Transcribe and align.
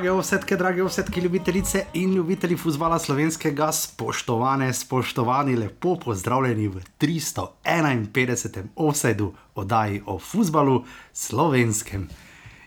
Drage 0.00 0.12
ovsetke, 0.12 0.56
drage 0.56 0.82
ovsetke, 0.82 1.20
ljubitelice 1.20 1.82
in 1.92 2.14
ljubitelji 2.14 2.56
futbola 2.56 2.98
slovenskega, 2.98 3.66
spoštovane, 3.72 4.72
spoštovani, 4.72 5.56
lepo 5.56 5.96
pozdravljeni 6.04 6.68
v 6.68 6.80
351. 7.00 8.62
offsetu 8.76 9.34
oddaji 9.54 10.02
o 10.06 10.18
futbalu 10.18 10.84
slovenskem. 11.12 12.08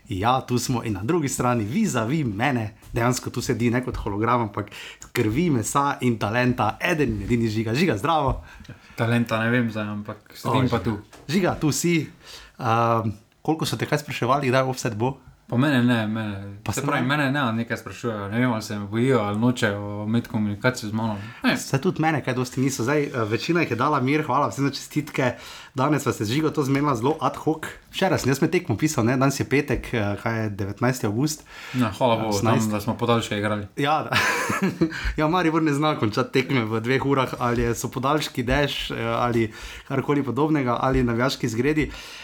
Ja, 0.08 0.40
tu 0.46 0.58
smo 0.58 0.84
in 0.84 0.92
na 0.92 1.02
drugi 1.02 1.28
strani, 1.28 1.64
vi 1.64 1.86
za 1.86 2.04
vi 2.04 2.24
mene, 2.24 2.76
dejansko 2.92 3.30
tu 3.30 3.42
sedi 3.42 3.70
ne 3.70 3.82
kot 3.84 3.96
hologram, 3.96 4.46
ampak 4.46 4.70
krvi, 5.12 5.50
mesa 5.50 5.98
in 6.00 6.18
talenta, 6.18 6.76
eden 6.80 7.16
in 7.18 7.22
edini 7.22 7.48
žiga, 7.48 7.74
žiga, 7.74 7.98
zdravo. 7.98 8.44
Talenta 8.94 9.42
ne 9.42 9.50
vem, 9.50 9.70
zdaj, 9.70 9.90
ampak 9.90 10.38
sedim 10.38 10.70
pa 10.70 10.78
tu. 10.78 11.00
Žiga, 11.28 11.58
tu 11.60 11.72
si. 11.72 12.06
Uh, 12.58 13.10
koliko 13.42 13.66
so 13.66 13.76
te 13.76 13.90
kaj 13.90 14.06
spraševali, 14.06 14.54
kdaj 14.54 14.70
offset 14.70 14.94
bo? 14.94 15.16
Po 15.54 15.58
mene 15.58 15.84
ne, 15.84 16.06
mene, 16.06 16.56
Pa 16.64 16.72
se 16.72 16.80
se 16.80 16.86
pravi, 16.86 17.02
ne? 17.02 17.08
mene 17.08 17.32
ne 17.32 17.52
nekaj 17.52 17.76
sprašujejo. 17.76 18.28
Ne 18.28 18.40
vem, 18.40 18.52
ali 18.52 18.62
se 18.62 18.78
me 18.78 18.86
bojijo 18.86 19.20
ali 19.20 19.38
nočejo 19.38 20.04
imeti 20.06 20.28
komunikacijo 20.28 20.90
z 20.90 20.92
mano. 20.92 21.18
Vse 21.54 21.78
tudi 21.80 22.02
mene, 22.02 22.24
kaj 22.24 22.34
dosti 22.34 22.60
niso. 22.60 22.82
Zdaj, 22.82 23.02
eh, 23.02 23.10
večina 23.30 23.60
jih 23.60 23.70
je 23.70 23.76
dala 23.76 24.00
mir, 24.00 24.24
hvala 24.26 24.48
vsem 24.48 24.66
za 24.66 24.70
čestitke. 24.74 25.32
Danes 25.74 26.04
pa 26.04 26.12
se 26.12 26.24
žigo 26.24 26.50
to 26.50 26.62
zmenila 26.62 26.94
zelo 26.94 27.16
ad 27.20 27.36
hoc. 27.36 27.66
Včeraj 27.92 28.18
sem 28.18 28.30
jaz 28.30 28.40
med 28.42 28.50
tekmo 28.50 28.76
pisal, 28.76 29.04
ne? 29.04 29.16
danes 29.16 29.40
je 29.40 29.46
petek, 29.48 29.94
eh, 29.94 30.16
kaj 30.22 30.42
je 30.42 30.50
19. 30.50 31.04
august. 31.06 31.46
ne, 31.74 31.92
hvala 31.98 32.16
Bogu, 32.16 32.34
18. 32.34 32.60
tam, 32.60 32.70
da 32.70 32.80
smo 32.80 32.96
podaljške 32.98 33.38
igrali. 33.38 33.66
Ja, 33.76 34.10
ja 35.20 35.28
Maribor 35.28 35.62
ne 35.62 35.74
zna 35.74 35.94
končati 35.98 36.32
tekme 36.32 36.64
v 36.64 36.80
dveh 36.80 37.06
urah, 37.06 37.34
ali 37.38 37.74
so 37.74 37.88
podaljški 37.88 38.42
dež, 38.42 38.90
eh, 38.90 39.06
ali 39.06 39.52
karkoli 39.88 40.22
podobnega, 40.22 40.78
ali 40.80 41.04
navijaški 41.04 41.48
zgredi. 41.48 41.90
Uh, 41.90 42.23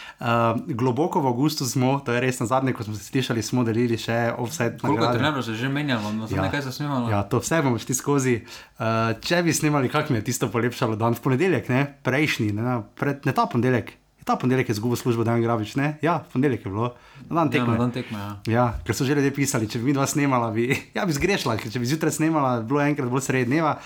globoko 0.67 1.19
v 1.19 1.27
avgustu 1.27 1.65
smo, 1.65 1.99
to 1.99 2.11
je 2.11 2.19
res 2.19 2.37
na 2.37 2.45
zadnje, 2.45 2.73
ko 2.73 2.83
smo 2.83 2.93
se 2.93 3.03
slišali, 3.03 3.41
smo 3.41 3.63
delili 3.63 3.97
še 3.97 4.33
offset. 4.37 4.77
Koliko 4.77 5.01
nagrade. 5.01 5.17
trenerov 5.17 5.41
se 5.41 5.53
že 5.53 5.65
menjalo, 5.67 6.11
no 6.11 6.27
se 6.27 6.35
Ja. 6.35 6.41
nekaj 6.41 6.61
zasnimalo. 6.61 7.09
Ja, 7.09 7.23
to 7.23 7.39
vse 7.39 7.61
bomo 7.61 7.77
šli 7.77 7.91
skozi. 7.91 8.35
Uh, 8.75 8.85
če 9.17 9.41
bi 9.41 9.49
snimali, 9.49 9.89
kak 9.89 10.09
mi 10.09 10.17
je 10.17 10.23
tisto 10.23 10.47
polepšalo 10.47 10.95
dan 10.95 11.13
v 11.13 11.21
ponedeljek, 11.21 11.69
ne? 11.69 11.97
prejšnji, 11.99 12.51
ne, 12.51 12.85
pred, 12.93 13.25
ne 13.25 13.31
ta 13.31 13.45
ponedeljek. 13.45 13.91
Je 14.15 14.23
ta 14.23 14.35
ponedeljek 14.35 14.69
je 14.69 14.75
zgubil 14.75 14.93
službo, 14.95 15.23
da 15.23 15.33
je 15.33 15.41
Gravič, 15.41 15.73
ne? 15.75 15.97
Ja, 15.99 16.21
ponedeljek 16.23 16.61
je 16.61 16.71
bilo, 16.71 16.93
na 17.25 17.41
dan 17.41 17.47
Ja, 17.47 17.51
tekme. 17.51 17.73
na 17.73 17.77
dan 17.79 17.91
tekme. 17.91 18.17
Ja. 18.19 18.31
Ja, 18.45 18.65
ker 18.85 18.93
so 18.93 19.01
že 19.01 19.15
ljudje 19.15 19.33
pisali, 19.33 19.65
če 19.65 19.79
bi 19.79 19.85
mi 19.85 19.93
dva 19.93 20.05
snemala, 20.05 20.51
bi, 20.51 20.69
ja, 20.97 21.05
bi 21.05 21.11
zgrešila, 21.11 21.57
ker 21.57 21.67
če 21.67 21.79
bi 21.79 21.89
zjutraj 21.89 22.11
snemala, 22.13 22.61
bi 22.61 22.67
bilo 22.67 22.81
enkrat 22.81 23.09
bolj 23.09 23.21
sredi 23.23 23.49
dneva. 23.49 23.79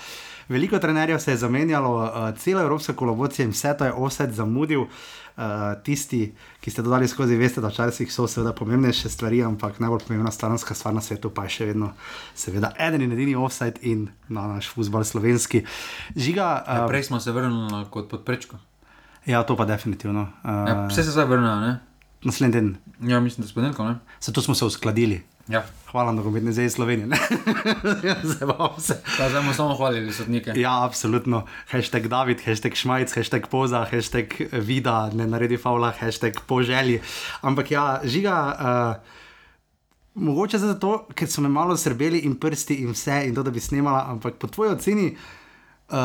Veliko 0.46 0.78
trenerjev 0.78 1.18
se 1.18 1.32
je 1.32 1.36
zamenjalo, 1.38 1.90
uh, 1.96 2.30
cela 2.36 2.60
evropska 2.62 2.92
kolaboracija 2.92 3.42
in 3.42 3.50
vse 3.50 3.72
to 3.74 3.84
je 3.84 3.92
offset 3.94 4.30
zamudil. 4.30 4.84
Uh, 4.84 4.88
tisti, 5.82 6.32
ki 6.60 6.70
ste 6.70 6.82
dodali 6.82 7.04
skozi, 7.04 7.36
veste, 7.36 7.60
da 7.60 7.68
včasih 7.68 8.08
so 8.08 8.24
seveda 8.26 8.52
pomembnejše 8.52 9.08
stvari, 9.08 9.42
ampak 9.42 9.78
najbolj 9.78 10.00
pomembna 10.00 10.30
stranska 10.30 10.74
stvar 10.74 10.94
na 10.94 11.00
svetu 11.00 11.30
pa 11.30 11.44
je 11.44 11.50
še 11.50 11.66
vedno, 11.66 11.90
seveda, 12.34 12.72
eden 12.78 13.02
in 13.02 13.12
edini 13.12 13.34
offset 13.36 13.78
in 13.82 14.06
na 14.28 14.46
naš 14.48 14.68
futbol 14.68 15.04
slovenski. 15.04 15.60
Žiga, 16.16 16.46
uh, 16.58 16.86
Prej 16.88 17.02
smo 17.04 17.20
se 17.20 17.32
vrnili 17.32 17.68
na 17.68 17.84
kot 17.84 18.08
podprečko. 18.08 18.56
ja, 19.26 19.42
to 19.42 19.56
pa 19.56 19.64
definitivno. 19.64 20.22
Uh, 20.42 20.50
Ja, 20.66 20.86
vse 20.86 21.02
se 21.02 21.10
zdaj 21.10 21.24
vrnejo, 21.26 21.60
ne? 21.60 21.78
naslednji 22.22 22.52
teden, 22.52 22.76
Ja, 23.02 23.20
mislim, 23.20 23.44
da 23.44 23.48
spodelko, 23.48 23.84
ne? 23.84 23.98
zato 24.20 24.42
smo 24.42 24.54
se 24.54 24.64
uskladili. 24.64 25.22
Ja. 25.48 25.62
Hvala, 25.96 26.12
da 26.12 26.22
govorite 26.22 26.52
zdaj 26.52 26.70
Slovenije. 26.70 27.06
ne? 27.06 27.16
Zabavam 28.38 28.80
se. 28.80 29.00
Zdaj 29.16 29.32
bomo 29.32 29.52
samo 29.52 29.74
hvalili 29.74 30.12
sodnike. 30.12 30.52
Ja, 30.56 30.84
absolutno. 30.84 31.46
Hashtag 31.70 32.08
David, 32.08 32.40
hashtag 32.44 32.74
Šmajc, 32.74 33.14
hashtag 33.14 33.46
Poza, 33.50 33.86
hashtag 33.90 34.24
Vida, 34.52 35.10
ne 35.14 35.26
naredi 35.26 35.56
faula, 35.56 35.92
hashtag 36.00 36.32
po 36.46 36.62
želji. 36.62 37.00
Ampak 37.40 37.70
ja, 37.70 38.00
žiga. 38.04 38.56
Uh, 40.14 40.22
Mogoče 40.22 40.58
zato, 40.58 41.06
ker 41.14 41.28
so 41.32 41.40
me 41.40 41.48
malo 41.48 41.76
srbeli 41.76 42.18
in 42.28 42.36
prsti 42.40 42.74
in 42.74 42.92
vse, 42.92 43.22
in 43.28 43.34
to, 43.34 43.42
da 43.42 43.50
bi 43.50 43.60
snimala, 43.60 44.04
ampak 44.08 44.36
po 44.36 44.46
tvoji 44.52 44.70
oceni, 44.76 45.16
uh, 45.88 45.96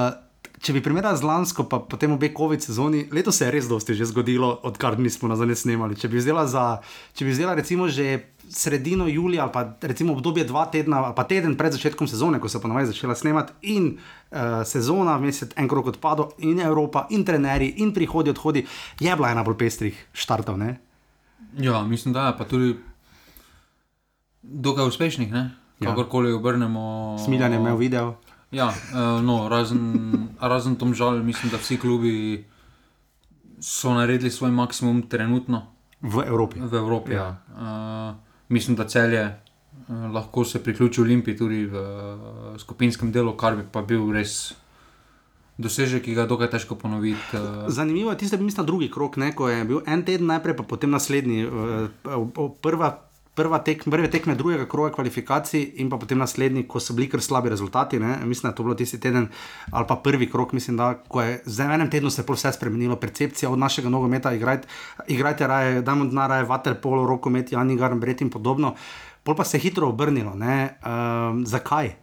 če 0.62 0.76
bi 0.76 0.82
primerjala 0.86 1.18
z 1.18 1.26
lansko, 1.26 1.66
pa 1.70 1.80
potem 1.82 2.14
obe 2.14 2.30
COVID 2.38 2.62
sezoni, 2.62 3.08
letos 3.14 3.40
se 3.40 3.48
je 3.48 3.54
res 3.54 3.68
dosti 3.70 3.96
že 3.98 4.06
zgodilo, 4.12 4.54
odkar 4.68 5.00
nismo 5.02 5.30
nazaj 5.32 5.56
snimali. 5.66 5.98
Če 5.98 6.10
bi 6.12 6.22
vzela, 6.22 6.46
za, 6.50 6.82
če 7.18 7.26
bi 7.26 7.34
vzela 7.34 7.56
recimo 7.58 7.90
že 7.90 8.36
sredino 8.52 9.08
julija 9.08 9.46
ali 9.48 9.54
pa 9.54 9.64
recimo 9.88 10.14
obdobje 10.14 10.46
dva 10.46 10.66
tedna, 10.70 11.02
ali 11.08 11.16
pa 11.18 11.24
teden 11.24 11.56
pred 11.58 11.74
začetkom 11.74 12.08
sezone, 12.08 12.40
ko 12.40 12.52
se 12.52 12.60
je 12.60 12.62
ponovadi 12.62 12.92
začela 12.92 13.16
snemati, 13.16 13.54
in 13.74 13.96
uh, 13.96 14.62
sezona, 14.68 15.18
vmes 15.18 15.42
je 15.42 15.50
en 15.56 15.70
krok 15.72 15.94
odpadel, 15.96 16.30
in 16.46 16.60
Evropa, 16.60 17.08
in 17.10 17.26
trenerji, 17.26 17.74
in 17.82 17.94
prihodi, 17.96 18.34
odhodi, 18.36 18.66
je 19.00 19.16
bila 19.16 19.32
ena 19.32 19.46
bolj 19.48 19.58
pestrih 19.58 19.98
štartov. 20.14 20.60
Ne? 20.62 20.76
Ja, 21.58 21.82
mislim, 21.88 22.14
da 22.14 22.30
je 22.30 22.38
pa 22.38 22.46
tudi 22.46 22.76
dokaj 24.42 24.88
uspešnih, 24.88 25.32
ne? 25.32 25.50
Ja. 25.82 25.90
Kakorkoli 25.90 26.34
obrnemo. 26.34 27.18
Smiljan 27.24 27.56
je 27.56 27.58
imel 27.58 27.78
video. 27.78 28.14
Ja, 28.52 28.70
eh, 28.70 29.22
no, 29.24 29.50
razen, 29.50 29.80
razen 30.40 30.76
tom 30.76 30.94
žal, 30.94 31.24
mislim, 31.24 31.52
da 31.52 31.58
vsi 31.58 31.78
klubi 31.80 32.46
so 33.60 33.94
naredili 33.94 34.32
svoj 34.32 34.52
maksimum 34.52 35.02
trenutno 35.10 35.68
V 36.02 36.24
Evropi. 36.28 36.60
v 36.60 36.74
Evropi. 36.74 37.12
Ja. 37.14 37.18
Ja. 37.18 38.12
Uh, 38.12 38.16
mislim, 38.50 38.76
da 38.76 38.88
celje 38.88 39.22
uh, 39.88 40.12
lahko 40.14 40.46
se 40.46 40.64
priključi 40.64 41.02
Olimpiji 41.02 41.38
tudi 41.38 41.66
v 41.66 41.76
uh, 41.76 42.58
skupinskem 42.58 43.12
delu, 43.12 43.38
kar 43.38 43.56
bi 43.56 43.64
pa 43.72 43.82
bil 43.82 44.12
res 44.12 44.54
dosežek, 45.58 46.04
ki 46.04 46.16
ga 46.18 46.26
je 46.26 46.28
dokaj 46.28 46.50
težko 46.50 46.76
ponoviti. 46.76 47.38
Uh, 47.38 47.70
Zanimivo 47.70 48.12
je 48.12 48.18
tisto, 48.18 48.38
da 48.38 48.44
mislim, 48.44 48.66
drugi 48.66 48.92
krok, 48.92 49.18
ne, 49.18 49.32
ko 49.36 49.50
je 49.50 49.64
bil 49.66 49.82
en 49.86 50.04
teden 50.04 50.28
najprej, 50.28 50.58
pa 50.58 50.64
potem 50.64 50.90
naslednji. 50.90 51.46
eh, 51.46 51.88
Prva, 52.62 52.98
prva 53.36 53.62
tek, 53.64 53.84
prve 53.88 54.10
tekme 54.12 54.36
drugega 54.36 54.66
kroga 54.70 54.92
kvalifikacij 54.96 55.64
in 55.80 55.90
pa 55.90 55.98
potem 55.98 56.20
naslednji, 56.20 56.66
ko 56.68 56.80
so 56.80 56.94
bili 56.94 57.08
kar 57.10 57.22
slabi 57.24 57.50
rezultati. 57.50 58.00
Ne. 58.00 58.18
Mislim, 58.26 58.50
da 58.50 58.52
je 58.52 58.56
to 58.56 58.64
bilo 58.64 58.76
tisti 58.76 59.00
teden, 59.00 59.28
ali 59.72 59.88
pa 59.88 59.96
prvi 59.96 60.30
krok, 60.30 60.54
mislim, 60.54 60.78
da 60.78 60.90
je 61.24 61.42
zdaj 61.46 61.68
v 61.68 61.78
enem 61.80 61.90
tednu 61.90 62.10
se 62.10 62.22
je 62.22 62.34
vse 62.34 62.52
spremenilo, 62.52 62.96
percepcija 62.96 63.50
od 63.50 63.60
našega 63.60 63.90
nogometa, 63.90 64.34
igrajte, 64.34 64.68
igrajte 65.08 65.48
raje, 65.48 65.82
dajmo 65.82 66.06
denar, 66.06 66.30
raje 66.30 66.44
vaterpolo, 66.44 67.08
rokomet, 67.08 67.52
Jani 67.52 67.78
Garn, 67.78 68.00
Bret 68.00 68.22
in 68.22 68.30
podobno. 68.30 68.76
Pol 69.24 69.36
pa 69.36 69.44
se 69.44 69.58
je 69.58 69.62
hitro 69.62 69.88
obrnilo. 69.88 70.34
Um, 70.34 71.46
zakaj? 71.46 71.96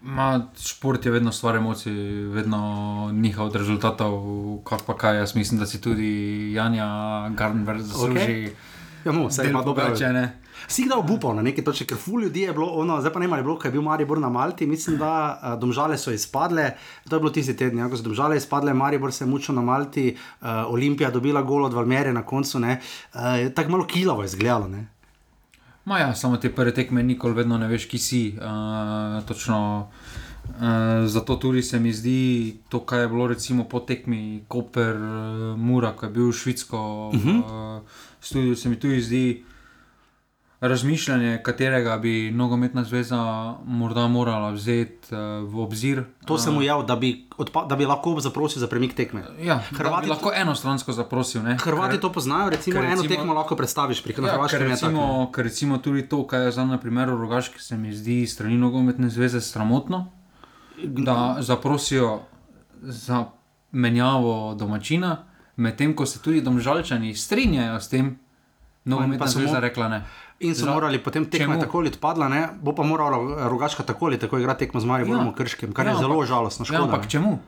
Ma, 0.00 0.46
šport 0.62 1.06
je 1.06 1.12
vedno 1.12 1.32
stvar 1.32 1.56
emocij, 1.56 1.92
vedno 2.30 3.10
njihov 3.12 3.46
od 3.46 3.56
rezultatov, 3.56 4.22
kar 4.64 4.78
pa 4.86 4.96
kaj. 4.96 5.16
Jaz 5.16 5.34
mislim, 5.34 5.60
da 5.60 5.66
si 5.66 5.80
tudi 5.80 6.52
Janja 6.52 6.86
Garnver 7.34 7.82
zasluži. 7.82 8.22
Okej. 8.22 8.50
Ja, 9.08 9.12
no, 9.12 9.26
vse 9.26 9.46
ima 9.48 9.62
dobro. 9.62 9.88
ne. 10.12 10.38
Si 10.68 10.84
kdaj 10.84 10.98
obupal 10.98 11.36
na 11.36 11.42
neki 11.42 11.62
točki, 11.64 11.86
ker 11.88 11.96
ful 11.96 12.20
ljudi 12.20 12.42
je 12.44 12.52
bilo, 12.52 12.66
ono, 12.82 12.98
zdaj 13.00 13.12
pa 13.12 13.20
ne 13.22 13.28
mar 13.28 13.38
je 13.38 13.46
bilo, 13.46 13.56
ker 13.58 13.70
je 13.70 13.72
bil 13.78 13.82
Maribor 13.82 14.18
na 14.20 14.28
Malti, 14.28 14.66
mislim, 14.66 14.98
da 15.00 15.12
uh, 15.12 15.54
domžale 15.60 15.96
so 15.98 16.12
izpadle, 16.12 16.72
to 17.08 17.16
je 17.16 17.20
bilo 17.20 17.30
tisti 17.32 17.56
teden, 17.56 17.78
ja, 17.78 17.88
ko 17.88 17.96
so 17.96 18.04
domžale 18.04 18.36
izpadle, 18.36 18.74
Maribor 18.74 19.12
se 19.12 19.24
je 19.24 19.30
mučil 19.30 19.54
na 19.54 19.62
Malti, 19.62 20.10
uh, 20.12 20.48
Olimpija 20.68 21.10
dobila 21.10 21.42
gol 21.42 21.64
od 21.64 21.72
Valmerja 21.72 22.12
na 22.12 22.22
koncu, 22.22 22.60
ne, 22.60 22.80
uh, 23.14 23.48
tako 23.54 23.70
malo 23.70 23.86
kilavo 23.86 24.22
je 24.22 24.34
izgledalo, 24.34 24.68
ne. 24.68 24.86
Ma 25.88 25.98
ja, 25.98 26.14
samo 26.14 26.36
te 26.36 26.50
prve 26.52 26.74
tekme 26.74 27.02
nikoli 27.02 27.34
vedno 27.34 27.58
ne 27.58 27.68
veš, 27.68 27.86
ki 27.88 27.98
si. 27.98 28.22
Uh, 28.36 29.24
točno, 29.24 29.88
uh, 30.44 31.06
zato 31.06 31.36
tudi 31.36 31.62
se 31.62 31.78
mi 31.80 31.92
zdi 31.92 32.56
to, 32.68 32.82
kar 32.84 33.06
je 33.06 33.08
bilo 33.08 33.26
recimo 33.26 33.64
po 33.64 33.80
tekmi 33.80 34.44
Koper, 34.48 34.96
uh, 34.96 35.56
Mura, 35.56 35.94
ko 35.96 36.06
je 36.06 36.12
bil 36.12 36.32
švitsko 36.32 37.10
uh 37.14 37.14
-huh. 37.14 37.78
uh, 37.78 37.82
studio, 38.20 38.56
se 38.56 38.68
mi 38.68 38.80
tudi 38.80 39.00
zdi 39.00 39.44
razmišljanje, 40.60 41.40
katerega 41.42 41.96
bi 41.98 42.30
nogometna 42.30 42.84
zveza 42.84 43.18
morda 43.64 44.08
morala 44.08 44.50
vzeti 44.50 45.14
uh, 45.14 45.18
v 45.52 45.60
obzir. 45.60 46.02
To 46.26 46.38
sem 46.38 46.54
mu 46.54 46.62
javil, 46.62 46.86
da 46.86 46.96
bi, 46.96 47.28
odpa, 47.36 47.64
da 47.64 47.76
bi 47.76 47.86
lahko 47.86 48.20
zaprosil 48.20 48.60
za 48.60 48.66
premik 48.66 48.94
tekme. 48.94 49.22
Ja, 49.40 49.58
Hrvati 49.70 50.08
lahko 50.08 50.32
enostransko 50.34 50.92
zaprosil. 50.92 51.42
Ne? 51.42 51.58
Hrvati 51.62 52.00
to 52.00 52.12
poznajo, 52.12 52.50
recimo, 52.50 52.74
ker 52.74 52.84
eno 52.84 53.02
recimo- 53.02 53.16
tekmo 53.16 53.34
lahko 53.34 53.56
predstaviš, 53.56 54.02
pri 54.02 54.14
Ja, 54.18 54.32
Hrvaškem 54.32 54.58
ker, 54.58 54.68
recimo, 54.68 55.30
ker 55.34 55.44
recimo 55.44 55.78
tudi 55.78 56.08
to, 56.08 56.26
kar 56.26 56.40
je 56.40 56.52
zdaj 56.52 56.66
na 56.66 56.78
primeru 56.78 57.16
Rogaške, 57.16 57.58
se 57.58 57.76
mi 57.76 57.92
zdi 57.92 58.26
strani 58.26 58.58
nogometne 58.58 59.08
zveze 59.08 59.40
sramotno, 59.40 60.10
da 60.82 61.36
zaprosijo 61.40 62.20
za 62.82 63.24
menjavo 63.72 64.54
domačina, 64.54 65.27
medtem 65.58 65.92
ko 65.92 66.06
se 66.06 66.18
tudi 66.18 66.40
domžalčani 66.40 67.12
strinjajo 67.12 67.76
s 67.76 67.88
tem, 67.88 68.10
Pa 68.10 68.16
nogometna 68.86 69.26
samo- 69.26 69.42
zveza 69.42 69.60
rekla 69.60 69.88
ne. 69.88 70.00
In 70.40 70.54
so 70.54 70.64
Za- 70.64 70.70
morali 70.70 70.98
potem 70.98 71.24
tekma 71.26 71.54
Čemu? 71.54 71.60
tako 71.60 71.78
ali 71.78 71.88
odpadla, 71.88 72.28
ne? 72.28 72.48
bo 72.56 72.72
pa 72.72 72.82
morala 72.84 73.18
Rogaška 73.44 73.82
tako 73.82 74.06
ali 74.06 74.16
tako 74.16 74.38
igrati 74.38 74.58
tekmo 74.60 74.80
z 74.80 74.86
Mariborom 74.86 75.26
Ja. 75.26 75.30
v 75.30 75.34
Krškem, 75.34 75.72
kar 75.72 75.84
Ja, 75.84 75.92
je 75.92 75.98
zelo 75.98 76.14
ampak- 76.14 76.28
žalostno. 76.28 76.62
Ja, 76.62 76.66
Škoda, 76.68 76.84
ampak 76.84 77.02
ne. 77.02 77.10
čemu? 77.10 77.38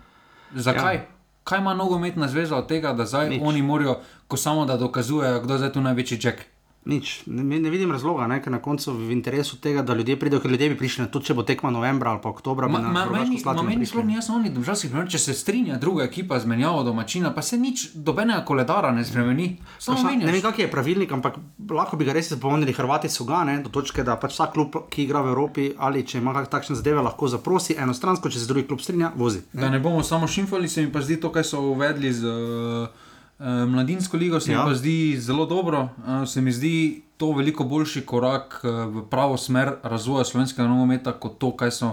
Zakaj? 0.53 0.95
Ja. 0.95 1.01
Ja. 1.01 1.07
Kaj 1.43 1.59
ima 1.59 1.73
nogometna 1.73 2.29
zveza 2.29 2.57
od 2.57 2.67
tega, 2.67 2.93
da 2.93 3.07
zdaj 3.07 3.29
Nič. 3.31 3.41
Oni 3.41 3.63
morajo, 3.63 3.97
ko 4.29 4.37
samo 4.37 4.67
da 4.67 4.77
dokazujejo, 4.77 5.41
kdo 5.41 5.55
je 5.55 5.59
zdaj 5.59 5.73
tu 5.73 5.81
največji 5.81 6.19
jack? 6.21 6.39
Nič. 6.85 7.23
Ne, 7.27 7.61
ne 7.61 7.71
vidim 7.71 7.93
razloga, 7.93 8.25
ne, 8.27 8.39
ker 8.41 8.53
na 8.53 8.59
koncu 8.65 8.95
v 8.97 9.11
interesu 9.13 9.59
tega, 9.61 9.83
da 9.85 9.93
ljudje 9.95 10.15
pridejo, 10.17 10.41
ker 10.41 10.51
ljudje 10.51 10.69
bi 10.73 10.77
prišli, 10.81 11.05
tudi 11.13 11.29
če 11.29 11.35
bo 11.37 11.43
tekma 11.45 11.69
novembra 11.71 12.15
ali 12.15 12.23
pa 12.25 12.31
oktobra. 12.33 12.71
Ma, 12.73 12.81
ma, 12.81 13.03
meni 13.13 13.37
meni 13.69 13.87
sploh 13.87 14.07
ni 14.09 14.17
jasno, 14.17 14.39
oni 14.41 14.49
domžalski 14.55 14.89
primer, 14.89 15.11
če 15.13 15.21
se 15.21 15.35
strinja 15.37 15.77
druga 15.77 16.07
ekipa 16.09 16.39
z 16.41 16.49
menjavo 16.49 16.81
domačina, 16.89 17.35
pa 17.37 17.45
se 17.45 17.59
nič 17.61 17.91
dobenega 17.93 18.47
koledara 18.49 18.95
ne 18.97 19.05
spremeni. 19.05 19.51
Praša, 19.77 20.15
ne 20.23 20.33
vem, 20.33 20.41
kak 20.41 20.63
je 20.63 20.71
pravilnik, 20.73 21.13
ampak 21.13 21.37
lahko 21.69 22.01
bi 22.01 22.09
ga 22.09 22.17
res 22.17 22.33
zapomnili. 22.33 22.73
Hrvati 22.73 23.13
so 23.13 23.29
ga, 23.29 23.43
ne, 23.45 23.59
do 23.61 23.69
točke, 23.69 24.01
da 24.07 24.17
pač 24.17 24.39
vsak 24.39 24.57
klub, 24.57 24.81
ki 24.89 25.05
igra 25.05 25.21
v 25.27 25.35
Evropi 25.35 25.69
ali 25.77 26.01
če 26.01 26.25
ima 26.25 26.33
takšne 26.33 26.79
zadeve, 26.81 27.05
lahko 27.05 27.29
zaprosi 27.29 27.77
enostransko, 27.77 28.33
če 28.33 28.41
se 28.41 28.49
drugi 28.49 28.65
klub 28.73 28.81
strinja, 28.81 29.13
vozi. 29.21 29.45
Ne. 29.53 29.67
Da 29.67 29.71
ne 29.77 29.85
bomo 29.85 30.01
samo 30.01 30.25
šimfali, 30.25 30.69
se 30.69 30.89
mi 30.89 30.93
pa 30.93 31.05
zdi 31.05 31.21
to, 31.21 31.29
kaj 31.29 31.45
so 31.53 31.61
uvedli 31.75 32.09
z 32.09 32.25
uh, 32.25 33.10
mladinsko 33.41 34.17
ligo, 34.17 34.41
se 34.41 34.53
ja. 34.53 34.59
mi 34.59 34.71
pa 34.71 34.75
zdi 34.75 35.17
zelo 35.21 35.47
dobro. 35.47 35.89
Uh, 35.99 36.29
se 36.29 36.41
mi 36.41 36.53
zdi, 36.53 37.03
to 37.17 37.33
veliko 37.33 37.65
boljši 37.65 38.01
korak 38.07 38.61
eh, 38.65 38.69
v 38.69 39.05
pravo 39.11 39.37
smer 39.37 39.75
razvoja 39.83 40.25
slovenskega 40.25 40.69
nogometa, 40.69 41.13
kot 41.13 41.39
to, 41.39 41.53
kaj 41.57 41.71
so 41.71 41.91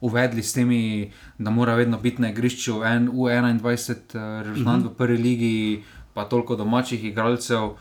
uvedli 0.00 0.42
s 0.42 0.52
temi, 0.52 1.12
da 1.38 1.50
mora 1.50 1.74
vedno 1.74 1.98
biti 1.98 2.22
na 2.22 2.30
igrišču 2.30 2.82
en 2.84 3.08
U21, 3.08 4.42
rezultat 4.44 4.84
uh, 4.84 4.90
v 4.90 4.94
prvi 4.96 5.16
ligi, 5.16 5.84
pa 6.14 6.24
toliko 6.28 6.56
domačih 6.56 7.04
igralcev. 7.04 7.76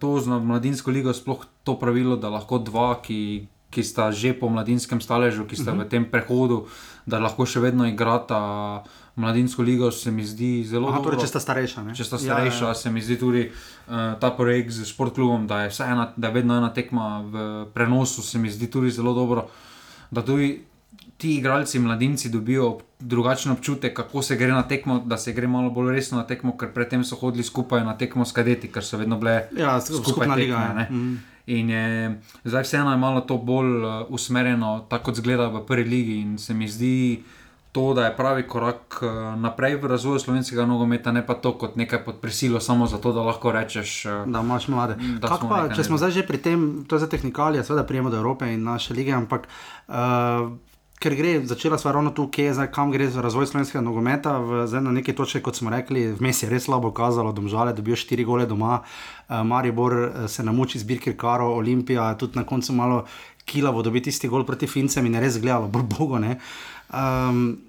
To 0.00 0.20
z 0.20 0.28
mladinsko 0.28 0.90
ligo 0.90 1.12
sploh 1.12 1.44
to 1.64 1.76
pravilo, 1.80 2.16
da 2.16 2.28
lahko 2.32 2.58
dva, 2.58 2.96
ki, 3.04 3.48
ki 3.70 3.84
sta 3.84 4.08
že 4.12 4.32
po 4.32 4.48
mladinskem 4.48 5.00
staležu, 5.00 5.44
ki 5.44 5.56
sta 5.56 5.72
uh 5.72 5.76
-huh. 5.76 5.80
v 5.80 5.84
mhm. 5.84 5.90
tem 5.90 6.04
prehodu, 6.10 6.66
da 7.06 7.18
lahko 7.18 7.46
še 7.46 7.60
vedno 7.60 7.86
igrata. 7.86 8.84
Mladinsko 9.16 9.62
ligo, 9.62 9.90
se 9.90 10.10
mi 10.10 10.24
zdi 10.24 10.64
zelo 10.64 10.90
dobro. 10.92 11.14
Torej, 11.14 11.24
če 11.24 11.28
sta 11.30 11.40
starejša. 11.40 11.82
Ne? 11.86 11.94
Če 11.96 12.04
sta 12.04 12.18
starejša, 12.20 12.64
ja, 12.66 12.68
ja. 12.68 12.76
se 12.76 12.90
mi 12.92 13.00
zdi 13.00 13.16
tudi 13.16 13.46
uh, 13.48 13.94
ta 14.20 14.28
projekt 14.36 14.74
z 14.76 14.84
športklubom, 14.84 15.46
da 15.48 15.62
je, 15.64 15.70
ena, 15.86 16.10
da 16.16 16.28
je 16.28 16.34
vedno 16.34 16.58
ena 16.60 16.68
tekma 16.76 17.06
v 17.24 17.44
prenosu, 17.72 18.20
se 18.20 18.36
mi 18.38 18.52
zdi 18.52 18.68
tudi 18.68 18.92
zelo 18.92 19.14
dobro. 19.16 19.46
Da 20.12 20.20
tudi 20.20 20.50
ti 21.16 21.38
igralci, 21.38 21.80
mladinci, 21.80 22.28
dobijo 22.28 22.74
drugačen 23.00 23.54
občutek, 23.54 23.94
kako 23.96 24.20
se 24.22 24.36
gre 24.36 24.52
na 24.52 24.66
tekmo, 24.68 24.98
da 25.00 25.16
se 25.16 25.32
gre 25.32 25.48
malo 25.48 25.72
bolj 25.72 25.94
resno 25.96 26.20
na 26.20 26.26
tekmo, 26.28 26.52
ker 26.60 26.74
predtem 26.76 27.00
so 27.04 27.16
hodili 27.16 27.44
skupaj 27.44 27.84
na 27.88 27.96
tekmo 27.96 28.24
s 28.28 28.36
kadeti, 28.36 28.68
ker 28.68 28.84
so 28.84 29.00
vedno 29.00 29.16
bile 29.16 29.46
ja, 29.56 29.78
skupaj 29.80 30.28
na 30.28 30.36
liga. 30.36 30.60
Mm. 30.90 31.16
In 31.56 31.70
je, 31.70 31.88
zdaj 32.44 32.68
vseeno 32.68 32.92
je 32.92 33.00
malo 33.00 33.24
to 33.24 33.40
bolj 33.40 33.80
uh, 33.80 33.96
usmerjeno, 34.12 34.84
tako 34.90 35.08
kot 35.08 35.22
zgleda 35.24 35.48
v 35.56 35.64
prvi 35.64 35.88
ligi. 35.88 36.20
In 36.20 36.38
se 36.38 36.54
mi 36.54 36.68
zdi, 36.68 36.94
uh, 37.16 37.45
to, 37.76 37.94
da 37.94 38.06
je 38.06 38.16
pravi 38.16 38.42
korak 38.48 39.00
eh, 39.02 39.36
naprej 39.36 39.74
v 39.76 39.86
razvoju 39.86 40.18
slovenskega 40.18 40.64
nogometa, 40.66 41.12
ne 41.12 41.20
pa 41.26 41.34
to 41.34 41.52
kot 41.60 41.74
nekaj 41.76 42.04
pod 42.04 42.22
prisilo, 42.22 42.60
samo 42.60 42.86
zato, 42.88 43.12
da 43.12 43.20
lahko 43.20 43.52
rečeš, 43.52 44.06
eh, 44.06 44.22
da 44.26 44.40
imaš 44.40 44.68
mlade. 44.72 44.96
Da 45.20 45.36
smo 45.36 45.50
pa, 45.50 45.58
če 45.68 45.84
smo 45.84 45.98
zdaj 46.00 46.14
že 46.16 46.24
pri 46.24 46.40
tem, 46.40 46.62
to 46.88 46.96
je 46.96 47.04
za 47.04 47.08
tehnikalije, 47.12 47.64
seveda 47.68 47.84
prijemo 47.84 48.10
do 48.10 48.16
Evrope 48.16 48.48
in 48.48 48.64
naše 48.64 48.96
lige, 48.96 49.12
ampak. 49.12 49.44
Uh, 49.88 50.56
Ker 50.96 51.12
gre, 51.12 51.42
začela 51.44 51.76
sva 51.76 51.92
ravno 51.92 52.08
tu, 52.16 52.24
zdaj, 52.32 52.70
kam 52.72 52.88
gre 52.90 53.10
za 53.12 53.20
razvoj 53.20 53.46
slovenskega 53.46 53.82
nogometa. 53.84 54.38
V, 54.40 54.62
zdaj 54.64 54.80
na 54.80 54.94
neki 54.96 55.12
točki, 55.12 55.42
kot 55.44 55.56
smo 55.56 55.68
rekli, 55.70 56.06
vmes 56.16 56.40
je 56.42 56.48
res 56.48 56.64
slabo 56.64 56.88
kazalo, 56.90 57.34
da 57.36 57.44
žale, 57.52 57.74
da 57.76 57.82
dobijo 57.82 58.00
štiri 58.00 58.24
gole 58.24 58.46
doma, 58.48 58.80
uh, 58.80 59.44
Maribor 59.44 60.24
se 60.32 60.42
namuči 60.42 60.80
zbirki 60.80 61.12
Karo, 61.12 61.52
Olimpija, 61.52 62.14
tudi 62.16 62.40
na 62.40 62.48
koncu 62.48 62.72
malo 62.72 63.04
kilavo 63.46 63.82
dobiti 63.82 64.10
tisti 64.10 64.28
gol 64.28 64.44
proti 64.44 64.66
Fincem 64.66 65.06
in 65.06 65.14
je 65.14 65.20
res 65.22 65.36
gledalo, 65.40 65.68
bolj 65.70 65.86
bogo. 65.92 66.18
Um, 66.92 67.66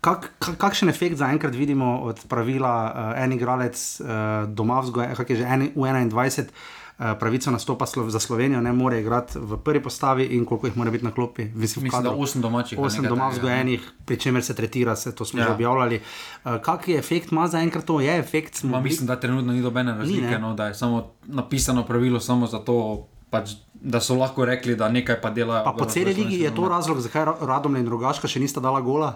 Kak, 0.00 0.30
kakšen 0.40 0.88
efekt 0.88 1.18
zaenkrat 1.20 1.52
vidimo 1.52 1.98
od 2.08 2.24
pravila, 2.28 2.74
uh, 2.88 3.22
en 3.22 3.32
igralec 3.36 3.76
uh, 4.00 4.06
doma 4.48 4.80
vzgoja, 4.80 5.12
kaj 5.12 5.26
je 5.28 5.36
že 5.36 5.44
en, 5.44 5.66
v 5.76 6.08
21, 6.08 6.48
uh, 6.48 7.12
pravico 7.20 7.52
nastopa 7.52 7.84
slo, 7.86 8.06
za 8.08 8.20
Slovenijo, 8.20 8.62
ne 8.64 8.72
more 8.72 9.00
igrati 9.00 9.36
v 9.36 9.60
prvi 9.60 9.82
postavi 9.84 10.24
in 10.32 10.48
koliko 10.48 10.66
jih 10.66 10.76
mora 10.76 10.90
biti 10.90 11.04
na 11.04 11.12
klopi. 11.12 11.44
Mislim, 11.44 11.84
Mislim 11.84 12.02
da 12.02 12.16
8 12.16 12.40
domačih. 12.40 12.78
8 12.78 13.08
doma 13.08 13.28
vzgojenih, 13.28 13.80
ja. 13.80 14.04
pri 14.04 14.16
čemer 14.16 14.44
se 14.44 14.56
tretira, 14.56 14.96
se 14.96 15.14
to 15.14 15.24
smo 15.24 15.40
ja. 15.40 15.46
že 15.46 15.52
objavljali. 15.52 16.00
Uh, 16.44 16.56
Kakšen 16.62 16.96
efekt 16.96 17.32
ima 17.32 17.48
zaenkrat 17.48 17.84
to? 17.84 18.00
Je 18.00 18.18
efekt? 18.18 18.62
Ma, 18.62 18.80
mislim, 18.80 19.06
da 19.06 19.20
trenutno 19.20 19.52
ni 19.52 19.62
dobene 19.62 19.92
razlike, 19.92 20.30
ni, 20.30 20.38
no, 20.38 20.54
da 20.54 20.66
je 20.66 20.74
samo 20.74 21.12
napisano 21.26 21.84
pravilo 21.84 22.20
samo 22.20 22.46
za 22.46 22.58
to. 22.58 23.06
Pač, 23.30 23.54
da 23.74 24.00
so 24.02 24.16
lahko 24.18 24.44
rekli, 24.44 24.76
da 24.76 24.88
nekaj 24.90 25.20
pa 25.22 25.30
delajo. 25.30 25.64
Pa 25.64 25.72
po 25.72 25.86
celi 25.86 26.14
ligi 26.14 26.40
je 26.42 26.54
to 26.54 26.68
razlog, 26.68 27.00
zakaj 27.00 27.28
Radom 27.40 27.76
in 27.78 27.88
Rogaška 27.88 28.28
še 28.28 28.42
nista 28.42 28.60
dala 28.60 28.80
gola? 28.84 29.14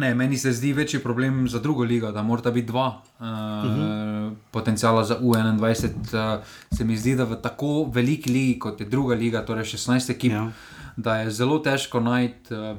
Ne, 0.00 0.14
meni 0.14 0.38
se 0.38 0.52
zdi 0.52 0.72
večji 0.72 1.00
problem 1.02 1.48
za 1.48 1.58
drugo 1.58 1.84
ligo, 1.84 2.12
da 2.12 2.22
mora 2.22 2.50
biti 2.50 2.66
dva 2.66 2.86
uh, 2.88 3.26
uh 3.26 3.28
-huh. 3.28 4.34
potencijala 4.50 5.04
za 5.04 5.18
U21. 5.20 5.90
Uh, 6.38 6.44
se 6.76 6.84
mi 6.84 6.96
zdi, 6.96 7.16
da 7.16 7.24
v 7.24 7.36
tako 7.42 7.84
veliki 7.84 8.32
ligi 8.32 8.58
kot 8.58 8.80
je 8.80 8.86
druga 8.86 9.14
liga, 9.14 9.44
torej 9.44 9.64
16 9.64 10.10
ekip, 10.10 10.32
ja. 10.32 10.50
da 10.96 11.16
je 11.16 11.30
zelo 11.30 11.58
težko 11.58 12.00
najti, 12.00 12.54
uh, 12.54 12.76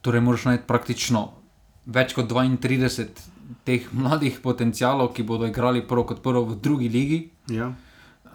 torej 0.00 0.20
moraš 0.20 0.44
najti 0.44 0.64
praktično 0.66 1.32
več 1.86 2.14
kot 2.14 2.30
32 2.30 3.06
teh 3.64 3.86
mladih 3.92 4.40
potencijalov, 4.42 5.12
ki 5.14 5.22
bodo 5.22 5.46
igrali 5.46 5.86
prvo 5.86 6.04
kot 6.04 6.22
prvo 6.22 6.44
v 6.44 6.56
drugi 6.60 6.88
ligi. 6.88 7.30
Ja. 7.48 7.72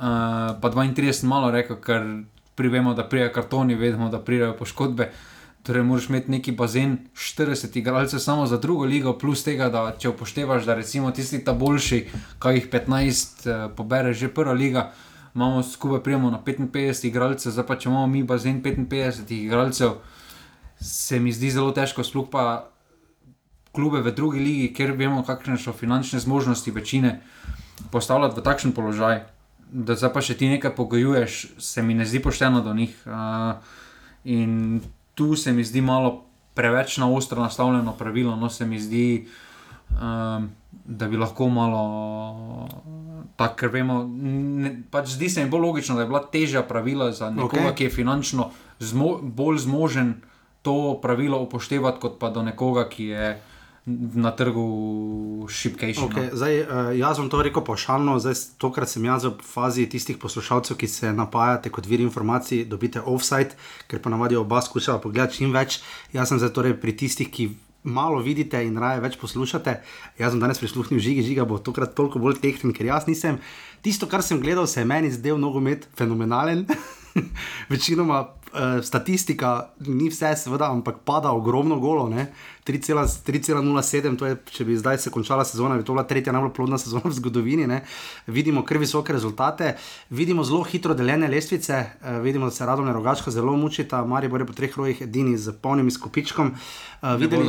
Uh, 0.01 0.57
pa 0.61 0.69
32 0.73 1.27
malo 1.29 1.51
reko, 1.53 1.77
ker 1.77 2.25
privemo, 2.55 2.93
da 2.97 3.05
prijajo 3.05 3.33
kartoni, 3.33 3.75
vedemo, 3.75 4.09
da 4.09 4.19
prijajo 4.19 4.55
poškodbe. 4.57 5.11
Uh, 5.11 5.31
Torej, 5.63 5.83
moraš 5.83 6.09
imeti 6.09 6.31
neki 6.31 6.51
bazen 6.51 6.97
40 7.13 7.77
igralcev 7.77 8.19
samo 8.19 8.45
za 8.45 8.57
drugo 8.57 8.85
ligo, 8.85 9.17
plus 9.17 9.43
tega, 9.43 9.69
da 9.69 9.91
če 9.99 10.09
upoštevaš, 10.09 10.65
da 10.65 10.73
recimo 10.75 11.11
tisti 11.11 11.43
ta 11.45 11.53
boljši, 11.53 11.99
kaj 12.39 12.55
jih 12.55 12.69
15 12.71 13.45
eh, 13.45 13.67
pobere, 13.77 14.13
že 14.13 14.33
prva 14.33 14.53
liga, 14.53 14.91
imamo 15.35 15.63
skupaj 15.63 16.01
prijemo 16.03 16.31
na 16.31 16.39
55 16.45 17.05
igralcev, 17.07 17.53
zdaj 17.53 17.67
pa 17.67 17.77
če 17.77 17.89
imamo 17.89 18.07
mi 18.07 18.23
bazen 18.23 18.63
55 18.63 19.33
igralcev, 19.37 19.93
se 20.81 21.19
mi 21.19 21.31
zdi 21.31 21.51
zelo 21.51 21.71
težko, 21.71 22.03
sploh 22.03 22.25
pa 22.31 22.71
klube 23.71 24.01
v 24.01 24.15
drugi 24.17 24.39
ligi, 24.39 24.73
ker 24.73 24.95
vemo, 24.97 25.21
kakšne 25.23 25.59
so 25.61 25.77
finančne 25.77 26.19
zmožnosti 26.19 26.71
večine, 26.71 27.19
postavljati 27.91 28.39
v 28.39 28.43
takšen 28.49 28.73
položaj, 28.73 29.21
da 29.71 29.95
zdaj 29.95 30.11
pa 30.13 30.21
še 30.21 30.35
ti 30.37 30.49
nekaj 30.51 30.75
pogojuješ, 30.75 31.45
se 31.57 31.83
mi 31.83 31.95
ne 31.95 32.05
zdi 32.05 32.19
pošteno 32.19 32.61
do 32.61 32.73
njih. 32.75 32.95
Uh, 33.07 33.55
in 34.27 34.81
tu 35.15 35.35
se 35.35 35.53
mi 35.53 35.63
zdi 35.63 35.81
malo 35.81 36.23
preveč 36.53 36.97
na 36.97 37.07
ostro 37.11 37.41
nastavljeno 37.41 37.93
pravilo. 37.97 38.35
No, 38.35 38.49
se 38.49 38.65
mi 38.65 38.79
zdi, 38.79 39.27
um, 39.95 40.49
da 40.85 41.07
bi 41.07 41.17
lahko 41.17 41.47
malo 41.49 41.83
tako, 43.35 43.55
ker 43.55 43.71
vemo. 43.71 44.03
Ne, 44.03 44.75
pač 44.91 45.15
zdi 45.15 45.29
se 45.29 45.43
mi 45.43 45.49
bolj 45.49 45.65
logično, 45.67 45.95
da 45.95 46.03
je 46.03 46.11
bila 46.11 46.23
težja 46.31 46.63
pravila 46.67 47.11
za 47.11 47.29
nekoga, 47.29 47.71
okay. 47.71 47.77
ki 47.77 47.83
je 47.87 47.95
finančno 47.95 48.51
zmo, 48.79 49.17
bolj 49.21 49.63
zmožen 49.65 50.19
to 50.61 50.99
pravilo 51.01 51.39
upoštevati, 51.41 51.99
kot 52.01 52.19
pa 52.19 52.29
do 52.29 52.43
nekoga, 52.43 52.85
ki 52.89 53.05
je 53.05 53.31
na 53.85 54.31
trgu 54.31 55.47
šipkejši. 55.49 55.99
Okay, 55.99 56.29
no. 56.29 56.37
zdaj, 56.37 56.59
uh, 56.61 56.67
jaz 56.97 57.17
vam 57.17 57.29
to 57.29 57.41
rekel 57.41 57.63
pošaljno, 57.65 58.19
zdaj 58.21 58.35
tokrat 58.61 58.89
sem 58.89 59.05
jaz 59.05 59.25
v 59.25 59.33
fazi 59.41 59.87
tistih 59.89 60.19
poslušalcev, 60.21 60.77
ki 60.77 60.87
se 60.87 61.13
napajate 61.13 61.71
kot 61.73 61.89
vir 61.89 62.03
informacij, 62.05 62.65
dobite 62.69 63.01
offside, 63.01 63.57
ker 63.89 64.01
pa 64.01 64.13
navadi 64.13 64.37
oba 64.37 64.61
skušava 64.61 65.01
pogledati 65.01 65.41
čim 65.41 65.53
več. 65.53 65.79
Jaz 66.13 66.29
sem 66.29 66.41
zdaj 66.41 66.53
torej 66.53 66.77
pri 66.81 66.97
tistih, 66.97 67.29
ki. 67.31 67.51
Malo 67.81 68.19
vidite 68.21 68.59
in 68.61 68.75
raje 68.77 68.99
več 69.01 69.15
poslušate. 69.17 69.73
Jaz 70.19 70.35
sem 70.35 70.41
danes 70.43 70.59
prisluhnil 70.61 70.99
žigi, 71.01 71.23
žiga 71.25 71.47
bo 71.49 71.57
tokrat 71.57 71.95
toliko 71.97 72.19
bolj 72.21 72.37
tehničen, 72.37 72.75
ker 72.77 72.85
jaz 72.85 73.07
nisem. 73.09 73.39
Tisto, 73.81 74.05
kar 74.05 74.21
sem 74.21 74.37
gledal, 74.37 74.67
se 74.69 74.83
je 74.83 74.85
meni 74.85 75.09
zdel 75.09 75.41
nogomet 75.41 75.87
fenomenalen. 75.97 76.67
Večinoma 77.73 78.19
uh, 78.53 78.83
statistika 78.85 79.73
ni 79.79 80.11
vse, 80.13 80.35
seveda, 80.37 80.69
ampak 80.69 81.01
pada 81.05 81.31
ogromno 81.31 81.79
golo. 81.81 82.05
3,07, 82.71 84.17
to 84.17 84.25
je, 84.25 84.37
če 84.51 84.65
bi 84.65 84.77
zdaj 84.77 84.97
se 85.03 85.11
končala 85.11 85.45
sezona, 85.45 85.77
bi 85.77 85.83
to 85.83 85.93
bila 85.93 86.03
tretja 86.07 86.33
najbolj 86.33 86.53
plodna 86.55 86.77
sezona 86.81 87.09
v 87.09 87.13
zgodovini. 87.17 87.67
Ne? 87.67 87.81
Vidimo 88.27 88.63
kar 88.65 88.79
visoke 88.81 89.13
rezultate, 89.13 89.75
vidimo 90.09 90.43
zelo 90.43 90.63
hitro 90.63 90.93
deljene 90.97 91.27
lestvice, 91.27 91.83
uh, 92.01 92.19
vidimo, 92.23 92.49
da 92.49 92.55
se 92.55 92.65
radovne 92.65 92.93
rogačka 92.93 93.31
zelo 93.31 93.55
mučita, 93.57 94.05
Mari 94.05 94.27
bo 94.27 94.39
po 94.45 94.53
treh 94.53 94.77
rojih 94.77 95.01
edini 95.01 95.37
z 95.37 95.53
polnim 95.61 95.87
izkupičkom. 95.87 96.53
Uh, 97.01 97.15
videli, 97.19 97.47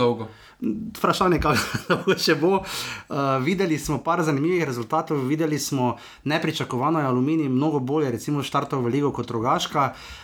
Vprašanje, 0.63 1.41
kako 1.43 2.15
še 2.25 2.37
bo. 2.39 2.61
Uh, 2.61 3.17
videli 3.43 3.79
smo 3.79 3.99
par 3.99 4.23
zanimivih 4.23 4.63
rezultatov, 4.65 5.25
videli 5.27 5.59
smo 5.59 5.97
nepričakovano, 6.25 7.01
je 7.03 7.07
aluminij 7.07 7.49
mnogo 7.51 7.81
bolje, 7.83 8.13
recimo, 8.15 8.43
štartov 8.47 8.85
v 8.87 8.95
Ligo 8.95 9.11
kot 9.11 9.31
Rogaška. 9.31 9.91
Uh, 9.91 10.23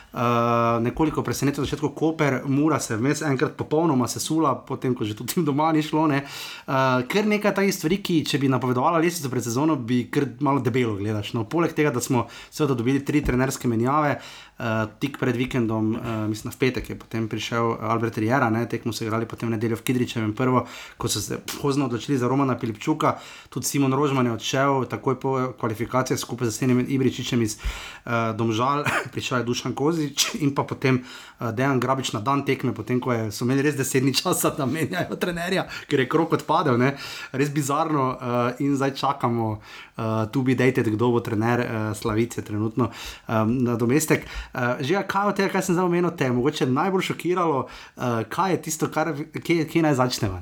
nekoliko 0.80 1.22
presenečen, 1.22 1.62
da 1.62 1.66
je 1.66 1.70
začetku 1.70 1.88
Koper, 1.88 2.40
Mura 2.46 2.80
se 2.80 2.96
vmes 2.96 3.22
enkrat 3.22 3.52
popolnoma 3.56 4.08
sesula, 4.08 4.54
potem 4.54 4.94
ko 4.94 5.04
že 5.04 5.16
tudi 5.16 5.42
doma 5.48 5.72
ni 5.72 5.82
šlo. 5.82 6.06
Ne. 6.06 6.22
Uh, 6.66 7.04
ker 7.08 7.26
nekaj 7.26 7.54
takih 7.54 7.74
stvari, 7.74 8.00
ki 8.02 8.22
če 8.28 8.40
bi 8.40 8.48
napovedovala 8.48 9.00
lesico 9.02 9.30
pred 9.32 9.44
sezono, 9.44 9.76
bi 9.76 10.06
kar 10.12 10.26
malo 10.40 10.62
debelo 10.64 10.96
gledala. 10.96 11.24
No, 11.34 11.44
poleg 11.44 11.74
tega, 11.76 11.92
da 11.94 12.00
smo 12.00 12.26
seveda 12.50 12.76
dobili 12.78 13.04
tri 13.04 13.20
trenerske 13.24 13.68
menjave, 13.68 14.16
uh, 14.18 14.86
tik 15.00 15.18
pred 15.20 15.36
vikendom, 15.36 15.92
uh, 15.94 16.16
mislim, 16.30 16.52
v 16.54 16.60
petek 16.62 16.90
je 16.90 16.98
potem 16.98 17.28
prišel 17.28 17.76
Albert 17.80 18.18
Rijera, 18.18 18.50
tekmo 18.68 18.92
so 18.92 19.04
igrali 19.04 19.28
potem 19.28 19.48
v 19.48 19.56
nedeljo 19.56 19.78
v 19.80 19.86
Kidričevem 19.86 20.30
in 20.30 20.36
prvo, 20.36 20.64
ko 20.96 21.08
so 21.08 21.20
se 21.20 21.40
pozno 21.60 21.86
odločili 21.86 22.18
za 22.18 22.28
Romana 22.28 22.56
Pilipčuka, 22.58 23.16
tudi 23.48 23.66
Simon 23.66 23.92
Rožman 23.92 24.26
je 24.26 24.32
odšel 24.32 24.84
takoj 24.90 25.20
po 25.20 25.36
kvalifikacijah 25.60 26.20
skupaj 26.20 26.50
z 26.50 26.64
Senem 26.64 26.84
Ibričičem 26.88 27.42
iz 27.42 27.58
uh, 27.58 28.34
Domžal, 28.36 28.84
prišel 29.14 29.42
je 29.42 29.48
Dušan 29.50 29.74
Kozič 29.98 30.38
in 30.38 30.54
pa 30.54 30.62
potem 30.62 31.02
uh, 31.02 31.50
Dejan 31.50 31.80
Grabič 31.82 32.14
na 32.14 32.22
dan 32.22 32.46
tekme, 32.46 32.70
potem 32.70 33.02
ko 33.02 33.10
je, 33.10 33.34
so 33.34 33.42
imeli 33.42 33.66
res 33.66 33.74
desetni 33.74 34.14
časa, 34.14 34.54
da 34.54 34.62
menjajo 34.62 35.18
trenerja, 35.18 35.66
ker 35.90 36.04
je 36.04 36.06
krok 36.06 36.38
odpadel, 36.38 36.78
ne? 36.78 36.94
res 37.34 37.50
bizarno 37.50 38.14
uh, 38.14 38.62
in 38.62 38.78
zdaj 38.78 38.94
čakamo. 38.94 39.58
Uh, 39.98 40.30
tu 40.30 40.46
bi 40.46 40.54
dejte, 40.54 40.86
kdo 40.86 41.10
bo 41.10 41.18
trener 41.18 41.58
uh, 41.64 41.90
Slavice, 41.98 42.46
trenutno 42.46 42.92
um, 43.26 43.50
na 43.66 43.74
domestek. 43.74 44.22
Uh, 44.54 44.78
že 44.78 45.02
kaj 45.02 45.32
od 45.32 45.34
tega, 45.34 45.50
kaj 45.50 45.66
sem 45.66 45.74
zdaj 45.74 45.90
omenil, 45.90 46.14
te 46.14 46.30
je 46.30 46.36
mogoče 46.38 46.70
najbolj 46.70 47.10
šokiralo, 47.10 47.66
uh, 47.66 48.22
kaj 48.30 48.54
je 48.54 48.62
tisto, 48.70 48.86
kar, 48.94 49.10
kje, 49.34 49.66
kje 49.66 49.82
naj 49.82 49.98
začnemo. 49.98 50.38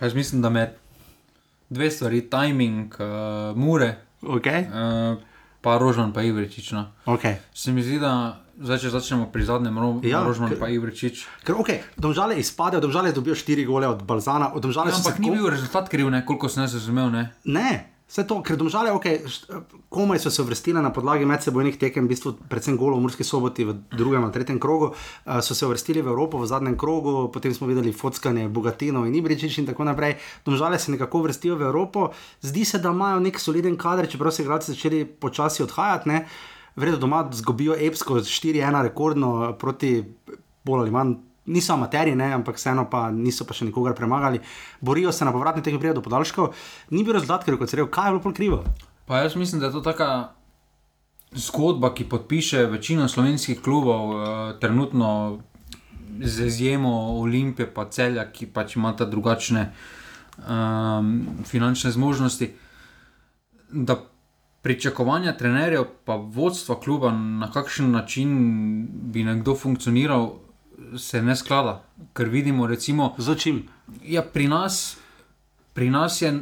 Jaz 0.00 0.16
mislim, 0.16 0.40
da 0.40 0.48
me 0.48 0.70
dve 1.68 1.90
stvari, 1.92 2.24
timing, 2.32 2.96
uh, 2.96 3.52
mure, 3.52 4.08
Okay. 4.18 4.64
uh, 4.66 5.20
pa 5.62 5.78
rožen, 5.78 6.10
pa 6.10 6.24
ivričič. 6.24 6.72
No. 6.72 6.88
Okay. 7.06 7.38
Se 7.54 7.70
mi 7.70 7.84
zdi, 7.84 8.00
da 8.00 8.40
zdaj, 8.58 8.78
če 8.78 8.90
začnemo 8.90 9.26
pri 9.30 9.44
zadnjem, 9.44 9.74
ro 9.74 10.00
Ja, 10.02 10.22
ker- 10.24 10.58
pa 10.58 10.68
ivričič. 10.68 11.26
Ker, 11.42 11.54
okay, 11.54 11.82
domžale 11.96 12.34
izpadejo, 12.36 12.80
domžale 12.80 13.12
dobijo 13.12 13.34
štiri 13.34 13.64
gole 13.64 13.86
od 13.86 14.02
Balzana, 14.02 14.50
od 14.50 14.64
Ja, 14.64 14.72
se 14.92 15.00
ampak 15.00 15.18
ni 15.18 15.28
ko- 15.28 15.34
bil 15.34 15.46
rezultat 15.48 15.88
kriv, 15.88 16.10
ne, 16.10 16.26
koliko 16.26 16.48
sem 16.48 16.62
jaz 16.62 16.74
razumel. 16.74 17.10
Ne. 17.10 17.30
Ne, 17.44 17.70
vse 18.06 18.24
to, 18.24 18.42
ker 18.42 18.56
domžale, 18.56 18.90
okay, 18.90 19.20
komaj 19.88 20.18
so 20.18 20.30
se 20.30 20.42
uvrstile 20.42 20.82
na 20.82 20.90
podlagi 20.90 21.24
medsebojnih 21.24 21.76
tekem, 21.76 22.04
v 22.04 22.08
bistvu 22.08 22.34
predvsem 22.48 22.76
golo 22.76 22.96
v 22.96 23.00
Murski 23.00 23.24
soboti 23.24 23.64
v 23.64 23.76
drugem 23.90 24.24
ali 24.24 24.32
tretjem 24.32 24.58
krogu, 24.58 24.90
uh, 24.90 25.40
so 25.40 25.54
se 25.54 25.66
uvrstili 25.66 26.00
v 26.00 26.08
Evropo 26.08 26.38
v 26.38 26.46
zadnjem 26.46 26.74
krogu, 26.74 27.28
potem 27.28 27.54
smo 27.54 27.66
videli 27.66 27.92
Fockanje, 27.92 28.48
Bogatino 28.48 29.04
in 29.04 29.14
Ibričič 29.14 29.58
in 29.58 29.66
tako 29.66 29.84
naprej. 29.84 30.16
Domžale 30.42 30.78
se 30.78 30.90
nekako 30.90 31.18
uvrstijo 31.18 31.56
v 31.56 31.62
Evropo, 31.62 32.10
zdi 32.42 32.64
se, 32.64 32.78
da 32.78 32.90
imajo 32.90 33.20
nek 33.20 33.38
soliden 33.38 33.76
kader, 33.76 34.08
čeprav 34.08 34.32
so 34.32 34.42
igralci 34.42 34.72
začeli 34.72 35.04
počasi 35.04 35.62
odhajati. 35.62 36.08
Ne? 36.08 36.26
Vredno 36.78 36.98
doma 37.02 37.24
zgubijo 37.32 37.74
Epsko 37.74 38.20
4-1 38.22 38.82
rekordno 38.82 39.52
proti 39.58 40.04
bolj 40.64 40.86
ali 40.86 40.94
manj. 40.94 41.16
Niso 41.48 41.72
amateri, 41.72 42.12
ne, 42.14 42.26
ampak 42.36 42.58
vseeno 42.60 42.84
pa 42.92 43.06
niso 43.10 43.46
pa 43.48 43.54
še 43.56 43.64
nikogar 43.64 43.94
premagali. 43.96 44.40
Borijo 44.84 45.12
se 45.16 45.24
na 45.24 45.32
povratne 45.32 45.62
tekme, 45.64 45.80
pridejo 45.80 45.96
do 45.98 46.04
podaljškov. 46.04 46.50
Ni 46.92 47.04
bil 47.06 47.16
rezultat, 47.16 47.46
ker 47.46 47.56
kot 47.56 47.72
rekel, 47.72 47.88
kaj 47.88 48.10
je 48.10 48.12
bilo 48.12 48.24
pol 48.26 48.34
krivo. 48.36 48.58
Pa 49.08 49.22
jaz 49.22 49.36
mislim, 49.40 49.62
da 49.62 49.70
je 49.70 49.78
to 49.78 49.80
taka 49.80 50.08
zgodba, 51.32 51.94
ki 51.96 52.04
podpiše 52.12 52.66
večino 52.68 53.08
slovenskih 53.08 53.62
klubov, 53.64 54.12
uh, 54.12 54.26
trenutno 54.60 55.40
z 56.20 56.46
izjemo 56.46 56.92
Olimpije, 57.22 57.70
pa 57.74 57.88
celja, 57.88 58.26
ki 58.28 58.50
pač 58.52 58.76
imata 58.76 59.08
drugačne 59.08 59.70
um, 60.44 61.26
finančne 61.48 61.90
zmožnosti. 61.96 62.52
Da 63.72 63.96
pričakovanja 64.62 65.36
trenerjev, 65.36 65.84
pa 66.04 66.16
vodstva 66.16 66.80
kluba, 66.80 67.12
na 67.12 67.50
kakšen 67.52 67.90
način 67.90 68.88
bi 68.90 69.24
nekdo 69.24 69.54
funkcioniral, 69.54 70.32
se 70.96 71.22
ne 71.22 71.36
sklada. 71.36 71.82
Ker 72.12 72.28
vidimo, 72.28 72.66
recimo, 72.66 73.14
Z 73.18 73.34
čim? 73.38 73.62
Ja, 74.04 74.22
pri 74.22 74.48
nas, 74.48 74.96
pri 75.74 75.90
nas 75.90 76.22
je 76.22 76.32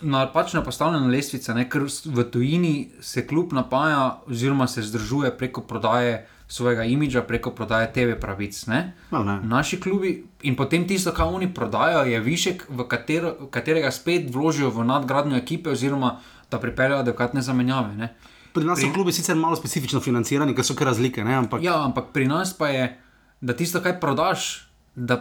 napačno 0.00 0.64
postavljena 0.64 1.06
lestvica, 1.06 1.54
ne? 1.54 1.68
ker 1.68 1.84
v 2.04 2.24
tujini 2.30 2.90
se 3.00 3.26
klub 3.26 3.52
napaja, 3.52 4.20
oziroma 4.26 4.66
se 4.66 4.82
zdržuje 4.82 5.36
preko 5.38 5.60
prodaje 5.60 6.26
svojega 6.48 6.84
imidža, 6.84 7.22
preko 7.22 7.50
prodaje 7.50 7.92
TV 7.92 8.16
pravic. 8.20 8.66
Ne? 8.66 8.92
No, 9.10 9.24
ne. 9.24 9.38
Naši 9.42 9.80
klubi 9.80 10.24
in 10.42 10.56
potem 10.56 10.88
tisto, 10.88 11.12
kar 11.12 11.26
oni 11.30 11.54
prodajajo, 11.54 12.04
je 12.10 12.20
višek, 12.20 12.66
v, 12.68 12.86
katero, 12.88 13.34
katerega 13.50 13.90
spet 13.90 14.26
vložijo 14.34 14.70
v 14.70 14.84
nadgradnjo 14.84 15.36
ekipe, 15.36 15.70
oziroma 15.70 16.18
da 16.50 16.58
pripeljejo 16.58 16.98
adekvatne 16.98 17.42
zamenjave. 17.42 17.94
Ne? 17.96 18.14
Pri 18.52 18.64
nas 18.64 18.80
so 18.80 18.90
klubi 18.90 19.12
sicer 19.12 19.36
malo 19.36 19.56
specifično 19.56 20.00
financirani, 20.00 20.54
ker 20.54 20.64
so 20.64 20.74
kar 20.74 20.86
razlike, 20.86 21.24
ne? 21.24 21.34
ampak 21.36 21.62
Ja, 21.62 21.78
ampak 21.80 22.10
pri 22.12 22.26
nas 22.26 22.52
pa 22.52 22.68
je, 22.68 22.88
da 23.40 23.54
tisto, 23.54 23.80
kar 23.80 24.00
prodaš, 24.00 24.66
da 24.94 25.20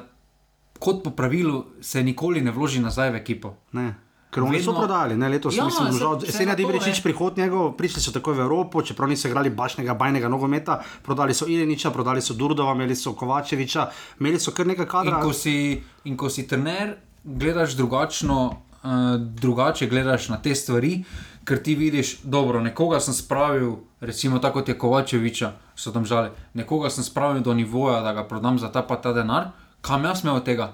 kot 0.79 1.03
po 1.03 1.11
pravilu 1.11 1.59
se 1.81 2.03
nikoli 2.03 2.41
ne 2.41 2.51
vloži 2.51 2.79
nazaj 2.79 3.11
v 3.11 3.15
ekipo. 3.17 3.55
ne. 3.73 3.95
Ker 4.29 4.43
oni 4.43 4.59
so 4.59 4.71
prodali, 4.71 5.15
ne, 5.17 5.25
letos 5.27 5.55
Ja, 5.57 5.65
mislim, 5.65 5.87
se- 5.89 5.99
žal, 5.99 6.19
se 6.19 6.27
Esenja 6.27 6.45
na 6.47 6.55
Dibričič, 6.55 6.97
ne. 6.97 7.03
prihod 7.03 7.37
njegov, 7.37 7.71
prišli 7.73 7.97
so 7.99 8.11
takoj 8.11 8.35
v 8.35 8.39
Evropo, 8.39 8.81
čeprav 8.81 9.09
niso 9.09 9.25
igrali 9.27 9.49
bašnega, 9.51 9.93
bajnega 9.95 10.29
nogometa, 10.29 10.75
prodali 11.01 11.33
so 11.33 11.47
Ileniča, 11.47 11.89
prodali 11.89 12.21
so 12.21 12.33
Durdova, 12.35 12.73
imeli 12.73 12.93
so 12.95 13.13
Kovačeviča, 13.13 13.87
imeli 14.19 14.37
so 14.39 14.51
kar 14.51 14.67
nekaj 14.67 14.85
In 14.85 14.89
kadra. 14.89 15.19
ko 15.19 15.33
si, 15.33 15.55
in 16.03 16.13
ko 16.15 16.29
si 16.29 16.45
trener, 16.45 16.93
gledaš 17.23 17.73
drugačno, 17.73 18.61
uh, 18.83 19.15
drugače 19.19 19.87
gledaš 19.87 20.29
na 20.29 20.37
te 20.41 20.55
stvari, 20.55 21.03
ker 21.45 21.63
ti 21.63 21.75
vidiš, 21.75 22.19
dobro, 22.23 22.61
nekoga 22.61 22.99
sem 22.99 23.13
spravil, 23.13 23.75
recimo 24.01 24.39
tako 24.39 24.59
kot 24.59 24.69
je 24.69 24.77
Kovačeviča, 24.77 25.51
so 25.75 25.91
tam 25.91 26.05
žale, 26.05 26.31
nekoga 26.53 26.89
sem 26.89 27.03
spravil 27.03 27.41
do 27.41 27.53
nivoja, 27.53 28.01
da 28.01 28.13
ga 28.13 28.27
prodam 28.27 28.59
za 28.59 28.71
ta 28.71 28.83
pa 28.85 28.95
ta 29.01 29.13
denar, 29.13 29.51
kam 29.81 30.05
jaz 30.05 30.23
imel 30.23 30.35
od 30.35 30.45
tega? 30.45 30.73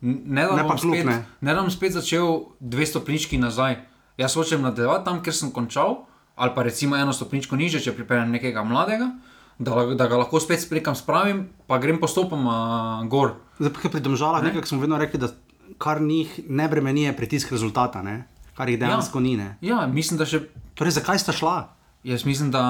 Ne 0.00 0.46
da 0.46 0.56
Ne 0.56 0.62
bom 0.62 0.78
spet, 0.78 1.06
ne. 1.06 1.24
ne 1.40 1.54
da 1.54 1.60
bom 1.60 1.70
spet 1.70 1.92
začel 1.92 2.54
dve 2.60 2.86
stopnički 2.86 3.38
nazaj. 3.38 3.76
Jaz 4.18 4.34
hočem 4.34 4.62
nadaljevati 4.62 5.04
tam, 5.04 5.22
kjer 5.22 5.34
sem 5.34 5.50
končal, 5.50 6.04
ali 6.38 6.54
pa 6.54 6.62
recimo 6.62 6.96
eno 6.96 7.12
stopničko 7.12 7.56
niže, 7.56 7.82
če 7.82 7.94
pripeljem 7.94 8.30
nekega 8.30 8.62
mladega, 8.64 9.10
da, 9.58 9.74
da 9.98 10.06
ga 10.06 10.22
lahko 10.22 10.40
spet 10.40 10.62
sprekam 10.62 10.94
spravim, 10.94 11.48
pa 11.66 11.80
grem 11.82 11.98
postopoma 12.00 13.02
gor. 13.10 13.34
Zdaj, 13.58 13.90
pri 13.90 14.00
domžalah 14.00 14.42
nekaj 14.46 14.70
smo 14.70 14.78
vedno 14.80 14.98
rekli, 14.98 15.18
da 15.18 15.32
kar 15.78 16.00
njih 16.02 16.40
ne 16.48 16.68
bremeni 16.68 17.02
je 17.02 17.16
pritisk 17.16 17.52
rezultata, 17.52 18.02
ne? 18.02 18.24
kar 18.58 18.68
jih 18.68 18.78
dejansko 18.78 19.18
ja. 19.18 19.22
ni. 19.22 19.36
Ne? 19.36 19.48
Ja, 19.60 19.86
mislim, 19.86 20.18
da 20.18 20.26
še. 20.26 20.42
Torej, 20.78 20.96
zakaj 20.98 21.20
sta 21.22 21.34
šla? 21.34 21.58
Jaz 22.06 22.24
mislim, 22.26 22.50
da 22.54 22.62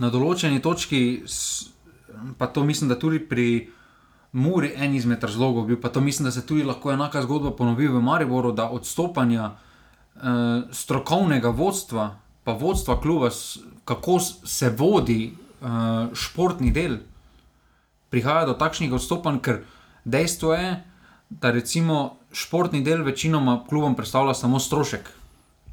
na 0.00 0.08
določeni 0.10 0.62
točki, 0.62 1.22
pa 2.38 2.48
to 2.50 2.64
mislim, 2.66 2.90
da 2.90 2.98
tudi 2.98 3.20
pri 3.22 3.46
Muri 4.32 4.70
en 4.78 4.94
izmed 4.94 5.22
razlogov 5.26 5.66
bil, 5.66 5.78
pa 5.82 5.90
to 5.90 6.00
mislim, 6.00 6.28
da 6.28 6.30
se 6.30 6.44
tudi 6.46 6.62
lahko 6.62 6.92
enaka 6.92 7.22
zgodba 7.22 7.50
ponovi 7.58 7.88
v 7.90 8.02
Mariboru, 8.02 8.52
da 8.54 8.68
odstopanja 8.70 9.48
eh, 9.50 10.62
strokovnega 10.70 11.50
vodstva, 11.50 12.12
pa 12.46 12.54
vodstva 12.54 13.00
kluba, 13.02 13.30
kako 13.84 14.20
se 14.22 14.70
vodi 14.70 15.32
eh, 15.32 15.66
športni 16.14 16.70
del, 16.70 17.00
prihaja 18.10 18.46
do 18.46 18.54
takšnih 18.54 18.94
odstopanj, 18.94 19.42
ker 19.42 19.62
dejstvo 20.04 20.54
je, 20.54 20.70
da 21.30 21.50
recimo 21.50 22.19
športni 22.32 22.82
del 22.82 23.02
večinoma 23.02 23.64
klubom 23.68 23.94
predstavlja 23.94 24.34
samo 24.34 24.60
strošek 24.60 25.10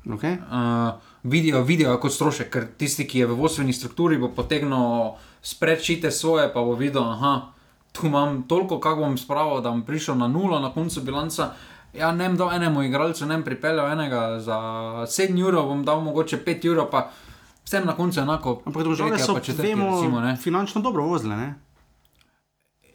Okay? 0.09 0.37
uh, 0.51 0.99
vidijo, 1.23 1.61
vidijo 1.61 1.97
kot 1.99 2.13
strošek, 2.13 2.49
ker 2.49 2.67
tisti, 2.77 3.07
ki 3.07 3.19
je 3.19 3.27
v 3.27 3.35
vodstveni 3.35 3.73
strukturi, 3.73 4.17
bo 4.17 4.29
potegnil 4.31 5.17
sprečite 5.41 6.11
svoje, 6.11 6.47
pa 6.53 6.63
bo 6.63 6.75
videl, 6.75 7.03
da 7.03 7.51
tu 7.91 8.07
imam 8.07 8.43
toliko, 8.47 8.79
kako 8.79 9.01
bom 9.01 9.17
spravil, 9.17 9.61
da 9.61 9.69
bom 9.69 9.83
prišel 9.83 10.15
na 10.17 10.27
nulo 10.27 10.59
na 10.59 10.71
koncu 10.73 11.01
bilanca. 11.01 11.51
Ja, 11.93 12.11
ne 12.11 12.29
bom 12.29 12.37
dal 12.37 12.53
enemu 12.53 12.83
igralcu, 12.83 13.25
ne 13.25 13.41
pripeljal 13.43 13.91
enega 13.91 14.39
za 14.39 14.57
7 15.07 15.43
ur, 15.43 15.55
bom 15.55 15.83
dal 15.85 16.01
mogoče 16.01 16.43
5 16.45 16.69
ur, 16.71 16.83
pa 16.91 17.09
vsem 17.65 17.85
na 17.85 17.95
koncu 17.95 18.19
enako. 18.19 18.61
Ampak 18.65 18.85
ali 18.85 19.19
so, 19.19 19.33
pa 19.33 19.39
četrti, 19.39 19.67
vemo, 19.67 19.91
recimo, 20.01 20.35
finančno 20.43 20.81
dobro 20.81 21.03
vozile. 21.03 21.35
Ne? 21.35 21.55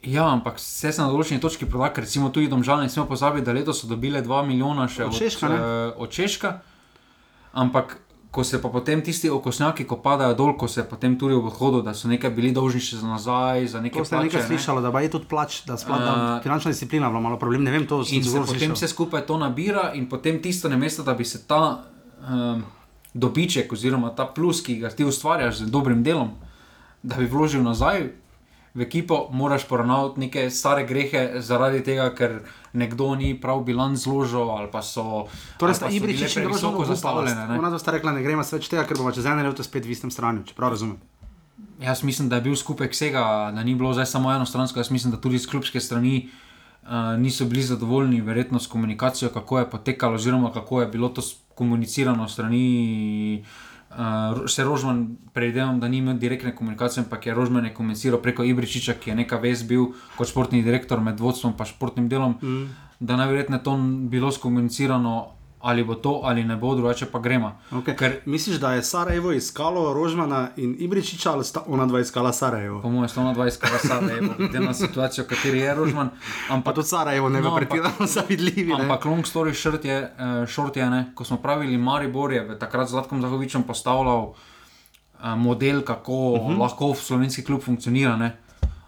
Ja, 0.03 0.27
ampak 0.27 0.59
vse 0.59 0.91
se 0.91 1.01
na 1.01 1.07
določeni 1.07 1.39
točki 1.41 1.65
proda, 1.69 1.87
ker 1.95 2.03
recimo 2.03 2.27
tudi 2.29 2.49
domžalne, 2.51 2.89
ne 2.89 2.91
smemo 2.91 3.07
pozabiti, 3.07 3.45
da 3.47 3.55
letos 3.55 3.79
so 3.79 3.87
dobile 3.87 4.19
2 4.23 4.41
milijona 4.47 4.87
še 4.91 5.05
Od 5.05 5.13
od, 5.13 5.19
Češka, 5.19 5.49
ne? 5.49 5.55
eh, 5.55 5.93
od 5.95 6.11
Češka. 6.11 6.51
Ampak 7.53 7.97
ko 8.33 8.43
se 8.43 8.57
pa 8.61 8.69
potem 8.73 9.01
tisti 9.05 9.29
okosnjaki, 9.29 9.85
ko 9.85 9.99
padajo 10.01 10.33
dol, 10.33 10.55
ko 10.57 10.67
se 10.67 10.83
potem 10.89 11.13
tudi 11.21 11.37
v 11.37 11.45
odhodu, 11.51 11.83
da 11.85 11.93
so 11.93 12.09
nekaj 12.09 12.33
bili 12.33 12.49
dolžni 12.49 12.81
še 12.81 12.97
za 12.97 13.07
nazaj, 13.07 13.67
za 13.75 13.79
neke 13.79 14.01
To 14.01 14.05
ste 14.09 14.17
nekaj 14.17 14.41
plače, 14.41 14.47
slišali, 14.49 14.81
da 14.81 14.89
je 15.05 15.11
tudi 15.13 15.29
plač, 15.29 15.61
da 15.69 15.77
sploh 15.77 16.01
da 16.01 16.13
Uh, 16.13 16.41
finančna 16.41 16.73
disciplina 16.73 17.11
bila 17.13 17.21
malo 17.21 17.37
problem. 17.37 17.61
Ne 17.63 17.71
vem, 17.71 17.85
to 17.85 18.01
sem 18.01 18.23
se 18.25 18.33
zelo 18.33 18.49
potem 18.49 18.73
slišal. 18.73 18.75
vse 18.75 18.89
skupaj 18.89 19.27
to 19.29 19.37
nabira, 19.37 19.93
in 19.93 20.09
potem 20.09 20.41
tisto 20.41 20.65
ne 20.65 20.81
mesto, 20.81 21.05
da 21.05 21.13
bi 21.13 21.21
se 21.21 21.45
ta 21.45 21.85
um, 22.25 22.65
dobiček, 23.13 23.69
oziroma 23.69 24.09
ta 24.17 24.25
plus, 24.25 24.65
ki 24.65 24.81
ga 24.81 24.89
ti 24.89 25.05
ustvarjaš 25.05 25.61
z 25.61 25.69
dobrim 25.69 26.01
delom, 26.01 26.33
da 27.05 27.21
bi 27.21 27.29
vložil 27.29 27.61
nazaj 27.61 28.22
v 28.73 28.81
ekipo, 28.81 29.29
moraš 29.31 29.67
poravnati 29.67 30.19
neke 30.19 30.49
stare 30.49 30.85
grehe, 30.85 31.41
zaradi 31.41 31.83
tega, 31.85 32.09
ker 32.17 32.39
nekdo 32.73 33.11
ni 33.15 33.33
prav 33.37 33.61
bilanc 33.63 33.99
zložil, 34.01 34.49
ali 34.49 34.69
pa 34.71 34.81
so. 34.81 35.27
Torej, 35.61 35.77
sta 35.77 35.89
Ibričič 35.93 36.35
bile 36.35 36.45
in 36.45 36.49
Grožnjo 36.49 36.71
previsoko 36.71 36.85
zastavljene. 36.89 37.47
ne. 37.47 37.59
Ona 37.59 37.69
dva 37.69 37.79
sta 37.79 37.93
rekla, 37.93 38.15
ne 38.17 38.23
gremo 38.25 38.41
več 38.41 38.69
tega, 38.69 38.85
ker 38.89 38.97
bomo 38.97 39.13
čez 39.13 39.25
eno 39.29 39.45
leto 39.45 39.63
spet 39.63 39.85
v 39.85 39.93
istem 39.93 40.11
stranju, 40.11 40.47
čeprav 40.49 40.73
razumem. 40.73 40.97
Jaz 41.83 42.01
mislim, 42.03 42.29
da 42.29 42.39
je 42.39 42.47
bil 42.49 42.55
skupek 42.55 42.95
vsega, 42.95 43.51
da 43.53 43.63
ni 43.63 43.75
bilo 43.75 43.93
zdaj 43.93 44.09
samo 44.09 44.33
enostransko. 44.33 44.79
Jaz 44.79 44.89
mislim, 44.89 45.13
da 45.13 45.21
tudi 45.21 45.37
z 45.37 45.49
klubske 45.51 45.79
strani 45.79 46.29
uh, 46.81 47.13
niso 47.19 47.45
bili 47.45 47.61
zadovoljni, 47.61 48.21
verjetno 48.21 48.59
s 48.59 48.67
komunikacijo, 48.67 49.29
kako 49.29 49.59
je 49.59 49.69
potekalo, 49.69 50.15
oziroma 50.15 50.49
kako 50.53 50.81
je 50.81 50.87
bilo 50.87 51.09
to 51.09 51.21
komunicirano 51.53 52.25
strani. 52.27 53.43
Uh, 53.43 53.72
se 54.47 54.63
Rožman, 54.63 55.17
predvidevam, 55.33 55.79
da 55.79 55.87
ni 55.87 55.97
imel 55.97 56.17
direktne 56.17 56.55
komunikacije, 56.55 57.03
ampak 57.03 57.25
je 57.25 57.33
Rožman 57.33 57.65
je 57.65 57.73
komuniciral 57.73 58.21
preko 58.21 58.43
Ibričiča, 58.43 58.93
ki 58.93 59.09
je 59.09 59.15
neka 59.15 59.37
vez 59.37 59.63
bil 59.63 59.91
kot 60.17 60.27
športni 60.27 60.63
direktor 60.63 61.01
med 61.01 61.19
vodstvom 61.19 61.53
in 61.59 61.65
športnim 61.65 62.09
delom, 62.09 62.35
mm. 62.41 62.65
da 62.99 63.15
najverjetneje 63.15 63.63
to 63.63 63.77
bilo 64.09 64.31
skomunicirano, 64.31 65.27
ali 65.63 65.83
bo 65.83 65.95
to 65.95 66.19
ali 66.23 66.43
ne 66.43 66.55
bo, 66.55 66.75
drugače 66.75 67.05
pa 67.05 67.19
gremo. 67.19 67.51
Okay. 67.71 67.95
Ker, 67.95 68.17
Misliš, 68.25 68.57
da 68.57 68.73
je 68.73 68.83
Sarajevo 68.83 69.31
iskalo 69.31 69.93
Rožmana 69.93 70.49
in 70.57 70.75
Ibričiča 70.77 71.31
ali 71.31 71.43
sta 71.43 71.63
ona 71.67 71.85
dva 71.85 71.99
iskala 71.99 72.33
Sarajevo? 72.33 72.81
po 72.81 72.89
mojem, 72.89 73.07
120 73.07 73.59
km 73.59 74.09
je 74.09 74.21
glede 74.39 74.59
na 74.59 74.73
situacijo, 74.73 75.23
v 75.23 75.29
kateri 75.29 75.59
je 75.59 75.75
Rožman. 75.75 76.09
Pa 76.47 76.53
Ampak, 76.53 76.75
tudi 76.75 76.87
Sarajevo 76.87 77.29
ne 77.29 77.41
bo 77.41 77.49
No, 77.49 77.55
pretirano 77.55 78.05
zavidljivi. 78.15 78.69
ne? 78.69 78.81
ampak 78.81 79.05
long 79.05 79.23
story 79.23 79.53
short 79.53 79.85
je, 79.85 80.01
uh, 80.03 80.47
short 80.47 80.77
je 80.77 80.89
ne, 80.89 81.11
ko 81.15 81.23
smo 81.23 81.37
pravili 81.37 81.77
Maribor 81.77 82.33
je 82.33 82.43
v 82.43 82.57
takrat 82.57 82.87
z 82.87 82.91
Zlatkom 82.91 83.21
Zahovičem 83.21 83.63
postavljal 83.63 84.19
uh, 84.23 84.35
model, 85.37 85.81
kako 85.81 86.11
uh 86.13 86.41
Mhm. 86.41 86.51
-huh. 86.51 86.59
lahko 86.59 86.93
slovenski 86.95 87.43
klub 87.43 87.61
funkcionira. 87.61 88.17
Ne. 88.17 88.37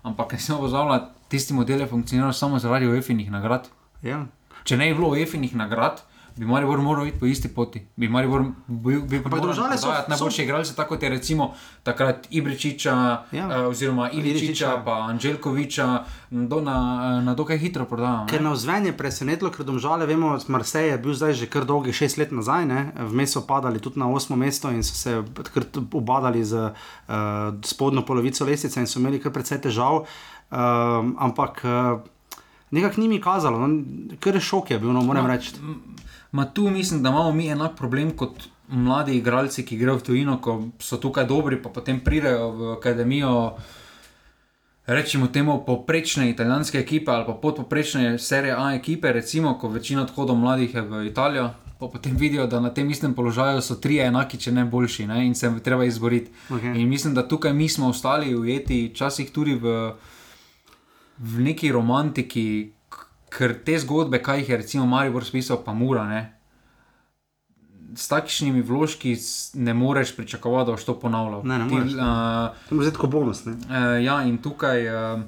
Ampak 0.04 0.32
ne 0.32 0.40
smemo 0.40 0.62
pozabljati, 0.62 1.06
tisti 1.28 1.54
model 1.54 1.80
je 1.80 1.88
funkcioniral 1.88 2.34
samo 2.34 2.60
zaradi 2.60 2.86
UEFA-inih 2.88 3.32
nagrad. 3.32 3.68
Ja. 4.02 4.26
Če 4.64 4.78
ne 4.78 4.88
bi 4.88 4.94
bilo 4.94 5.10
UEFA-inih 5.10 5.56
nagrad, 5.56 6.02
bi 6.38 6.46
Maribor 6.46 6.78
moral 6.78 7.08
iti 7.08 7.20
po 7.20 7.26
isti 7.26 7.48
poti. 7.48 7.80
Bi 7.96 8.08
Maribor 8.08 8.44
bil, 8.68 9.02
bil 9.02 9.22
Ampak 9.26 9.42
Domžale 9.42 9.78
so- 9.78 9.82
prodajati 9.82 10.06
so- 10.06 10.10
najboljše 10.10 10.44
igralce, 10.44 10.76
tako 10.76 10.90
kot 10.90 11.04
je 11.04 11.10
recimo 11.10 11.54
takrat 11.84 12.28
Ibričiča, 12.30 12.96
Ja. 13.32 13.48
uh, 13.48 13.68
oziroma 13.68 14.10
Iličiča. 14.12 14.82
Pa 14.86 14.92
Anželkoviča, 15.10 16.04
do, 16.32 16.62
na, 16.62 16.76
na 17.22 17.34
dokaj 17.34 17.58
hitro 17.58 17.86
prodajal. 17.86 18.26
Ker 18.28 18.42
na 18.42 18.52
vzven 18.52 18.86
je 18.86 18.94
presenetilo, 18.94 19.52
ker 19.52 19.66
domžale, 19.66 20.06
vemo, 20.06 20.38
Marseille 20.48 20.92
je 20.92 20.98
bil 20.98 21.14
zdaj 21.14 21.34
že 21.34 21.46
kar 21.48 21.64
dolgi 21.64 21.94
šest 21.94 22.18
let 22.18 22.32
nazaj, 22.32 22.66
ne? 22.66 22.82
vmes 22.98 23.32
so 23.32 23.42
padali 23.42 23.80
tudi 23.80 24.00
na 24.00 24.08
osmo 24.08 24.36
mesto 24.36 24.72
in 24.72 24.84
so 24.84 24.94
se 24.94 25.24
obadali 25.94 26.44
z 26.44 26.54
uh, 26.56 27.14
spodnjo 27.64 28.02
polovico 28.02 28.46
lestvice 28.46 28.80
in 28.80 28.88
so 28.88 29.00
imeli 29.00 29.20
kar 29.20 29.32
precej 29.32 29.62
težav. 29.62 30.04
Um, 30.52 31.16
ampak 31.20 31.62
uh, 31.64 32.00
nekako 32.72 33.02
ni 33.02 33.08
mi 33.08 33.22
kazalo, 33.22 33.68
no, 33.68 33.84
kar 34.20 34.36
šok 34.36 34.72
je 34.72 34.80
bil, 34.80 34.92
no, 34.92 35.02
moram 35.02 35.26
no. 35.28 35.34
reči. 35.34 35.56
Ma 36.36 36.46
tu 36.46 36.70
mislim, 36.70 37.04
da 37.04 37.10
imamo 37.10 37.32
mi 37.32 37.48
enak 37.48 37.78
problem 37.78 38.12
kot 38.12 38.44
mladi 38.68 39.16
igralci, 39.16 39.64
ki 39.66 39.78
grejo 39.78 40.02
v 40.02 40.04
tujino, 40.04 40.36
ko 40.42 40.56
so 40.84 40.98
tukaj 41.00 41.30
dobri, 41.30 41.62
pa 41.62 41.70
potem 41.70 42.02
pridejo 42.04 42.50
v 42.52 42.72
akademijo. 42.74 43.56
Rečemo 44.86 45.28
temu 45.28 45.64
poprečne 45.66 46.28
italijanske 46.30 46.78
ekipe 46.80 47.12
ali 47.12 47.26
pa 47.26 47.34
podpoprečne 47.34 48.20
serije 48.20 48.54
A 48.58 48.74
ekipe, 48.76 49.14
recimo, 49.14 49.56
ko 49.58 49.70
večina 49.70 50.02
odhodov 50.02 50.36
mladih 50.36 50.76
je 50.76 50.82
v 50.82 51.06
Italijo, 51.08 51.50
pa 51.80 51.88
potem 51.88 52.18
vidijo, 52.18 52.48
da 52.48 52.60
na 52.60 52.74
tem 52.74 52.90
istem 52.90 53.14
položaju 53.14 53.62
so 53.62 53.76
tri 53.76 53.98
enaki, 54.00 54.38
če 54.38 54.52
ne 54.52 54.66
boljši, 54.66 55.08
ne? 55.08 55.26
in 55.26 55.36
se 55.36 55.48
jim 55.48 55.60
treba 55.60 55.86
izboriti. 55.86 56.32
Okay. 56.50 56.76
In 56.82 56.90
mislim, 56.90 57.14
da 57.14 57.28
tukaj 57.28 57.54
mi 57.54 57.70
smo 57.70 57.88
ostali 57.88 58.36
ujeti, 58.36 58.92
včasih 58.94 59.32
tudi 59.32 59.56
v, 59.56 59.94
v 61.18 61.42
neki 61.48 61.72
romantiki, 61.72 62.75
ker 63.36 63.54
te 63.66 63.76
zgodbe, 63.80 64.22
kaj 64.24 64.40
jih 64.40 64.50
je 64.50 64.58
recimo 64.58 64.86
Maribor 64.86 65.26
spisal, 65.26 65.60
pa 65.66 65.74
mura. 65.74 66.06
Ne? 66.08 66.22
S 67.96 68.08
takšnimi 68.08 68.62
vložki 68.62 69.16
ne 69.54 69.74
moreš 69.74 70.16
pričakovati, 70.16 70.66
da 70.66 70.72
boš 70.72 70.84
to 70.86 71.00
ponavljal. 71.00 71.42
Ne, 71.44 71.60
ne 71.60 71.68
Ti, 71.70 71.76
moreš, 71.76 71.94
uh, 71.94 72.70
To 72.70 72.82
je 72.82 72.92
tako 72.92 73.08
bonus. 73.08 73.46
Ne? 73.46 73.54
Uh, 73.54 74.04
ja, 74.04 74.24
in 74.24 74.38
tukaj, 74.38 74.88
uh, 74.88 75.22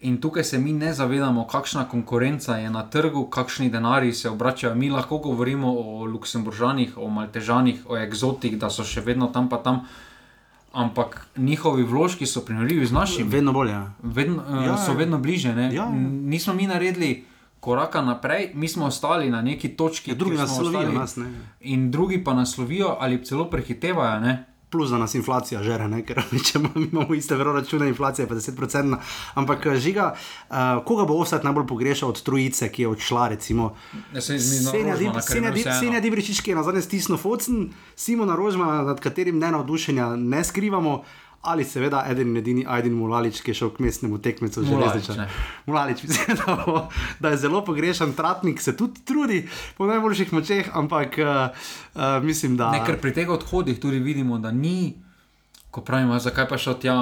in 0.00 0.20
tukaj 0.20 0.44
se 0.44 0.58
mi 0.58 0.72
ne 0.72 0.92
zavedamo, 0.94 1.46
kakšna 1.46 1.84
konkurenca 1.88 2.56
je 2.56 2.70
na 2.70 2.82
trgu, 2.90 3.26
kakšni 3.26 3.70
denari 3.70 4.12
se 4.12 4.30
obračajo. 4.30 4.74
Mi 4.74 4.90
lahko 4.90 5.18
govorimo 5.18 5.70
o 5.72 6.04
Luksemburžanih, 6.04 6.98
o 6.98 7.08
Maltežanih, 7.10 7.86
o 7.88 7.96
eksotih, 7.96 8.58
da 8.58 8.70
so 8.70 8.84
še 8.84 9.00
vedno 9.00 9.26
tam, 9.26 9.48
pa 9.48 9.58
tam. 9.58 9.84
Ampak 10.72 11.26
njihovi 11.36 11.82
vložki 11.82 12.26
so 12.26 12.40
primerljivi 12.44 12.86
z 12.86 12.92
našimi. 12.92 13.30
Vedno 13.30 13.52
bolje. 13.52 13.72
Ja. 13.72 13.92
Vedno, 14.02 14.42
uh, 14.42 14.66
Ja, 14.66 14.76
so 14.76 14.92
ja. 14.92 14.96
vedno 14.98 15.18
bliže. 15.18 15.54
ne. 15.54 15.70
Ja, 15.74 15.84
ja. 15.84 15.90
Nismo 16.34 16.54
mi 16.54 16.66
naredili 16.66 17.24
koraka 17.60 18.02
naprej, 18.02 18.50
mi 18.54 18.68
smo 18.68 18.86
ostali 18.86 19.30
na 19.30 19.42
neki 19.42 19.68
točki, 19.68 20.10
Ja, 20.10 20.14
drugi 20.14 20.36
nas 20.36 20.50
ostali. 20.50 20.94
nas 20.94 21.16
ne. 21.16 21.32
In 21.60 21.90
drugi 21.90 22.24
pa 22.24 22.34
nas 22.34 22.58
lovijo 22.58 22.96
ali 23.00 23.24
celo 23.24 23.50
prehitevajo. 23.50 24.20
Ne? 24.20 24.44
Plus, 24.70 24.90
da 24.90 24.98
nas 24.98 25.14
inflacija 25.14 25.62
žere, 25.62 25.88
ne? 25.88 26.02
ker 26.04 26.20
če 26.46 26.58
imamo, 26.58 27.14
iste 27.14 27.36
račune, 27.36 27.88
inflacija 27.88 28.24
je 28.24 28.28
pa 28.28 28.34
10%. 28.34 28.96
Ampak 29.34 29.66
eh, 29.66 29.76
žiga, 29.80 30.10
uh, 30.12 30.56
koga 30.84 31.06
bo 31.08 31.16
offset 31.16 31.44
najbolj 31.44 31.66
pogrešal 31.66 32.12
od 32.12 32.20
trojice, 32.22 32.68
ki 32.68 32.82
je 32.82 32.88
odšla, 32.88 33.28
recimo. 33.28 33.70
Ja, 34.12 34.20
Senja 34.20 36.00
Dibričič, 36.00 36.42
ki 36.44 36.50
je 36.52 36.56
na 36.56 36.62
zadnje 36.62 36.82
stisnil 36.84 37.16
focen, 37.16 37.70
Simona 37.96 38.36
Rožmana, 38.36 38.82
nad 38.82 39.00
katerim 39.00 39.38
ne 39.38 39.50
navdušenja 39.56 40.16
ne 40.16 40.44
skrivamo. 40.44 41.02
Ali 41.42 41.64
seveda 41.64 42.04
eden 42.08 42.28
in 42.28 42.36
edini 42.36 42.64
Ajdin 42.68 42.92
Mulalič, 42.92 43.40
ki 43.40 43.50
je 43.50 43.54
šel 43.54 43.70
k 43.70 43.78
mestnemu 43.78 44.18
tekmecu 44.18 44.60
Mulalič, 44.62 45.06
železniča. 45.06 45.14
ne. 45.16 45.28
Mulalič, 45.66 46.02
mislim, 46.04 46.36
da, 46.36 46.64
bo, 46.66 46.88
da 47.20 47.28
je 47.28 47.36
zelo 47.38 47.64
pogrešan, 47.64 48.12
Tratnik 48.12 48.60
se 48.60 48.76
tudi 48.76 49.00
trudi 49.04 49.48
po 49.76 49.86
najboljših 49.86 50.32
močeh, 50.32 50.70
ampak 50.74 51.14
uh, 51.16 51.54
uh, 51.94 52.22
mislim, 52.22 52.56
da. 52.56 52.70
Ne, 52.70 52.82
ker 52.84 52.98
pri 52.98 53.14
teh 53.14 53.28
odhodih 53.28 53.78
tudi 53.78 53.98
vidimo, 53.98 54.38
da 54.38 54.50
ni, 54.50 54.98
ko 55.70 55.80
pravimo, 55.80 56.18
zakaj 56.18 56.48
pa 56.48 56.58
šel 56.58 56.74
tja, 56.74 56.96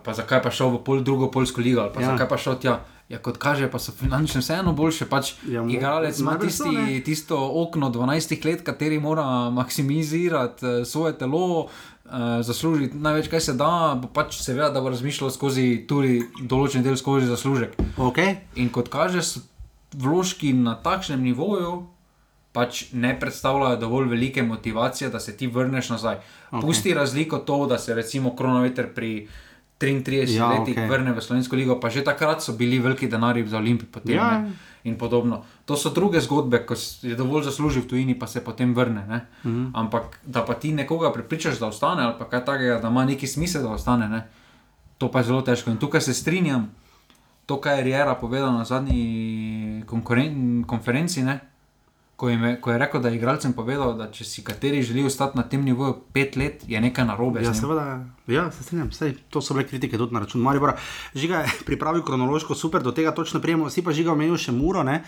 pa 0.00 0.12
zakaj 0.12 0.42
pa 0.42 0.50
šel 0.50 0.70
v 0.70 0.82
pol 0.82 1.00
drugo 1.02 1.28
polsko 1.28 1.60
ligo, 1.60 1.84
pa 1.92 2.00
Ja. 2.00 2.06
zakaj 2.08 2.28
pa 2.28 2.36
šel 2.38 2.56
tja. 2.56 2.80
Ja, 3.08 3.18
kot 3.18 3.36
kaže, 3.36 3.66
pa 3.68 3.76
so 3.76 3.92
finančno 3.92 4.40
vseeno 4.40 4.72
boljše. 4.72 5.04
Pač 5.04 5.34
Ja, 5.44 5.60
igralec 5.68 6.16
ima 6.16 6.30
najbrž 6.30 6.48
so, 6.50 6.64
tisti, 6.64 7.02
tisto 7.04 7.36
okno 7.36 7.90
12 7.90 8.08
let, 8.42 8.62
kateri 8.62 8.96
mora 8.98 9.50
maksimizirati 9.50 10.66
eh, 10.66 10.84
svoje 10.84 11.18
telo, 11.18 11.68
zaslužiti 12.42 12.98
največ, 12.98 13.28
kaj 13.30 13.40
se 13.40 13.54
da, 13.54 14.00
pač 14.14 14.40
seveda, 14.42 14.70
da 14.74 14.80
bo 14.80 14.90
razmišljal 14.92 15.30
skozi 15.30 15.84
tudi 15.88 16.20
določen 16.40 16.82
del 16.82 16.98
skozi 17.00 17.30
zaslužek. 17.30 17.78
Okay. 17.96 18.36
In 18.60 18.68
kot 18.74 18.90
kaže, 18.92 19.22
so 19.22 19.44
vložki 19.96 20.52
na 20.56 20.74
takšnem 20.74 21.22
nivoju 21.22 21.86
pač 22.52 22.84
ne 22.92 23.14
predstavljajo 23.20 23.78
dovolj 23.80 24.10
velike 24.12 24.42
motivacije, 24.42 25.10
da 25.10 25.20
se 25.20 25.36
ti 25.36 25.46
vrneš 25.46 25.88
nazaj. 25.88 26.16
Ok. 26.16 26.52
Okay. 26.52 26.60
Pusti 26.60 26.94
razliko 26.94 27.38
to, 27.38 27.66
da 27.66 27.78
se 27.78 27.94
recimo 27.94 28.36
Kronometer 28.36 28.92
pri 28.94 29.28
33 29.82 30.30
Ja, 30.30 30.46
letih 30.48 30.72
okay. 30.72 30.86
vrne 30.86 31.10
v 31.10 31.18
Slovensko 31.18 31.52
ligo, 31.54 31.76
pa 31.76 31.88
že 31.88 32.02
takrat 32.02 32.38
so 32.38 32.52
bili 32.52 32.78
veliki 32.78 33.06
denari 33.06 33.42
za 33.44 33.58
Olimpijo. 33.58 33.90
Potem, 33.90 34.14
Ja. 34.14 34.32
ja. 34.32 34.46
In 34.84 34.94
podobno. 34.96 35.36
To 35.64 35.76
so 35.76 35.90
druge 35.90 36.18
zgodbe, 36.18 36.58
ko 36.60 36.74
je 37.00 37.14
dovolj 37.14 37.44
zaslužil 37.44 37.82
v 37.82 37.88
tujini, 37.88 38.14
pa 38.14 38.26
se 38.26 38.40
potem 38.40 38.72
vrne. 38.72 39.02
Ne? 39.04 39.18
Mhm. 39.42 39.70
Ampak 39.72 40.18
da 40.24 40.42
pa 40.42 40.54
ti 40.54 40.72
nekoga 40.72 41.10
prepričaš, 41.10 41.58
da 41.58 41.66
ostane, 41.66 42.02
ali 42.02 42.14
kaj 42.20 42.44
takega, 42.44 42.78
da 42.78 42.88
ima 42.88 43.04
neki 43.04 43.26
smisel, 43.26 43.62
da 43.62 43.70
ostane, 43.70 44.08
ne? 44.08 44.26
to 44.98 45.06
pa 45.06 45.18
je 45.18 45.24
zelo 45.24 45.40
težko. 45.40 45.70
In 45.70 45.76
tukaj 45.76 46.00
se 46.00 46.12
strinjam, 46.12 46.70
to, 47.44 47.58
kar 47.58 47.74
je 47.74 47.84
Riera 47.84 48.14
povedal 48.14 48.52
na 48.52 48.64
zadnji 48.64 49.02
konkuren- 49.84 50.62
konferenci, 50.64 51.22
ne? 51.22 51.40
Ko, 52.22 52.28
je, 52.30 52.38
ko 52.56 52.70
je 52.70 52.78
rekel, 52.78 53.00
da 53.02 53.10
je 53.10 53.16
igralcem 53.16 53.50
povedal, 53.50 53.96
da 53.98 54.06
če 54.06 54.22
si 54.22 54.44
kateri 54.46 54.78
želi 54.78 55.02
ostati 55.02 55.34
na 55.34 55.42
tem 55.42 55.58
nivoju 55.58 55.96
pet 56.14 56.36
let, 56.36 56.62
je 56.62 56.78
nekaj 56.80 57.02
narobe. 57.04 57.42
Ja, 57.42 57.50
seveda, 57.50 57.86
ja, 58.28 58.44
se 58.50 58.62
strinjam. 58.62 58.92
Sej, 58.94 59.16
to 59.26 59.42
so 59.42 59.54
bile 59.54 59.66
kritike 59.66 59.98
tudi 59.98 60.14
na 60.14 60.22
račun 60.22 60.38
Maribora. 60.38 60.76
Žiga 61.14 61.40
je 61.40 61.56
pripravil 61.68 62.04
kronološko 62.06 62.54
super, 62.54 62.78
do 62.80 62.92
tega 62.92 63.10
točno 63.10 63.40
prijemo. 63.40 63.66
Si 63.66 63.82
pa 63.82 63.90
žiga 63.90 64.14
omenil 64.14 64.38
še 64.38 64.54
Muro, 64.54 64.84
ne? 64.84 65.00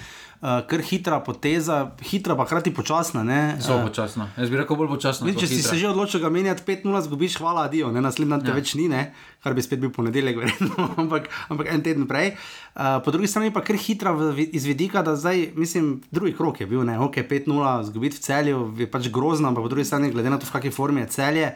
Uh, 0.42 0.58
kar 0.66 0.82
hitra 0.82 1.20
poteza, 1.22 1.76
hitra 2.02 2.34
pa 2.34 2.44
hkrati 2.44 2.74
počasna. 2.74 3.22
Ne? 3.22 3.38
Zelo 3.62 3.78
Uh, 3.78 3.86
počasno. 3.86 4.26
Jaz 4.34 4.50
bi 4.50 4.58
rekel 4.58 4.76
bolj. 4.76 4.90
Vidi, 4.90 5.06
kot 5.30 5.38
če 5.38 5.46
si 5.46 5.60
hitra. 5.62 5.70
se 5.70 5.78
že 5.78 5.86
odločil 5.88 6.20
ga 6.20 6.28
menjati 6.28 6.66
5-0, 6.66 7.06
zgubiš, 7.06 7.38
hvala, 7.38 7.68
adijo, 7.70 7.92
ne 7.94 8.02
naslednji 8.02 8.34
dan 8.34 8.42
te 8.42 8.50
ja. 8.50 8.58
Več 8.58 8.74
ni, 8.74 8.90
ne? 8.90 9.14
kar 9.44 9.52
bi 9.52 9.60
spet 9.60 9.76
bil 9.78 9.90
ponedeljek, 9.92 10.36
verjetno, 10.40 10.90
ampak, 10.96 11.28
ampak 11.52 11.68
en 11.68 11.82
teden 11.84 12.08
prej. 12.08 12.32
Uh, 12.74 12.98
po 13.04 13.12
drugi 13.12 13.28
strani 13.28 13.52
pa 13.52 13.60
kar 13.60 13.76
hitra 13.76 14.10
v, 14.16 14.32
vi- 14.34 14.50
iz 14.56 14.64
vidika, 14.64 15.04
da 15.04 15.14
zdaj, 15.14 15.52
mislim, 15.54 16.00
drugi 16.10 16.32
krok 16.32 16.60
je 16.60 16.66
bil, 16.66 16.80
ne, 16.82 16.96
ok, 17.06 17.22
5-0, 17.30 17.84
zgubiti 17.90 18.18
v 18.18 18.24
celju 18.24 18.58
je 18.78 18.90
pač 18.90 19.08
grozno, 19.12 19.48
ampak 19.48 19.64
po 19.64 19.72
drugi 19.72 19.88
strani, 19.88 20.12
glede 20.12 20.32
na 20.32 20.38
to, 20.38 20.48
v 20.48 20.54
kakšni 20.56 20.74
formi 20.74 21.04
je 21.04 21.12
celje. 21.14 21.48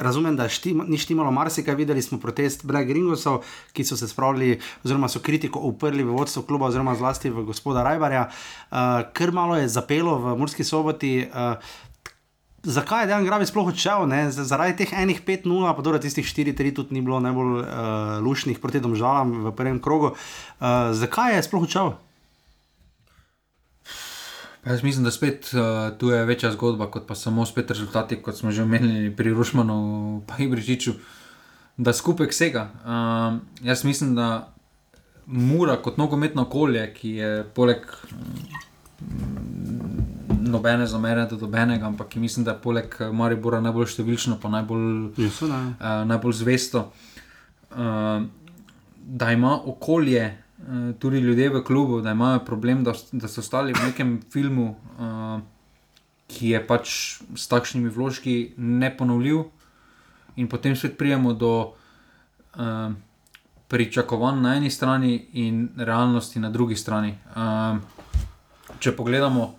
Razumem, 0.00 0.32
da 0.36 0.48
štima, 0.48 0.86
ni 0.88 0.96
štimalo 0.96 1.28
marsikaj, 1.30 1.76
videli 1.76 2.02
smo 2.02 2.16
protest 2.18 2.64
Black 2.64 2.88
Gringosov, 2.88 3.42
ki 3.76 3.84
so 3.84 3.98
se 4.00 4.08
spravili, 4.08 4.56
oziroma 4.84 5.10
so 5.12 5.20
kritiko 5.20 5.60
uprli 5.60 6.06
v 6.06 6.16
vodstvo 6.16 6.42
kluba, 6.48 6.70
oziroma 6.72 6.96
zlasti 6.96 7.28
v 7.28 7.44
gospoda 7.44 7.84
Rajbarja. 7.84 8.30
Uh, 8.30 9.04
kar 9.12 9.32
malo 9.36 9.60
je 9.60 9.68
zapelo 9.68 10.16
v 10.16 10.38
Murski 10.40 10.64
soboti. 10.64 11.28
Uh, 11.28 11.60
Zakaj 12.62 13.02
je 13.02 13.06
Dejan 13.08 13.24
Gravi 13.24 13.46
sploh 13.48 13.70
odšel? 13.72 14.04
Zaradi 14.36 14.84
teh 14.84 14.90
enih 14.92 15.22
5-0, 15.24 15.72
pa 15.76 15.80
dobro, 15.80 15.96
tistih 15.96 16.26
4-3 16.28 16.74
tudi 16.76 16.92
ni 16.92 17.00
bilo 17.00 17.16
najbolj 17.20 17.52
uh, 17.56 17.64
lušnih 18.20 18.60
proti 18.60 18.84
domžalam 18.84 19.48
v 19.48 19.52
prvem 19.56 19.80
krogu. 19.80 20.12
Uh, 20.12 20.92
zakaj 20.92 21.40
je 21.40 21.44
sploh 21.48 21.64
odšel? 21.64 21.96
Pa 24.64 24.70
Jaz 24.70 24.82
mislim, 24.82 25.04
da 25.04 25.10
spet 25.10 25.50
uh, 25.54 25.98
tu 25.98 26.10
je 26.10 26.24
večja 26.24 26.52
zgodba, 26.52 26.90
kot 26.90 27.06
pa 27.06 27.14
samo 27.14 27.46
spet 27.46 27.70
rezultati, 27.70 28.16
kot 28.22 28.36
smo 28.36 28.50
že 28.50 28.62
omenili 28.62 29.16
pri 29.16 29.32
Rušmanu 29.32 30.22
in 30.38 30.44
Ibričiču, 30.44 30.92
da 31.76 31.92
skupaj 31.92 32.26
vsega. 32.26 32.68
Uh, 32.84 33.40
jaz 33.66 33.84
mislim, 33.84 34.14
da 34.14 34.52
Mura 35.26 35.76
kot 35.76 35.96
nogometno 35.96 36.42
okolje, 36.42 36.94
ki 36.94 37.10
je 37.10 37.44
poleg 37.54 37.78
mm, 39.00 40.50
nobene 40.50 40.86
zamere 40.86 41.26
do 41.26 41.36
nobenega, 41.36 41.86
ampak 41.86 42.14
mislim, 42.14 42.44
da 42.44 42.50
je 42.50 42.62
poleg 42.62 42.96
eh, 42.98 43.12
Maribora 43.12 43.60
najbolj 43.60 43.86
številčno, 43.94 44.40
pa 44.42 44.50
najbolj 44.50 44.88
Niso, 45.16 45.46
ne. 45.46 45.60
uh, 45.78 46.02
najbolj 46.10 46.34
zvesto, 46.40 46.82
uh, 47.70 48.24
da 48.98 49.32
ima 49.32 49.54
okolje 49.54 50.24
tudi 50.98 51.18
ljudje 51.18 51.48
v 51.50 51.62
klubu, 51.64 52.00
da 52.00 52.10
imajo 52.10 52.44
problem, 52.44 52.84
da, 52.84 52.92
da 53.12 53.28
so 53.28 53.40
ostali 53.40 53.72
v 53.72 53.86
nekem 53.86 54.20
filmu, 54.32 54.74
uh, 54.98 55.40
ki 56.30 56.54
je 56.54 56.60
pač 56.66 56.90
s 57.34 57.48
takšnimi 57.50 57.90
vložki 57.90 58.54
neponovljiv, 58.56 59.44
in 60.36 60.48
potem 60.48 60.76
spet 60.76 60.98
prijemo 60.98 61.32
do 61.32 61.52
uh, 62.56 62.92
pričakovanj 63.68 64.40
na 64.42 64.54
eni 64.56 64.70
strani 64.70 65.28
in 65.32 65.68
realnosti 65.76 66.40
na 66.40 66.50
drugi 66.50 66.76
strani. 66.76 67.14
Uh, 67.36 67.78
če 68.78 68.94
pogledamo, 68.96 69.54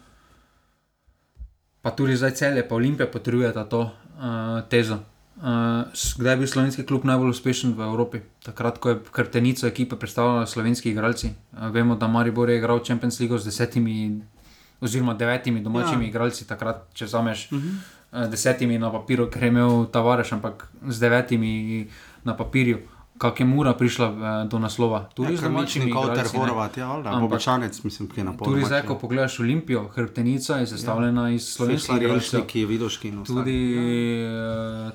pa 1.81 1.91
tudi 1.91 2.15
zdaj 2.15 2.35
celje, 2.35 2.67
pa 2.67 2.75
Olimpija 2.75 3.07
potrjujeta 3.07 3.65
to 3.65 3.81
uh, 3.81 4.61
tezo. 4.69 4.99
Uh, 5.41 5.47
kdaj 6.17 6.34
je 6.34 6.38
bil 6.38 6.47
slovenski 6.47 6.84
klub 6.86 7.06
najbolj 7.06 7.34
uspešen 7.34 7.73
v 7.73 7.82
Evropi? 7.82 8.19
Takrat, 8.45 8.77
ko 8.77 8.89
je 8.93 8.99
krtenico 9.12 9.65
ekipe 9.67 9.97
predstavljala 9.97 10.45
slovenski 10.45 10.91
igralci. 10.91 11.32
Uh, 11.51 11.69
vemo, 11.73 11.95
da 11.95 12.08
Maribor 12.08 12.49
je 12.49 12.58
igral 12.58 12.84
Champions 12.86 13.19
League 13.19 13.39
z 13.39 13.49
desetimi, 13.49 14.21
oziroma 14.82 15.13
devetimi 15.13 15.62
domačimi 15.62 16.06
ja. 16.06 16.10
igralci, 16.10 16.45
takrat, 16.47 16.86
če 16.93 17.08
zameš 17.08 17.47
uh 17.51 17.58
-huh. 17.58 17.73
uh, 18.12 18.30
desetimi 18.30 18.77
na 18.77 18.91
papirju, 18.91 19.30
ker 19.30 19.43
je 19.43 19.49
imel 19.49 19.86
Tavares, 19.86 20.32
ampak 20.32 20.67
z 20.88 20.99
devetimi 20.99 21.88
na 22.23 22.38
papirju 22.38 22.77
kak 23.21 23.39
je 23.39 23.45
mura 23.45 23.73
prišla 23.77 24.07
uh, 24.10 24.49
do 24.49 24.60
naslova. 24.60 25.03
Tudi 25.13 25.38
z 25.38 25.45
domačimi 25.45 25.91
kot 25.93 26.17
Horvat, 26.34 26.77
ja, 26.77 26.89
ali 26.89 27.03
pa 27.03 27.27
Bočanec, 27.29 27.84
mislim, 27.84 28.10
ki 28.10 28.19
je 28.19 28.25
na 28.25 28.34
pol. 28.34 28.49
Tudi 28.49 28.65
zdaj, 28.65 28.81
ko 28.89 28.97
pogledaš 28.97 29.39
Olimpijo, 29.39 29.86
hrbtenica 29.93 30.57
je 30.63 30.67
sestavljena 30.73 31.27
ja. 31.29 31.36
iz 31.38 31.51
slovenskih 31.53 32.01
igralcev. 32.01 32.47
Ki 32.49 32.65
je 32.65 32.69
vidoški. 32.73 33.13
Tudi, 33.27 33.57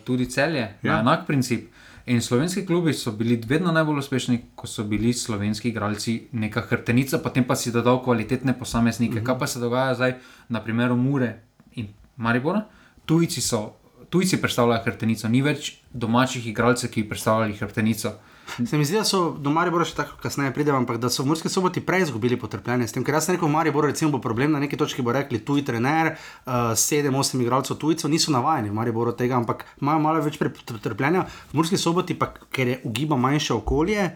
tudi 0.05 0.27
celje, 0.31 0.67
ja. 0.83 0.99
enak 0.99 1.27
princip. 1.27 1.71
In 2.07 2.23
slovenski 2.23 2.67
klubi 2.67 2.93
so 2.95 3.13
bili 3.13 3.39
vedno 3.47 3.73
najbolj 3.73 3.99
uspešni, 3.99 4.41
ko 4.55 4.67
so 4.67 4.85
bili 4.85 5.13
slovenski 5.13 5.69
igralci 5.69 6.21
neka 6.33 6.61
hrbtenica, 6.67 7.19
potem 7.19 7.45
pa 7.47 7.57
si 7.57 7.73
dodal 7.75 8.03
kvalitetne 8.03 8.59
posameznike. 8.59 9.11
Uh 9.11 9.17
mhm. 9.17 9.23
-huh. 9.23 9.27
Kaj 9.27 9.39
pa 9.39 9.47
se 9.47 9.61
dogaja 9.61 9.95
zdaj 9.95 10.15
na 10.49 10.61
primeru 10.61 10.97
Mure 10.97 11.43
in 11.75 11.89
Maribora? 12.17 12.63
Tujci 13.07 13.41
so 13.41 13.73
tujci 14.11 14.41
predstavljajo 14.43 14.85
hrbtenico, 14.85 15.29
ni 15.29 15.43
več 15.43 15.75
domačih 15.93 16.47
igralcev, 16.47 16.91
ki 16.91 17.09
predstavljajo 17.09 17.59
hrbtenico. 17.61 18.17
Se 18.65 18.79
mi 18.79 18.85
zdi, 18.85 18.95
da 18.95 19.05
so 19.05 19.33
do 19.43 19.51
Maribora 19.51 19.85
še 19.85 19.97
tako 19.99 20.21
kasneje 20.23 20.53
pridem, 20.55 20.77
ampak 20.79 21.01
da 21.03 21.11
so 21.11 21.25
v 21.25 21.33
Murski 21.33 21.51
soboti 21.51 21.83
prej 21.83 22.07
izgubili 22.07 22.39
potrpljenje 22.39 22.87
s 22.87 22.95
tem. 22.95 23.05
Ker 23.05 23.19
jaz 23.19 23.27
sem 23.27 23.35
rekel, 23.35 23.51
Maribor 23.51 23.89
recimo 23.91 24.13
bo 24.15 24.21
problem 24.23 24.55
na 24.55 24.61
neki 24.63 24.79
točki, 24.79 25.03
bo 25.03 25.13
rekli 25.13 25.43
tuji 25.45 25.65
trener, 25.67 26.15
uh, 26.15 26.71
sedem, 26.79 27.19
osem 27.19 27.43
igralcev 27.43 27.77
tujcev, 27.83 28.11
niso 28.13 28.33
navajeni 28.33 28.71
v 28.71 28.79
Mariboru 28.79 29.13
tega, 29.19 29.37
ampak 29.37 29.67
imajo 29.83 30.03
malo 30.05 30.23
več 30.25 30.39
potrpljenja. 30.39 31.27
V 31.51 31.59
Murski 31.59 31.81
soboti 31.81 32.15
pa, 32.15 32.31
ker 32.55 32.71
je 32.71 32.81
ugiba 32.87 33.19
manjše 33.19 33.59
okolje. 33.59 34.13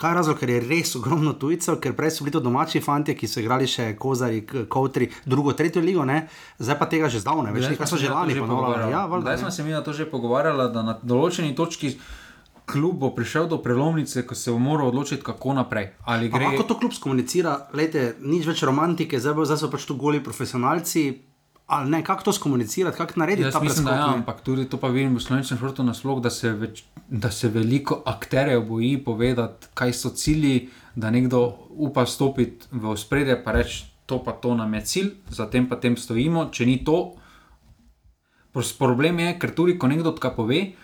Kaj 0.00 0.10
je 0.10 0.16
razlog, 0.16 0.38
ker 0.40 0.48
je 0.48 0.60
res 0.64 0.94
ogromno 0.96 1.34
tujcev, 1.36 1.76
ker 1.84 1.92
prej 1.96 2.14
so 2.14 2.24
bili 2.24 2.32
to 2.32 2.40
domači 2.40 2.80
fanti, 2.80 3.12
ki 3.12 3.28
so 3.28 3.42
igrali 3.42 3.66
še 3.68 3.90
kozari, 4.00 4.40
kotri, 4.72 5.10
drugo, 5.28 5.52
tretjo 5.52 5.82
ligo, 5.84 6.06
ne? 6.08 6.22
zdaj 6.56 6.78
pa 6.80 6.88
tega 6.88 7.10
že 7.12 7.20
zdavne, 7.20 7.52
več 7.52 7.68
nekaj 7.68 7.90
so 7.90 8.00
že 8.00 8.08
lani 8.08 8.38
ponovili. 8.38 8.88
Ja, 8.94 9.04
zdaj 9.10 9.42
smo 9.42 9.52
se 9.52 9.66
mi 9.66 9.76
na 9.76 9.82
to 9.84 9.92
že 9.92 10.08
pogovarjali, 10.08 10.70
da 10.72 10.86
na 10.86 10.96
določeni 11.02 11.52
točki. 11.56 11.98
Klub 12.70 13.00
bo 13.02 13.08
prišel 13.10 13.48
do 13.50 13.56
prelomnice, 13.58 14.22
ko 14.22 14.36
se 14.38 14.52
bo 14.54 14.58
moral 14.62 14.92
odločiti, 14.92 15.24
kako 15.26 15.56
naprej. 15.58 15.88
Gre... 16.06 16.52
Kako 16.52 16.66
to 16.68 16.76
klub 16.78 16.94
komunicira, 17.02 17.56
Lejte, 17.74 18.14
nič 18.22 18.46
več 18.46 18.62
romantike, 18.62 19.18
zdaj, 19.18 19.34
bo, 19.34 19.46
zdaj 19.48 19.58
so 19.58 19.70
pač 19.72 19.88
tu 19.88 19.96
goli 19.98 20.22
profesionalci, 20.22 21.02
ali 21.70 21.90
ne, 21.90 22.04
kako 22.04 22.22
to 22.22 22.32
skomunicirati, 22.32 22.96
kako 22.96 23.20
narediti 23.20 23.46
Jaz 23.46 23.52
ta 23.52 23.60
mislim, 23.60 23.84
da 23.84 23.94
ja, 23.94 24.14
ampak 24.14 24.40
tudi 24.40 24.64
to 24.64 24.76
pa 24.76 24.88
vidim 24.88 25.14
v 25.16 25.20
slovenskem 25.20 25.58
športu 25.58 25.82
nasploh, 25.82 26.18
da, 26.22 26.28
da 27.08 27.30
se 27.30 27.48
veliko 27.48 28.02
akterjev 28.06 28.64
boji 28.66 28.98
povedati, 29.04 29.66
kaj 29.74 29.92
so 29.92 30.10
cilji, 30.10 30.68
da 30.94 31.10
nekdo 31.10 31.54
upa 31.70 32.06
stopiti 32.06 32.66
v 32.72 32.90
ospredje 32.90 33.38
in 33.46 33.52
reči, 33.52 33.84
to 34.06 34.18
pa 34.24 34.32
to 34.32 34.54
nam 34.54 34.74
je 34.74 34.80
cilj, 34.84 35.10
zatem 35.30 35.68
pa 35.68 35.76
tem 35.76 35.96
stojimo. 35.96 36.48
Če 36.52 36.66
ni 36.66 36.84
to, 36.84 37.14
problem 38.78 39.18
je, 39.18 39.38
ker 39.38 39.54
tudi 39.54 39.78
ko 39.78 39.86
nekdo 39.86 40.10
tako 40.10 40.42
pove, 40.42 40.58
eh, 40.58 40.74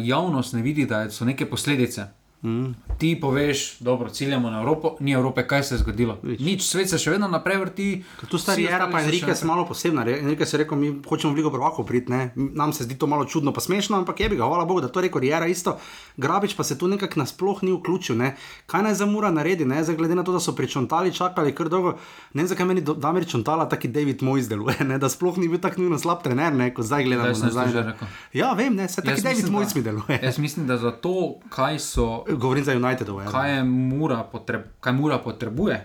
javnost 0.00 0.54
ne 0.54 0.62
vidi, 0.62 0.86
da 0.86 1.10
so 1.10 1.24
neke 1.24 1.46
posledice. 1.46 2.08
Mm. 2.42 2.74
Ti 2.98 3.18
poveš, 3.20 3.78
dobro, 3.80 4.08
ciljamo 4.10 4.50
na 4.50 4.58
Evropo, 4.58 4.96
ni 5.00 5.12
Evrope, 5.12 5.46
kaj 5.46 5.62
se 5.62 5.74
je 5.74 5.78
zgodilo. 5.78 6.18
Vič. 6.22 6.40
Nič, 6.40 6.62
svet 6.66 6.90
se 6.90 6.98
še 6.98 7.12
vedno 7.14 7.28
naprej 7.30 7.58
vrti. 7.60 7.86
Tu 8.30 8.38
stari 8.38 8.64
era, 8.66 8.88
pa 8.90 8.98
Enrique 9.02 9.30
je 9.30 9.46
malo 9.46 9.62
posebna. 9.66 10.02
Enrique 10.10 10.46
se 10.46 10.56
je 10.56 10.64
rekel, 10.64 10.78
mi 10.78 10.90
hočemo 11.08 11.32
veliko 11.34 11.52
prvako 11.54 11.84
priti, 11.86 12.12
nam 12.34 12.72
se 12.72 12.84
zdi 12.84 12.98
to 12.98 13.06
malo 13.06 13.24
čudno, 13.24 13.52
pa 13.54 13.62
smešno, 13.62 13.96
ampak 14.02 14.20
je 14.20 14.28
bi 14.28 14.36
ga, 14.36 14.48
hvala 14.50 14.64
Bogu, 14.64 14.82
da 14.82 14.90
to 14.90 15.00
reko 15.00 15.22
era 15.22 15.46
isto. 15.46 15.76
Grabič 16.16 16.56
pa 16.58 16.64
se 16.64 16.78
tu 16.78 16.88
nekako 16.88 17.20
nasploh 17.22 17.62
ni 17.62 17.72
vključil. 17.72 18.18
Ne? 18.18 18.34
Kaj 18.66 18.82
naj 18.82 18.94
za 18.94 19.06
mura 19.06 19.30
naredi, 19.30 19.64
ne? 19.64 19.84
Zdaj, 19.84 19.96
glede 19.96 20.18
na 20.18 20.24
to, 20.26 20.34
da 20.34 20.40
so 20.40 20.54
pričontali 20.54 21.14
čakali 21.14 21.54
kar 21.54 21.70
dolgo, 21.70 21.94
ne 22.34 22.42
vem, 22.42 22.50
zakaj 22.50 22.66
meni 22.66 22.82
Damir 22.82 23.26
čontala 23.28 23.68
taki 23.68 23.88
David 23.88 24.22
Moj 24.22 24.42
izdeluje, 24.42 24.76
ne? 24.90 24.98
da 24.98 25.08
sploh 25.08 25.38
ni 25.38 25.48
bil 25.48 25.62
tako 25.62 25.80
nujno 25.86 25.98
slab 25.98 26.22
trener, 26.26 26.52
ne? 26.52 26.72
ko 26.74 26.82
zdaj 26.82 27.06
gledamo 27.06 27.38
nazaj. 27.38 27.94
Ja, 28.34 28.52
vem, 28.58 28.74
ne, 28.74 28.88
se 28.88 29.02
taki 29.02 29.22
David 29.22 29.50
Moj 29.50 29.70
izdeluje. 29.70 30.18
Jaz 30.22 30.38
mislim, 30.38 30.66
da 30.66 30.76
za 30.76 30.90
to, 30.90 31.38
kaj 31.54 31.78
so 31.78 32.24
govorim 32.36 32.64
za 32.64 32.76
United. 32.76 33.08
Kaj, 33.30 33.62
mura 33.64 34.22
potreb, 34.32 34.62
kaj 34.80 34.92
mura 34.92 35.18
potrebuje 35.18 35.78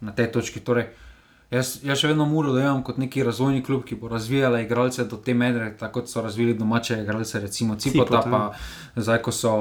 na 0.00 0.12
tej 0.12 0.32
točki? 0.32 0.60
Torej, 0.60 0.88
jaz, 1.50 1.78
jaz 1.84 2.00
še 2.00 2.10
vedno 2.12 2.26
muro 2.26 2.52
dojemam 2.54 2.82
kot 2.86 2.98
neki 2.98 3.24
razvojni 3.26 3.62
klub, 3.62 3.84
ki 3.84 3.98
bo 4.00 4.08
razvijal 4.08 4.58
igralce 4.60 5.04
do 5.08 5.16
te 5.16 5.34
mere, 5.34 5.72
tako 5.78 6.00
kot 6.00 6.10
so 6.10 6.22
razvili 6.24 6.54
domače 6.58 7.02
igralce, 7.02 7.40
recimo 7.40 7.76
Cipota, 7.76 8.22
pa 8.24 8.42
ja. 8.42 9.02
zdaj, 9.02 9.22
ko 9.22 9.32
so 9.32 9.56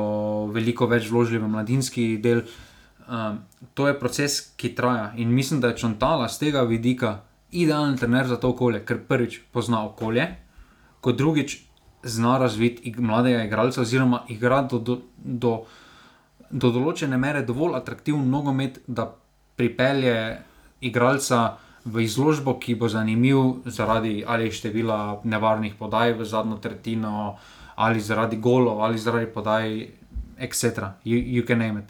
veliko 0.54 0.88
več 0.92 1.10
vložili 1.12 1.42
v 1.42 1.50
mladinski 1.52 2.06
del. 2.24 2.46
Um, 3.12 3.42
to 3.76 3.90
je 3.90 3.98
proces, 4.00 4.40
ki 4.56 4.76
traja 4.76 5.12
in 5.20 5.34
mislim, 5.36 5.60
da 5.60 5.72
je 5.72 5.82
Čontala 5.84 6.30
z 6.32 6.46
tega 6.46 6.62
vidika 6.64 7.20
idealen 7.52 7.98
trener 7.98 8.28
za 8.28 8.38
to 8.40 8.54
okolje, 8.54 8.86
ker 8.88 9.02
prvič 9.08 9.42
pozna 9.52 9.84
okolje, 9.84 10.30
kot 11.04 11.18
drugič 11.20 11.58
zna 12.04 12.38
razviti 12.38 12.94
mladega 12.98 13.44
igralca, 13.44 13.82
oziroma 13.82 14.24
igrati 14.30 14.76
do, 14.76 14.80
do, 14.80 15.02
do 15.18 15.52
do 16.52 16.72
določene 16.72 17.18
mere 17.18 17.44
dovolj 17.48 17.78
atraktiven 17.80 18.30
nogomet, 18.30 18.82
da 18.88 19.08
pripelje 19.56 20.16
igralca 20.82 21.58
v 21.86 22.04
izložbo, 22.06 22.58
ki 22.60 22.76
bo 22.76 22.90
zanimiv 22.90 23.66
zaradi 23.66 24.22
ali 24.28 24.52
števila 24.52 25.22
nevarnih 25.24 25.76
podaj 25.80 26.14
v 26.20 26.26
zadnjo 26.26 26.60
tretjino, 26.62 27.38
ali 27.76 28.02
zaradi 28.02 28.38
golov, 28.38 28.84
ali 28.86 29.00
zaradi 29.02 29.32
podaj, 29.34 29.88
etc. 30.38 30.94
You, 31.04 31.18
you 31.18 31.46
can 31.48 31.60
name 31.60 31.80
it. 31.80 31.90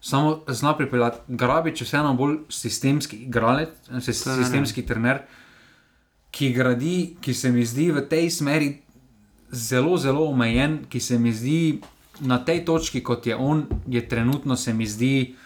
Samo 0.00 0.40
zna 0.48 0.72
pripeljati, 0.76 1.20
grabi, 1.28 1.74
če 1.76 1.84
vseeno 1.84 2.14
bolj 2.16 2.38
sistemski 2.48 3.18
igralec, 3.26 3.74
sistemski 4.00 4.84
trener, 4.88 5.26
ki 6.32 6.52
gradi, 6.56 7.16
ki 7.20 7.34
se 7.34 7.50
mi 7.52 7.66
zdi 7.66 7.90
v 7.92 8.06
tej 8.08 8.30
smeri 8.32 8.70
zelo, 9.52 9.98
zelo 10.00 10.24
omejen, 10.30 10.84
ki 10.88 11.00
se 11.00 11.18
mi 11.18 11.32
zdi 11.36 11.80
na 12.20 12.38
tej 12.38 12.64
točki, 12.64 13.02
kot 13.02 13.26
je 13.26 13.36
on, 13.36 13.66
je 13.86 14.08
trenutno 14.08 14.56
se 14.56 14.74
mi 14.74 14.86
zdi. 14.86 15.36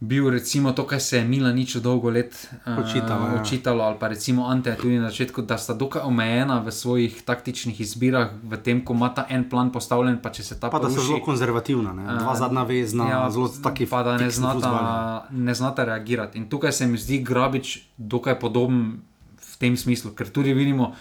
Bil 0.00 0.30
recimo 0.30 0.72
to, 0.72 0.86
kar 0.86 1.00
se 1.02 1.16
je 1.18 1.24
Mila 1.24 1.50
nič 1.50 1.82
dolgo 1.82 2.10
let 2.10 2.30
očitalo, 2.62 3.34
uh, 3.34 3.40
očitalo 3.42 3.82
ali 3.84 3.96
pa 3.98 4.08
recimo 4.08 4.46
Ante 4.46 4.76
tudi 4.76 4.94
na 4.98 5.10
začetku, 5.10 5.42
da 5.42 5.58
sta 5.58 5.74
dokaj 5.74 6.06
omejena 6.06 6.60
v 6.62 6.70
svojih 6.70 7.22
taktičnih 7.26 7.80
izbirah, 7.80 8.30
v 8.30 8.62
tem, 8.62 8.84
ko 8.84 8.94
ima 8.94 9.10
ta 9.10 9.26
en 9.26 9.48
plan 9.50 9.72
postavljen, 9.74 10.22
pa 10.22 10.30
če 10.30 10.42
se 10.42 10.54
ta 10.54 10.70
pa. 10.70 10.78
Pa 10.78 10.86
da 10.86 10.94
so 10.94 11.02
zelo 11.02 11.18
konzervativna, 11.18 11.90
ne? 11.98 12.06
dva 12.14 12.30
uh, 12.30 12.38
zadnja 12.38 12.62
vezna, 12.62 13.10
ja, 13.10 13.26
zelo 13.30 13.50
taki 13.50 13.90
pa 13.90 14.06
da 14.06 14.14
ne 14.22 14.30
znata, 14.30 15.26
ne 15.34 15.54
znata 15.54 15.84
reagirati. 15.84 16.38
In 16.38 16.46
tukaj 16.46 16.72
se 16.72 16.86
mi 16.86 16.98
zdi 16.98 17.18
Grabič 17.18 17.98
dokaj 17.98 18.38
podoben 18.38 19.02
v 19.34 19.54
tem 19.58 19.74
smislu, 19.74 20.14
ker 20.14 20.30
tudi 20.30 20.54
vidimo, 20.54 20.94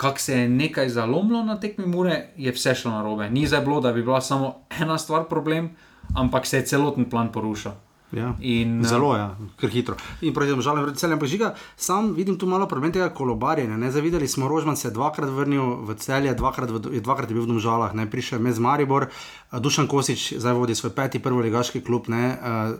kako 0.00 0.18
se 0.18 0.38
je 0.38 0.48
nekaj 0.48 0.88
zalomilo 0.88 1.42
na 1.44 1.60
tekmi 1.60 1.86
Mure, 1.86 2.32
je 2.36 2.52
vse 2.52 2.74
šlo 2.74 2.90
na 2.90 3.02
robe. 3.02 3.30
Ni 3.30 3.46
zdaj 3.46 3.60
bilo, 3.60 3.80
da 3.80 3.92
bi 3.92 4.02
bila 4.02 4.20
samo 4.20 4.54
ena 4.80 4.98
stvar 4.98 5.26
problem, 5.28 5.70
ampak 6.16 6.46
se 6.46 6.56
je 6.56 6.66
celoten 6.66 7.04
plan 7.10 7.32
porušil. 7.32 7.72
Ja, 8.12 8.32
in, 8.40 8.80
zelo 8.84 9.12
je, 9.14 9.20
ja, 9.20 9.50
ker 9.60 9.70
hitro. 9.70 9.94
In 10.26 10.32
pravi, 10.34 10.54
da 10.56 10.62
žalim, 10.64 10.88
da 10.88 11.08
je 11.24 11.28
žiga. 11.28 11.52
Sam 11.76 12.14
vidim 12.14 12.38
tu 12.38 12.46
malo 12.46 12.66
problem 12.68 12.92
tega 12.92 13.10
kolobarjenja. 13.14 13.90
Zavideli 13.90 14.28
smo, 14.28 14.48
Rožman 14.48 14.76
se 14.76 14.88
je 14.88 14.92
dvakrat 14.92 15.30
vrnil 15.30 15.84
v 15.84 15.94
celje, 15.94 16.34
dvakrat, 16.34 16.70
v, 16.70 17.00
dvakrat 17.00 17.30
je 17.30 17.34
bil 17.34 17.44
v 17.44 17.52
Domžalah, 17.52 17.94
ne 17.94 18.08
prišel 18.10 18.46
je 18.46 18.52
z 18.52 18.58
Maribor, 18.58 19.06
Dušan 19.52 19.86
Kosič 19.86 20.32
zdaj 20.40 20.54
vodi 20.54 20.74
svoj 20.74 20.96
peti 20.96 21.18
prvoligaški 21.18 21.84
klub. 21.84 22.08
Ne, 22.08 22.38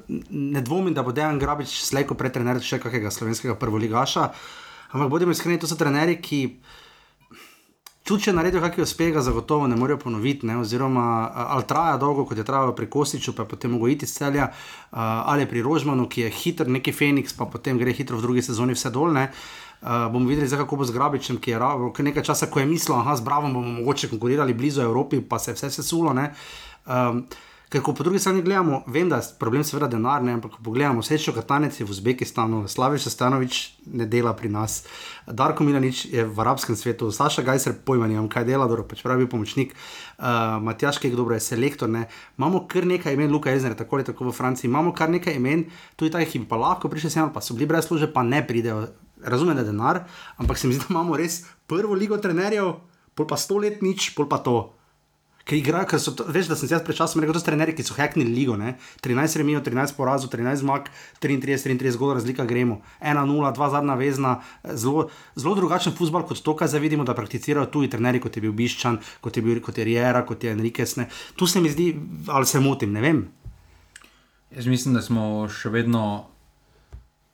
ne 0.09 0.65
dvomim, 0.65 0.95
da 0.95 1.03
bo 1.03 1.13
Dejan 1.13 1.39
Grabič 1.39 1.85
slejko 1.85 2.17
pretrener 2.17 2.59
še 2.65 2.81
kakega 2.81 3.13
slovenskega 3.13 3.55
prvoligaša. 3.61 4.29
Ampak 4.91 5.09
bodimo 5.11 5.31
iskreni, 5.31 5.61
to 5.61 5.71
so 5.71 5.79
trenerji, 5.79 6.19
ki 6.19 6.43
tudi 8.11 8.27
če 8.27 8.35
naredijo 8.35 8.63
kakšen 8.65 8.83
uspeh, 8.83 9.19
zagotovo 9.23 9.69
ne 9.71 9.79
morejo 9.79 10.01
ponoviti. 10.03 10.49
Ne? 10.49 10.59
Oziroma, 10.59 11.05
ali 11.55 11.67
traja 11.71 11.97
dolgo, 12.03 12.25
kot 12.27 12.39
je 12.39 12.47
trajalo 12.47 12.75
pri 12.75 12.89
Kostiču, 12.91 13.35
pa 13.39 13.47
potem 13.47 13.71
mogo 13.71 13.89
iti 13.89 14.09
iz 14.09 14.15
celja, 14.17 14.51
ali 14.91 15.47
pri 15.47 15.63
Rožmanu, 15.63 16.09
ki 16.11 16.27
je 16.27 16.31
hiter, 16.41 16.71
neki 16.71 16.95
Feniks, 16.97 17.37
pa 17.39 17.47
potem 17.47 17.79
gre 17.79 17.95
hitro 17.95 18.19
v 18.19 18.27
drugi 18.27 18.43
sezoni 18.47 18.75
vse 18.75 18.91
dolne. 18.95 19.29
Uh, 19.81 20.11
bomo 20.13 20.29
videli, 20.29 20.45
zdaj, 20.45 20.67
kako 20.67 20.77
bo 20.77 20.85
z 20.85 20.93
Grabičem, 20.93 21.39
ki 21.41 21.55
je 21.55 21.59
ravo, 21.59 21.87
nekaj 21.97 22.27
časa, 22.27 22.51
ko 22.53 22.61
je 22.61 22.67
mislil, 22.69 22.99
da 23.01 23.15
z 23.17 23.25
Bravo 23.25 23.49
bomo 23.49 23.79
mogoče 23.79 24.11
konkurirali 24.11 24.53
blizu 24.55 24.83
Evropi, 24.85 25.23
pa 25.25 25.39
se 25.39 25.55
je 25.55 25.57
vse 25.57 25.71
sesulo. 25.79 26.13
Um, 26.13 27.23
Ker 27.71 27.85
ko 27.87 27.93
po 27.95 28.03
drugi 28.03 28.19
strani 28.19 28.43
gledamo, 28.43 28.83
vem, 28.91 29.07
da 29.09 29.21
je 29.21 29.29
problem 29.39 29.63
seveda 29.63 29.87
denar, 29.87 30.25
ne, 30.27 30.33
ampak 30.35 30.57
ko 30.57 30.63
pogledamo, 30.67 31.05
Sečo 31.07 31.31
Katanec 31.31 31.77
je 31.79 31.85
v 31.87 31.93
Uzbekistanu, 31.95 32.65
Slaviš 32.67 33.07
Stanovič 33.15 33.59
ne 33.95 34.09
dela 34.11 34.33
pri 34.35 34.51
nas, 34.51 34.81
Darko 35.31 35.63
Milanič 35.63 36.09
je 36.11 36.25
v 36.27 36.41
arabskem 36.43 36.75
svetu, 36.75 37.13
Saša 37.15 37.45
Gajser 37.47 37.77
pojma 37.87 38.09
nimam, 38.11 38.27
kaj 38.27 38.49
dela, 38.49 38.67
dobro, 38.67 38.83
pač 38.91 39.05
pravi 39.07 39.29
pomočnik, 39.31 39.77
uh, 40.19 40.59
Matjaš 40.59 40.99
Kek, 40.99 41.15
dobro 41.15 41.39
je 41.39 41.47
selektor, 41.47 41.87
ne. 41.87 42.09
Imamo 42.43 42.65
kar 42.67 42.91
nekaj 42.91 43.15
imen, 43.15 43.31
Luka 43.31 43.55
Ezner, 43.55 43.79
tako 43.79 44.01
ali 44.01 44.09
tako 44.11 44.27
v 44.27 44.35
Franciji, 44.35 44.67
imamo 44.67 44.91
kar 44.91 45.15
nekaj 45.15 45.39
imen, 45.39 45.69
tudi 45.95 46.11
ki 46.11 46.43
bi 46.43 46.51
pa 46.51 46.59
lahko 46.59 46.91
prišli 46.91 47.11
sem, 47.15 47.31
pa 47.31 47.39
so 47.39 47.55
bili 47.55 47.71
brez 47.71 47.87
službe, 47.87 48.11
pa 48.11 48.27
ne 48.27 48.43
pridejo. 48.43 48.89
Razumem, 49.23 49.55
da 49.55 49.63
je 49.63 49.71
denar, 49.71 50.03
ampak 50.43 50.59
se 50.59 50.67
mi 50.67 50.75
zdi, 50.75 50.89
da 50.89 50.97
imamo 50.97 51.15
res 51.15 51.45
prvo 51.71 51.95
ligo 51.95 52.19
trenerjev, 52.19 52.81
pol 53.15 53.31
pa 53.31 53.39
sto 53.39 53.63
let 53.63 53.79
nič, 53.79 54.11
pol 54.19 54.27
pa 54.27 54.43
to. 54.43 54.80
Ker 55.51 55.59
igrajo, 55.59 55.87
ker 55.91 55.99
so 55.99 56.13
to, 56.15 56.23
veš, 56.31 56.47
da 56.47 56.55
sem 56.55 56.69
se 56.69 56.77
jaz 56.77 56.83
pred 56.87 56.95
časom 56.95 57.19
rekel, 57.19 57.35
da 57.35 57.41
so 57.43 57.47
trenerji, 57.49 57.73
ki 57.81 57.83
so 57.83 57.97
heknili 57.97 58.31
ligo, 58.31 58.55
ne? 58.55 58.77
13 59.03 59.41
remijo, 59.41 59.59
13 59.67 59.97
porazov, 59.97 60.31
13 60.31 60.61
zmag, 60.61 60.87
33, 61.19 61.57
33 61.65 61.91
zgolj 61.97 62.13
razlika 62.21 62.45
gremo. 62.47 62.77
1-0, 63.03 63.49
2 63.57 63.71
zadnja 63.73 63.97
vezna, 63.99 64.37
zelo, 64.63 65.09
zelo 65.35 65.57
drugačen 65.59 65.97
futbol 65.99 66.23
kot 66.29 66.39
to, 66.47 66.55
kar 66.55 66.71
zdaj 66.71 66.85
vidimo, 66.85 67.07
da 67.09 67.17
prakticirajo 67.19 67.67
tuji 67.75 67.91
trenerji, 67.91 68.21
kot 68.23 68.39
je 68.39 68.45
bil 68.45 68.55
Biščan, 68.61 69.01
kot 69.25 69.41
je 69.41 69.43
bil 69.43 69.59
kot 69.65 69.81
je 69.83 69.89
Riera, 69.89 70.23
kot 70.29 70.47
je 70.47 70.55
Enriquez. 70.55 70.95
Ne? 71.01 71.09
Tu 71.35 71.51
se 71.51 71.65
mi 71.65 71.75
zdi, 71.75 71.89
ali 72.31 72.47
se 72.47 72.63
motim, 72.63 72.95
ne 72.95 73.03
vem. 73.03 73.25
Jaz 74.55 74.71
mislim, 74.71 74.95
da 74.95 75.03
smo 75.03 75.25
še 75.51 75.75
vedno 75.75 76.05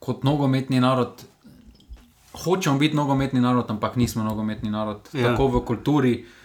kot 0.01 0.25
nogometni 0.25 0.81
narod. 0.81 1.21
Hočemo 2.47 2.81
biti 2.81 2.97
nogometni 2.97 3.45
narod, 3.45 3.69
ampak 3.77 4.01
nismo 4.01 4.25
nogometni 4.25 4.73
narod. 4.73 5.05
Ja. 5.13 5.35
Tako 5.35 5.53
v 5.53 5.65
kulturi, 5.69 6.17
uh, 6.23 6.43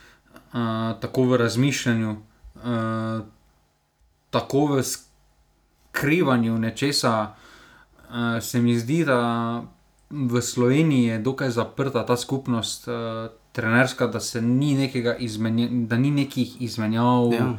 tako 1.00 1.24
v 1.24 1.38
razmišljanju, 1.38 2.16
uh, 2.56 3.26
tako 4.30 4.66
v 4.66 4.84
skrivanju 4.84 6.58
nečesa. 6.58 7.34
Uh, 8.10 8.44
se 8.44 8.62
mi 8.62 8.80
zdi, 8.80 9.06
da 9.06 9.64
v 10.10 10.42
Sloveniji 10.42 11.04
je 11.06 11.20
dokaj 11.20 11.50
zaprta 11.50 12.06
ta 12.06 12.18
skupnost, 12.18 12.88
uh, 12.88 12.94
trenerska, 13.52 14.08
da, 14.08 14.20
se 14.20 14.42
ni 14.42 14.76
nekega 14.76 15.16
izmenja, 15.16 15.68
da 15.72 15.98
ni 15.98 16.12
nekih 16.12 16.62
izmenjav 16.62 17.34
Ja. 17.34 17.46
uh, 17.48 17.58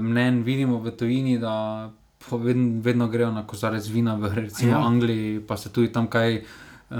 mnen. 0.00 0.42
Vidimo 0.42 0.78
v 0.78 0.90
tujini, 0.90 1.38
da 1.38 1.90
vedno, 2.30 2.80
vedno 2.82 3.08
grejo 3.08 3.30
na 3.32 3.46
kozarec 3.46 3.86
vina 3.88 4.14
v 4.14 4.34
recimo, 4.34 4.72
Ja. 4.72 4.86
Angliji, 4.86 5.40
pa 5.40 5.56
se 5.56 5.72
tudi 5.72 5.92
tam 5.92 6.06
kaj. 6.06 6.44
Uh, 6.90 6.96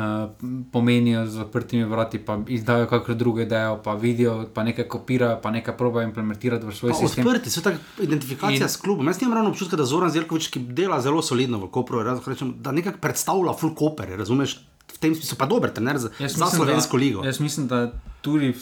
pomenijo 0.73 1.27
z 1.27 1.31
zaprtimi 1.31 1.85
vrati, 1.85 2.19
pa 2.19 2.39
izdajo 2.49 2.89
kakšno 2.91 3.15
drugo 3.15 3.41
idejo, 3.41 3.77
pa 3.85 3.95
vidijo, 3.95 4.49
pa 4.55 4.65
nekaj 4.67 4.89
kopirajo, 4.89 5.37
pa 5.43 5.51
nekaj 5.51 5.77
probajo 5.77 6.09
implementirati 6.09 6.67
v 6.67 6.75
svoj 6.75 6.91
Pa 6.91 6.97
sistem. 6.99 7.27
Odprti 7.27 7.51
so 7.51 7.63
tako 7.63 8.03
identifikacija 8.03 8.67
In- 8.67 8.69
s 8.69 8.77
klubom. 8.77 9.07
Jaz 9.07 9.21
nimam 9.21 9.35
ravno 9.35 9.51
občutka, 9.51 9.77
da 9.77 9.85
Zoran 9.87 10.11
Zelkovič, 10.11 10.49
ki 10.51 10.59
dela 10.59 10.99
zelo 11.01 11.23
solidno 11.23 11.63
v 11.63 11.71
Kopru, 11.71 12.03
rečem, 12.03 12.57
da 12.59 12.73
nekako 12.75 12.99
predstavlja 12.99 13.55
full 13.55 13.75
koper, 13.79 14.11
razumeš? 14.19 14.59
V 14.91 14.99
tem 14.99 15.15
smislu 15.15 15.39
pa 15.39 15.47
dober 15.47 15.71
trener 15.71 15.99
za, 15.99 16.11
Jaz 16.19 16.35
za 16.35 16.45
mislim, 16.45 16.57
slovensko 16.57 16.97
da, 16.97 17.01
ligo. 17.05 17.25
Jaz 17.25 17.41
mislim, 17.41 17.67
da 17.71 17.93
tudi 18.27 18.55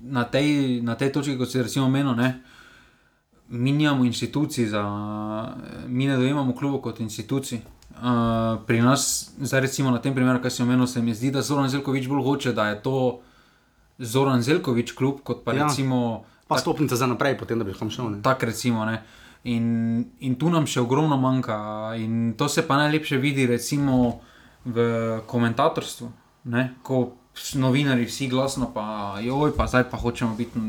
na 0.00 0.24
tej, 0.24 0.78
na 0.82 0.94
tej 0.94 1.12
točki, 1.12 1.38
kot 1.38 1.50
se 1.50 1.62
recimo 1.62 1.90
meni, 1.90 2.14
ne, 2.14 2.42
mi 3.48 3.72
nimamo 3.72 4.04
institucij, 4.04 4.66
za, 4.66 4.82
mi 5.88 6.06
ne 6.06 6.16
dojemamo 6.16 6.54
klubov 6.54 6.80
kot 6.80 7.00
institucij. 7.00 7.60
Uh, 8.04 8.60
pri 8.66 8.82
nas, 8.84 9.32
zdaj 9.40 9.60
recimo 9.60 9.88
na 9.90 9.96
tem 9.98 10.12
primeru, 10.12 10.36
kar 10.36 10.52
sem 10.52 10.66
omenil, 10.68 10.84
se 10.86 11.00
mi 11.00 11.14
zdi, 11.14 11.30
da 11.32 11.40
Zoran 11.40 11.68
Zelkovič 11.72 12.04
bolj 12.04 12.20
hoče, 12.22 12.52
da 12.52 12.68
je 12.68 12.82
to 12.82 13.20
Zoran 13.98 14.42
Zelkovič 14.42 14.92
klub, 14.92 15.22
kot 15.24 15.40
pa 15.44 15.54
Ja. 15.54 15.64
recimo. 15.64 16.24
Pa 16.44 16.58
stopnica 16.60 16.96
za 16.96 17.06
naprej, 17.06 17.38
potem 17.38 17.56
da 17.58 17.64
bi 17.64 17.72
kam 17.72 17.88
šel. 17.90 18.20
Tako 18.22 18.46
recimo. 18.46 18.84
Ne. 18.84 19.00
In, 19.44 19.64
in 20.20 20.34
tu 20.36 20.50
nam 20.50 20.66
še 20.66 20.80
ogromno 20.80 21.16
manjka. 21.16 21.56
In 21.96 22.34
to 22.36 22.48
se 22.48 22.60
pa 22.62 22.76
najlepše 22.76 23.16
vidi, 23.16 23.46
recimo, 23.46 24.20
v 24.64 24.84
komentatorstvu. 25.26 26.12
Ne? 26.44 26.74
Ko 26.82 27.16
novinarji 27.54 28.04
vsi 28.04 28.28
glasno, 28.28 28.68
pa 28.74 29.16
joj, 29.20 29.56
pa 29.56 29.66
zdaj 29.66 29.88
pa 29.90 29.96
hočemo 29.96 30.36
biti, 30.36 30.60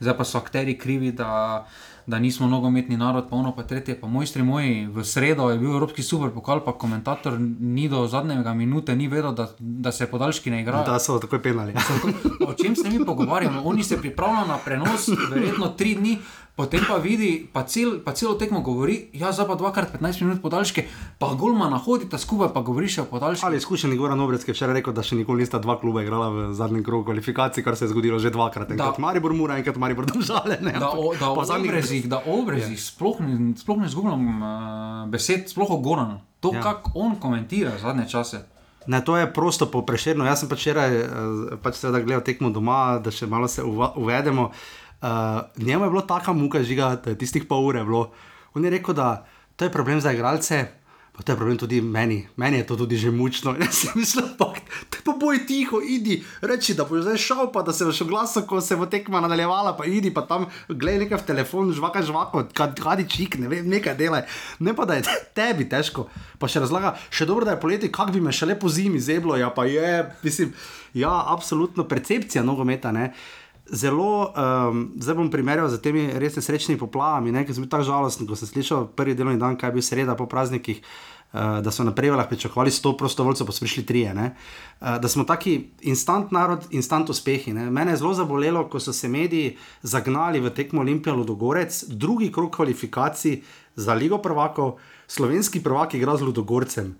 zdaj 0.00 0.16
pa 0.16 0.24
so 0.24 0.38
akteri 0.38 0.78
krivi, 0.78 1.12
da, 1.12 1.66
da 2.08 2.18
nismo 2.18 2.46
nogometni 2.46 2.96
narod, 2.96 3.26
pa 3.30 3.36
ono 3.36 3.52
pa 3.54 3.62
tretje. 3.62 4.00
Pa 4.00 4.06
mojstri 4.06 4.42
moji, 4.42 4.86
v 4.86 5.04
sredo 5.04 5.50
je 5.50 5.58
bil 5.58 5.70
Evropski 5.70 6.02
super 6.02 6.30
pokal, 6.30 6.64
pa 6.64 6.72
komentator 6.72 7.36
ni 7.60 7.88
do 7.88 8.06
zadnjega 8.06 8.54
minute 8.54 8.96
ni 8.96 9.08
vedel, 9.08 9.34
da, 9.34 9.48
da 9.58 9.92
se 9.92 10.06
podaljški 10.06 10.50
ne 10.50 10.62
igrajo. 10.62 10.86
Da 10.86 10.98
so 10.98 11.18
takoj 11.18 11.42
penali. 11.42 11.74
O 12.48 12.54
čem 12.54 12.76
se 12.76 12.88
mi 12.90 13.04
pogovarjamo? 13.04 13.62
Oni 13.64 13.84
se 13.84 14.00
pripravljajo 14.00 14.46
na 14.46 14.56
prenos, 14.64 15.08
verjetno 15.30 15.68
tri 15.68 15.94
dni, 15.94 16.18
potem 16.58 16.82
pa 16.82 16.98
vidi, 16.98 17.46
pa, 17.46 17.62
cel, 17.62 18.00
pa 18.00 18.10
celo 18.12 18.34
tekmo 18.34 18.58
govori, 18.60 19.14
ja, 19.14 19.30
zdaj 19.30 19.46
pa 19.46 19.54
dvakrat 19.54 19.92
15 19.92 20.20
minut 20.20 20.40
podaljške, 20.40 20.82
pa 21.16 21.30
golma 21.32 21.68
nahodita 21.68 22.18
skupaj, 22.18 22.50
pa 22.50 22.60
govori 22.60 22.88
še 22.88 23.00
o 23.00 23.06
podaljški. 23.06 23.46
Ali 23.46 23.56
izkušeni 23.56 23.94
Goran 23.94 24.18
Obrec, 24.18 24.42
ki 24.42 24.50
je 24.50 24.56
včeraj 24.56 24.74
rekel, 24.74 24.90
da 24.90 25.00
še 25.00 25.14
nikoli 25.14 25.40
nista 25.40 25.56
dva 25.58 25.76
kluba 25.76 26.02
igrala 26.02 26.26
v 26.28 26.38
zadnjem 26.52 26.82
krogu 26.82 27.06
kvalifikacij, 27.06 27.62
kar 27.62 27.72
se 27.72 27.86
je 27.86 27.90
zgodilo 27.90 28.18
že 28.18 28.28
dvakrat. 28.30 28.70
Enkrat 28.70 28.98
Da. 28.98 29.00
Maribor 29.00 29.32
Mura, 29.32 29.54
enkrat 29.56 29.78
Maribor 29.78 30.04
Domžale. 30.04 30.58
Ne, 30.60 30.74
Da 30.74 30.90
o, 30.90 31.14
da 31.14 31.30
o 31.30 31.36
Pa 31.36 31.46
zadnjih- 31.46 31.70
obrezih, 31.70 32.08
da 32.08 32.18
obrezih 32.26 32.74
sploh, 32.76 33.20
ne- 33.20 33.54
sploh 33.54 33.78
ne 33.78 33.88
zgubljam 33.88 34.22
uh, 34.34 34.50
besed, 35.06 35.46
sploh 35.46 35.70
o 35.70 35.78
Goranu. 35.78 36.18
To, 36.40 36.50
Ja. 36.50 36.58
ja. 36.58 36.62
kako 36.64 36.90
on 36.96 37.16
komentira 37.16 37.78
zadnje 37.78 38.08
čase. 38.08 38.42
Ne, 38.86 38.98
to 39.00 39.14
je 39.14 39.28
prosto 39.28 39.66
po 39.66 39.82
preširno. 39.82 40.24
Jaz 40.24 40.40
sem 40.40 40.48
pač 40.48 40.58
včeraj 40.60 40.90
eh, 40.90 41.06
pač 41.56 41.76
gledal 41.82 42.20
tekmo 42.20 42.50
doma, 42.50 42.98
da 42.98 43.10
še 43.10 43.26
malo 43.26 43.46
se 43.46 43.60
uva, 43.60 43.92
uvedemo. 43.94 44.42
Uh, 44.44 44.87
njemu 45.56 45.84
je 45.84 45.90
bilo 45.90 46.02
taka 46.02 46.32
muka 46.32 46.62
žiga, 46.62 46.96
da 47.04 47.10
je 47.10 47.18
tistih 47.18 47.44
pol 47.44 47.66
ure 47.66 47.84
bilo. 47.84 48.10
On 48.54 48.64
je 48.64 48.70
rekel, 48.70 48.94
da 48.94 49.26
to 49.56 49.64
je 49.64 49.72
problem 49.72 50.00
za 50.00 50.12
igralce. 50.12 50.66
Pa 51.18 51.24
to 51.26 51.32
je 51.32 51.36
problem 51.36 51.58
tudi 51.58 51.80
meni, 51.82 52.28
meni 52.36 52.56
je 52.56 52.66
to 52.66 52.76
tudi 52.76 52.96
že 52.96 53.10
mučno. 53.10 53.56
Jaz 53.60 53.74
sem 53.74 53.92
mislil, 53.98 54.28
pa 54.38 54.54
te 54.86 55.02
pa 55.02 55.16
boj 55.18 55.40
tiho, 55.50 55.80
idi, 55.82 56.22
reči, 56.46 56.76
da 56.78 56.84
boš 56.86 57.02
zdaj 57.02 57.18
šel, 57.18 57.48
pa 57.50 57.64
da 57.66 57.74
se 57.74 57.82
boš 57.84 58.04
oglasil, 58.06 58.44
ko 58.46 58.60
se 58.62 58.76
bo 58.78 58.86
tekma 58.86 59.18
nadaljevala, 59.20 59.74
pa 59.74 59.82
idi 59.82 60.12
pa 60.14 60.22
tam, 60.30 60.46
gledaj 60.68 61.00
nekaj 61.02 61.18
v 61.18 61.26
telefon, 61.26 61.72
žvaka 61.74 62.04
žvako, 62.06 62.44
kadi 62.54 63.08
čik, 63.10 63.34
ne 63.42 63.50
vem, 63.50 63.66
nekaj 63.66 63.98
delaj. 63.98 64.30
Ne 64.62 64.76
pa 64.78 64.86
da 64.86 65.00
je 65.00 65.10
tebi 65.38 65.66
težko. 65.66 66.06
Pa 66.38 66.46
še 66.46 66.62
razlaga, 66.62 66.94
še 67.10 67.26
dobro, 67.26 67.42
da 67.42 67.56
je 67.56 67.62
poleti, 67.66 67.90
kak 67.90 68.14
bi 68.14 68.22
me 68.22 68.30
še 68.30 68.52
lepo 68.52 68.70
zimi 68.70 69.02
zeblo, 69.02 69.34
ja 69.34 69.50
pa 69.50 69.66
je, 69.66 70.06
mislim, 70.22 70.54
ja, 70.94 71.10
absolutno 71.34 71.82
percepcija 71.90 72.46
nogometa, 72.46 72.94
ne. 72.94 73.10
Zelo, 73.68 74.32
um, 74.32 74.92
zdaj 74.96 75.14
bom 75.14 75.28
primerjal 75.30 75.68
z 75.68 75.80
temi 75.84 76.06
res 76.16 76.38
nesrečnimi 76.38 76.80
poplavami, 76.80 77.32
ne, 77.34 77.44
ker 77.44 77.52
sem 77.52 77.64
bil 77.64 77.68
tako 77.68 77.84
žalosten, 77.90 78.24
ko 78.24 78.36
sem 78.38 78.48
slišal 78.48 78.88
prvi 78.96 79.12
delovni 79.18 79.40
dan, 79.40 79.58
kaj 79.60 79.68
je 79.68 79.76
bil 79.76 79.84
sreda 79.84 80.14
po 80.16 80.24
praznikih, 80.24 80.80
uh, 80.80 81.58
da 81.60 81.68
so 81.74 81.84
na 81.84 81.92
prevalah 81.92 82.30
pričakovali 82.30 82.72
100 82.72 82.94
prostovoljcev, 82.96 83.44
pa 83.44 83.52
so 83.52 83.66
prišli 83.66 83.84
trije. 83.84 84.14
ne. 84.14 84.30
Uh, 84.80 84.96
da 84.96 85.08
smo 85.08 85.24
taki 85.28 85.68
instant 85.84 86.32
narod, 86.32 86.64
instant 86.70 87.10
uspehi. 87.12 87.52
Ne. 87.52 87.68
Mene 87.70 87.92
je 87.92 88.00
zelo 88.00 88.14
zabolelo, 88.14 88.64
ko 88.72 88.80
so 88.80 88.92
se 88.92 89.08
mediji 89.08 89.56
zagnali 89.82 90.40
v 90.40 90.50
tekmo 90.50 90.80
Olimpija 90.80 91.14
Ludogorec, 91.14 91.84
drugi 91.88 92.32
krok 92.32 92.56
kvalifikacij 92.56 93.42
za 93.76 93.94
Ligo 93.94 94.18
prvakov, 94.18 94.78
slovenski 95.06 95.60
prvak 95.62 95.94
igra 95.94 96.16
z 96.16 96.22
Ludogorcem. 96.22 96.96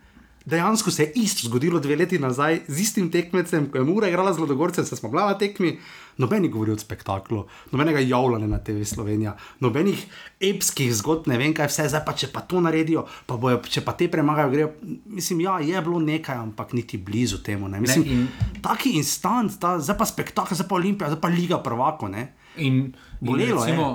Dejansko 0.48 0.90
se 0.90 1.02
je 1.02 1.12
isto 1.16 1.44
zgodilo 1.44 1.76
dve 1.78 1.96
leti 1.96 2.18
nazaj 2.18 2.60
z 2.66 2.80
istim 2.80 3.10
tekmecem, 3.10 3.66
ko 3.68 3.78
je 3.78 3.84
Mura 3.84 4.08
igrala 4.08 4.32
z 4.32 4.38
Lodogorcem, 4.38 4.84
se 4.84 4.96
smo 4.96 5.08
bila 5.08 5.26
na 5.26 5.34
tekmi. 5.34 5.74
Noben 6.16 6.42
ni 6.42 6.48
govoril 6.48 6.74
o 6.74 6.78
spektaklu, 6.78 7.42
nobenega 7.70 8.00
javljanja 8.00 8.46
na 8.46 8.58
TV 8.58 8.82
Slovenija, 8.84 9.36
nobenih 9.60 10.00
epskih 10.42 10.90
zgodb, 10.92 11.28
ne 11.28 11.36
vem 11.38 11.52
kaj 11.54 11.68
vse, 11.68 11.84
zdaj 11.88 12.02
pa 12.02 12.12
če 12.12 12.26
pa 12.28 12.40
to 12.42 12.58
naredijo, 12.58 13.04
pa 13.24 13.36
bojo, 13.36 13.60
če 13.64 13.80
pa 13.80 13.92
te 13.92 14.08
premagajo, 14.08 14.50
grejo. 14.50 14.70
Mislim, 15.06 15.40
ja, 15.40 15.58
je 15.60 15.78
bilo 15.80 16.00
nekaj, 16.00 16.36
ampak 16.38 16.72
niti 16.72 16.98
blizu 16.98 17.38
temu. 17.38 17.68
Ne. 17.68 17.78
Mislim, 17.80 18.02
Ne, 18.02 18.10
in- 18.10 18.24
in... 18.48 18.58
Taki 18.60 18.96
instant, 18.96 19.60
ta, 19.60 19.76
zdaj 19.78 19.94
pa 19.96 20.06
spektakel, 20.06 20.56
zdaj 20.56 20.66
pa 20.66 20.74
Olimpija, 20.74 21.10
zdaj 21.10 21.20
pa 21.20 21.28
Liga 21.30 21.60
prvako. 21.60 22.08
Ne. 22.08 22.32
In, 22.56 22.66
in, 22.66 22.94
Bolelo 23.20 23.62
je. 23.62 23.68
recimo, 23.68 23.86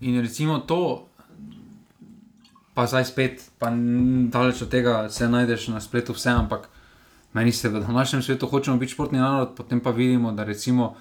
in 0.00 0.20
recimo 0.20 0.58
to, 0.60 0.80
pa 2.76 2.84
zdaj 2.86 3.04
spet, 3.08 3.40
pa 3.58 3.70
daleč 4.28 4.60
od 4.62 4.68
tega 4.68 5.08
se 5.08 5.28
najdeš 5.28 5.68
na 5.72 5.80
spletu 5.80 6.12
vse, 6.12 6.30
ampak 6.30 6.68
meni 7.32 7.52
se 7.52 7.68
v 7.68 7.80
današnjem 7.80 8.22
svetu 8.22 8.46
hočemo 8.46 8.76
biti 8.76 8.92
športni 8.92 9.18
narod, 9.18 9.54
potem 9.56 9.80
pa 9.80 9.90
vidimo, 9.90 10.32
da 10.32 10.44
recimo 10.44 10.94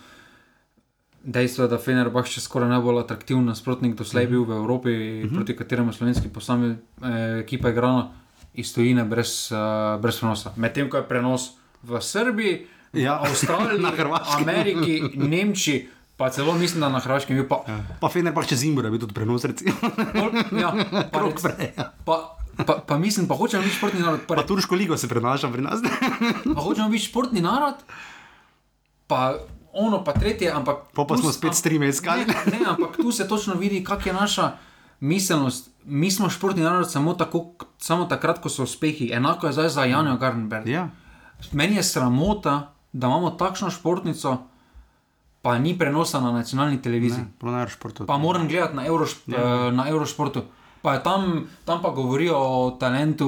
dejstvo 1.24 1.66
je, 1.66 1.70
da 1.70 1.78
Fenerbahče 1.78 2.40
je 2.40 2.44
skoraj 2.44 2.70
najbolj 2.70 3.00
atraktiven 3.00 3.46
nasprotnik 3.46 3.96
doslej 3.96 4.28
bil 4.28 4.46
v 4.46 4.56
Evropi, 4.56 4.90
uh 4.90 4.96
-huh. 4.96 5.36
proti 5.36 5.56
kateremu 5.56 5.94
slovenski 5.94 6.30
posami 6.30 6.72
eh, 6.72 7.40
ekipa 7.44 7.70
igrala 7.70 8.12
iz 8.54 8.74
tujine 8.74 9.04
brez, 9.04 9.52
uh, 9.52 10.02
brez 10.02 10.20
prenosa. 10.20 10.54
Medtem 10.56 10.90
ko 10.90 10.98
je 10.98 11.04
prenos 11.04 11.58
v 11.84 12.02
Srbiji, 12.02 12.68
Ja, 12.96 13.20
Avstraliji, 13.20 13.82
na 13.88 13.92
Hrvaškem. 13.92 14.50
Ameriki, 14.50 15.02
Nemčiji, 15.16 15.88
pa 16.18 16.30
celo 16.30 16.54
mislim, 16.54 16.80
da 16.80 16.90
na 16.90 17.00
Hrvaškem 17.00 17.36
je 17.36 17.42
bil 17.42 17.50
pa. 17.50 17.64
Ja. 17.68 17.80
Pa 18.00 18.10
Fener 18.10 18.34
pa 18.34 18.44
če 18.44 18.56
zimbora, 18.56 18.90
bi 18.90 19.00
tudi 19.00 19.14
prenos, 19.14 19.44
recimo. 19.44 19.74
Ja, 20.54 20.72
pa, 21.06 21.20
rec- 21.22 21.42
prej. 21.42 21.74
ja. 21.74 21.92
pa, 22.02 22.16
pa, 22.58 22.74
pa 22.82 22.98
mislim, 22.98 23.28
pa 23.28 23.36
hočemo 23.36 23.64
biti 23.64 23.76
športni 23.76 24.00
narod. 24.00 24.20
Pa, 24.24 24.36
Pa 24.36 24.44
Turško 24.44 24.76
ligo 24.76 24.98
se 24.98 25.08
prenaša 25.08 25.50
pri 25.50 25.62
nas. 25.62 25.80
pa 26.46 26.62
hočemo 26.62 26.90
biti 26.90 27.06
športni 27.06 27.42
narod, 27.42 27.76
pa 29.08 29.36
ono, 29.74 30.04
pa 30.04 30.14
tretje, 30.14 30.52
ampak. 30.52 30.76
Pa 30.94 31.06
tu 31.06 31.18
smo 31.18 31.32
spet 31.32 31.54
streame 31.54 31.88
iskali. 31.88 32.26
Ne, 32.26 32.36
ne, 32.50 32.66
ampak 32.66 32.96
tu 32.96 33.12
se 33.12 33.28
točno 33.28 33.54
vidi, 33.56 33.84
kak 33.84 34.06
je 34.06 34.14
naša. 34.14 34.52
miselnost, 35.02 35.70
mi 35.84 36.08
smo 36.08 36.30
športni 36.30 36.64
narod 36.64 36.88
samo, 36.88 37.14
tako, 37.14 37.42
samo 37.78 38.06
takrat, 38.06 38.40
ko 38.40 38.50
so 38.50 38.64
uspehi. 38.64 39.12
Enako 39.12 39.48
je 39.48 39.54
zdaj 39.54 39.70
za 39.70 39.84
Janja 39.84 40.16
Gardenberg. 40.16 40.68
Ja. 40.68 40.88
Meni 41.52 41.76
je 41.76 41.84
sramota, 41.84 42.54
da 42.94 43.08
imamo 43.08 43.30
takšno 43.32 43.70
športnico, 43.70 44.38
pa 45.46 45.60
ni 45.60 45.76
prenosa 45.76 46.18
na 46.20 46.32
nacionalni 46.34 46.80
televiziji. 46.80 47.22
Ne, 47.22 47.32
prav 47.40 47.54
najraje 47.54 47.70
športu. 47.72 48.06
Pa 48.06 48.18
moram 48.18 48.48
gledati 48.48 48.76
na, 48.76 48.86
Eurošp 48.86 49.28
ja. 49.30 49.44
na 49.72 49.86
Eurošportu. 49.88 50.42
Pa 50.82 50.94
je 50.94 51.04
tam, 51.04 51.28
tam 51.66 51.82
pa 51.82 51.90
govorijo 51.92 52.34
o 52.38 52.72
talentu, 52.74 53.28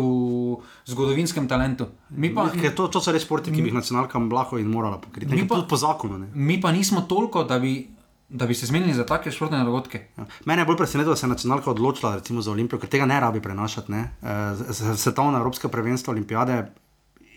zgodovinskem 0.85 1.47
talentu. 1.47 1.87
Mi 2.11 2.29
pa, 2.29 2.49
Ker 2.51 2.73
to, 2.73 2.87
to 2.87 2.99
so 2.99 3.11
res 3.11 3.21
športi, 3.21 3.49
ki 3.49 3.61
bi 3.61 3.69
jih 3.69 3.73
nacionalka 3.73 4.17
lahko 4.31 4.57
in 4.57 4.67
morala 4.67 4.97
pokriti. 4.97 5.29
Mi 5.31 5.45
pa- 5.45 5.61
po 5.63 5.77
zakonu. 5.77 6.17
Ne. 6.17 6.27
mi 6.33 6.57
pa 6.59 6.71
nismo 6.71 7.01
toliko, 7.03 7.43
da 7.43 7.59
bi, 7.59 7.87
da 8.29 8.45
bi 8.45 8.53
se 8.53 8.65
zmenili 8.65 8.93
za 8.93 9.05
take 9.05 9.31
športne 9.31 9.63
dogodke. 9.63 10.03
Ja. 10.17 10.25
Mene 10.45 10.61
je 10.61 10.65
bolj 10.65 10.77
presenetilo, 10.77 11.13
da 11.13 11.17
se 11.17 11.25
je 11.25 11.31
nacionalka 11.31 11.71
odločila 11.71 12.15
recimo, 12.15 12.41
za 12.41 12.51
Olimpijo, 12.51 12.79
ker 12.79 12.89
tega 12.89 13.05
ne 13.05 13.19
rabi 13.19 13.41
prenašati. 13.41 13.91
Ne. 13.91 14.03
Eh, 14.21 14.27
z- 14.55 14.73
z- 14.73 14.97
Svetovna 14.97 15.37
Evropska 15.37 15.69
prvenstva 15.69 16.11
olimpijade 16.11 16.65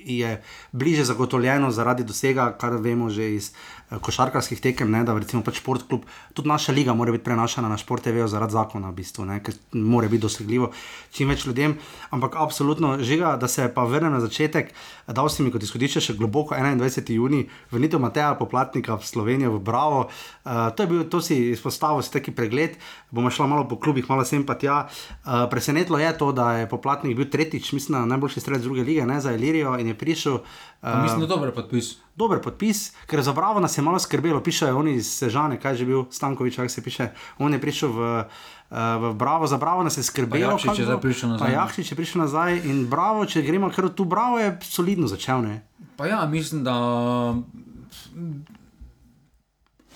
je 0.01 0.43
bliže 0.73 1.05
zagotovljeno 1.05 1.71
zaradi 1.71 2.05
dosega, 2.05 2.53
kar 2.55 2.73
vemo 2.75 3.11
že 3.11 3.35
iz 3.35 3.51
eh, 3.51 3.80
košarkarskih 3.99 4.61
tekem, 4.63 4.91
ne, 4.91 5.03
da 5.05 5.17
recimo 5.19 5.43
pač 5.43 5.59
šport 5.59 5.83
klub, 5.89 6.05
tudi 6.35 6.49
naša 6.49 6.73
liga 6.73 6.95
mora 6.95 7.11
biti 7.13 7.25
prenašana 7.27 7.69
na 7.69 7.79
šport 7.81 8.05
TV 8.07 8.27
zaradi 8.31 8.55
zakona, 8.55 8.93
v 8.93 9.01
bistvu, 9.01 9.27
ne, 9.27 9.41
ker 9.43 9.57
mora 9.75 10.09
biti 10.09 10.23
dosegljivo 10.23 10.71
čim 11.11 11.31
več 11.33 11.47
ljudem. 11.47 11.75
Ampak 12.15 12.37
absolutno 12.39 12.97
žiga, 13.03 13.35
da 13.41 13.49
se 13.51 13.67
pa 13.75 13.85
vrnem 13.89 14.13
na 14.15 14.21
začetek, 14.23 14.71
dal 15.11 15.29
si 15.33 15.43
mi 15.43 15.51
kot 15.51 15.65
izhodišče 15.67 16.05
še 16.07 16.17
globoko 16.19 16.55
21. 16.55 17.11
juni, 17.17 17.43
vrnitev 17.73 18.03
Mateja 18.03 18.35
Poplatnika 18.39 18.95
v 19.01 19.07
Slovenijo, 19.07 19.57
v 19.57 19.63
Bravo. 19.67 20.01
Uh, 20.07 20.71
to, 20.77 20.87
je 20.87 20.91
bil, 20.93 21.03
to 21.11 21.23
si 21.25 21.41
izpostavil, 21.51 22.05
si 22.07 22.15
taki 22.15 22.35
pregled, 22.37 22.79
bomo 23.11 23.33
šla 23.33 23.49
malo 23.51 23.67
po 23.67 23.81
klubih, 23.83 24.07
malo 24.11 24.27
sem 24.29 24.47
pa 24.47 24.55
tja. 24.55 24.85
Uh, 24.87 25.47
presenetilo 25.51 25.99
je 25.99 26.13
to, 26.19 26.31
da 26.37 26.63
je 26.63 26.71
Poplatnik 26.71 27.19
bil 27.19 27.31
tretjič, 27.31 27.73
mislim, 27.75 27.99
na 27.99 28.15
najboljši 28.15 28.45
strelec 28.45 28.63
druge 28.63 28.87
lige, 28.87 29.07
ne 29.07 29.19
za 29.21 29.35
Ilirijo 29.35 29.75
in 29.83 29.91
je 29.91 29.99
prišel. 29.99 30.41
Uh, 30.81 31.03
Mislim, 31.03 31.27
da 31.27 31.27
je 31.27 31.35
dober 31.35 31.55
podpis. 31.55 31.99
Dober 32.21 32.43
podpis, 32.45 32.91
ker 33.09 33.23
za 33.25 33.33
Bravo 33.33 33.61
nas 33.65 33.79
je 33.79 33.83
malo 33.83 33.99
skrbelo, 33.99 34.43
pišejo 34.45 34.77
oni 34.77 34.99
iz 35.01 35.09
Sežane, 35.09 35.57
kaj 35.57 35.73
je 35.73 35.83
že 35.83 35.89
bil 35.89 36.05
Stankovič, 36.13 36.61
kako 36.61 36.69
se 36.69 36.85
piše. 36.85 37.09
On 37.41 37.53
je 37.53 37.61
prišel 37.61 37.89
v, 37.89 38.11
uh, 38.21 38.77
v 39.01 39.15
Bravo, 39.17 39.49
za 39.49 39.57
Bravo 39.57 39.83
nas 39.83 39.97
je 39.97 40.05
skrbelo. 40.05 40.59
Je 40.59 40.69
kako 40.69 40.85
zdaj 40.85 40.97
bo. 40.97 41.05
prišel 41.09 41.33
nazaj, 41.35 41.49
ne. 41.49 41.55
Jakšič 41.57 41.93
je 41.93 41.97
prišel 41.97 42.19
nazaj 42.27 42.61
in 42.69 42.85
Bravo, 42.93 43.25
če 43.25 43.43
gremo 43.43 43.73
kar 43.73 43.89
tu, 43.89 44.05
Bravo 44.05 44.39
je 44.39 44.53
solidno 44.63 45.09
začel. 45.09 45.41
Ne? 45.43 45.57
Pa 45.97 46.07
ja, 46.07 46.21
mislim, 46.27 46.65
da 46.65 46.77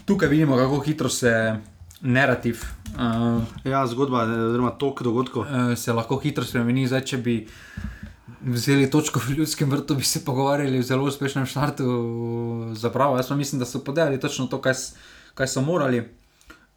tukaj 0.05 0.29
vidimo, 0.29 0.57
kako 0.57 0.81
hitro 0.81 1.09
se 1.09 1.57
narativ 2.01 2.61
uh, 2.97 3.43
Ja, 3.65 3.87
zgodba, 3.87 4.25
eh, 4.25 4.45
oziroma 4.49 4.71
tok 4.71 5.03
dogodkov. 5.03 5.43
uh, 5.43 5.73
se 5.77 5.93
lahko 5.93 6.19
hitro 6.21 6.45
spremeni. 6.45 6.87
Zdaj, 6.87 7.05
če 7.05 7.17
bi 7.19 7.37
vzeli 8.45 8.91
točko 8.91 9.21
v 9.21 9.39
ljudskem 9.39 9.71
vrtu, 9.71 9.95
bi 9.95 10.05
se 10.05 10.25
pogovarjali 10.25 10.79
o 10.79 10.83
zelo 10.83 11.05
uspešnem 11.05 11.47
štartu 11.47 11.87
za 12.73 12.91
pravo. 12.91 13.17
Jaz 13.17 13.29
pa 13.29 13.37
mislim, 13.37 13.59
da 13.59 13.67
so 13.67 13.85
podali 13.85 14.21
točno 14.21 14.47
to, 14.47 14.61
kaj, 14.61 14.75
kaj 15.35 15.47
so 15.47 15.63
morali. 15.63 16.05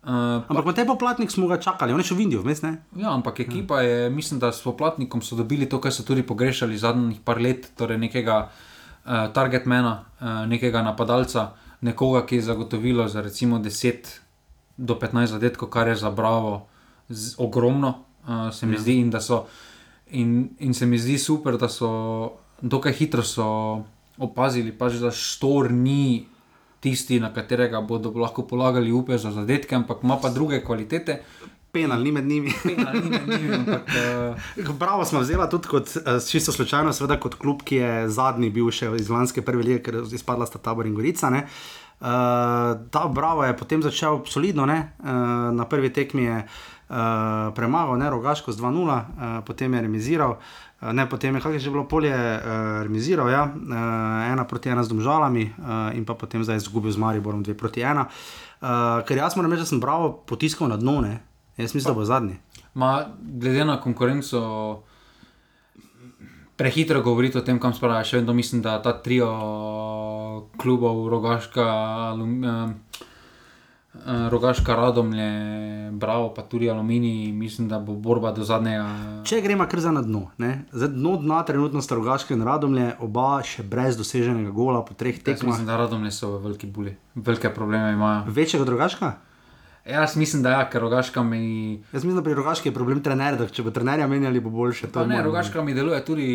Uh, 0.08 0.14
Ampak 0.48 0.66
na 0.66 0.74
te 0.74 0.86
poplatnik 0.86 1.32
smo 1.32 1.48
ga 1.48 1.58
čakali, 1.60 1.92
on 1.94 2.00
je 2.00 2.06
šel 2.08 2.18
v 2.18 2.22
Indijo, 2.24 2.42
vmes 2.42 2.62
ne? 2.64 2.78
Ja, 2.96 3.12
ampak 3.12 3.40
ekipa 3.44 3.82
je, 3.82 4.10
mislim, 4.10 4.40
da 4.40 4.54
s 4.56 4.64
poplatnikom 4.64 5.22
so 5.22 5.36
dobili 5.36 5.68
to, 5.68 5.82
kar 5.84 5.92
so 5.92 6.06
tudi 6.08 6.24
pogrešali 6.24 6.78
zadnjih 6.78 7.20
par 7.26 7.42
let, 7.42 7.68
torej 7.76 7.98
nekega 8.00 8.38
uh, 8.48 9.28
targetmana, 9.34 10.06
uh, 10.22 10.46
nekega 10.48 10.86
napadalca, 10.86 11.50
nekoga, 11.82 12.24
ki 12.26 12.40
je 12.40 12.48
zagotovilo 12.48 13.08
za 13.08 13.22
recimo 13.22 13.60
10 13.60 14.08
do 14.78 14.96
15 14.96 15.26
zadetkov, 15.36 15.70
kar 15.70 15.92
je 15.92 15.96
za 16.00 16.12
Bravo 16.12 16.68
z, 17.10 17.36
ogromno, 17.38 18.06
uh, 18.24 18.54
se 18.54 18.66
mi 18.66 18.78
ja. 18.78 18.86
zdi, 18.86 19.00
in, 19.02 19.12
da 19.12 19.20
so, 19.20 19.44
in, 20.12 20.50
in 20.60 20.74
se 20.74 20.86
mi 20.86 20.98
zdi 20.98 21.18
super, 21.18 21.58
da 21.58 21.70
so 21.70 21.90
dokaj 22.62 22.94
hitro 22.94 23.24
so 23.24 23.48
opazili, 24.18 24.72
pač, 24.72 24.98
da 25.02 25.12
Štor 25.12 25.72
ni 25.72 26.26
tisti, 26.80 27.20
na 27.20 27.32
katerega 27.34 27.82
bodo 27.82 28.12
lahko 28.16 28.48
polagali 28.48 28.92
upe 28.92 29.18
za 29.18 29.32
zadetke, 29.32 29.76
ampak 29.76 30.04
ima 30.04 30.18
pa 30.22 30.30
druge 30.30 30.64
kvalitete. 30.64 31.22
Penal, 31.72 32.02
ni 32.02 32.12
med 32.12 32.26
njimi. 32.26 32.54
Pena, 32.64 32.94
ni 32.94 33.10
med 33.10 33.28
njimi, 33.28 33.56
ampak, 33.56 33.90
uh, 34.58 34.76
Bravo 34.82 35.06
smo 35.06 35.20
vzeli 35.20 35.50
tudi 35.52 35.68
kot 35.68 35.98
eh, 35.98 36.20
čisto 36.30 36.52
slučajno, 36.52 36.94
seveda 36.94 37.20
kot 37.20 37.36
klub, 37.36 37.62
ki 37.62 37.76
je 37.76 37.92
zadnji 38.10 38.50
bil 38.50 38.72
še 38.72 38.94
iz 38.98 39.12
lanske 39.12 39.44
prve 39.46 39.66
lige, 39.66 39.84
ker 39.84 40.00
izpadla 40.08 40.48
sta 40.48 40.62
tabor 40.64 40.88
in 40.88 40.96
gorica. 40.96 41.30
Ne. 41.30 41.44
Uh, 41.98 42.78
ta 42.94 43.06
Bravo 43.10 43.44
je 43.46 43.58
potem 43.58 43.84
začel 43.84 44.22
solidno, 44.30 44.66
ne. 44.66 44.80
uh, 45.04 45.52
na 45.54 45.66
prvi 45.70 45.92
tekmi 45.94 46.24
je 46.24 46.40
uh, 46.40 46.77
premagal, 47.56 47.98
ne 48.00 48.10
rogaško 48.10 48.52
z 48.52 48.62
2-0, 48.62 48.88
uh, 48.88 49.04
potem 49.46 49.74
je 49.74 49.82
remiziral. 49.82 50.38
Uh, 50.82 50.94
ne, 50.94 51.04
potem 51.10 51.36
je, 51.36 51.42
kako 51.42 51.54
je 51.54 51.60
že 51.60 51.72
bilo 51.72 51.84
polje, 51.84 52.16
uh, 52.16 52.82
remiziral, 52.84 53.30
ja, 53.30 53.44
uh, 53.44 54.32
ena 54.32 54.46
proti 54.48 54.70
ena 54.70 54.84
z 54.84 54.96
domžalami, 54.96 55.52
uh, 55.58 55.92
in 55.98 56.06
pa 56.06 56.16
potem 56.16 56.44
zdaj 56.44 56.64
izgubil 56.64 56.92
z 56.92 56.98
Mariborom 56.98 57.44
2 57.44 57.58
proti 57.60 57.84
1. 57.84 58.08
Uh, 58.62 59.04
ker 59.04 59.18
jaz 59.18 59.36
moram 59.36 59.52
reči, 59.52 59.68
da 59.68 59.70
sem 59.70 59.84
bravo 59.84 60.24
potiskal 60.26 60.72
na 60.72 60.78
dno, 60.78 61.02
ne. 61.02 61.20
jaz 61.58 61.76
mislim, 61.76 61.94
da 61.94 62.00
bo 62.00 62.06
zadnji. 62.06 62.40
ma, 62.74 63.06
glede 63.20 63.66
na 63.66 63.82
konkurenco, 63.82 64.84
prehitro 66.58 67.02
govoriti 67.02 67.38
o 67.38 67.42
tem, 67.42 67.60
kam 67.62 67.74
spada. 67.74 68.02
Še 68.04 68.22
vedno 68.22 68.34
mislim, 68.34 68.64
da 68.66 68.80
ta 68.82 68.96
trio 69.02 69.30
klubov, 70.58 71.06
rogaška, 71.14 71.66
alum, 72.12 72.44
eh, 72.44 72.50
eh, 72.50 73.06
rogaška 74.30 74.76
radomlje, 74.76 75.28
bravo, 75.92 76.34
pa 76.34 76.42
tudi 76.42 76.70
aluminij, 76.70 77.32
mislim, 77.32 77.68
da 77.68 77.80
bo 77.80 77.94
borba 77.94 78.32
do 78.32 78.44
zadnjega. 78.44 78.88
Če 79.24 79.42
gremo 79.42 79.66
kar 79.70 79.80
za 79.80 79.92
na 79.92 80.02
dno, 80.02 80.28
ne? 80.38 80.66
za 80.72 80.88
dno 80.88 81.18
dna, 81.18 81.44
trenutno 81.44 81.82
sta 81.82 81.96
rogaške 81.96 82.34
in 82.34 82.44
radomlje, 82.44 82.92
oba 83.00 83.42
še 83.44 83.64
brez 83.64 83.98
doseženega 83.98 84.52
gola 84.52 84.84
po 84.86 84.94
treh 84.94 85.20
tekmah. 85.24 85.54
mislim, 85.54 85.68
da 85.68 85.78
radomlje 85.78 86.12
so 86.12 86.36
v 86.38 86.44
veliki 86.44 86.68
buli, 86.68 86.96
velike 87.16 87.50
probleme 87.54 87.94
imajo. 87.94 88.26
Večjega 88.28 88.66
drugačka? 88.66 89.14
Jaz 89.88 90.16
mislim, 90.16 90.44
da 90.44 90.52
ja, 90.52 90.70
ker 90.70 90.82
rogaška 90.82 91.24
mi. 91.24 91.84
Jaz 91.94 92.04
mislim, 92.04 92.16
da 92.16 92.24
pri 92.24 92.34
rogaški 92.34 92.70
je 92.70 92.74
problem 92.76 93.00
trener, 93.04 93.38
da 93.40 93.48
če 93.48 93.64
bo 93.64 93.72
trenerja 93.72 94.08
menjali, 94.08 94.44
bo 94.44 94.52
boljše. 94.52 94.92
To 94.92 95.06
je 95.06 95.08
ne, 95.08 95.16
moje 95.16 95.28
rogaška 95.30 95.64
mi 95.64 95.74
deluje 95.74 96.06
tudi 96.06 96.28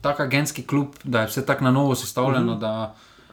tako 0.00 0.22
agentski 0.22 0.62
klub, 0.62 0.94
da 1.04 1.20
je 1.20 1.26
vse 1.26 1.46
tako 1.46 1.64
na 1.64 1.70
novo 1.70 1.94
sestavljeno, 1.94 2.52
uh 2.52 2.58
-huh. 2.58 2.88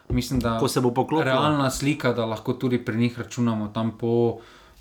Mislim, 0.10 0.40
da. 0.40 0.60
Ko 0.60 0.68
se 0.68 0.82
bo 0.82 0.92
poklopilo. 0.92 1.24
realna 1.24 1.72
slika, 1.72 2.14
da 2.14 2.26
lahko 2.26 2.54
tudi 2.54 2.78
pri 2.78 2.98
njih 2.98 3.20
računamo 3.20 3.68
tam 3.68 3.92
po, 3.98 4.38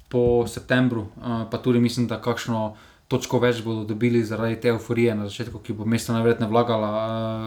po 0.08 0.46
septembru, 0.46 1.00
uh, 1.16 1.46
pa 1.50 1.58
tudi 1.58 1.80
mislim, 1.80 2.06
da 2.06 2.20
kakšno 2.20 2.76
točko 3.08 3.38
več 3.38 3.60
bodo 3.62 3.84
dobili 3.84 4.24
zaradi 4.24 4.56
te 4.60 4.68
euforije 4.68 5.14
na 5.14 5.28
začetku, 5.28 5.58
ki 5.58 5.72
bo 5.72 5.84
mesto 5.84 6.12
najverjetneje 6.12 6.50
vlagala. 6.50 6.88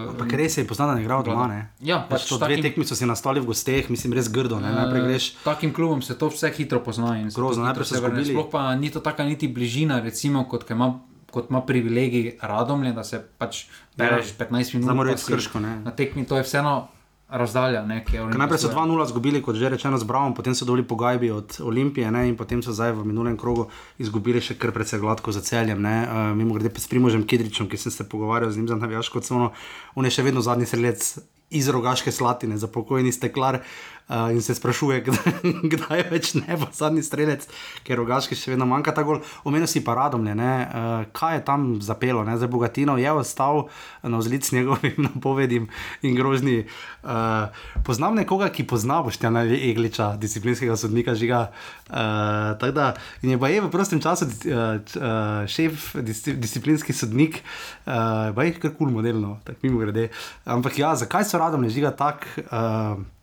Uh, 0.07 0.13
Pa 0.17 0.25
ker 0.25 0.39
res 0.39 0.57
je 0.57 0.63
poznano, 0.67 0.93
da 0.93 0.99
je 0.99 1.03
igral 1.03 1.23
doma. 1.23 1.47
Ne? 1.47 1.57
Ja, 1.79 2.05
pač 2.09 2.29
to 2.29 2.37
dve 2.37 2.47
takim- 2.47 2.63
tekmi 2.63 2.85
so 2.85 2.95
si 2.95 3.05
nastali 3.05 3.39
v 3.39 3.45
gosteh, 3.45 3.89
mislim, 3.89 4.13
res 4.13 4.31
grdo. 4.31 4.59
Ne? 4.59 4.71
Najprej 4.71 5.01
greš. 5.03 5.27
Takim 5.43 5.73
klubom 5.73 6.01
se 6.01 6.15
to 6.17 6.29
vse 6.29 6.51
hitro 6.55 6.79
pozna. 6.79 7.17
in 7.19 7.31
se 7.31 7.35
Grozno, 7.35 7.63
najprej 7.63 7.85
se 7.85 7.99
vrne. 7.99 8.25
Sploh 8.25 8.47
pa 8.51 8.75
ni 8.75 8.89
to 8.89 8.99
taka 8.99 9.23
niti 9.23 9.47
bližina, 9.47 9.99
recimo, 9.99 10.43
kot 10.47 10.63
ko 10.63 10.73
ima. 10.73 10.99
Kot 11.29 11.49
ima 11.49 11.61
privilegij 11.61 12.39
radomlje, 12.41 12.91
da 12.93 13.03
se 13.03 13.19
pač 13.37 13.67
bereš 13.97 14.33
15 14.33 14.73
minut. 14.73 14.83
Zdaj 14.89 14.95
mora 14.95 15.09
pa 15.09 15.13
iti 15.13 15.21
s 15.21 15.25
si 15.25 15.33
Krško, 15.33 15.59
ne. 15.59 15.75
Na 15.85 15.91
tekmi 15.91 16.25
to 16.25 16.37
je 16.37 16.43
vseeno 16.43 16.87
razdalja. 17.29 17.85
Ne, 17.85 18.03
Najprej 18.37 18.59
so 18.59 18.67
Olimpija 18.67 18.85
2-0 18.85 19.05
izgubili, 19.05 19.41
kot 19.41 19.55
že 19.55 19.69
rečeno, 19.69 19.97
z 19.97 20.03
Bravom, 20.03 20.33
potem 20.33 20.55
so 20.55 20.65
dobili 20.65 20.87
pogajbi 20.87 21.31
od 21.31 21.57
Olimpije 21.61 22.11
ne? 22.11 22.27
in 22.29 22.37
potem 22.37 22.63
so 22.63 22.73
zdaj 22.73 22.91
v 22.97 23.05
minulem 23.05 23.37
krogu 23.37 23.69
izgubili 23.97 24.41
še 24.41 24.57
kar 24.57 24.73
precej 24.73 24.99
gladko 24.99 25.31
za 25.31 25.41
celjem. 25.41 25.85
Uh, 25.85 26.33
Mimo 26.33 26.57
grede 26.57 26.73
s 26.73 26.89
Primožem 26.89 27.23
Kidričem, 27.23 27.69
ki 27.69 27.77
sem 27.77 27.91
se 27.91 28.09
pogovarjal 28.09 28.51
z 28.51 28.57
njim 28.57 28.67
za 28.67 28.75
navijaško 28.75 29.21
cono, 29.21 29.51
on 29.95 30.05
je 30.05 30.11
še 30.11 30.25
vedno 30.25 30.41
zadnji 30.41 30.65
strelec 30.65 31.19
iz 31.49 31.69
rogaške 31.69 32.11
slatine, 32.11 32.57
za 32.57 32.67
pokojni 32.67 33.11
steklar 33.11 33.61
uh, 34.09 34.31
in 34.33 34.41
se 34.41 34.55
sprašuje, 34.55 35.01
kdaj, 35.07 35.53
kdaj 35.63 36.03
več 36.11 36.33
ne 36.39 36.57
bo 36.59 36.67
zadnji 36.73 37.03
strelec, 37.05 37.45
ker 37.85 37.99
rogaški 38.01 38.37
še 38.37 38.53
vedno 38.53 38.67
manjka 38.69 38.93
ta 38.97 39.05
gol. 39.07 39.21
Omenil 39.47 39.69
si 39.69 39.83
paradomlje, 39.85 40.35
uh, 40.35 41.05
kaj 41.15 41.39
je 41.39 41.43
tam 41.45 41.67
zapelo, 41.85 42.25
ne? 42.27 42.37
zdaj 42.39 42.51
Bogatino 42.51 42.97
je 42.99 43.11
ostal 43.11 43.67
na 44.03 44.21
vzlic 44.21 44.51
njegovim 44.55 44.97
napovedim 45.09 45.69
in 46.01 46.17
grožnji. 46.17 46.65
Uh, 47.03 47.53
poznam 47.87 48.17
nekoga, 48.17 48.49
ki 48.53 48.67
pozna 48.67 49.01
Boštjana 49.05 49.45
Egliča, 49.45 50.15
disciplinskega 50.19 50.75
sodnika 50.79 51.15
žiga. 51.15 51.49
Uh, 51.89 52.57
tako 52.59 52.73
da 52.75 52.93
in 53.23 53.33
je 53.33 53.39
pa 53.39 53.49
je 53.49 53.61
v 53.61 53.71
prostem 53.71 54.01
času 54.01 54.25
uh, 54.25 54.77
uh, 54.77 55.47
šef, 55.49 55.95
dis, 56.05 56.23
disciplinski 56.27 56.93
sodnik, 56.93 57.41
uh, 57.85 58.33
pa 58.35 58.45
je 58.45 58.57
kar 58.57 58.73
kul 58.73 58.89
cool 58.89 58.97
modelno, 58.99 59.37
tako 59.45 59.59
mimo 59.63 59.79
grede. 59.79 60.09
Ampak 60.45 60.79
ja, 60.79 60.95
zakaj 60.95 61.25
so 61.29 61.39
radom 61.39 61.61
ne 61.61 61.69
žiga 61.69 61.91
tako? 61.95 62.25
Uh, 62.49 63.18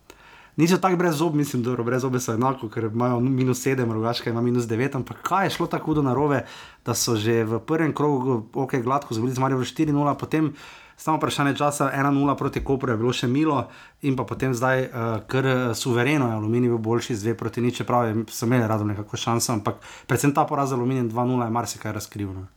Niso 0.57 0.77
tako 0.81 0.97
brez 0.97 1.15
zob, 1.15 1.35
mislim, 1.35 1.63
da 1.63 1.75
brez 1.83 2.01
zobe 2.01 2.19
so 2.19 2.33
enako, 2.33 2.69
ker 2.69 2.89
imajo 2.89 3.19
minus 3.19 3.61
7, 3.65 3.93
rogaška 3.93 4.29
ima 4.29 4.41
minus 4.41 4.65
9, 4.65 4.95
ampak 4.95 5.21
kaj 5.21 5.45
je 5.45 5.49
šlo 5.49 5.67
tako 5.67 5.85
hudo 5.85 6.01
narobe, 6.01 6.45
da 6.85 6.93
so 6.93 7.15
že 7.15 7.43
v 7.43 7.59
prvem 7.59 7.93
krogu, 7.93 8.43
ok, 8.53 8.73
gladko 8.81 9.13
zgubili 9.13 9.35
z 9.35 9.39
Marijo 9.39 9.59
4-0, 9.59 10.17
potem 10.17 10.53
samo 10.97 11.17
vprašanje 11.17 11.55
časa, 11.55 11.91
1-0 11.93 12.37
proti 12.37 12.63
Kopru 12.63 12.91
je 12.91 12.97
bilo 12.97 13.13
še 13.13 13.27
milo, 13.27 13.67
in 14.01 14.15
pa 14.17 14.25
potem 14.25 14.53
zdaj, 14.53 14.81
uh, 14.89 15.19
ker 15.29 15.45
suvereno 15.77 16.31
je 16.31 16.37
Aluminij 16.39 16.73
bil 16.73 16.81
boljši 16.81 17.15
z 17.15 17.27
2 17.27 17.37
proti 17.37 17.61
nič, 17.61 17.77
čeprav 17.77 18.09
so 18.33 18.49
imeli 18.49 18.67
rado 18.67 18.83
nekako 18.83 19.17
šanso, 19.17 19.53
ampak 19.53 19.77
predvsem 20.09 20.33
ta 20.33 20.45
poraz 20.49 20.73
Aluminijem 20.73 21.11
2-0 21.13 21.45
je 21.45 21.53
marsikaj 21.53 21.93
razkril. 21.93 22.33
No. 22.33 22.47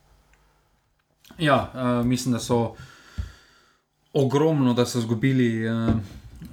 Ja, 1.37 1.69
uh, 1.69 2.01
mislim, 2.05 2.33
da 2.33 2.41
so 2.41 2.73
ogromno, 4.13 4.73
da 4.73 4.89
so 4.89 4.97
izgubili 4.97 5.69
uh, 5.69 5.93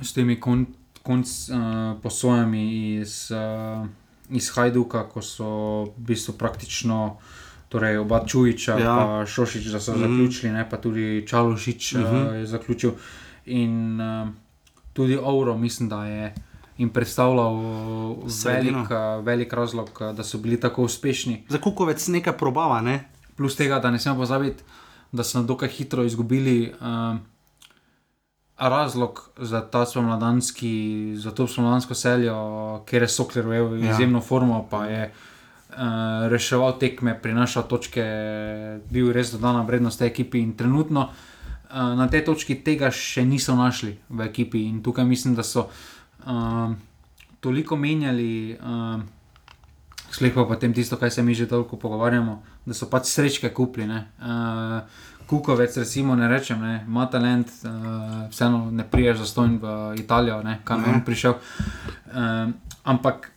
s 0.05 0.13
temi 0.13 0.37
konc, 0.41 0.77
konc 1.09 1.25
uh, 1.49 1.57
posojami 2.03 2.63
iz, 3.01 3.31
uh, 3.33 3.87
iz 4.29 4.51
Hajduka, 4.53 5.07
ko 5.09 5.25
so 5.25 5.51
v 5.97 6.13
bistvu 6.13 6.37
praktično. 6.37 7.17
Torej, 7.69 7.99
oba 8.01 8.23
Čujiča, 8.25 8.79
ja. 8.81 8.93
pa 8.97 9.27
Šošič, 9.29 9.67
da 9.69 9.81
so 9.81 9.93
mm. 9.93 10.01
zaključili, 10.01 10.53
ne, 10.53 10.63
pa 10.71 10.79
tudi 10.81 11.25
Čalošič 11.29 11.95
mm 11.95 12.01
-hmm. 12.01 12.29
uh, 12.29 12.35
je 12.37 12.47
zaključil. 12.47 12.93
In 13.47 14.01
uh, 14.01 14.29
tudi 14.93 15.19
Ovro, 15.21 15.57
mislim, 15.59 15.89
da 15.89 16.05
je 16.05 16.35
jim 16.79 16.91
predstavljal 16.91 17.57
velik, 18.45 18.89
velik 19.23 19.53
razlog, 19.53 19.91
da 20.17 20.25
so 20.25 20.39
bili 20.39 20.61
tako 20.61 20.83
uspešni. 20.83 21.45
Za 21.49 21.59
kukovec 21.59 22.09
nekaj 22.09 22.37
probava, 22.39 22.81
ne? 22.81 23.09
Plus 23.37 23.57
tega, 23.57 23.79
da 23.79 23.91
ne 23.91 23.99
smemo 23.99 24.19
pozabiti, 24.19 24.63
da 25.13 25.25
so 25.25 25.43
dokaj 25.43 25.69
hitro 25.69 26.05
izgubili. 26.05 26.73
Uh, 26.81 27.19
Razlog 28.59 29.31
za 29.39 29.61
ta 29.71 29.87
spomladanski, 29.87 31.15
za 31.17 31.31
to 31.31 31.47
spomladansko 31.47 31.95
seljo, 31.95 32.37
ker 32.87 33.03
je 33.03 33.09
Sokler 33.09 33.45
imel 33.45 33.85
ja. 33.85 33.93
izjemno 33.93 34.21
formo, 34.21 34.65
pa 34.71 34.85
je 34.87 35.05
uh, 35.13 35.77
reševal 36.29 36.79
tekme, 36.79 37.15
prinašal 37.23 37.69
točke, 37.71 38.03
bil 38.91 39.13
res 39.15 39.31
dodana 39.31 39.63
vrednost 39.63 40.03
tej 40.03 40.11
ekipi. 40.11 40.43
In 40.43 40.57
trenutno 40.59 41.07
uh, 41.07 41.95
na 41.95 42.09
tej 42.11 42.25
točki 42.27 42.59
tega 42.67 42.91
še 42.91 43.23
niso 43.25 43.55
našli 43.55 43.95
v 44.09 44.27
ekipi. 44.27 44.65
In 44.67 44.83
tukaj 44.83 45.07
mislim, 45.07 45.39
da 45.39 45.47
so 45.47 45.69
uh, 46.27 46.75
toliko 47.41 47.77
menjali. 47.77 48.59
Uh, 48.59 49.07
Slepa 50.11 50.41
pa 50.41 50.55
potem 50.55 50.73
tisto, 50.73 50.97
kar 50.97 51.11
se 51.13 51.23
mi 51.23 51.35
že 51.35 51.47
toliko 51.47 51.77
pogovarjamo, 51.77 52.43
da 52.65 52.75
so 52.75 52.89
pač 52.89 53.11
srečke 53.13 53.53
kupili. 53.55 53.87
Uh, 54.19 54.81
Kukovec, 55.29 55.77
recimo, 55.77 56.17
ne 56.17 56.29
rečem, 56.29 56.61
ne, 56.61 56.85
ima 56.87 57.07
talent, 57.07 57.51
uh, 57.65 57.71
vseeno 58.31 58.71
ne 58.71 58.85
priješ 58.91 59.19
za 59.19 59.27
stojn 59.27 59.59
v 59.63 59.73
Italijo, 60.01 60.43
ne, 60.43 60.61
kam 60.65 60.85
je 60.85 60.95
on 60.95 61.05
prišel. 61.05 61.35
Uh, 61.35 62.49
ampak 62.85 63.29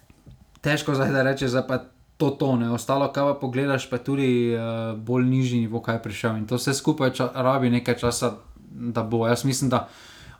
težko 0.62 0.96
zdaj 0.96 1.12
da 1.12 1.24
rečeš, 1.28 1.52
da 1.52 1.66
pa 1.68 1.82
to 2.18 2.30
tone, 2.30 2.70
ostalo, 2.72 3.10
kaj 3.12 3.34
pa 3.34 3.34
pogledaš, 3.42 3.90
pa 3.90 3.98
tudi 3.98 4.54
uh, 4.56 4.96
bolj 4.96 5.26
nižji 5.26 5.60
nivo, 5.66 5.82
kaj 5.82 6.00
je 6.00 6.04
prišel. 6.08 6.38
In 6.38 6.48
to 6.48 6.56
vse 6.56 6.74
skupaj 6.74 7.12
ča, 7.18 7.28
rabi 7.36 7.70
nekaj 7.70 7.98
časa, 7.98 8.36
da 8.72 9.04
bo. 9.04 9.26
Jaz 9.28 9.44
mislim, 9.46 9.70
da 9.70 9.88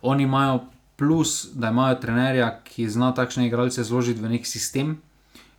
oni 0.02 0.22
imajo 0.22 0.60
plus, 0.96 1.50
da 1.52 1.68
imajo 1.68 2.00
trenerja, 2.00 2.60
ki 2.64 2.88
zna 2.88 3.12
takšne 3.14 3.46
igralce 3.46 3.84
zložiti 3.84 4.22
v 4.22 4.30
nek 4.38 4.46
sistem. 4.46 5.00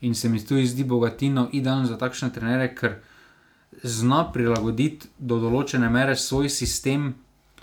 In 0.01 0.15
se 0.15 0.29
mi 0.29 0.39
tu 0.45 0.57
zdi 0.65 0.83
bogatino 0.83 1.49
idealno 1.51 1.85
za 1.85 1.97
takšne 1.97 2.33
trenere, 2.33 2.73
ker 2.75 3.01
zna 3.83 4.23
prilagoditi 4.31 5.09
do 5.19 5.37
določene 5.43 5.89
mere 5.91 6.15
svoj 6.15 6.49
sistem. 6.51 7.11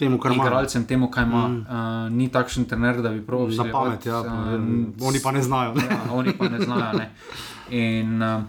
Temu, 0.00 0.16
kar 0.20 0.32
ima. 0.32 0.46
Igralcem, 0.46 0.84
temu, 0.88 1.10
kaj 1.12 1.26
ima. 1.28 1.42
Mm. 1.48 1.60
Uh, 1.64 2.06
ni 2.16 2.28
takšen 2.32 2.66
trener, 2.68 3.00
da 3.04 3.12
bi 3.12 3.20
prav 3.24 3.48
videl. 3.48 3.68
Na 3.68 3.72
pamet, 3.74 4.06
ja. 4.08 4.20
Uh, 4.20 5.08
oni 5.08 5.20
pa 5.20 5.32
ne 5.36 5.42
znajo. 5.44 5.74
ja, 5.80 6.00
oni 6.16 6.36
pa 6.36 6.48
ne 6.52 6.60
znajo. 6.64 6.92
Ne. 7.00 7.10
In, 7.76 8.16
uh, 8.22 8.40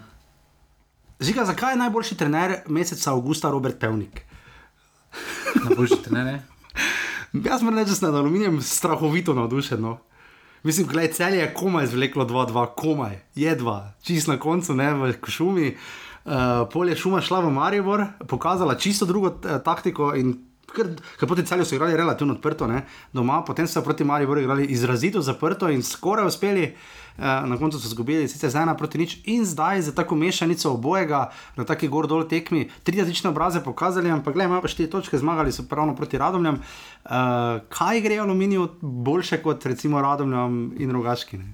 Ziga, 1.22 1.44
zakaj 1.46 1.76
je 1.76 1.78
najboljši 1.78 2.16
trener 2.18 2.54
meseca 2.66 3.12
Augusta 3.12 3.52
Robert 3.54 3.78
Pevnik? 3.80 4.24
najboljši 5.66 6.00
trener? 6.08 6.40
Jaz 7.46 7.62
sem 7.62 7.70
reči, 7.70 7.92
da 7.92 7.96
sem 7.96 8.10
na 8.10 8.24
aluminijem 8.24 8.58
strahovito 8.66 9.36
navdušen. 9.38 9.84
No. 9.84 10.00
Mislim, 10.64 10.88
da 10.88 11.04
je 11.06 11.12
celje 11.14 11.46
komaj 11.54 11.92
zvleklo 11.94 12.26
2-2, 12.26 12.66
komaj, 12.76 13.20
jedva, 13.36 13.94
čist 14.02 14.32
na 14.32 14.40
koncu, 14.40 14.74
ne 14.74 14.94
v 14.98 15.14
šumi. 15.28 15.68
Uh, 15.76 16.11
polje 16.74 16.96
šuma 16.96 17.22
šla 17.22 17.40
v 17.40 17.52
Maribor, 17.52 18.06
pokazala 18.28 18.76
čisto 18.76 19.06
drugo 19.06 19.28
uh, 19.28 19.58
taktiko 19.64 20.14
in 20.16 20.38
ker 20.72 21.28
proti 21.28 21.46
celju 21.46 21.66
so 21.66 21.76
igrali 21.76 21.98
relativno 21.98 22.34
odprto, 22.34 22.68
ne, 22.68 22.86
doma, 23.14 23.42
potem 23.48 23.68
so 23.68 23.82
proti 23.82 24.04
Mariboru 24.04 24.42
igrali 24.42 24.66
izrazito 24.66 25.22
zaprto 25.22 25.70
in 25.70 25.84
skoraj 25.84 26.28
uspeli. 26.28 26.74
Uh, 27.18 27.26
na 27.46 27.58
koncu 27.58 27.80
so 27.80 27.88
izgubili, 27.88 28.28
sicer 28.28 28.50
za 28.50 28.62
ena 28.64 28.72
proti 28.78 28.98
nič, 28.98 29.18
in 29.30 29.44
zdaj 29.46 29.82
za 29.82 29.92
tako 29.92 30.16
mešanico 30.16 30.72
obojega, 30.72 31.30
na 31.58 31.66
taki 31.68 31.90
gor 31.92 32.08
dol 32.08 32.24
tekmi, 32.24 32.70
tri 32.84 32.98
različne 32.98 33.30
obraze 33.30 33.60
pokazali, 33.64 34.10
ampak 34.10 34.34
gledaj, 34.34 34.48
imajo 34.48 34.62
pa 34.62 34.72
štiri 34.72 34.90
točke, 34.90 35.20
zmagali 35.20 35.52
so 35.52 35.68
pravno 35.70 35.96
proti 35.96 36.18
Radomljam. 36.18 36.56
Uh, 36.56 37.12
kaj 37.70 38.02
gre 38.02 38.18
aluminiju 38.24 38.70
boljše 38.82 39.42
kot 39.44 39.66
recimo 39.66 40.02
Radomljam 40.02 40.72
in 40.80 40.92
Rogaški? 40.92 41.38
Ne? 41.38 41.54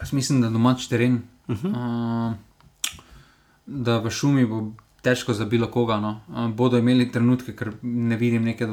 Jaz 0.00 0.12
mislim, 0.12 0.40
da 0.40 0.48
domač 0.48 0.86
teren, 0.86 1.22
uh 1.48 1.56
-huh. 1.58 1.74
uh, 2.30 2.34
da 3.66 3.98
v 3.98 4.10
šumi 4.10 4.46
bo 4.46 4.72
težko 5.04 5.32
za 5.32 5.44
bilo 5.44 5.68
koga. 5.70 6.00
No. 6.00 6.20
Bodo 6.56 6.78
imeli 6.78 7.10
trenutke, 7.12 7.52
ker 7.56 7.72
ne 7.82 8.16
vidim 8.16 8.44
neke 8.44 8.68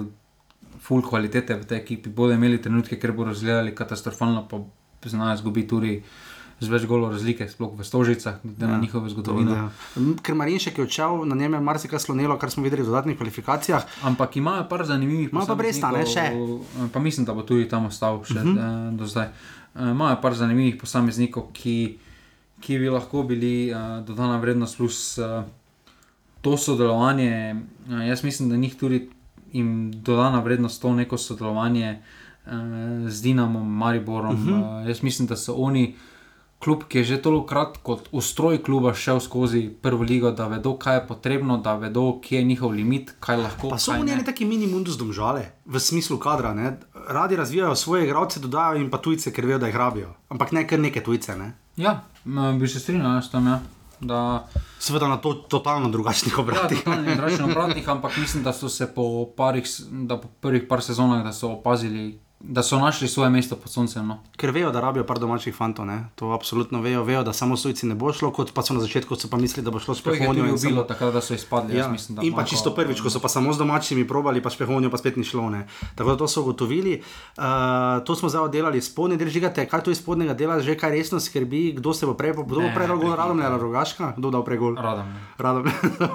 full 0.81 1.05
kvalitete 1.05 1.55
v 1.55 1.67
tej 1.67 1.77
ekipi, 1.83 2.09
bodo 2.09 2.33
imeli 2.33 2.61
trenutke, 2.61 2.97
ker 2.99 3.13
bodo 3.13 3.35
razgledali 3.35 3.75
katastrofalno, 3.75 4.47
pa 4.47 5.09
znajo 5.09 5.39
izgubiti 5.39 5.67
tudi. 5.67 5.95
Z 6.61 6.69
več 6.69 6.83
golo 6.85 7.07
razlike, 7.09 7.47
sploh 7.49 7.71
v 7.73 7.81
Stožicah, 7.81 8.35
glede 8.43 8.67
ja, 8.67 8.69
na 8.69 8.75
njihove 8.77 9.09
zgodovine. 9.09 9.55
Ja. 9.55 9.63
Ker 10.21 10.35
Marinšek 10.37 10.75
je 10.77 10.83
odšel, 10.85 11.23
na 11.25 11.33
njem 11.33 11.55
je 11.57 11.61
marsikaj 11.65 12.03
slonilo, 12.03 12.35
kar 12.37 12.53
smo 12.53 12.61
videli 12.61 12.85
v 12.85 12.91
dodatnih 12.91 13.17
kvalifikacijah. 13.17 13.87
Ampak 14.05 14.37
imajo 14.37 14.67
par 14.69 14.85
zanimivih 14.85 15.31
posameznikov. 15.33 15.57
Imajo 15.57 15.57
pa 15.57 15.65
res 15.65 15.79
stane 15.81 16.03
še. 16.05 16.91
Pa 16.93 17.01
mislim, 17.01 17.25
da 17.25 17.33
bo 17.33 17.41
tudi 17.41 17.65
tam 17.65 17.89
ostal 17.89 18.21
še 18.21 18.37
uh 18.37 18.45
mhm. 18.45 18.59
-huh. 18.59 18.93
do 18.93 19.09
zdaj. 19.09 19.33
Imajo 19.73 20.21
par 20.21 20.37
zanimivih 20.37 20.77
posameznikov, 20.77 21.49
ki, 21.49 21.97
ki 22.61 22.79
bi 22.79 22.89
lahko 22.89 23.23
bili 23.23 23.71
uh, 23.73 24.05
dodana 24.05 24.37
vrednost 24.37 24.77
plus. 24.77 25.17
Uh, 25.17 25.43
to 26.41 26.57
sodelovanje, 26.57 27.55
uh, 27.89 28.07
jaz 28.07 28.23
mislim, 28.23 28.49
da 28.49 28.55
njih 28.55 28.75
tudi 28.77 29.09
jim 29.53 29.91
dodana 29.91 30.39
vrednost 30.39 30.81
to 30.81 30.93
neko 30.93 31.17
sodelovanje 31.17 31.99
uh, 32.45 32.51
z 33.07 33.21
Dinamom, 33.21 33.77
Mariborom. 33.77 34.35
Uh 34.35 34.41
-huh. 34.41 34.81
uh, 34.81 34.87
jaz 34.87 35.03
mislim, 35.03 35.27
da 35.27 35.35
so 35.35 35.53
oni. 35.53 35.95
Klub, 36.61 36.83
ki 36.85 37.01
je 37.01 37.03
že 37.03 37.17
toliko 37.25 37.45
krat 37.49 37.79
kot 37.81 38.09
ustroj 38.13 38.61
kluba 38.61 38.93
šel 38.93 39.19
skozi 39.19 39.63
prvo 39.81 40.05
ligo, 40.05 40.31
da 40.31 40.47
vedo, 40.47 40.75
kaj 40.77 40.95
je 40.95 41.07
potrebno, 41.07 41.57
da 41.57 41.73
vedo, 41.81 42.19
kje 42.21 42.37
je 42.37 42.43
njihov 42.45 42.71
limit, 42.77 43.15
kaj 43.19 43.41
lahko. 43.41 43.73
Pa 43.73 43.81
so 43.81 43.95
oni 43.97 44.15
neki 44.21 44.45
minimum 44.45 44.85
zdomžale, 44.85 45.47
v 45.65 45.81
smislu 45.81 46.19
kadra. 46.21 46.53
Ne? 46.53 46.77
Radi 47.09 47.35
razvijajo 47.35 47.75
svoje 47.75 48.05
igralce, 48.05 48.39
dodajo 48.39 48.77
jim 48.77 48.89
pa 48.93 49.01
tujce, 49.01 49.33
ker 49.33 49.45
vejo, 49.45 49.59
da 49.59 49.67
jih 49.67 49.75
rabijo. 49.75 50.13
Ampak 50.29 50.51
ne 50.51 50.67
kar 50.67 50.79
neke 50.79 51.01
tujce. 51.01 51.35
Ne? 51.35 51.53
Ja, 51.75 52.03
bi 52.25 52.67
se 52.67 52.79
strinjal 52.79 53.21
s 53.21 53.33
tem. 53.33 53.47
Ja 53.47 53.59
da. 54.01 54.47
Seveda 54.79 55.07
na 55.07 55.17
to 55.17 55.33
totalno 55.33 55.89
drugačnih 55.89 56.39
obratih. 56.39 56.83
Ja, 56.87 57.15
drugačnih 57.15 57.49
obratih, 57.49 57.89
ampak 57.93 58.17
mislim, 58.17 58.43
da 58.43 58.53
so 58.53 58.69
se 58.69 58.93
po, 58.95 59.25
parih, 59.37 59.65
po 60.09 60.27
prvih 60.41 60.63
par 60.69 60.81
sezonah 60.81 61.25
opazili, 61.43 62.19
da 62.43 62.63
so 62.63 62.79
našli 62.79 63.07
svoje 63.07 63.29
mesto 63.29 63.55
pod 63.55 63.71
soncem. 63.71 64.07
No. 64.07 64.19
Ker 64.37 64.51
vejo, 64.51 64.71
da 64.71 64.81
rabijo 64.81 65.05
par 65.05 65.19
domačih 65.19 65.55
fantov, 65.55 65.85
ne? 65.85 66.05
to 66.15 66.31
absolutno 66.31 66.81
vejo, 66.81 67.03
vejo, 67.03 67.23
da 67.23 67.33
samo 67.33 67.57
sojci 67.57 67.85
ne 67.85 67.95
bo 67.95 68.13
šlo, 68.13 68.31
kot 68.31 68.53
pa 68.53 68.63
so 68.63 68.73
na 68.73 68.81
začetku 68.81 69.15
so 69.15 69.29
pa 69.29 69.37
mislili, 69.37 69.65
da 69.65 69.71
bo 69.71 69.79
šlo 69.79 69.95
s 69.95 70.01
prehodijo. 70.01 70.45
To 70.45 70.67
je 70.67 70.73
bilo 70.73 70.83
takrat, 70.83 71.13
da 71.13 71.21
so 71.21 71.33
izpadli. 71.33 71.77
Ja. 71.77 71.87
Mislim, 71.87 72.19
in 72.21 72.33
pa 72.33 72.43
čisto 72.43 72.73
prvič, 72.75 73.01
ko 73.01 73.09
so 73.09 73.19
pa 73.19 73.29
samo 73.29 73.53
z 73.53 73.57
domačimi 73.57 74.07
probali, 74.07 74.41
pa 74.41 74.49
s 74.49 74.55
prehodijo 74.55 74.89
pa 74.89 74.97
spet 74.97 75.17
ni 75.17 75.23
šlo. 75.23 75.49
Ne? 75.49 75.67
Tako 75.95 76.09
da 76.09 76.17
to 76.17 76.27
so 76.27 76.41
ugotovili. 76.41 77.01
Uh, 77.37 77.43
to 78.05 78.15
smo 78.15 78.29
zdaj 78.29 78.41
oddelali 78.41 78.81
spodnji 78.81 79.17
del, 79.17 79.29
žigate, 79.29 79.65
kaj 79.65 79.83
to 79.83 79.91
iz 79.91 80.01
spodnjega 80.01 80.33
dela 80.33 80.59
že 80.59 80.77
kaj 80.77 80.91
resno 80.91 81.19
skrbi, 81.19 81.71
kdo 81.77 81.93
se 81.93 82.05
bo 82.05 82.13
prej, 82.13 82.33
kdo 82.33 82.61
bo 82.61 82.69
prej 82.75 82.87
gol, 82.87 83.15
radom 83.15 83.39
ali 83.41 83.59
rogaška, 83.61 84.13
kdo 84.17 84.31
dal 84.31 84.43
prej 84.43 84.57
gol. 84.57 84.75
Radom. 84.75 85.05
radom. 85.37 85.65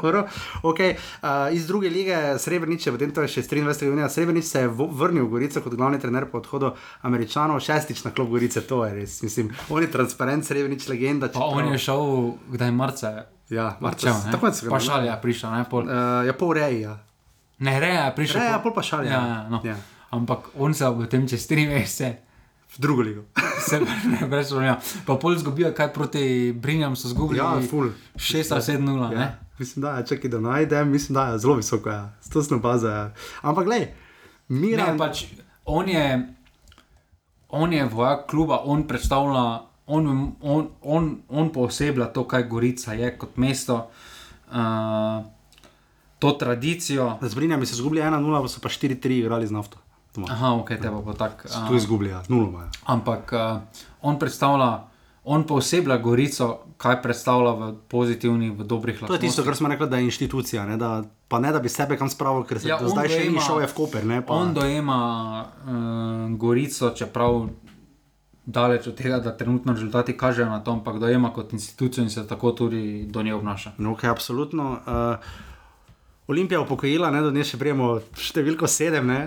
okay. 0.71 0.97
uh, 1.23 1.55
iz 1.55 1.67
druge 1.67 1.91
lige 1.91 2.39
Srebrenice, 2.39 2.91
potem 2.91 3.11
to 3.11 3.23
je 3.23 3.29
še 3.29 3.43
23. 3.43 3.87
junija, 3.87 4.09
Srebrenice 4.09 4.49
se 4.49 4.61
je 4.61 4.69
vrnil 4.69 5.27
v 5.27 5.31
Gorico 5.31 5.61
kot 5.61 5.75
glavni 5.75 5.99
trener 6.01 6.16
po 6.25 6.39
odhodu 6.41 6.73
Američanov, 7.05 7.61
šestič 7.61 8.05
na 8.05 8.11
klub 8.17 8.33
Gorice, 8.33 8.65
to 8.65 8.81
je 8.85 8.95
res. 8.95 9.23
Mislim, 9.23 9.53
on 9.69 9.85
je 9.85 9.91
transparent, 9.93 10.45
srebrenič 10.45 10.89
legenda. 10.89 11.29
Pa 11.29 11.45
on 11.45 11.73
je 11.73 11.79
šel, 11.79 12.33
kdaj 12.57 12.73
marca. 12.73 13.13
Ja, 13.51 13.77
marca. 13.81 14.17
Tako 14.33 14.47
je. 14.47 14.71
Pa 14.71 14.81
šalja, 14.81 15.21
prišel, 15.23 15.53
ne 15.53 15.65
pol. 15.71 15.85
Uh, 15.85 16.25
ja, 16.27 16.33
pol 16.33 16.57
reja. 16.57 16.97
Ne, 17.59 17.77
reja, 17.81 18.09
prišel. 18.17 18.41
Reja, 18.41 18.59
pol 18.65 18.75
pa 18.75 18.83
šalja. 18.83 19.13
Ja, 19.13 19.27
ja, 19.27 19.41
no. 19.53 19.61
ja. 19.65 19.77
Ampak 20.11 20.49
on 20.59 20.75
se 20.75 20.89
bo 20.91 21.07
tem 21.07 21.29
čez 21.29 21.47
tri 21.47 21.69
mesece. 21.69 22.17
V 22.77 22.83
drugo 22.83 23.03
ligo. 23.03 23.23
Se 23.69 23.81
ne, 23.81 24.27
brez 24.29 24.51
problema. 24.51 24.77
Pa 25.07 25.17
pol 25.17 25.37
zgubijo, 25.39 25.71
kaj 25.75 25.93
proti 25.95 26.53
Brinjam 26.53 26.97
so 26.97 27.09
zgubili. 27.09 27.39
Ja, 27.39 27.57
full. 27.71 27.91
6 28.17 28.53
ali 28.53 28.63
7 28.63 28.85
0. 28.85 29.13
Ja. 29.15 29.39
Mislim, 29.59 29.83
da 29.83 29.97
je, 29.97 30.07
čakaj, 30.07 30.31
da 30.31 30.41
najdem, 30.41 30.91
mislim, 30.91 31.15
da 31.15 31.27
je 31.27 31.39
zelo 31.39 31.55
visoko, 31.55 31.91
ja. 31.91 32.13
stosno 32.21 32.59
baza. 32.59 32.91
Ja. 32.91 33.15
Ampak, 33.43 33.65
gledaj, 33.65 33.95
mi 34.49 34.77
ne. 34.77 34.95
Pač, 34.99 35.25
on 35.67 35.89
je 35.89 36.37
on 37.49 37.73
je 37.73 37.85
vojak 37.85 38.27
kluba, 38.27 38.61
on 38.65 38.87
predstavlja, 38.89 39.61
on, 39.87 40.33
on, 40.43 40.69
on, 40.83 41.17
on 41.29 41.53
pooseblja 41.53 42.07
to, 42.13 42.25
kaj 42.25 42.43
Gorica 42.43 42.93
je 42.93 43.11
kot 43.19 43.37
mesto. 43.37 43.89
Uh, 44.51 45.25
to 46.19 46.33
tradicijo. 46.33 47.19
Z 47.21 47.35
Brinjami 47.35 47.67
so 47.67 47.77
izgubili 47.77 48.03
1-0, 48.03 48.43
pa 48.43 48.49
so 48.49 48.61
pa 48.61 48.69
4-3 48.69 49.21
igrali 49.21 49.47
z 49.47 49.53
nafto. 49.53 49.79
Doma. 50.15 50.29
Aha, 50.33 50.55
ok, 50.57 50.69
te 50.69 50.91
pa 50.91 51.01
bo 51.05 51.13
tako. 51.13 51.49
So 51.49 51.67
tu 51.69 51.77
izgubili, 51.77 52.11
ja, 52.11 52.23
0 52.29 52.49
imajo. 52.49 52.71
Ampak 52.85 53.33
uh, 53.33 53.59
on 54.03 54.19
predstavlja, 54.19 54.71
on 55.27 55.43
pa 55.43 55.55
oseblja 55.55 55.97
Gorico, 55.97 56.47
kaj 56.79 57.01
predstavlja 57.03 57.53
v 57.53 57.71
pozitivnih, 57.89 58.53
v 58.55 58.65
dobrih 58.65 59.01
To 59.01 59.13
je 59.13 59.21
tisto, 59.21 59.43
kar 59.45 59.57
smo 59.57 59.69
rekli, 59.69 59.89
da 59.89 59.97
je 59.97 60.05
inštitucija. 60.05 60.67
Ne, 60.67 60.77
da, 60.77 61.03
pa 61.29 61.41
ne 61.43 61.53
da 61.53 61.59
bi 61.59 61.69
sebe 61.69 61.99
kam 61.99 62.09
spravil, 62.09 62.45
ker 62.45 62.61
se 62.61 62.69
Ja, 62.69 62.79
do 62.79 62.89
zdaj 62.89 63.09
še 63.09 63.19
ni 63.19 63.35
dojema- 63.35 63.43
šel 63.43 63.59
v 63.59 63.75
Koper. 63.75 64.07
Ne, 64.07 64.21
pa, 64.23 64.35
On 64.35 64.55
dojema 64.55 64.99
uh, 65.43 66.37
Gorico, 66.37 66.91
čeprav 66.91 67.49
daleč 68.47 68.87
od 68.87 68.95
tega, 68.95 69.19
da 69.19 69.37
trenutno 69.37 69.73
rezultati 69.73 70.15
kažejo 70.15 70.47
na 70.47 70.61
to, 70.63 70.71
ampak 70.73 70.99
dojema 70.99 71.33
kot 71.33 71.53
institucijo 71.53 72.05
in 72.05 72.11
se 72.11 72.27
tako 72.29 72.53
tudi 72.53 73.07
do 73.07 73.23
nje 73.23 73.35
obnaša. 73.35 73.73
No, 73.79 73.95
okay, 73.95 74.11
absolutno. 74.11 74.79
Uh, 74.87 75.46
Olimpija 76.27 76.61
upokojila, 76.61 77.11
ne, 77.15 77.21
do 77.23 77.31
nje 77.31 77.45
še 77.53 77.59
prijemo 77.61 78.01
številko 78.19 78.67
sedem, 78.67 79.07
ne, 79.07 79.19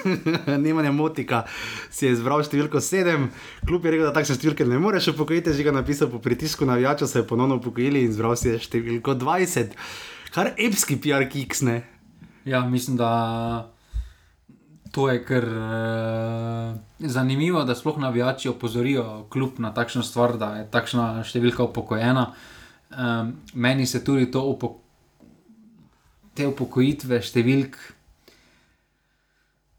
nemanja 0.66 0.92
motika, 0.92 1.44
si 1.88 2.04
je 2.04 2.12
izbral 2.12 2.44
številko 2.44 2.82
sedem, 2.84 3.30
kljub 3.64 3.86
je 3.86 3.94
rekel, 3.94 4.08
da 4.10 4.12
takšne 4.18 4.36
številke 4.36 4.66
ne 4.68 4.80
moreš 4.82 5.14
upokojiti, 5.14 5.54
že 5.56 5.64
ga 5.64 5.72
napisal 5.72 6.12
po 6.12 6.20
pritisku 6.20 6.68
navijača, 6.68 7.08
se 7.08 7.22
je 7.22 7.28
ponovno 7.30 7.56
upokojili 7.62 8.04
in 8.04 8.12
izbral 8.12 8.36
si 8.36 8.52
številko 8.60 9.16
20, 9.24 9.72
kar 10.36 10.52
epski 10.60 11.00
PR 11.00 11.24
kiks, 11.32 11.64
ne. 11.64 11.78
Ja, 12.44 12.60
mislim, 12.68 13.00
da 13.00 13.72
to 14.92 15.08
je 15.08 15.24
kar 15.24 15.48
uh, 15.48 16.76
zanimivo, 17.00 17.64
da 17.64 17.74
sploh 17.74 17.96
navijači 17.98 18.52
opozorijo 18.52 19.24
kljub 19.32 19.64
na 19.64 19.72
takšno 19.74 20.04
stvar, 20.04 20.36
da 20.36 20.58
je 20.60 20.68
takšna 20.70 21.24
številka 21.24 21.64
upokojena. 21.64 22.28
Um, 22.94 23.32
meni 23.54 23.88
se 23.88 24.04
tudi 24.04 24.28
to 24.30 24.44
upo 24.52 24.83
te 26.34 26.46
upokojitve 26.46 27.20
številk 27.20 27.76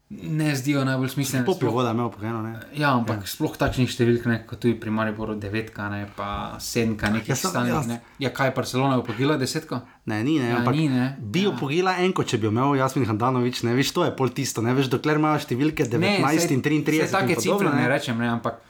ne 0.08 0.54
zdijo 0.54 0.84
najbolj 0.84 1.08
smiselne. 1.08 1.44
Popil 1.44 1.66
sploh- 1.66 1.72
voda, 1.74 1.90
imel 1.90 2.06
upokojeno, 2.06 2.42
ne. 2.42 2.52
Ja, 2.74 2.92
ampak 2.94 3.16
ja. 3.16 3.26
sploh 3.26 3.56
takšnih 3.58 3.90
številk, 3.90 4.26
ne, 4.26 4.36
kot 4.46 4.60
tudi 4.60 4.76
pri 4.78 4.90
Mariboru, 4.90 5.34
devetka, 5.34 5.88
ne, 5.90 6.06
pa 6.16 6.28
sedemka, 6.58 7.10
nekaj 7.10 7.28
Ja, 7.28 7.34
stalnih. 7.36 7.72
ja. 7.72 7.80
Ne. 7.82 7.96
Ja, 8.20 8.30
kaj 8.30 8.46
je 8.46 8.54
Barcelona 8.54 9.00
upokojila 9.00 9.34
desetko? 9.36 9.80
Ne, 10.06 10.22
ni, 10.22 10.38
ne, 10.38 10.50
Ja, 10.50 10.56
ampak 10.56 10.74
ni, 10.74 10.86
ne. 10.88 11.16
bi 11.20 11.42
Ja. 11.42 11.50
upokojila 11.50 11.96
enko, 11.98 12.22
če 12.22 12.38
bi 12.38 12.46
imel 12.46 12.76
Jasmin 12.76 13.04
Handanovič, 13.04 13.62
ne, 13.62 13.74
veš, 13.74 13.92
to 13.92 14.04
je 14.04 14.14
pol 14.14 14.28
tisto, 14.30 14.62
ne, 14.62 14.74
veš, 14.74 14.86
dokler 14.88 15.18
imajo 15.18 15.42
številke 15.42 15.84
19 15.84 16.50
in 16.52 16.62
33. 16.62 17.02
Vse 17.02 17.10
take 17.10 17.34
cifre 17.36 17.74
ne 17.74 17.88
rečem, 17.88 18.16
ne, 18.16 18.28
ampak 18.30 18.62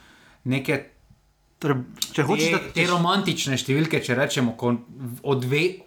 neke 0.45 0.85
Torej, 1.59 1.85
če 2.13 2.21
hočeš, 2.23 2.49
te, 2.51 2.59
te 2.73 2.85
romantične 2.85 3.57
številke, 3.57 3.97
če 3.97 4.13
rečemo, 4.13 4.53
od 5.23 5.41
dve. 5.41 5.86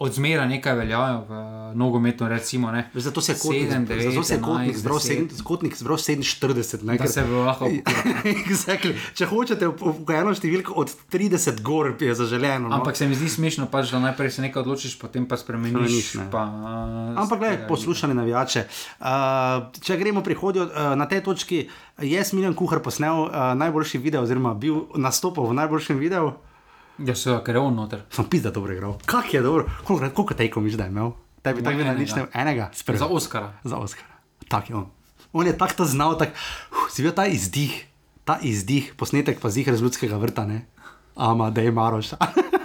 Od 0.00 0.12
zmera 0.16 0.46
nekaj 0.48 0.74
veljajo 0.74 1.24
v 1.28 1.38
nogometu, 1.74 2.28
recimo. 2.28 2.70
Ne. 2.72 2.90
Zato 2.94 3.20
se 3.20 3.32
je 3.32 3.38
kotnik, 3.38 3.68
Sedem, 3.68 3.84
devet, 3.84 4.04
zato 4.08 4.22
se 4.24 4.34
je 4.34 4.40
kotnik 4.40 4.76
zbral, 4.76 4.96
deset. 4.96 5.08
sedem, 5.12 5.44
kotnik 5.44 5.76
zbral 5.76 5.96
47. 5.96 6.82
Ne, 6.88 6.96
ker- 6.98 7.12
se 7.12 7.24
lahko. 7.24 7.68
exactly. 8.48 8.94
Če 9.14 9.28
hočete 9.28 9.68
v 9.68 10.16
eno 10.16 10.32
številko 10.32 10.72
od 10.72 10.94
30 11.12 11.60
gor, 11.60 11.92
je 12.00 12.16
zaželeno. 12.16 12.72
No. 12.72 12.80
Ampak 12.80 12.96
se 12.96 13.04
mi 13.04 13.18
zdi 13.18 13.28
smešno, 13.28 13.68
pač, 13.68 13.92
da 13.92 14.00
najprej 14.00 14.32
se 14.32 14.46
nekaj 14.48 14.64
odločiš, 14.64 14.96
potem 14.96 15.28
pa 15.28 15.36
spremeniš. 15.36 15.76
Spremeniš. 15.76 16.32
Pa, 16.32 16.48
Ampak, 17.20 17.36
gledaj, 17.38 17.68
poslušali 17.68 18.16
navijače. 18.16 18.66
Uh, 19.04 19.68
če 19.84 20.00
gremo 20.00 20.24
prihodnjo, 20.24 20.64
uh, 20.64 20.94
na 20.96 21.04
tej 21.04 21.20
točki, 21.28 21.66
je 22.00 22.24
Smiljan 22.24 22.56
Kuhar 22.56 22.80
posnel 22.80 23.28
uh, 23.28 23.52
najboljši 23.52 24.00
video, 24.00 24.24
oziroma 24.24 24.56
bil 24.56 24.88
nastopil 24.96 25.44
v 25.44 25.60
najboljšem 25.60 26.00
videu. 26.00 26.32
Ja, 27.06 27.14
se 27.14 27.36
ker 27.44 27.56
je 27.56 27.60
on 27.60 27.74
noter. 27.74 28.04
Sem 28.12 28.28
pizda 28.28 28.50
dobro 28.50 28.74
igral. 28.74 28.98
Kak 29.06 29.34
je 29.34 29.42
dobro, 29.42 29.66
koliko, 29.84 30.10
koliko 30.14 30.34
tejkov 30.34 30.62
miš 30.62 30.76
da 30.80 30.84
je 30.84 30.92
imel? 30.92 31.12
Tebi 31.42 31.64
tako 31.64 31.84
da 31.84 31.94
nič 31.96 32.14
ne, 32.14 32.26
enega, 32.34 32.70
sprva. 32.74 32.98
Za 32.98 33.06
Oskara. 33.06 33.52
za 33.64 33.76
Oskara. 33.76 34.20
Tak 34.48 34.70
je 34.70 34.76
on. 34.76 34.86
On 35.32 35.46
je 35.46 35.56
tako 35.58 35.74
to 35.74 35.84
znal, 35.84 36.18
tak, 36.18 36.34
uh, 36.70 36.90
si 36.92 37.02
bil 37.02 37.14
ta 37.16 37.26
izdih, 37.26 37.86
ta 38.24 38.38
izdih, 38.42 38.92
posnetek 38.98 39.40
pa 39.40 39.48
zihar 39.50 39.76
z 39.76 39.82
ljudskega 39.82 40.18
vrta, 40.20 40.44
ne? 40.46 40.66
Ama, 41.16 41.50
da 41.50 41.60
je 41.60 41.72
Maroš. 41.72 42.12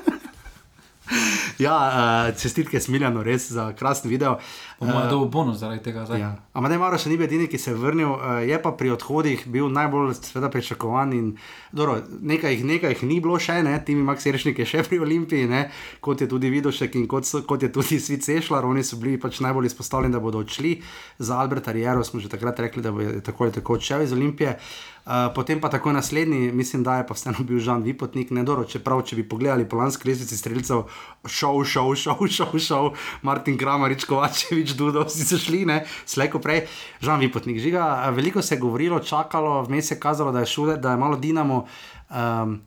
ja, 1.59 1.75
uh, 1.75 2.41
čestitke 2.41 2.79
Smiljanu, 2.79 3.23
res 3.23 3.49
za 3.51 3.71
krasen 3.73 4.11
video. 4.11 4.37
Po 4.79 4.85
mojem, 4.85 5.09
da 5.09 5.15
bo 5.15 5.27
bonus 5.31 5.57
zaradi 5.61 5.83
tega. 5.83 6.05
Zdaj. 6.05 6.19
Ja. 6.19 6.31
Ampak 6.53 6.75
Maro 6.79 6.97
še 6.99 7.11
ni 7.11 7.17
bil 7.19 7.27
edini, 7.29 7.47
ki 7.51 7.59
se 7.61 7.71
je 7.71 7.79
vrnil, 7.79 8.11
uh, 8.11 8.39
je 8.43 8.57
pa 8.61 8.73
pri 8.75 8.91
odhodih 8.95 9.45
bil 9.51 9.69
najbolj 9.71 10.13
seveda, 10.19 10.49
pričakovan. 10.53 11.13
In, 11.15 11.29
dobro, 11.71 11.99
nekaj, 12.21 12.59
nekaj 12.63 12.95
jih 12.95 13.05
ni 13.07 13.19
bilo 13.23 13.39
še, 13.39 13.61
ne? 13.65 13.77
Timi 13.85 14.03
Max 14.05 14.27
Rešnik 14.27 14.59
je 14.63 14.67
še 14.73 14.83
pri 14.87 14.99
Olimpiji, 15.05 15.47
ne? 15.51 15.67
kot 16.05 16.21
je 16.21 16.27
tudi 16.29 16.51
Vidošek 16.51 16.97
in 16.99 17.07
kot, 17.09 17.27
so, 17.27 17.41
kot 17.47 17.63
je 17.63 17.71
tudi 17.73 17.99
Svit 18.01 18.25
Sešlar, 18.25 18.65
oni 18.67 18.83
so 18.83 18.99
bili 19.01 19.15
pač 19.21 19.39
najbolj 19.43 19.71
izpostavljeni, 19.71 20.15
da 20.15 20.23
bodo 20.23 20.43
odšli. 20.43 20.75
Za 21.19 21.39
Alberta 21.41 21.73
Riero 21.75 22.03
smo 22.03 22.19
že 22.19 22.31
takrat 22.31 22.59
rekli, 22.59 22.83
da 22.83 22.91
bo 22.91 23.05
tako 23.25 23.47
ali 23.47 23.55
tako 23.55 23.79
odšel 23.79 24.05
iz 24.05 24.13
Olimpije. 24.13 24.55
Uh, 24.55 24.94
potem 25.35 25.61
pa 25.61 25.69
takoj 25.69 25.93
naslednji, 25.93 26.51
mislim, 26.51 26.83
da 26.83 26.97
je 26.97 27.07
pa 27.07 27.13
vseeno 27.13 27.43
bil 27.45 27.59
Žan 27.59 27.83
Vipotnik, 27.85 28.31
ne 28.33 28.43
dobro, 28.43 28.65
čeprav 28.65 29.03
če 29.05 29.15
bi 29.19 29.27
pogledali 29.29 29.67
po 29.69 29.77
lanski 29.77 30.09
lestvici 30.09 30.37
streljcev, 30.37 30.85
šov, 31.25 31.61
šov, 31.65 31.91
šov, 31.95 32.23
šov, 32.37 32.55
šov, 32.59 32.87
Martin 33.21 33.57
Kramarič, 33.57 34.07
Kovačevič, 34.09 34.73
Dudo, 34.79 35.05
vsi 35.05 35.27
so 35.27 35.37
šli, 35.41 35.61
ne, 35.69 35.83
slejko 36.05 36.41
prej, 36.41 36.65
Žan 37.05 37.21
Vipotnik. 37.21 37.61
Žiga, 37.61 37.83
eh, 38.07 38.15
veliko 38.17 38.41
se 38.41 38.55
je 38.55 38.63
govorilo, 38.63 38.99
čakalo, 38.99 39.61
vmes 39.69 39.91
je 39.91 39.99
kazalo, 39.99 40.31
da 40.31 40.41
je, 40.41 40.49
šuler, 40.55 40.81
da 40.81 40.95
je 40.95 41.03
malo 41.03 41.21
Dinamo. 41.21 41.65
Um, 42.09 42.59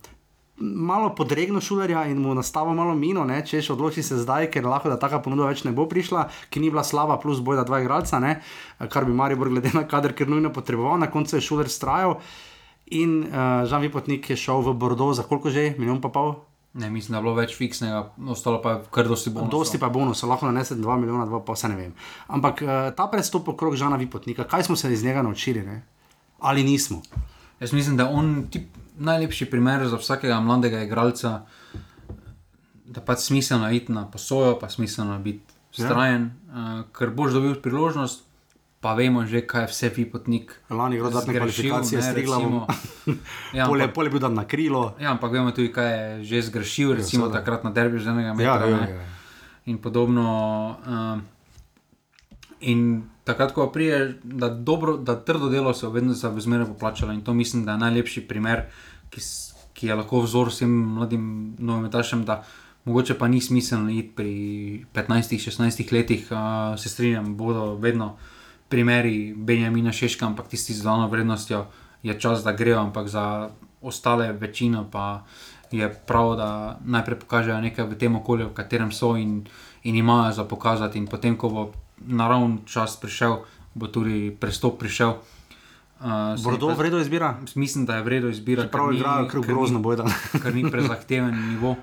Malo 0.60 1.12
podregno 1.14 1.60
šulerja 1.62 2.04
in 2.10 2.18
mu 2.18 2.34
nastavo 2.34 2.74
malo 2.74 2.94
mino, 2.98 3.22
če 3.22 3.60
še 3.62 3.72
odloči 3.76 4.02
se 4.02 4.18
zdaj, 4.18 4.48
ker 4.50 4.66
lahko 4.66 4.90
da 4.90 4.98
taka 4.98 5.20
ponudba 5.22 5.52
več 5.52 5.62
ne 5.62 5.70
bo 5.72 5.86
prišla, 5.86 6.26
ki 6.50 6.60
ni 6.60 6.70
bila 6.72 6.82
slaba, 6.82 7.20
plus 7.22 7.38
boj 7.38 7.60
da 7.60 7.64
dva 7.68 7.78
igralca, 7.84 8.18
ne? 8.18 8.40
kar 8.90 9.06
bi 9.06 9.14
Maribor 9.14 9.52
glede 9.52 9.70
na 9.74 9.84
kader, 9.86 10.16
ker 10.18 10.26
nujno 10.26 10.50
potreboval, 10.50 10.98
na 10.98 11.06
koncu 11.10 11.38
je 11.38 11.46
šuler 11.46 11.70
strajal 11.70 12.18
in 12.90 13.22
uh, 13.28 13.64
Žan 13.68 13.84
Vipotnik 13.84 14.30
je 14.30 14.36
šel 14.36 14.64
v 14.64 14.74
Bordeaux 14.74 15.16
za 15.16 15.22
koliko 15.22 15.50
že, 15.50 15.74
milijon 15.78 16.00
pa 16.00 16.08
pol? 16.08 16.34
Ne, 16.78 16.90
mislim, 16.90 17.12
da 17.12 17.18
je 17.18 17.24
bilo 17.24 17.34
več 17.34 17.54
fiksnega, 17.56 18.02
ostalo 18.28 18.60
pa 18.62 18.76
je 18.76 18.80
kar 18.94 19.08
dosti 19.08 19.32
bonusov. 19.32 19.52
Dosti 19.52 19.80
pa 19.80 19.88
bonus, 19.92 20.22
lahko 20.22 20.46
nanese 20.46 20.76
2 20.76 20.98
milijona, 21.00 21.26
2 21.26 21.40
pa 21.44 21.56
vse 21.56 21.70
ne 21.72 21.78
vem. 21.78 21.94
Ampak 22.28 22.62
uh, 22.62 22.74
ta 22.96 23.08
prestop 23.10 23.48
okrog 23.54 23.76
Žana 23.76 23.96
Vipotnika, 24.00 24.46
kaj 24.48 24.68
smo 24.68 24.76
se 24.76 24.92
iz 24.92 25.04
njega 25.04 25.22
naučili, 25.22 25.64
ne? 25.64 25.82
ali 26.38 26.62
nismo? 26.62 27.02
Jaz 27.60 27.72
mislim, 27.72 27.96
da 27.96 28.06
on 28.08 28.46
tip, 28.52 28.68
najlepši 28.98 29.46
primer 29.50 29.88
za 29.88 29.96
vsakega 29.96 30.40
mladega 30.40 30.82
igralca, 30.82 31.42
da 32.86 33.00
pač 33.00 33.18
smiselno 33.18 33.70
iti 33.70 33.92
na 33.92 34.06
posojo, 34.10 34.58
pa 34.58 34.68
smiselno 34.68 35.18
biti 35.18 35.44
vztrajen, 35.72 36.30
ja. 36.48 36.80
uh, 36.80 36.80
ker 36.92 37.10
boš 37.10 37.32
dobil 37.38 37.54
priložnost. 37.62 38.24
Pa 38.78 38.92
vemo 38.94 39.24
že, 39.26 39.42
kaj 39.42 39.64
je 39.66 39.68
vse 39.72 39.88
vipotnik. 39.90 40.52
Lani 40.70 40.94
je 40.94 41.02
bilo 41.02 41.10
zadnje 41.10 41.34
kvalifikacije 41.34 42.02
s 42.02 42.12
Triglavom. 42.14 42.62
ja, 43.58 43.66
pole, 43.66 43.82
ampak, 43.82 43.94
pole 43.94 44.06
je 44.06 44.10
bil 44.14 44.22
dan 44.22 44.38
na 44.38 44.44
krilo. 44.46 44.94
ja, 45.02 45.10
ampak 45.10 45.34
vemo 45.34 45.50
tudi, 45.50 45.72
kaj 45.74 45.90
je 45.90 46.24
že 46.24 46.42
zgrešil, 46.46 46.94
recimo 46.94 47.26
seveda. 47.26 47.42
takrat 47.42 47.66
na 47.66 47.74
derbi 47.74 47.98
že 47.98 48.10
enega 48.14 48.28
Ja, 48.28 48.34
metra. 48.38 48.70
ja, 48.70 48.76
ne. 48.78 48.86
ja. 48.86 49.02
In 49.66 49.82
podobno. 49.82 50.26
Um, 50.86 51.26
in 52.60 53.02
takrat, 53.24 53.52
ko 53.52 53.66
prije, 53.66 54.14
da, 54.22 54.48
dobro, 54.48 54.96
da 54.96 55.18
trdo 55.24 55.48
delo 55.48 55.74
se 55.74 55.88
vedno 55.88 56.12
za 56.12 56.28
vzmere 56.28 56.64
poplačalo. 56.64 57.12
In 57.12 57.20
to 57.20 57.34
mislim, 57.34 57.64
da 57.64 57.72
je 57.72 57.78
najlepši 57.78 58.20
primer, 58.28 58.62
ki, 59.10 59.20
ki 59.74 59.86
je 59.86 59.94
lahko 59.94 60.22
vzor 60.22 60.50
vsem 60.52 60.70
mladim 60.70 61.54
novometašem, 61.58 62.24
da 62.24 62.42
mogoče 62.84 63.18
pa 63.18 63.28
ni 63.28 63.40
smiselno 63.40 63.90
iti 63.90 64.14
pri 64.16 64.32
15-16 64.94 65.92
letih, 65.92 66.28
uh, 66.30 66.78
se 66.80 66.88
strinjam, 66.88 67.36
bodo 67.36 67.74
vedno 67.74 68.16
primeri 68.68 69.34
Benjamina 69.36 69.92
Šeška, 69.92 70.26
ampak 70.26 70.48
tisti 70.48 70.74
z 70.74 70.82
dodano 70.82 71.08
vrednostjo 71.08 71.66
je 72.02 72.20
čas, 72.20 72.44
da 72.44 72.52
grejo, 72.52 72.80
ampak 72.80 73.08
za 73.08 73.50
ostale 73.82 74.32
večino 74.32 74.86
pa 74.90 75.24
je 75.70 75.88
prav, 76.06 76.36
da 76.36 76.78
najprej 76.84 77.18
pokažejo 77.18 77.60
nekaj 77.60 77.84
v 77.84 77.98
tem 77.98 78.16
okolju, 78.16 78.48
v 78.48 78.54
katerem 78.54 78.92
so 78.92 79.16
in, 79.16 79.44
in 79.82 79.96
imajo 79.96 80.32
za 80.32 80.44
pokazati, 80.44 80.98
in 80.98 81.06
potem, 81.06 81.36
ko 81.36 81.48
bo 81.48 81.72
naravni 81.98 82.64
čas 82.66 82.96
prišel, 83.00 83.44
bo 83.74 83.86
tudi 83.86 84.30
prestop 84.40 84.78
prišel. 84.78 85.18
Uh, 86.00 86.42
Bordeaux 86.44 86.74
pa- 86.74 86.78
vredno 86.78 86.98
izbira. 86.98 87.36
Mislim, 87.54 87.86
da 87.86 87.96
je 87.96 88.02
vredno 88.02 88.28
izbirati. 88.28 88.70
Prav 88.70 88.92
igrajo, 88.92 89.28
ker 89.28 89.40
grozno 89.40 89.78
bojo. 89.78 90.04
Ker 90.42 90.54
ni 90.54 90.70
prezahteven 90.70 91.48
nivo, 91.48 91.74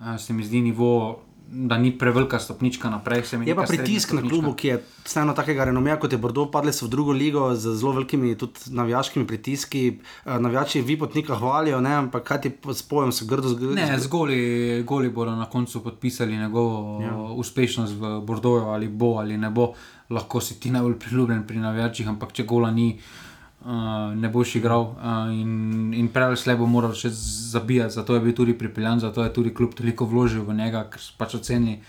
uh, 0.00 0.18
se 0.18 0.32
mi 0.32 0.44
zdi 0.44 0.60
nivo, 0.60 1.20
da 1.46 1.78
ni 1.78 1.98
prevelika 1.98 2.38
stopnička 2.38 2.90
naprej. 2.90 3.22
Je 3.46 3.54
pa 3.54 3.62
pritisk 3.62 4.12
na 4.12 4.20
klubu, 4.20 4.52
ki 4.52 4.68
je 4.68 4.76
vseeno 5.04 5.32
takega 5.32 5.64
renomija 5.64 5.96
kot 5.96 6.12
je 6.12 6.18
Bordeaux, 6.18 6.50
padli 6.52 6.72
so 6.72 6.86
v 6.86 6.88
drugo 6.88 7.12
ligo 7.12 7.54
z 7.54 7.74
zelo 7.76 7.92
velikimi 7.92 8.34
tudi 8.38 8.60
navijaškimi 8.68 9.26
pritiski. 9.26 9.98
Navijači 10.26 10.80
Vipotnika 10.80 11.34
hvalijo, 11.34 11.80
ne, 11.80 11.94
ampak 11.94 12.22
kaj 12.22 12.40
ti 12.40 12.50
po- 12.50 12.74
s 12.74 12.82
pojem 12.82 13.12
se 13.12 13.24
grdo 13.24 13.48
zgodi. 13.48 13.74
Ne, 13.74 13.98
z 13.98 14.08
goli, 14.08 14.82
goli 14.82 15.10
bodo 15.10 15.36
na 15.36 15.44
koncu 15.44 15.84
podpisali 15.84 16.36
njegovo 16.36 17.02
ja. 17.02 17.16
uspešnost 17.16 17.92
v 17.92 18.20
Bordeauxu, 18.20 18.68
ali 18.68 18.88
bo 18.88 19.16
ali 19.16 19.38
ne 19.38 19.50
bo. 19.50 19.72
Lahko 20.10 20.40
si 20.40 20.60
ti 20.60 20.70
najbolj 20.70 20.98
priljubljen 20.98 21.46
pri 21.46 21.56
navijačih, 21.58 22.08
ampak 22.08 22.32
če 22.32 22.44
gola 22.44 22.70
ni, 22.70 22.98
uh, 22.98 23.31
ne 24.16 24.28
boš 24.28 24.56
igral. 24.56 24.82
Uh, 24.96 25.30
in 25.32 25.94
in 25.94 26.08
prej 26.08 26.32
ali 26.32 26.36
slej 26.36 26.56
bo 26.56 26.66
moral 26.66 26.96
še 26.98 27.10
zabijati, 27.12 27.94
zato 27.94 28.14
je 28.14 28.20
bil 28.20 28.34
tudi 28.34 28.58
pripeljan, 28.58 29.00
zato 29.00 29.24
je 29.24 29.32
tudi 29.32 29.54
kljub 29.54 29.74
toliko 29.74 30.04
vložil 30.04 30.44
v 30.44 30.54
njega, 30.54 30.86
ker 30.90 31.00
so 31.00 31.14
pač 31.18 31.34
ocenili, 31.38 31.80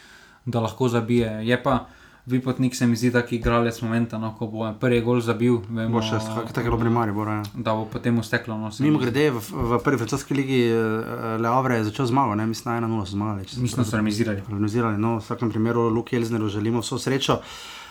da 0.45 0.59
lahko 0.59 0.89
zabije. 0.89 1.41
Je 1.47 1.57
pa 1.63 1.85
Vipotnik 2.25 2.75
se 2.75 2.87
mi 2.87 2.95
zdi 2.95 3.11
taki 3.11 3.35
igralec 3.35 3.81
momenta, 3.81 4.17
no, 4.17 4.29
ko 4.39 4.47
bo 4.47 4.69
prvi 4.79 5.01
gol 5.03 5.19
zabil. 5.19 5.57
Vemo, 5.67 5.97
Bo 5.97 6.01
še 6.01 6.21
tako 6.23 6.61
je 6.61 6.69
bilo 6.69 6.79
pri 6.79 6.91
Mariboru. 6.95 7.33
Ja. 7.35 7.43
da 7.53 7.73
bo 7.75 7.83
potem 7.83 8.15
usteklo. 8.17 8.55
No, 8.57 8.71
se 8.71 8.83
mi 8.83 8.87
Mimo 8.87 9.01
grede, 9.01 9.27
v, 9.35 9.41
v 9.43 9.79
prvi 9.83 9.99
francoski 9.99 10.37
ligi 10.37 10.61
eh, 10.71 11.35
Leavre 11.43 11.81
je 11.81 11.89
začel 11.91 12.07
zmago, 12.07 12.37
ne? 12.39 12.47
mislim, 12.47 12.79
na 12.79 12.87
1-0 12.87 13.03
so 13.03 13.17
zmagali. 13.17 13.43
Mislim, 13.59 13.83
da 13.83 13.89
so 13.89 13.99
remizirali. 13.99 14.39
organizirali. 14.47 14.97
No, 14.97 15.17
v 15.17 15.25
vsakem 15.25 15.51
primeru, 15.51 15.89
Luki 15.91 16.15
Elzneru 16.15 16.47
želimo 16.47 16.79
vso 16.79 16.95
srečo. 16.95 17.41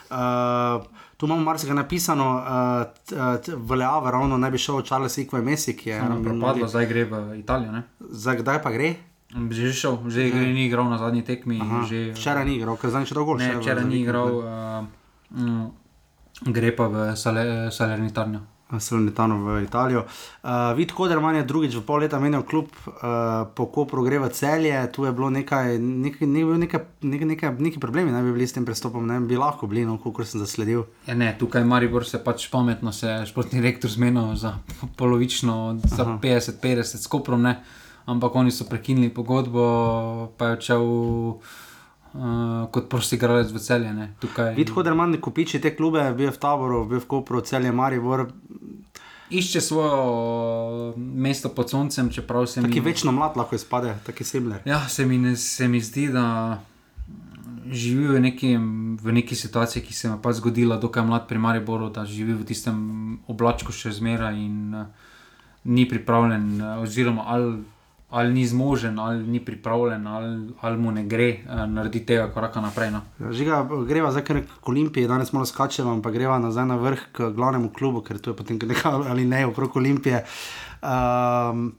Uh, 0.08 0.80
tu 1.22 1.26
imamo 1.26 1.42
marsikaj 1.42 1.74
napisano, 1.74 2.26
uh, 2.34 3.54
v 3.54 3.74
Leave 3.78 4.10
ravno 4.10 4.38
naj 4.38 4.50
bi 4.50 4.58
šel 4.58 4.82
Charles 4.82 5.18
Ikve 5.18 5.42
Messi, 5.42 5.76
ki 5.76 5.90
je 5.90 6.02
Ono 6.02 6.16
propadlo, 6.22 6.66
zdaj 6.68 6.86
gre 6.86 7.04
v 7.04 7.38
Italijo. 7.38 7.72
Ne? 7.72 7.82
Za 8.00 8.34
kdaj 8.34 8.58
pa 8.62 8.72
gre? 8.74 8.96
Že 9.30 9.70
šel, 9.72 9.98
že 10.10 10.26
gre, 10.34 10.50
ni 10.50 10.66
igral 10.66 10.90
na 10.90 10.98
zadnji 10.98 11.22
tekmi. 11.22 11.60
Aha, 11.62 11.86
Že, 11.86 12.10
Včeraj 12.18 12.42
ni 12.42 12.58
igral, 12.58 12.74
ker 12.74 12.90
zdaj 12.90 13.06
še 13.06 13.14
dolgo 13.14 13.38
ne, 13.38 13.54
včeraj 13.54 13.86
ni 13.86 14.02
igral, 14.02 14.34
uh, 14.42 14.82
mm, 15.30 16.50
gre 16.50 16.74
pa 16.74 16.90
v 16.90 17.14
Sale, 17.14 17.70
Salernitarno. 17.70 18.42
Salonitano 18.78 19.38
v 19.44 19.62
Italijo. 19.62 20.04
Uh, 20.42 20.72
Vid 20.76 20.92
Koderman 20.92 21.36
je 21.36 21.44
drugič 21.44 21.74
v 21.76 21.82
pol 21.84 22.04
leta 22.04 22.20
menil 22.20 22.42
klub, 22.42 22.70
uh, 22.86 23.44
po 23.54 23.66
Kopru 23.66 24.04
gre 24.04 24.18
v 24.18 24.30
celje, 24.32 24.74
tu 24.92 25.04
je 25.04 25.12
bilo 25.12 25.30
nekaj, 25.30 25.78
nekaj, 25.78 26.26
nekaj, 26.26 26.58
nekaj, 26.58 26.80
nekaj, 27.02 27.26
nekaj, 27.28 27.50
nekaj 27.58 27.80
problemi, 27.80 28.12
naj 28.12 28.22
bi 28.22 28.32
bili 28.32 28.46
s 28.46 28.56
tem 28.56 28.64
pristopom, 28.64 29.06
ne 29.06 29.20
bi 29.20 29.36
lahko 29.36 29.66
bili, 29.66 29.84
no, 29.84 29.98
kot 29.98 30.24
sem 30.26 30.40
zasledil. 30.40 30.86
Ja, 31.06 31.14
ne, 31.14 31.34
tukaj 31.38 31.64
Maribor 31.64 32.06
se 32.08 32.22
pač 32.22 32.48
pametno, 32.52 32.92
se 32.92 33.22
športni 33.28 33.60
rektor 33.60 33.90
zmenil 33.90 34.34
za 34.36 34.56
polovično, 34.96 35.78
za 35.84 36.02
Aha. 36.02 36.18
50-50 36.22 37.02
s 37.02 37.06
Koprom, 37.06 37.42
ne. 37.42 37.60
ampak 38.06 38.34
oni 38.34 38.50
so 38.50 38.64
prekinili 38.64 39.14
pogodbo, 39.14 40.32
pa 40.36 40.46
je 40.46 40.52
odšel 40.52 40.82
uh, 42.14 42.68
kot 42.70 42.88
prosti 42.88 43.16
igralec 43.16 43.52
v 43.52 43.62
celje. 43.62 43.92
Ne. 43.94 44.10
Tukaj 44.20 44.54
Vid 44.56 44.72
Koderman 44.74 45.10
ne 45.16 45.20
kupiči 45.20 45.60
te 45.60 45.74
klube, 45.76 46.04
bil 46.16 46.30
je 46.30 46.36
v 46.36 46.42
taboru, 46.42 46.84
bil 46.88 47.00
je 47.00 47.04
v 47.04 47.10
Kopru, 47.10 47.40
celje 47.40 47.72
Maribor, 47.72 48.28
išče 49.32 49.60
svoje 49.60 50.92
mesto 50.96 51.48
pod 51.48 51.70
soncem, 51.70 52.10
čeprav 52.10 52.46
se 52.46 52.62
taki 52.62 52.80
mi 52.80 52.90
večno 52.90 53.12
mlad 53.12 53.36
lahko 53.36 53.56
izpade, 53.56 53.94
taki 54.06 54.24
semler. 54.24 54.60
Ja, 54.64 54.88
se 54.88 55.06
mi, 55.06 55.18
ne, 55.18 55.36
se 55.36 55.68
mi 55.68 55.80
zdi, 55.80 56.08
da 56.12 56.60
živi 57.70 58.08
v, 58.08 58.20
nekim, 58.20 58.98
v 59.02 59.12
neki 59.12 59.36
situaciji, 59.36 59.82
ki 59.82 59.94
se 59.94 60.08
mi 60.08 60.18
je 60.24 60.32
zgodila, 60.32 60.76
dokaj 60.76 61.04
mlad 61.04 61.28
pri 61.28 61.38
Mariboru, 61.38 61.88
da 61.90 62.04
živi 62.04 62.34
v 62.34 62.44
tistem 62.44 63.18
oblačku 63.26 63.72
še 63.72 63.92
zmeraj 63.92 64.36
in 64.36 64.74
uh, 64.74 64.86
ni 65.64 65.88
pripravljen, 65.88 66.60
uh, 66.60 66.82
oziroma 66.82 67.24
ali, 67.26 67.62
ali 68.12 68.34
ni 68.34 68.46
zmožen, 68.46 68.98
ali 68.98 69.22
ni 69.24 69.40
pripravljen, 69.40 70.06
ali, 70.06 70.32
ali 70.60 70.78
mu 70.78 70.92
ne 70.92 71.04
gre 71.08 71.30
uh, 71.32 71.64
narediti 71.66 72.06
tega 72.12 72.26
koraka 72.32 72.60
naprej. 72.60 72.90
No. 72.92 73.00
Žiga, 73.32 73.62
greva 73.88 74.10
zdaj 74.12 74.24
kar 74.28 74.40
k 74.44 74.68
Olimpiji, 74.68 75.08
danes 75.08 75.32
malo 75.32 75.48
skačemo, 75.48 75.94
ampak 75.96 76.12
greva 76.12 76.36
nazaj 76.38 76.66
na 76.68 76.76
vrh 76.76 77.06
k 77.12 77.30
glavnemu 77.32 77.72
klubu, 77.72 78.02
ker 78.04 78.20
tu 78.20 78.30
je 78.30 78.36
potem 78.36 78.60
nekaj 78.60 79.08
ali 79.08 79.24
ne 79.24 79.46
okrog 79.48 79.80
Olimpije. 79.80 80.24
Um, 80.82 81.72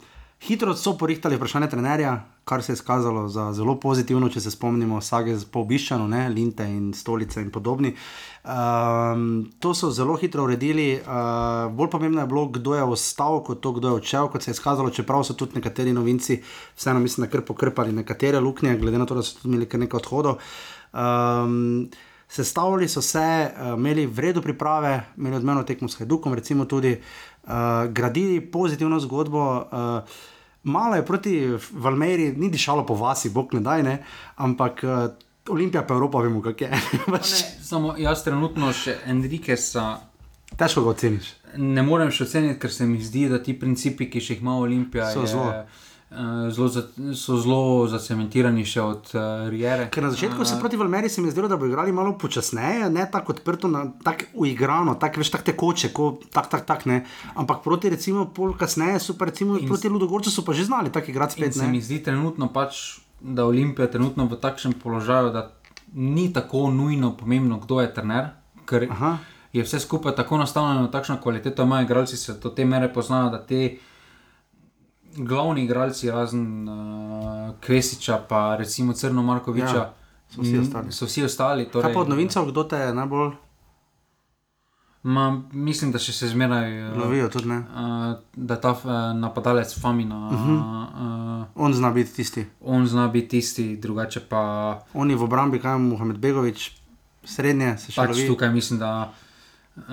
hitro 0.46 0.74
so 0.76 0.92
porihtali 0.98 1.36
vprašanje 1.36 1.68
trenerja, 1.70 2.24
kar 2.44 2.62
se 2.62 2.72
je 2.72 2.74
izkazalo 2.74 3.28
za 3.28 3.52
zelo 3.52 3.78
pozitivno, 3.80 4.28
če 4.28 4.40
se 4.40 4.50
spomnimo 4.50 5.00
sage 5.00 5.36
po 5.52 5.62
obiščanu, 5.64 6.08
ne, 6.08 6.26
Linte 6.28 6.66
in 6.68 6.92
Stolice 6.94 7.40
in 7.40 7.50
podobni. 7.50 7.94
Um, 8.44 9.46
to 9.58 9.72
so 9.74 9.88
zelo 9.90 10.18
hitro 10.20 10.44
uredili, 10.44 10.98
uh, 11.00 11.72
bolj 11.72 11.88
pomembno 11.94 12.20
je 12.20 12.28
bilo, 12.28 12.46
kdo 12.52 12.74
je 12.76 12.82
ostal, 12.96 13.40
kot 13.44 13.62
to, 13.64 13.72
kdo 13.78 13.88
je 13.88 14.00
odšel, 14.02 14.28
kot 14.32 14.44
se 14.44 14.50
je 14.50 14.58
izkazalo, 14.58 14.92
čeprav 14.92 15.24
so 15.24 15.36
tudi 15.38 15.56
nekateri 15.56 15.94
novinci, 15.96 16.42
vseeno 16.76 17.00
mislim, 17.00 17.24
da 17.24 17.30
kar 17.32 17.44
pokrpali 17.48 17.92
nekatere 17.92 18.40
luknje, 18.40 18.76
glede 18.76 19.00
na 19.00 19.06
to, 19.08 19.16
da 19.16 19.24
so 19.24 19.38
tudi 19.38 19.54
imeli 19.54 19.68
kar 19.68 19.80
nekaj 19.80 20.02
odhodov. 20.02 20.42
Um, 20.92 21.88
Sestavljali 22.28 22.88
so 22.88 23.00
se, 23.04 23.24
uh, 23.48 23.78
imeli 23.78 24.06
vredno 24.06 24.42
priprave, 24.42 24.92
imeli 25.16 25.36
odmeno 25.36 25.62
tekmo 25.62 25.88
s 25.88 25.96
Hajdukom, 26.00 26.34
recimo 26.34 26.64
tudi 26.64 26.96
uh, 26.98 27.50
gradili 27.88 28.40
pozitivno 28.40 29.00
zgodbo. 29.00 29.44
Uh, 29.56 30.22
malo 30.64 30.96
je 30.96 31.06
proti 31.06 31.34
Valmeri, 31.72 32.32
ni 32.36 32.50
dišalo 32.50 32.86
po 32.86 32.94
vasi, 32.94 33.30
bog 33.30 33.54
ne 33.54 33.60
daj, 33.60 33.82
ne, 33.82 33.98
ampak 34.36 34.84
uh, 34.84 34.90
Olimpija 35.48 35.82
pa 35.86 35.94
Evropa, 35.94 36.22
vemo, 36.24 36.42
kak 36.42 36.60
je. 36.60 36.70
Pač 37.12 37.30
Ne, 37.30 37.48
samo 37.62 37.94
jaz 38.00 38.24
trenutno 38.24 38.72
še 38.72 38.96
Enrikesa. 39.06 39.84
Težko 40.56 40.86
ga 40.86 40.94
oceniš. 40.94 41.32
Ne 41.60 41.82
morem 41.84 42.12
še 42.14 42.24
oceniti, 42.24 42.58
ker 42.62 42.72
se 42.72 42.86
mi 42.88 43.02
zdi, 43.02 43.26
da 43.28 43.42
ti 43.42 43.56
principi, 43.58 44.08
ki 44.10 44.22
jih 44.22 44.40
ima 44.40 44.56
Olimpija, 44.58 45.10
So 45.12 45.24
je, 45.24 45.32
zelo. 45.34 45.50
Eh, 46.10 46.50
zelo, 46.50 46.68
za, 46.68 46.82
so 47.14 47.36
zelo 47.40 47.86
zacementirani 47.88 48.64
še 48.64 48.82
od 48.82 49.10
uh, 49.14 49.48
Riere. 49.52 49.88
Ker 49.90 50.04
na 50.04 50.10
začetku 50.10 50.44
se 50.44 50.58
proti 50.60 50.76
Valmeri 50.76 51.08
se 51.08 51.22
mi 51.22 51.28
je 51.28 51.36
zdelo, 51.36 51.48
da 51.48 51.56
bo 51.56 51.66
igrali 51.66 51.92
malo 51.92 52.12
počasneje, 52.18 52.90
ne 52.90 53.06
tako 53.12 53.32
odprto, 53.32 53.70
tako 54.04 54.30
uigrano, 54.44 54.94
tako 55.00 55.22
veš, 55.22 55.32
tako 55.34 55.48
tekoče, 55.50 55.92
kot 55.96 56.28
tak, 56.32 56.50
tak, 56.52 56.66
tak, 56.66 56.86
ne. 56.86 57.04
Ampak 57.34 57.64
proti 57.64 57.90
recimo 57.94 58.26
pol 58.34 58.56
kasneje 58.58 59.00
so 59.00 59.18
pa 59.18 59.30
recimo 59.30 59.58
In 59.58 59.68
proti 59.68 59.88
Ludogorcu 59.88 60.30
so 60.30 60.44
pa 60.44 60.52
že 60.52 60.64
znali 60.64 60.92
tako 60.92 61.10
igrati 61.10 61.40
spet. 61.40 61.54
se 61.54 61.68
mi 61.68 61.80
zdi 61.80 62.02
trenutno 62.02 62.48
pač, 62.52 63.00
da 63.20 63.46
Olimpija 63.46 63.90
trenutno 63.90 64.26
v 64.28 64.36
takšnem 64.36 64.76
položaju, 64.82 65.32
da 65.32 65.50
ni 65.94 66.32
tako 66.32 66.70
nujno 66.70 67.16
pomembno, 67.16 67.58
kdo 67.58 67.80
je 67.80 67.94
trener, 67.94 68.28
ker 68.66 68.88
Aha. 68.90 69.18
je 69.52 69.62
vse 69.62 69.80
skupaj 69.80 70.14
tako 70.14 70.38
nastavljeno, 70.38 70.88
takšna 70.88 71.20
kvaliteta 71.20 71.62
ima, 71.62 71.82
igralci 71.82 72.16
se 72.16 72.34
do 72.42 72.50
te 72.50 72.64
mere 72.64 72.92
poznajo, 72.92 73.30
da 73.30 73.40
te 73.46 73.76
glavni 75.16 75.64
igralci, 75.64 76.10
razen 76.10 76.68
uh, 76.68 77.54
Kvesiča, 77.60 78.18
pa 78.28 78.56
recimo 78.56 78.92
Crno 78.92 79.22
Markoviča, 79.22 79.76
Ja, 79.76 79.94
so 80.28 80.42
vsi 80.42 80.58
ostali. 80.58 80.92
So 80.92 81.06
vsi 81.06 81.24
ostali 81.24 81.64
Kaj 81.64 81.72
torej, 81.72 81.94
pa 81.94 82.00
od 82.00 82.08
novincev, 82.08 82.46
kdo 82.50 82.64
te 82.64 82.76
je 82.76 82.94
najbolj 82.94 83.30
Ma, 85.04 85.42
mislim, 85.52 85.90
da 85.92 86.00
še 86.00 86.14
se 86.16 86.30
zmeraj. 86.32 86.70
Uh, 86.88 86.94
lovijo 87.02 87.28
tudi 87.28 87.50
ne? 87.50 87.58
uh, 87.60 88.04
da 88.32 88.56
ta 88.56 88.70
uh, 88.72 88.92
napadalec 89.18 89.74
Famina, 89.80 90.28
uh. 90.32 90.46
-huh. 90.46 91.40
uh, 91.40 91.44
On 91.54 91.74
zna 91.74 91.90
biti 91.90 92.14
tisti. 92.14 92.46
on 92.60 92.86
zna 92.86 93.08
biti 93.08 93.28
tisti, 93.28 93.76
drugače 93.76 94.20
pa. 94.28 94.80
Oni 94.94 95.14
v 95.14 95.22
obrambi, 95.22 95.60
kaj 95.60 95.74
je 95.74 95.78
Mohamed 95.78 96.18
Begovič, 96.18 96.72
srednje 97.24 97.76
se 97.78 97.92
še 97.92 98.00
Pač 98.00 98.08
lovi. 98.08 98.26
tukaj 98.26 98.50
mislim, 98.50 98.78
da 98.78 99.12
uh, 99.76 99.84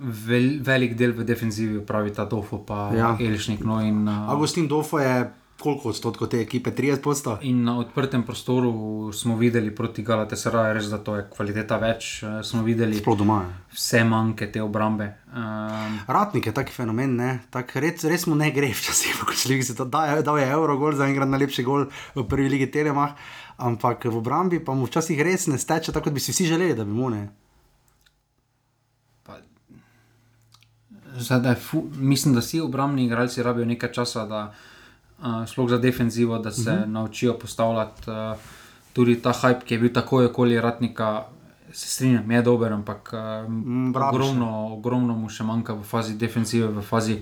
vel, 0.00 0.58
velik 0.62 0.94
del 0.96 1.12
v 1.12 1.24
defenzivi 1.24 1.80
pravi 1.80 2.12
ta 2.12 2.24
Dofo, 2.24 2.58
pa 2.58 2.90
Ja. 2.92 2.96
ja. 2.98 3.16
Elišnik. 3.20 3.64
No, 3.64 3.80
in, 3.80 4.06
uh, 4.08 4.30
Agustin 4.30 4.68
Dofo 4.68 4.98
je 4.98 5.30
koliko 5.58 5.88
odstotkov 5.88 6.28
te 6.30 6.40
ekipe? 6.40 6.70
30 6.70 7.02
posto. 7.02 7.38
in 7.42 7.64
na 7.64 7.78
odprtem 7.78 8.22
prostoru 8.22 9.10
smo 9.12 9.36
videli 9.36 9.74
proti 9.74 10.02
Galatasaraju, 10.02 10.74
res 10.74 10.86
da 10.86 10.98
to 10.98 11.16
je 11.16 11.24
kvaliteta 11.36 11.76
več. 11.76 12.22
Uh, 12.22 12.42
smo 12.42 12.62
videli 12.62 13.02
doma. 13.02 13.40
Je. 13.42 13.74
vse 13.74 14.04
manjke 14.04 14.52
te 14.52 14.62
obrambe. 14.62 15.14
Um, 15.34 15.98
Ratnik 16.06 16.46
je 16.46 16.52
taki 16.52 16.72
fenomen, 16.72 17.16
ne? 17.16 17.40
tak 17.50 17.74
res, 17.76 18.04
res 18.04 18.26
mu 18.26 18.34
ne 18.34 18.50
gre 18.50 18.70
včasih, 18.78 19.18
kot 19.26 19.34
se 19.34 19.48
ljudi 19.50 19.74
da, 19.90 20.22
dal 20.22 20.38
je 20.38 20.46
euro 20.46 20.76
gol 20.78 20.94
za 20.94 21.06
enkrat 21.06 21.28
najlepši 21.28 21.62
gol 21.62 21.88
v 22.14 22.28
prvi 22.28 22.48
ligi 22.48 22.70
Telemach, 22.70 23.18
ampak 23.58 24.04
v 24.04 24.16
obrambi 24.16 24.60
pa 24.60 24.74
mu 24.74 24.86
včasih 24.86 25.18
res 25.22 25.46
ne 25.46 25.58
steče 25.58 25.92
tako, 25.92 26.04
kot 26.08 26.14
bi 26.14 26.20
si 26.20 26.32
vsi 26.32 26.46
želeli, 26.46 26.74
da 26.78 26.84
bi 26.84 26.92
mu 26.94 27.10
ne. 27.10 27.28
Zdaj, 31.18 31.54
fu, 31.54 31.84
mislim, 31.96 32.34
da 32.34 32.40
vsi 32.40 32.60
obrambni 32.60 33.04
igralci 33.04 33.42
rabijo 33.42 33.66
nekaj 33.66 33.92
časa, 33.92 34.26
da 34.26 34.54
uh, 35.18 35.26
sploh 35.46 35.70
za 35.70 35.78
defenzivo, 35.78 36.38
da 36.38 36.50
se 36.50 36.72
uh 36.72 36.78
-huh. 36.78 36.86
naučijo 36.86 37.38
postavljati. 37.38 38.10
Uh, 38.10 38.38
tudi 38.92 39.22
ta 39.22 39.32
hype, 39.32 39.64
ki 39.64 39.74
je 39.74 39.78
bil 39.78 39.92
takoj 39.92 40.26
okoli 40.26 40.60
Ratnika, 40.60 41.24
se 41.72 41.88
strinjam, 41.88 42.30
je 42.30 42.42
dober, 42.42 42.72
ampak 42.72 43.12
uh, 43.12 44.08
ogromno, 44.08 44.72
ogromno 44.72 45.14
mu 45.14 45.28
še 45.28 45.44
manjka 45.44 45.74
v 45.74 45.82
fazi 45.82 46.16
defenzive, 46.16 46.68
v 46.68 46.82
fazi 46.82 47.18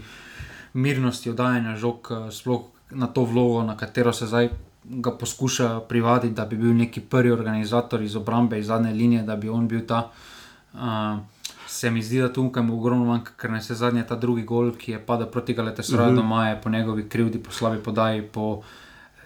mirnosti, 0.73 1.31
oddajanja 1.31 1.77
žog, 1.77 2.09
uh, 2.11 2.31
sploh 2.31 2.63
na 2.91 3.07
to 3.07 3.25
vlogo, 3.25 3.63
na 3.63 3.77
katero 3.77 4.13
se 4.13 4.27
zdaj. 4.27 4.51
Ga 4.85 5.11
poskuša 5.11 5.81
privaditi, 5.89 6.35
da 6.35 6.45
bi 6.45 6.57
bil 6.57 6.75
neki 6.75 7.01
prvi 7.01 7.31
organizator 7.31 8.03
iz 8.03 8.17
obrambe, 8.17 8.59
iz 8.59 8.67
zadnje 8.67 8.93
linije, 8.93 9.23
da 9.23 9.37
bi 9.37 9.49
on 9.49 9.69
bil 9.69 9.87
ta. 9.87 10.11
Uh, 10.75 11.19
se 11.67 11.91
mi 11.91 12.03
zdi, 12.03 12.21
da 12.21 12.33
tukaj 12.33 12.63
mu 12.63 12.79
ogromno 12.79 13.05
manjka, 13.05 13.33
ker 13.37 13.51
ne 13.51 13.63
se 13.63 13.75
zadnje 13.75 14.07
ta 14.07 14.17
drugi 14.17 14.43
gol, 14.43 14.73
ki 14.73 14.93
je 14.93 15.07
padel 15.07 15.27
proti 15.27 15.55
Galatasaraju 15.55 16.13
Mhm. 16.13 16.19
uh 16.19 16.25
-huh. 16.25 16.29
doma, 16.29 16.49
je 16.49 16.61
po 16.63 16.71
njegovi 16.71 17.09
krivdi, 17.09 17.43
po 17.43 17.51
slabi 17.51 17.83
podaji, 17.83 18.23
po 18.23 18.63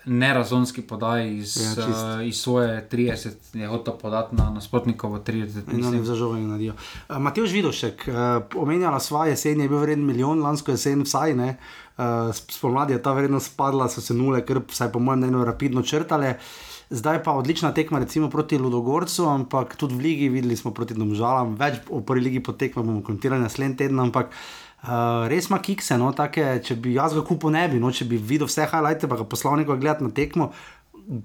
nerazonski 0.04 0.82
podaji 0.82 1.36
iz, 1.36 1.76
Ja, 1.76 1.84
uh, 1.84 2.26
iz 2.26 2.36
svoje 2.40 2.88
30, 2.88 3.28
je 3.52 3.66
hotel 3.66 3.94
podati 3.94 4.36
na 4.36 4.50
nasprotnikovo 4.50 5.18
30. 5.18 5.56
In 5.56 5.62
oni 5.68 5.76
Mislim, 5.76 6.00
v 6.00 6.04
zažovanju 6.04 6.48
nadijo. 6.48 6.74
Uh, 7.08 7.16
Mateoš 7.18 7.50
Vidošek, 7.52 8.08
uh, 8.08 8.62
omenjala 8.62 9.00
sva 9.00 9.26
jesen, 9.26 9.60
je 9.60 9.68
bil 9.68 9.78
vreden 9.78 10.06
milijon, 10.06 10.40
lansko 10.42 10.70
jesen 10.70 11.02
vsaj 11.02 11.34
ne. 11.34 11.56
Uh, 11.98 12.04
spomladi 12.32 12.92
je 12.92 13.02
ta 13.02 13.12
vrednost 13.12 13.56
padla, 13.56 13.88
so 13.88 14.00
se 14.00 14.14
nule, 14.14 14.46
ker 14.46 14.60
vsaj 14.68 14.92
po 14.92 14.98
mojem 14.98 15.18
mnenju 15.20 15.44
rapidno 15.44 15.82
črtale. 15.82 16.38
Zdaj 16.90 17.22
pa 17.22 17.32
odlična 17.32 17.70
tekma, 17.74 17.98
recimo 17.98 18.30
proti 18.30 18.58
Ludogorcu, 18.58 19.28
ampak 19.30 19.76
tudi 19.78 19.94
v 19.94 19.98
Ligi 19.98 20.28
videli 20.28 20.56
smo 20.58 20.72
proti 20.74 20.96
Domžalam, 20.98 21.52
več 21.54 21.78
o 21.86 22.00
prvi 22.02 22.24
ligi 22.24 22.40
potekma 22.42 22.82
bomo 22.82 23.02
komentirali 23.06 23.44
naslednji 23.44 23.76
teden, 23.78 24.00
ampak 24.02 24.32
uh, 24.34 25.28
res 25.30 25.46
ima 25.46 25.60
kikse, 25.62 25.94
no, 26.02 26.10
take, 26.10 26.58
če 26.66 26.74
bi 26.82 26.96
jaz 26.96 27.14
ga 27.14 27.22
kupil 27.22 27.54
ne 27.54 27.62
bi, 27.70 27.78
no, 27.78 27.92
če 27.94 28.08
bi 28.10 28.18
videl 28.18 28.50
vse 28.50 28.66
highlighte, 28.66 29.06
pa 29.06 29.20
ga 29.20 29.28
poslal 29.30 29.54
nekoga 29.62 29.78
gledati 29.78 30.08
na 30.08 30.10
tekmo, 30.10 30.50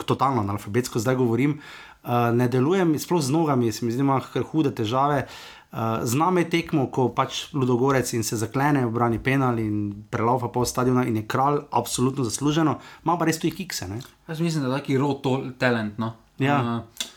totalno 0.05 0.45
analfabetsko 0.45 1.01
zdaj 1.01 1.17
govorim, 1.23 1.57
uh, 1.57 2.29
ne 2.29 2.45
delujem, 2.45 2.93
sploh 3.01 3.25
z 3.25 3.33
nogami, 3.33 3.73
se 3.73 3.89
mi 3.89 3.95
zdi, 3.95 4.05
da 4.05 4.21
ima 4.21 4.45
hude 4.51 4.69
težave. 4.69 5.23
Uh, 5.71 5.79
Znam 6.03 6.37
je 6.37 6.49
tekmo, 6.49 6.87
ko 6.87 7.09
pač 7.09 7.53
Ludogorec 7.53 8.13
in 8.13 8.23
se 8.23 8.37
zaklene, 8.37 8.85
obrani 8.85 9.19
penal 9.19 9.59
in 9.59 10.05
prelaupa 10.09 10.47
pol 10.47 10.65
stadiona 10.65 11.03
in 11.05 11.15
je 11.15 11.25
kralj, 11.27 11.59
absolutno 11.71 12.23
zasluženo, 12.23 12.77
ima 13.03 13.17
pa 13.17 13.25
res 13.25 13.39
tu 13.39 13.49
kikse. 13.51 13.87
Ne? 13.87 13.99
Jaz 14.27 14.39
mislim, 14.39 14.63
da 14.63 14.69
je 14.69 14.79
taki 14.79 14.97
raw 14.97 15.21
to- 15.21 15.51
talent. 15.57 15.97
No. 15.97 16.13
Ja. 16.39 16.61
Uh, 16.61 17.09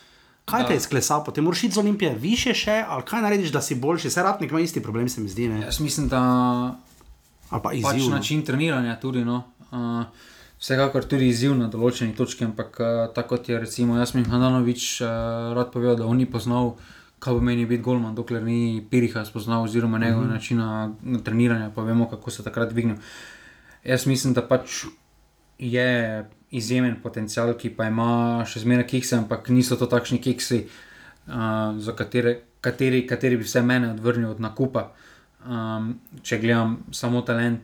Kaj 0.45 0.67
te 0.67 0.73
je 0.73 0.79
sklesal, 0.79 1.23
potem 1.23 1.43
moraš 1.43 1.63
iti 1.63 1.73
z 1.73 1.77
olimpije, 1.77 2.15
više 2.15 2.53
še, 2.53 2.83
ali 2.87 3.03
kaj 3.05 3.21
narediš, 3.21 3.51
da 3.51 3.61
si 3.61 3.75
boljši, 3.75 4.09
se 4.09 4.23
ratnik 4.23 4.51
ima 4.51 4.59
isti 4.59 4.81
problem, 4.83 5.09
se 5.09 5.21
mi 5.21 5.29
zdi. 5.29 5.47
Ne? 5.47 5.61
jaz 5.61 5.79
mislim, 5.79 6.07
da 6.07 6.21
Ali 7.49 7.61
pa 7.63 7.69
pač 7.69 7.75
izziv. 7.95 8.09
no. 8.09 8.15
način 8.15 8.41
treniranja 8.45 8.99
tudi. 8.99 9.25
No. 9.25 9.43
Uh, 9.71 10.03
vsekakor 10.59 11.05
tudi 11.05 11.27
izziv 11.29 11.55
na 11.55 11.67
določeni 11.67 12.15
točki, 12.15 12.45
ampak 12.45 12.79
uh, 12.79 13.13
tako 13.13 13.37
kot 13.37 13.49
je 13.49 13.59
recimo 13.59 13.97
Jasmin 13.97 14.25
Hananovič 14.25 15.01
uh, 15.01 15.07
rad 15.55 15.71
povedal, 15.71 15.95
da 15.95 16.05
on 16.05 16.17
ni 16.17 16.25
poznal, 16.25 16.75
kaj 17.19 17.35
pomeni 17.35 17.65
biti 17.65 17.83
golman, 17.83 18.15
dokler 18.15 18.43
ni 18.43 18.85
Piriha 18.89 19.25
spoznal 19.25 19.63
oziroma 19.63 19.99
njegove 19.99 20.25
mm 20.25 20.29
-hmm. 20.29 20.33
načina 20.33 20.95
treniranja, 21.23 21.71
pa 21.75 21.83
vemo, 21.83 22.09
kako 22.09 22.31
se 22.31 22.43
takrat 22.43 22.69
dvignil. 22.69 22.95
Jaz 23.83 24.07
mislim, 24.07 24.33
da 24.33 24.47
pač 24.47 24.85
je 25.59 26.25
izjemen 26.51 26.95
potencial, 27.03 27.53
ki 27.53 27.69
pa 27.69 27.85
ima 27.85 28.45
še 28.47 28.59
zmeraj 28.59 28.87
kikse, 28.87 29.15
ampak 29.15 29.49
niso 29.49 29.75
to 29.75 29.85
takšni 29.85 30.21
kiksi, 30.21 30.67
uh, 31.27 31.33
za 31.77 31.93
katere, 31.95 32.39
kateri, 32.61 33.07
kateri 33.07 33.37
bi 33.37 33.43
vse 33.43 33.61
mene 33.61 33.91
odvrnil 33.91 34.29
od 34.29 34.39
nakupa. 34.39 34.91
Um, 35.45 35.99
če 36.23 36.39
gledam 36.39 36.77
samo 36.91 37.21
talent. 37.21 37.61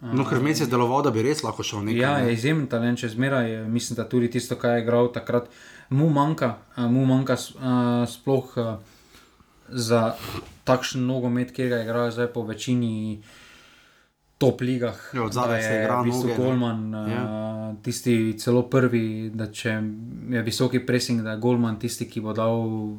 Uh, 0.00 0.12
No, 0.14 0.24
ker 0.24 0.38
vmes 0.38 0.60
je 0.60 0.66
deloval, 0.66 1.02
da 1.02 1.10
bi 1.10 1.22
res 1.22 1.42
lahko 1.42 1.62
šel 1.62 1.82
nekaj. 1.84 2.00
Ja, 2.00 2.18
ne. 2.18 2.28
je 2.28 2.34
izjemen 2.38 2.66
talent, 2.66 2.98
če 2.98 3.08
zmeraj. 3.08 3.64
Mislim, 3.68 3.96
da 3.96 4.08
tudi 4.08 4.30
tisto, 4.30 4.56
kar 4.56 4.76
je 4.76 4.84
igral 4.84 5.10
takrat, 5.12 5.50
mu 5.90 6.08
manjka, 6.10 6.54
mu 6.76 7.04
manjka 7.08 7.34
uh, 7.34 8.06
sploh 8.08 8.56
uh, 8.56 8.97
za 9.68 10.14
takšen 10.64 11.06
nogomet, 11.06 11.52
ki 11.52 11.68
ga 11.68 11.82
igrajo 11.82 12.10
zdaj 12.10 12.26
po 12.32 12.42
večini 12.42 13.22
top 14.38 14.60
ligah. 14.60 14.94
Ja, 15.14 15.22
od 15.22 15.32
zadaj 15.32 15.56
Da 15.56 15.62
se 15.62 15.74
je 15.74 15.82
igra 15.82 16.00
v 16.00 16.04
bistvu 16.04 16.28
noge, 16.28 16.38
ne. 16.38 16.44
Golman, 16.44 16.94
uh, 16.94 17.10
Ja. 17.10 17.74
tisti 17.82 18.38
celo 18.38 18.62
prvi, 18.62 19.30
da 19.34 19.46
če 19.52 19.82
je 20.30 20.42
visoki 20.42 20.80
pressing, 20.86 21.22
da 21.22 21.30
je 21.30 21.42
Golman 21.42 21.78
tisti, 21.78 22.06
ki 22.08 22.20
bo 22.20 22.32
dal 22.32 22.54
uh, 22.54 22.98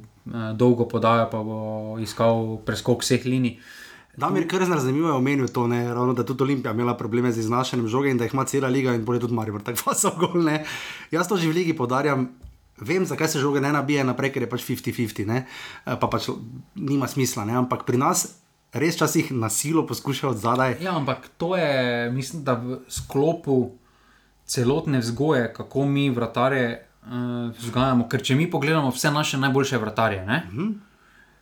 dolgo 0.55 0.87
podajo, 0.87 1.29
pa 1.31 1.43
bo 1.43 1.59
iskal 2.01 2.57
preskok 2.65 3.01
vseh 3.03 3.25
linij. 3.25 3.57
Damir 4.19 4.47
Krznar 4.47 4.79
zanimivo 4.79 5.07
je 5.07 5.13
omenil 5.15 5.47
to, 5.47 5.67
ne, 5.67 5.93
ravno, 5.93 6.13
da 6.13 6.25
tudi 6.25 6.43
Olimpija 6.43 6.73
imela 6.73 6.97
probleme 6.97 7.31
z 7.31 7.39
iznašanjem 7.39 7.87
žoge 7.87 8.11
in 8.11 8.17
da 8.17 8.25
jih 8.27 8.33
ima 8.33 8.43
cela 8.45 8.67
liga 8.67 8.91
in 8.93 9.05
bolje 9.05 9.19
tudi 9.19 9.33
Maribor. 9.33 9.61
Tako 9.63 9.79
pa 9.85 9.93
so 9.95 10.11
gol. 10.19 10.43
Ne. 10.43 10.65
Jaz 11.11 11.27
to 11.29 11.37
že 11.37 11.47
v 11.47 11.55
ligi 11.55 11.73
podarjam. 11.77 12.27
Vem, 12.81 13.05
zakaj 13.05 13.27
se 13.27 13.39
žoge 13.39 13.61
ne 13.61 13.71
nabije 13.71 14.03
naprej, 14.03 14.33
ker 14.33 14.45
je 14.45 14.49
pač 14.49 14.63
50-50, 14.67 15.25
ne, 15.25 15.45
Eh, 15.85 15.95
pa 15.99 16.07
pač 16.07 16.29
nima 16.75 17.07
smisla. 17.07 17.45
Ne. 17.45 17.57
Ampak 17.57 17.85
pri 17.85 17.97
nas 17.97 18.39
res 18.73 18.97
časih 18.97 19.31
na 19.31 19.49
silo 19.49 19.85
poskušajo 19.87 20.33
zadaj. 20.33 20.77
Ja, 20.81 20.95
ampak 20.95 21.29
to 21.37 21.55
je, 21.57 22.11
mislim, 22.11 22.43
da 22.43 22.53
v 22.53 22.79
sklopu 22.87 23.71
celotne 24.45 24.99
vzgoje, 24.99 25.53
kako 25.53 25.85
mi 25.85 26.09
vratarje 26.09 26.85
uh, 27.05 27.49
vzgajamo. 27.57 28.07
Ker 28.09 28.23
če 28.23 28.35
mi 28.35 28.49
pogledamo 28.49 28.89
vse 28.93 29.11
naše 29.11 29.37
najboljše 29.37 29.77
vratarje, 29.77 30.25
ne, 30.25 30.43
uh 30.47 30.53
-huh. 30.53 30.73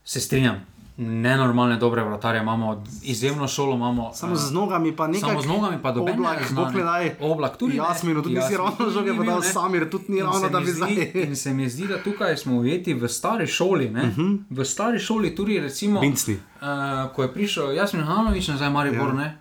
se 0.04 0.22
strinjam. 0.22 0.66
Nenormalne 0.98 1.78
dobre 1.78 2.04
vratarje 2.04 2.42
imamo, 2.42 2.84
izjemno 3.04 3.48
šolo 3.48 3.76
imamo. 3.76 4.14
Samo 4.14 4.34
eh, 4.34 4.38
z 4.38 4.54
nogami, 4.54 4.96
pa 4.96 5.08
nekaj. 5.08 5.30
Samo 5.30 5.42
z 5.42 5.48
nogami, 5.48 5.78
pa 5.82 5.92
dobro. 5.92 6.14
Oblak, 6.14 6.40
ne. 6.74 7.16
Oblak 7.22 7.58
tudi. 7.58 7.74
ne. 7.74 7.78
Jasminu, 7.78 8.24
tudi 8.24 8.36
nisi 8.36 8.44
Jasmin 8.44 8.58
ravno 8.58 8.76
tudi 8.78 8.92
žoge 8.92 9.12
ni 9.12 9.18
podal, 9.18 9.36
bil, 9.36 9.44
ne. 9.44 9.54
Samir 9.54 9.90
tudi 9.90 10.06
ni 10.08 10.22
ravno, 10.22 10.50
da 10.50 10.60
mi 10.60 10.66
bi 10.66 10.72
zdaj. 10.72 11.12
In 11.14 11.36
se 11.36 11.54
mi 11.54 11.70
zdi, 11.70 11.88
da 11.88 12.04
tukaj 12.04 12.38
smo 12.38 12.58
ujeti 12.58 12.94
v 12.94 13.08
stari 13.08 13.48
šoli. 13.48 13.86
Uh 13.86 13.92
-huh. 13.94 14.40
V 14.50 14.66
stari 14.66 15.00
šoli 15.00 15.36
tudi, 15.36 15.60
recimo, 15.60 16.00
Vincni. 16.00 16.34
uh, 16.34 17.14
ko 17.16 17.24
je 17.24 17.34
prišel 17.34 17.74
Jasmin 17.74 18.04
Hanovič 18.04 18.48
nazaj, 18.48 18.70
Maribor, 18.70 19.08
Ja. 19.08 19.14
ne. 19.14 19.38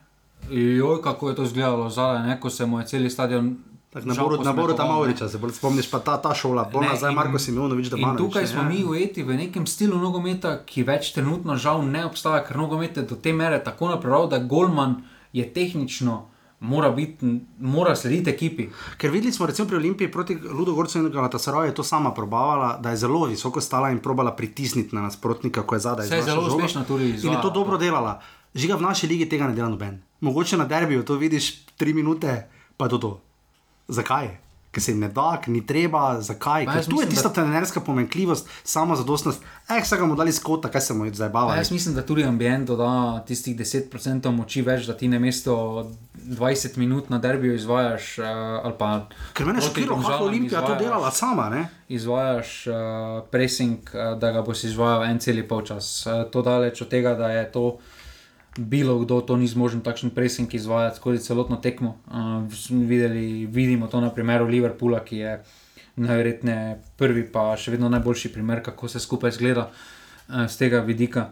Joj, 0.51 1.03
kako 1.03 1.29
je 1.29 1.35
to 1.35 1.43
izgledalo 1.43 1.91
zadaj, 1.91 2.27
ne, 2.27 2.41
ko 2.41 2.51
se 2.51 2.67
mu 2.67 2.79
je 2.81 2.87
cel 2.87 3.11
stadion. 3.11 3.57
Na 3.95 4.15
žal 4.15 4.29
Boru, 4.29 4.45
na 4.45 4.53
Boru 4.53 4.75
tam. 4.75 4.89
Mauriča, 4.89 5.29
se 5.29 5.39
bolj 5.39 5.53
spomniš, 5.53 5.91
pa 5.91 5.99
ta, 5.99 6.17
ta 6.19 6.35
šola, 6.35 6.65
bolj 6.65 6.87
nazaj 6.87 7.15
Marko 7.15 7.39
Simjonovič, 7.39 7.87
da 7.87 7.97
In 7.97 8.03
ima. 8.03 8.17
tukaj 8.17 8.47
smo 8.47 8.63
mi 8.63 8.85
ujeti 8.85 9.23
v 9.23 9.37
nekem 9.37 9.67
stilu 9.67 9.97
nogometa, 9.97 10.65
ki 10.65 10.83
več 10.83 11.13
trenutno 11.13 11.57
žal 11.57 11.81
ne 11.83 12.05
obstaja, 12.05 12.45
ker 12.45 12.57
nogomet 12.57 12.97
je 12.97 13.03
do 13.05 13.17
te 13.17 13.33
mere 13.33 13.57
tako 13.59 13.89
napravil, 13.89 14.29
da 14.29 14.39
Golman 14.39 14.97
je 15.33 15.47
tehnično. 15.47 16.27
Mora, 16.61 16.91
biti, 16.91 17.21
mora 17.61 17.93
slediti 17.95 18.31
ekipi. 18.31 18.65
Ker 18.97 19.11
videli 19.11 19.33
smo 19.33 19.47
recimo 19.47 19.69
pri 19.69 19.77
Olimpiji 19.77 20.09
proti 20.11 20.35
Ludogorcu 20.37 20.99
in 20.99 21.11
Galatasaraju, 21.11 21.65
je 21.65 21.75
to 21.75 21.83
sama 21.83 22.11
probavala, 22.11 22.79
da 22.79 22.91
je 22.91 22.97
zelo 22.97 23.27
visoko 23.27 23.61
stala 23.61 23.91
in 23.91 23.99
probala 23.99 24.33
pritisniti 24.33 24.97
na 24.97 25.03
nasprotnika, 25.03 25.63
ko 25.63 25.75
je 25.75 25.81
zadaj. 25.81 26.07
Saj 26.07 26.19
je 26.19 26.23
zelo 26.25 26.43
žogo. 26.43 26.57
uspešno 26.57 26.85
tudi 26.85 27.05
In 27.05 27.33
je 27.33 27.43
to. 27.43 27.51
dobro 27.51 27.77
delala. 27.77 28.21
Žiga 28.55 28.75
v 28.75 28.83
naši 28.83 29.07
ligi 29.07 29.29
tega 29.29 29.47
ne 29.47 29.55
dela 29.55 29.69
noben. 29.69 30.01
Mogoče 30.21 30.57
na 30.57 30.65
derbiju 30.65 31.05
to 31.05 31.15
vidiš 31.15 31.51
tri 31.77 31.93
minute, 31.93 32.49
pa 32.77 32.85
je 32.85 32.91
to 32.91 32.99
to. 32.99 33.21
Zakaj? 33.89 34.37
Ker 34.73 34.83
se 34.83 34.93
jim 34.93 35.01
ne 35.01 35.09
da, 35.09 35.39
ker 35.41 35.49
ni 35.49 35.63
treba, 35.63 36.21
zakaj? 36.21 36.67
Pa 36.67 36.73
jaz 36.73 36.87
tu 36.87 37.01
je 37.01 37.07
tista 37.09 37.29
da- 37.29 37.35
trenerska 37.35 37.81
pomenkljivost, 37.81 38.49
samo 38.63 38.97
zadostnost. 38.97 39.41
Eh, 39.69 39.81
vsega 39.81 40.05
mu 40.05 40.15
dali 40.15 40.33
skota, 40.33 40.69
kaj 40.69 40.81
se 40.81 40.95
mu 40.95 41.05
je 41.05 41.15
zdaj 41.15 41.29
Pa 41.29 41.33
bavalo. 41.33 41.55
jaz 41.55 41.71
mislim, 41.71 41.95
da 41.95 42.03
tudi 42.03 42.25
ambient 42.25 42.67
doda 42.67 43.25
tistih 43.27 43.57
10% 43.57 44.31
moči 44.31 44.63
več, 44.63 44.87
da 44.87 44.97
ti 44.97 45.09
na 45.09 45.19
mesto 45.19 45.87
20 46.15 46.77
minut 46.77 47.11
na 47.11 47.19
derbiju 47.19 47.55
izvajaš. 47.55 48.19
Uh, 48.19 48.25
pa 48.79 49.07
Ker 49.33 49.47
mene 49.47 49.59
je 49.59 49.63
šokiralo, 49.63 49.97
kako 49.97 50.03
Domžalam 50.03 50.29
Olimpija 50.29 50.67
to 50.67 50.75
delala 50.75 51.11
sama. 51.11 51.49
Ne? 51.49 51.69
Izvajaš 51.89 52.67
uh, 52.67 52.75
pressing, 53.31 53.79
uh, 53.95 54.19
da 54.19 54.33
ga 54.33 54.43
boš 54.43 54.65
izvajal 54.65 55.05
en 55.05 55.19
cel 55.19 55.49
polčas. 55.49 56.07
Uh, 56.07 56.31
to 56.31 56.43
daleč 56.43 56.83
od 56.83 56.89
tega, 56.89 57.15
da 57.15 57.29
je 57.29 57.53
to 57.53 57.79
bilo 58.59 58.99
kdo, 58.99 59.21
to 59.21 59.37
ni 59.37 59.47
zmožen 59.47 59.81
takšen 59.81 60.11
pressing 60.11 60.55
izvajati 60.55 60.97
skozi 60.97 61.25
celotno 61.25 61.57
tekmo. 61.57 61.97
Uh, 62.07 62.45
videli, 62.71 63.47
vidimo 63.47 63.87
to 63.87 64.01
na 64.01 64.11
primeru 64.11 64.47
Liverpoola, 64.47 65.05
ki 65.05 65.17
je 65.17 65.33
najverjetneje 65.97 66.77
prvi, 66.97 67.25
pa 67.33 67.57
še 67.57 67.77
vedno 67.77 67.89
najboljši 67.89 68.33
primer, 68.33 68.63
kako 68.63 68.89
se 68.89 69.01
skupaj 69.01 69.37
zgleda 69.37 69.69
uh, 69.71 70.47
z 70.49 70.57
tega 70.57 70.81
vidika. 70.81 71.31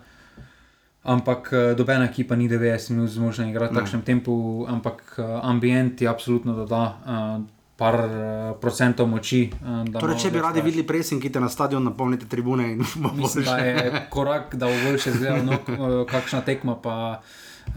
Ampak 1.05 1.51
uh, 1.53 1.73
dobena 1.77 2.09
ekipa 2.09 2.37
ni 2.37 2.49
90 2.49 2.97
minut 2.97 3.11
zmožna 3.13 3.49
igrati 3.49 3.75
v 3.75 3.81
takšnem 3.81 4.05
tempu, 4.05 4.65
ampak 4.69 5.19
uh, 5.19 5.41
ambient 5.43 6.01
je 6.01 6.09
absolutno 6.09 6.57
doda. 6.57 6.85
Uh, 7.05 7.64
Par 7.77 7.95
uh, 7.97 8.11
procentov 8.55 9.09
moči. 9.09 9.51
Uh, 9.53 9.83
Torej, 9.93 10.17
če 10.17 10.31
bi 10.31 10.39
radi 10.39 10.61
daš. 10.61 10.65
videli 10.65 10.85
presing, 10.85 11.19
ki 11.19 11.29
te 11.29 11.41
na 11.41 11.49
stadion 11.49 11.83
napolnite 11.83 12.27
tribune 12.27 12.69
in 12.69 12.85
Mislim, 13.17 13.45
da 13.45 13.57
je 13.59 13.75
korak, 14.09 14.55
da 14.55 14.67
bo 14.67 14.77
boljše 14.85 15.11
izgledalo, 15.11 15.43
no, 15.43 15.59
k- 15.59 15.75
kakšna 16.07 16.41
tekma, 16.43 16.77
pa 16.77 16.95
uh, 17.19 17.75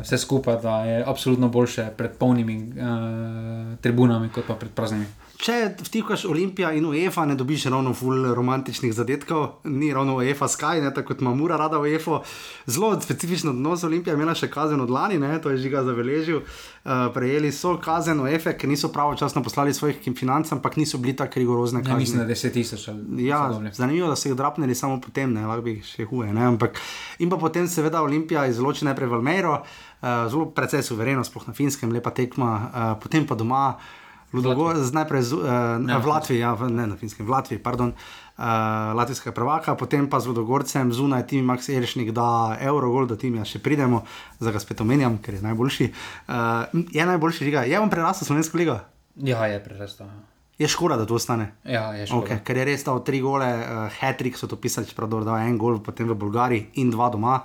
vse 0.00 0.18
skupaj, 0.18 0.60
da 0.62 0.76
je 0.80 1.04
absolutno 1.04 1.48
boljše 1.50 1.88
pred 1.92 2.14
polnimi 2.14 2.56
uh, 2.70 2.70
tribunami, 3.78 4.28
kot 4.28 4.46
pa 4.46 4.54
pred 4.54 4.70
praznimi. 4.70 5.06
Če 5.36 5.54
vtikaš 5.84 6.22
Olimpija 6.24 6.70
in 6.72 6.86
UEFA, 6.88 7.26
ne 7.28 7.34
dobiš 7.36 7.66
ravno 7.68 7.90
ful 7.94 8.22
romantičnih 8.34 8.92
zadetkov, 8.96 9.58
ni 9.68 9.90
ravno 9.92 10.14
UEFA 10.16 10.46
Sky, 10.48 10.80
ne, 10.80 10.88
tako 10.94 11.12
kot 11.12 11.20
ima 11.20 11.34
Mura 11.36 11.58
rada 11.60 11.76
UEFA. 11.78 12.22
Zelo 12.66 12.94
specifičen 13.00 13.50
odnos 13.50 13.84
Olimpija 13.84 14.14
je 14.14 14.16
imela 14.16 14.32
še 14.34 14.48
kazen 14.48 14.80
od 14.80 14.90
lani, 14.90 15.18
ne, 15.20 15.34
to 15.42 15.52
je 15.52 15.58
žiga 15.60 15.82
zabeležil. 15.84 16.40
Uh, 16.40 17.08
prejeli 17.14 17.50
so 17.52 17.74
kazen 17.82 18.20
UEFA, 18.24 18.54
ker 18.56 18.70
niso 18.70 18.88
pravočasno 18.88 19.42
poslali 19.44 19.74
svojih 19.76 20.00
financ, 20.16 20.52
ampak 20.56 20.78
niso 20.80 20.98
bili 20.98 21.12
tako 21.16 21.42
rigorozne 21.42 21.82
Ja, 21.84 21.96
mislim, 21.96 22.22
da 22.24 22.30
je 22.32 22.34
10 22.34 22.52
tisoč 22.56 22.88
ali 22.88 23.26
Ja, 23.26 23.42
podobno. 23.48 23.70
zanimivo, 23.74 24.08
da 24.08 24.16
so 24.16 24.28
jih 24.28 24.36
drapnili 24.36 24.74
samo 24.74 25.00
potem, 25.00 25.32
ne, 25.36 25.44
lahko 25.46 25.66
bi 25.68 25.76
jih 25.76 25.84
še 25.84 26.08
huje. 26.08 26.32
Ne, 26.32 26.46
ampak, 26.54 26.80
in 27.18 27.28
pa 27.28 27.36
potem 27.36 27.68
seveda 27.68 28.00
Olimpija 28.02 28.46
izloči 28.48 28.88
najprej 28.88 29.12
Valmero, 29.12 29.60
uh, 29.60 30.08
zelo 30.32 30.48
precej 30.48 30.82
suvereno, 30.82 31.24
sploh 31.24 31.44
na 31.50 31.52
finskem, 31.54 31.92
lepa 31.92 32.10
tekma, 32.10 32.50
uh, 32.56 32.90
potem 33.02 33.26
pa 33.28 33.36
doma. 33.36 33.66
Ludogor, 34.32 34.76
najprej 34.92 35.22
z, 35.22 35.32
uh, 35.38 35.78
na 35.78 35.98
v 36.02 36.06
Latviji, 36.06 36.42
ja, 36.42 36.54
v, 36.58 36.66
ne 36.70 36.86
na 36.90 36.96
finskem, 36.98 37.26
v 37.26 37.30
Latviji, 37.30 37.62
pardon, 37.62 37.94
uh, 37.94 38.44
latvijskega 38.98 39.32
prvaka, 39.32 39.78
potem 39.78 40.10
pa 40.10 40.18
z 40.18 40.34
Ludogorcem 40.34 40.92
zunaj 40.92 41.30
tim 41.30 41.46
Max 41.46 41.70
Eršnik 41.70 42.10
da 42.10 42.58
Eurogol, 42.60 43.06
do 43.06 43.16
timja 43.16 43.46
še 43.46 43.62
pridemo, 43.62 44.02
za 44.42 44.50
ga 44.50 44.58
spet 44.58 44.82
omenjam, 44.82 45.18
ker 45.22 45.38
je 45.38 45.42
najboljši. 45.46 45.86
Uh, 46.26 46.66
je 46.90 47.06
najboljši 47.06 47.46
liga, 47.46 47.62
je 47.64 47.78
vam 47.78 47.90
prerastel 47.90 48.26
slovensko 48.26 48.58
ligo? 48.58 48.80
Ja, 49.16 49.46
je 49.46 49.62
prerastel. 49.62 50.10
Je 50.58 50.68
škoda, 50.68 50.96
da 50.96 51.04
to 51.04 51.14
ostane. 51.14 51.52
Ja, 51.64 51.92
je 51.92 52.06
škoda. 52.08 52.26
Okay, 52.26 52.40
ker 52.44 52.56
je 52.56 52.64
res 52.64 52.84
dal 52.84 53.02
tri 53.04 53.20
gole, 53.20 53.46
uh, 53.46 53.88
Hattrick 54.00 54.40
so 54.40 54.48
to 54.48 54.56
pisali, 54.56 54.88
čeprav 54.88 55.12
da 55.24 55.38
je 55.38 55.52
en 55.52 55.58
gol, 55.60 55.78
potem 55.84 56.08
v 56.08 56.16
Bolgariji 56.16 56.82
in 56.82 56.90
dva 56.90 57.10
doma. 57.12 57.42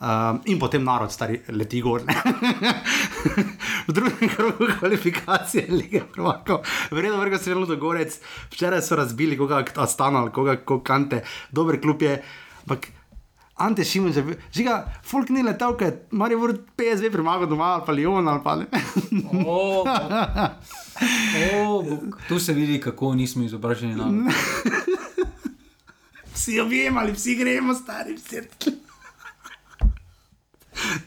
Um, 0.00 0.40
in 0.48 0.58
potem 0.58 0.84
narod, 0.84 1.12
stari, 1.12 1.42
leti 1.52 1.82
gor. 1.84 2.00
v 3.88 3.92
drugem 3.92 4.30
krogu 4.32 4.70
kvalifikacije 4.78 5.66
lige 5.68 6.00
prvakov, 6.12 6.64
vredno 6.90 7.18
vrga 7.20 7.38
se 7.38 7.50
vedno 7.50 7.66
dogorec, 7.66 8.16
včeraj 8.50 8.80
so 8.82 8.96
razbili 8.96 9.36
koga 9.38 9.64
Astana 9.76 10.22
ali 10.24 10.32
koga, 10.32 10.56
Kante, 10.84 11.20
dober 11.52 11.80
klub 11.80 12.02
je. 12.02 12.22
Ampak 12.62 12.88
Ante 13.60 13.84
Šimun, 13.84 14.12
žiga, 14.52 14.86
folk 15.04 15.28
ni 15.28 15.42
letel, 15.44 15.74
ker 15.76 15.92
mora 16.16 16.36
biti 16.36 16.62
PSV 16.80 17.10
premagal 17.12 17.48
doma 17.48 17.74
ali 17.74 17.84
pa 17.86 17.92
Lyon 17.92 18.28
ali 18.28 18.40
pa 18.44 18.56
ne. 18.56 18.66
O, 19.44 19.84
o, 21.60 21.82
bog. 21.82 22.16
tu 22.28 22.40
se 22.40 22.52
vidi, 22.56 22.80
kako 22.80 23.14
nismo 23.14 23.44
izobraženi. 23.44 24.00
Vsi 26.34 26.60
objemali, 26.60 27.12
vsi 27.12 27.34
gremo, 27.36 27.74
stari 27.74 28.14
vsi. 28.16 28.40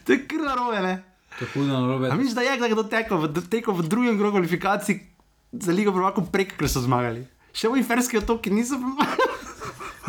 To 0.04 0.12
je 0.14 0.18
kar 0.28 0.42
narobe, 0.44 0.80
ne? 0.82 0.94
To 1.38 1.44
je 1.44 1.50
hudo 1.54 1.72
narobe. 1.72 2.10
A 2.10 2.18
misliš, 2.18 2.34
da 2.34 2.46
je 2.46 2.56
kdaj 2.58 2.76
tekel 2.90 3.18
v, 3.18 3.46
tekel 3.50 3.74
v 3.74 3.86
drugem 3.88 4.18
krogu 4.18 4.38
kvalifikacij 4.38 5.00
za 5.52 5.72
Ligo 5.72 5.94
prvakov 5.94 6.30
prek, 6.34 6.54
ker 6.58 6.68
so 6.70 6.82
zmagali? 6.84 7.24
Še 7.54 7.70
v 7.70 7.82
Iferski 7.82 8.18
otoki 8.18 8.50
niso 8.54 8.78
pomagali. 8.82 9.32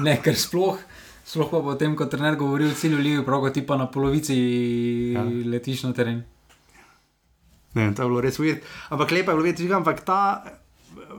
Ne, 0.05 0.17
ker 0.19 0.35
sploh, 0.35 0.75
sploh 1.23 1.47
pa 1.47 1.61
potem, 1.63 1.95
ko 1.95 2.09
trener 2.11 2.35
govori 2.35 2.67
o 2.67 2.75
cilju 2.75 2.99
lige, 2.99 3.23
prav 3.23 3.47
ti 3.55 3.63
pa 3.63 3.77
na 3.79 3.87
polovici 3.87 4.35
ja. 5.15 5.23
letiš 5.23 5.85
na 5.87 5.93
teren. 5.95 6.25
Ne, 7.75 7.91
to 7.95 8.03
je 8.03 8.09
bilo 8.11 8.23
res 8.23 8.39
uvid. 8.39 8.63
Ampak 8.91 9.11
lepo 9.11 9.31
je 9.31 9.35
bilo 9.35 9.45
videti, 9.45 9.71
ampak 9.71 10.03
ta. 10.03 10.19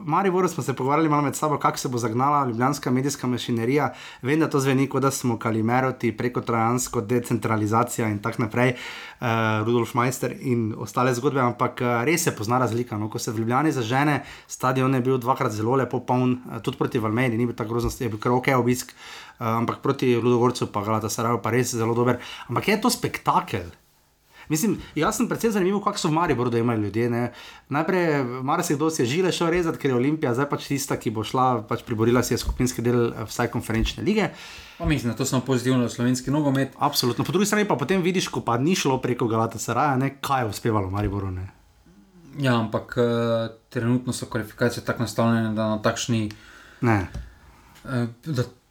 Maribor 0.05 0.49
smo 0.49 0.63
se 0.63 0.73
pogovarjali 0.73 1.09
malo 1.09 1.21
med 1.21 1.35
sabo, 1.35 1.57
kako 1.57 1.77
se 1.77 1.89
bo 1.89 1.97
zagnala 1.97 2.45
ljubljanska 2.45 2.91
medijska 2.91 3.27
mašinerija. 3.27 3.93
Vem, 4.21 4.39
da 4.39 4.49
to 4.49 4.59
zveni 4.59 4.89
kot 4.89 5.01
da 5.01 5.11
smo 5.11 5.39
kalimeroti 5.39 6.11
preko 6.17 6.41
trojansko 6.41 7.01
decentralizacija 7.01 8.07
in 8.07 8.19
tako 8.19 8.41
naprej, 8.41 8.73
uh, 8.73 9.27
Rudolf 9.65 9.93
Meister 9.93 10.35
in 10.41 10.73
ostale 10.77 11.13
zgodbe, 11.13 11.41
ampak 11.41 11.81
uh, 11.81 12.03
res 12.03 12.23
se 12.23 12.35
pozna 12.35 12.59
razlika. 12.59 12.97
No? 12.97 13.09
Ko 13.09 13.19
se 13.19 13.31
v 13.31 13.39
Ljubljani 13.39 13.71
zažene, 13.71 14.23
stadion 14.47 14.93
je 14.95 15.01
bil 15.01 15.17
dvakrat 15.17 15.51
zelo 15.51 15.75
lepo 15.75 15.99
poln, 15.99 16.37
uh, 16.45 16.61
tudi 16.61 16.77
proti 16.77 16.99
Valmedi, 16.99 17.37
ni 17.37 17.45
bil 17.45 17.55
tako 17.55 17.73
grozno, 17.73 17.91
je 17.99 18.09
bil 18.09 18.19
kar 18.19 18.31
ok 18.31 18.53
obisk, 18.57 18.93
uh, 18.93 19.47
ampak 19.47 19.81
proti 19.81 20.15
Ludogorcu 20.15 20.71
pa 20.71 20.83
Galata 20.83 21.09
Sarajevo 21.09 21.41
pa 21.41 21.51
res 21.51 21.75
zelo 21.75 21.93
dober. 21.93 22.17
Ampak 22.47 22.67
je 22.67 22.81
to 22.81 22.89
spektakel. 22.89 23.86
Mislim, 24.49 24.77
jaz 24.95 25.17
sem 25.17 25.27
predvsem 25.27 25.51
zanimiv, 25.51 25.79
kako 25.83 25.99
so 25.99 26.07
v 26.07 26.15
Mariboru, 26.15 26.49
da 26.49 26.59
imajo 26.59 26.79
ljudje. 26.79 27.09
Ne? 27.09 27.23
Najprej, 27.69 28.23
marsikdo 28.43 28.89
si 28.89 29.01
je 29.01 29.05
žile 29.05 29.31
šel 29.31 29.49
rezati, 29.51 29.77
ker 29.77 29.91
je 29.91 29.95
Olimpija 29.95 30.33
zdaj 30.33 30.49
pač 30.49 30.67
tista, 30.67 30.97
ki 30.99 31.11
bo 31.11 31.23
šla, 31.27 31.63
pač 31.67 31.83
priborila 31.87 32.23
si 32.23 32.33
je 32.33 32.41
skupinski 32.41 32.81
del 32.81 33.09
eh, 33.09 33.25
vsaj 33.27 33.51
konferenčne 33.51 34.03
lige. 34.07 34.29
Pa 34.77 34.85
mislim, 34.85 35.11
da 35.11 35.17
to 35.17 35.25
smo 35.25 35.41
pozitivno 35.41 35.87
za 35.87 35.95
slovenski 35.95 36.31
nogomet. 36.31 36.75
Absolutno. 36.79 37.25
Po 37.25 37.31
drugi 37.31 37.45
strani 37.45 37.67
pa 37.67 37.75
potem 37.75 38.01
vidiš, 38.01 38.27
ko 38.27 38.41
pa 38.41 38.57
ni 38.57 38.75
šlo 38.75 39.01
preko 39.01 39.27
Galata 39.27 39.59
Saraja, 39.59 39.97
ne? 39.97 40.15
kaj 40.21 40.45
je 40.45 40.49
uspevalo 40.55 40.87
v 40.87 40.95
Mariboru. 40.99 41.31
Ne? 41.31 41.47
Ja, 42.39 42.59
ampak 42.59 42.97
uh, 42.97 43.49
trenutno 43.69 44.13
so 44.13 44.25
kvalifikacije 44.25 44.85
tako 44.85 45.03
nastavljene, 45.03 45.55
da 45.55 45.69
na 45.75 45.81
takšni. 45.81 46.29
Ne. 46.81 47.07
Uh, 47.83 48.05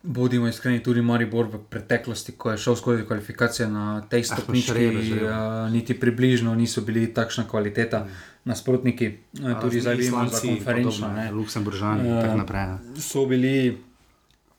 Bodimo 0.06 0.46
iskreni, 0.48 0.78
tudi 0.82 1.02
Maribor 1.02 1.48
v 1.50 1.58
preteklosti, 1.70 2.32
ko 2.38 2.50
je 2.54 2.58
šel 2.58 2.76
skozi 2.76 3.02
kvalifikacije 3.02 3.66
na 3.68 4.00
tej 4.06 4.20
Ah, 4.20 4.24
stopnički, 4.24 4.86
uh, 4.86 5.72
niti 5.72 6.00
približno 6.00 6.54
niso 6.54 6.80
bili 6.80 7.08
takšna 7.14 7.44
kvaliteta. 7.48 8.04
Mm. 8.04 8.10
Nasprotniki, 8.44 9.08
uh, 9.42 9.60
tudi 9.60 9.80
zdaj 9.80 9.94
vidimo 9.94 10.28
za 10.28 10.38
konferenčno. 10.40 11.08
ne. 11.08 11.30
Luksemburžani 11.32 12.08
in 12.08 12.18
Eh, 12.18 12.22
tako 12.22 12.36
naprej. 12.36 12.66
ne. 12.66 12.78
So 13.00 13.26
bili 13.26 13.78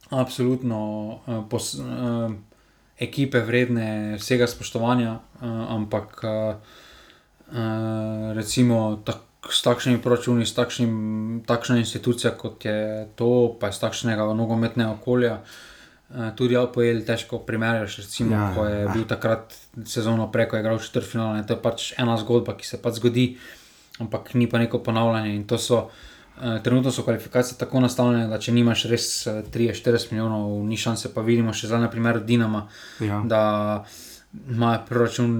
absolutno 0.09 0.79
uh, 1.27 1.43
pos, 1.49 1.73
uh, 1.73 2.31
ekipe 2.99 3.39
vredne 3.39 4.17
vsega 4.17 4.47
spoštovanja, 4.47 5.13
uh, 5.13 5.47
ampak 5.69 6.23
uh, 6.23 6.55
uh, 7.47 7.57
recimo 8.33 9.01
tak, 9.05 9.15
s 9.49 9.61
takšnimi 9.61 10.01
proračuni, 10.01 10.45
s 10.45 10.53
takšnim, 10.53 10.93
takšna 11.47 11.77
institucija 11.77 12.31
kot 12.31 12.65
je 12.65 12.77
to, 13.15 13.29
pa 13.59 13.69
iz 13.69 13.79
takšnega 13.79 14.27
nogometnega 14.33 14.91
okolja. 14.91 15.39
Uh, 16.07 16.29
tudi 16.35 16.55
Alpoel 16.55 17.01
težko 17.03 17.39
primerjaš, 17.39 17.97
recimo, 17.97 18.31
Ja, 18.31 18.53
ko 18.55 18.65
je 18.65 18.81
ja. 18.81 18.87
bil 18.87 19.03
takrat 19.03 19.51
sezono 19.85 20.31
preko, 20.31 20.55
je 20.55 20.61
igral 20.61 20.79
četrtfinale. 20.79 21.43
To 21.43 21.53
je 21.53 21.61
pač 21.61 21.93
ena 21.97 22.17
zgodba, 22.17 22.55
ki 22.55 22.65
se 22.65 22.77
pač 22.77 22.93
zgodi, 22.93 23.25
ampak 23.99 24.33
ni 24.33 24.47
pa 24.47 24.57
neko 24.57 24.79
ponavljanje. 24.79 25.35
In 25.35 25.43
to 25.43 25.57
so, 25.57 25.89
uh, 26.37 26.61
trenutno 26.63 26.91
so 26.91 27.03
kvalifikacije 27.03 27.57
tako 27.57 27.79
nastavljene, 27.79 28.27
da 28.27 28.39
če 28.39 28.51
nimaš 28.51 28.85
res 28.85 29.27
uh, 29.27 29.41
30-40 29.45 30.11
milijonov, 30.11 30.63
ni 30.63 30.77
šanse, 30.77 31.11
pa 31.13 31.21
vidimo 31.21 31.53
še 31.53 31.67
zdaj 31.67 31.79
na 31.81 31.89
primeru 31.89 32.19
Dinama, 32.21 32.67
Ja. 32.99 33.19
da 33.25 33.41
imajo 34.33 34.79
proračun 34.85 35.31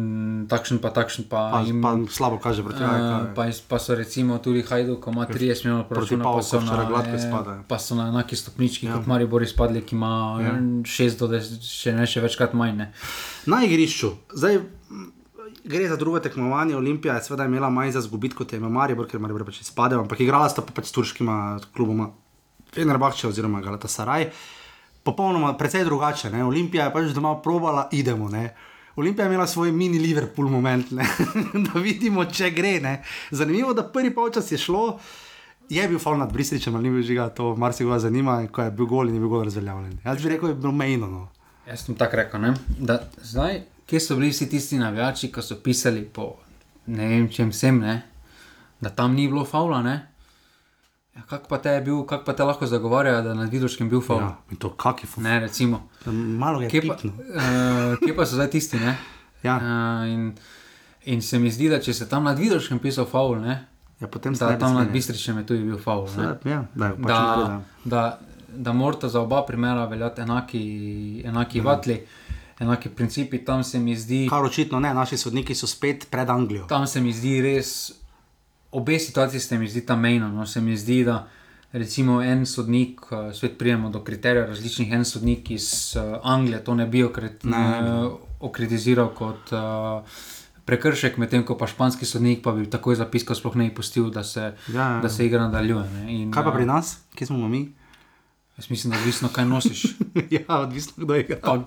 takšen, 0.50 0.80
pa 0.80 0.90
takšen, 0.90 1.28
pa, 1.30 1.52
Pa, 1.52 1.60
jim, 1.62 1.82
pa 1.82 1.92
slabo 2.10 2.40
kaže 2.40 2.64
proti 2.64 2.80
Uh, 2.80 2.90
Ajaxu. 2.90 3.36
pa, 3.36 3.44
pa 3.68 3.78
so 3.80 3.96
recimo 3.96 4.38
tudi 4.40 4.62
Hajduk, 4.62 5.04
ki 5.04 5.10
ima 5.10 5.26
30 5.26 5.66
milijonov 5.66 5.86
proračuna, 5.86 6.24
pa 6.24 6.42
so, 6.42 6.62
na, 6.62 6.86
gladko 6.86 7.12
eh, 7.12 7.18
izpadajo. 7.18 7.64
pa 7.68 7.78
so 7.80 7.96
na 7.96 8.08
enaki 8.08 8.36
stopnički 8.36 8.86
Ja. 8.86 8.92
ja. 8.92 8.98
kot 8.98 9.06
Maribor 9.06 9.44
izpadli, 9.44 9.82
ki 9.82 9.96
ima 9.96 10.40
Ja. 10.42 10.48
ja. 10.48 10.54
6 10.82 11.20
do 11.20 11.28
10, 11.28 11.62
še 11.62 11.92
ne 11.92 12.08
še 12.08 12.22
večkrat 12.22 12.54
manj. 12.54 12.76
Ne. 12.76 12.92
Na 13.46 13.64
igrišču. 13.64 14.12
Zdaj, 14.34 14.60
gre 15.64 15.88
za 15.90 15.96
drugo 15.96 16.20
tekmovanje. 16.20 16.76
Olimpija 16.76 17.16
je 17.16 17.24
seveda 17.24 17.46
imela 17.46 17.70
manj 17.70 17.92
za 17.92 18.02
zgubiti 18.02 18.36
kot 18.36 18.54
je 18.54 18.58
imel 18.58 18.70
Maribor, 18.70 19.08
ker 19.08 19.20
Maribor 19.20 19.46
pač 19.46 19.62
izpadel, 19.62 20.00
ampak 20.00 20.20
igrala 20.20 20.50
sta 20.50 20.62
pa 20.62 20.72
pač 20.74 20.88
s 20.88 20.92
turškima 20.92 21.60
kluboma, 21.76 22.10
Fenerbahče 22.74 23.28
oziroma 23.28 23.62
Galata 23.62 23.88
Saraj. 23.88 24.32
Popolnoma, 25.04 25.54
precej 25.54 25.84
drugače. 25.84 26.30
Ne? 26.30 26.44
Olimpija 26.44 26.86
je 26.88 26.94
pač 26.94 27.14
doma 27.16 27.36
probala, 27.42 27.88
idemo. 27.92 28.28
Ne? 28.30 28.56
Olimpija 28.98 29.26
je 29.26 29.30
imela 29.30 29.48
svoj 29.48 29.72
mini 29.72 30.00
Liverpool 30.00 30.50
moment, 30.50 30.92
ne? 30.92 31.06
da 31.66 31.80
vidimo, 31.80 32.26
če 32.26 32.50
gre. 32.52 32.80
Ne? 32.82 33.04
Zanimivo, 33.32 33.74
da 33.74 33.86
prvi 33.86 34.10
polčas 34.14 34.52
je 34.52 34.58
šlo. 34.58 35.00
Je 35.70 35.88
bil 35.88 36.00
faul 36.00 36.18
nad 36.18 36.34
Bristričem, 36.34 36.76
ali 36.76 36.90
ni 36.90 36.96
bil 36.96 37.04
žiga, 37.06 37.30
to 37.30 37.56
marsikoga 37.56 38.00
zanima, 38.00 38.40
ko 38.52 38.66
je 38.66 38.72
bil 38.72 38.90
gol 38.90 39.10
in 39.10 39.16
je 39.16 39.22
bil 39.22 39.30
gol 39.30 39.44
razveljavljen. 39.46 40.00
Jaz 40.06 40.24
bi 40.24 40.34
rekel, 40.34 40.50
je 40.50 40.56
bilo 40.56 40.74
mejno. 40.74 41.08
No. 41.08 41.28
Jaz 41.68 41.86
sem 41.86 41.96
tako 41.96 42.24
rekel. 42.24 42.42
Ne? 42.42 42.54
Da, 42.80 43.02
zdaj, 43.22 43.62
kje 43.86 44.02
so 44.02 44.16
bili 44.16 44.32
vsi 44.34 44.50
tisti 44.50 44.80
navijači, 44.80 45.32
ki 45.32 45.44
so 45.46 45.60
pisali 45.64 46.02
po 46.06 46.32
ne 46.88 47.08
vem 47.08 47.28
čem 47.30 47.52
vsem, 47.52 47.80
ne? 47.80 48.02
da 48.82 48.90
tam 48.90 49.14
ni 49.14 49.28
bilo 49.28 49.46
faula. 49.46 49.82
Ne? 49.84 50.08
Ja, 51.18 51.24
kako 51.30 51.50
pa 51.50 51.80
bil, 51.82 52.04
kako 52.06 52.24
pa 52.26 52.34
te 52.34 52.44
lahko 52.44 52.66
zagovarjajo, 52.66 53.22
da 53.22 53.30
je 53.30 53.36
nad 53.36 53.50
Vidoškem 53.52 53.90
bil 53.90 54.02
faul? 54.02 54.22
Ja, 54.22 54.36
in 54.52 54.58
to 54.58 54.70
kak 54.70 55.04
je 55.04 55.08
ful. 55.08 55.24
Ne, 55.24 55.40
recimo. 55.40 55.88
Malo 56.38 56.62
je 56.62 56.70
Kje 56.70 56.82
pa, 56.88 56.96
pipno. 56.96 57.12
uh, 57.12 57.98
kje 58.06 58.16
pa 58.16 58.26
so 58.26 58.38
zdaj 58.38 58.50
tisti? 58.50 58.78
Ne? 58.80 58.98
Ja. 59.44 59.58
Uh, 59.58 60.08
in, 60.10 60.30
in 61.06 61.22
se 61.22 61.40
mi 61.40 61.52
zdi, 61.52 61.70
da 61.70 61.82
če 61.82 61.94
se 61.94 62.10
tam 62.10 62.24
nad 62.24 62.40
Vidoškem 62.40 62.80
pisal 62.80 63.06
faul, 63.06 63.42
ne, 63.42 63.66
Ja, 64.02 64.08
potem 64.08 64.34
da 64.34 64.58
tam 64.58 64.74
nad 64.74 64.92
Bistričem 64.92 65.38
je 65.38 65.46
tudi 65.46 65.64
bil 65.64 65.78
faul. 65.78 66.06
Ja, 66.46 66.66
da, 66.76 66.90
pač 66.94 67.08
Da, 67.08 67.22
naredi, 67.22 67.64
da, 67.86 68.20
da 68.48 68.74
morata 68.74 69.10
za 69.10 69.22
oba 69.22 69.42
primera 69.46 69.86
veljati 69.86 70.22
enaki, 70.22 70.62
enaki 71.26 71.62
vatli, 71.62 72.06
enaki 72.60 72.90
principi. 72.90 73.42
Tam 73.46 73.64
se 73.64 73.80
mi 73.80 73.96
zdi, 73.96 74.28
Kar 74.30 74.46
očitno 74.46 74.80
ne, 74.80 74.94
naši 74.94 75.18
sodniki 75.18 75.56
so 75.56 75.68
spet 75.68 76.08
pred 76.12 76.30
Anglijo. 76.30 76.68
tam 76.70 76.88
se 76.88 77.02
mi 77.02 77.14
zdi 77.14 77.42
res, 77.42 77.92
obe 78.72 79.00
situaciji 79.00 79.40
se 79.40 79.58
mi 79.58 79.68
zdi 79.68 79.82
tam 79.82 80.00
mejno. 80.00 80.30
No, 80.30 80.46
se 80.46 80.62
mi 80.62 80.78
zdi, 80.78 81.04
da 81.04 81.28
recimo 81.74 82.22
en 82.22 82.46
sodnik, 82.46 83.02
eh, 83.12 83.34
svet 83.34 83.58
prijemo 83.58 83.90
do 83.90 84.02
kriterijev 84.02 84.48
različnih, 84.48 84.92
en 84.92 85.06
sodnik 85.06 85.52
iz 85.52 85.68
uh, 85.96 86.20
Anglije 86.24 86.64
to 86.64 86.76
ne 86.76 86.86
bi 86.88 87.04
okrit, 87.04 87.44
Ne, 87.44 87.58
ne 87.58 88.06
uh, 88.06 88.12
okritiziral 88.42 89.10
kot 89.10 89.52
uh, 89.52 90.04
prekršek, 90.64 91.18
medtem 91.18 91.44
ko 91.44 91.58
pa 91.58 91.68
španski 91.68 92.06
sodnik 92.06 92.44
pa 92.44 92.52
bi 92.52 92.66
takoj 92.68 92.96
zapiskal, 92.96 93.36
sploh 93.36 93.56
ne 93.56 93.64
bi 93.64 93.76
pustil, 93.76 94.10
da 94.10 94.24
se, 94.24 94.54
Ja, 94.68 94.90
ja. 94.90 95.00
da 95.02 95.10
se 95.10 95.26
igra 95.26 95.42
nadaljuje. 95.42 95.86
In, 96.10 96.32
Kaj 96.32 96.44
pa 96.44 96.52
pri 96.52 96.66
nas, 96.66 96.98
kje 97.16 97.28
smo 97.28 97.48
mi? 97.48 97.74
Jaz 98.58 98.70
mislim, 98.70 98.92
da 98.92 98.98
odvisno, 98.98 99.30
kaj 99.30 99.46
nosiš, 99.46 99.84
ja, 100.38 100.60
odvisno 100.60 100.94
kdo 100.98 101.16
igra. 101.16 101.38
pa, 101.42 101.60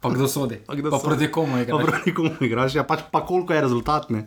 pa 0.00 0.10
kdo 0.10 0.28
sodi. 0.28 0.56
Pa 0.66 0.74
kdo 0.74 0.90
pa 0.90 0.98
sodi. 0.98 1.08
proti 1.08 1.28
komu 1.28 1.52
Pa 1.52 1.60
igraš. 1.60 1.84
proti 1.84 2.14
komu 2.14 2.30
igraš, 2.40 2.74
ja, 2.74 2.84
pač 2.84 3.00
pa 3.12 3.26
koliko 3.26 3.52
je 3.52 3.60
rezultat. 3.60 4.10
Ne? 4.10 4.24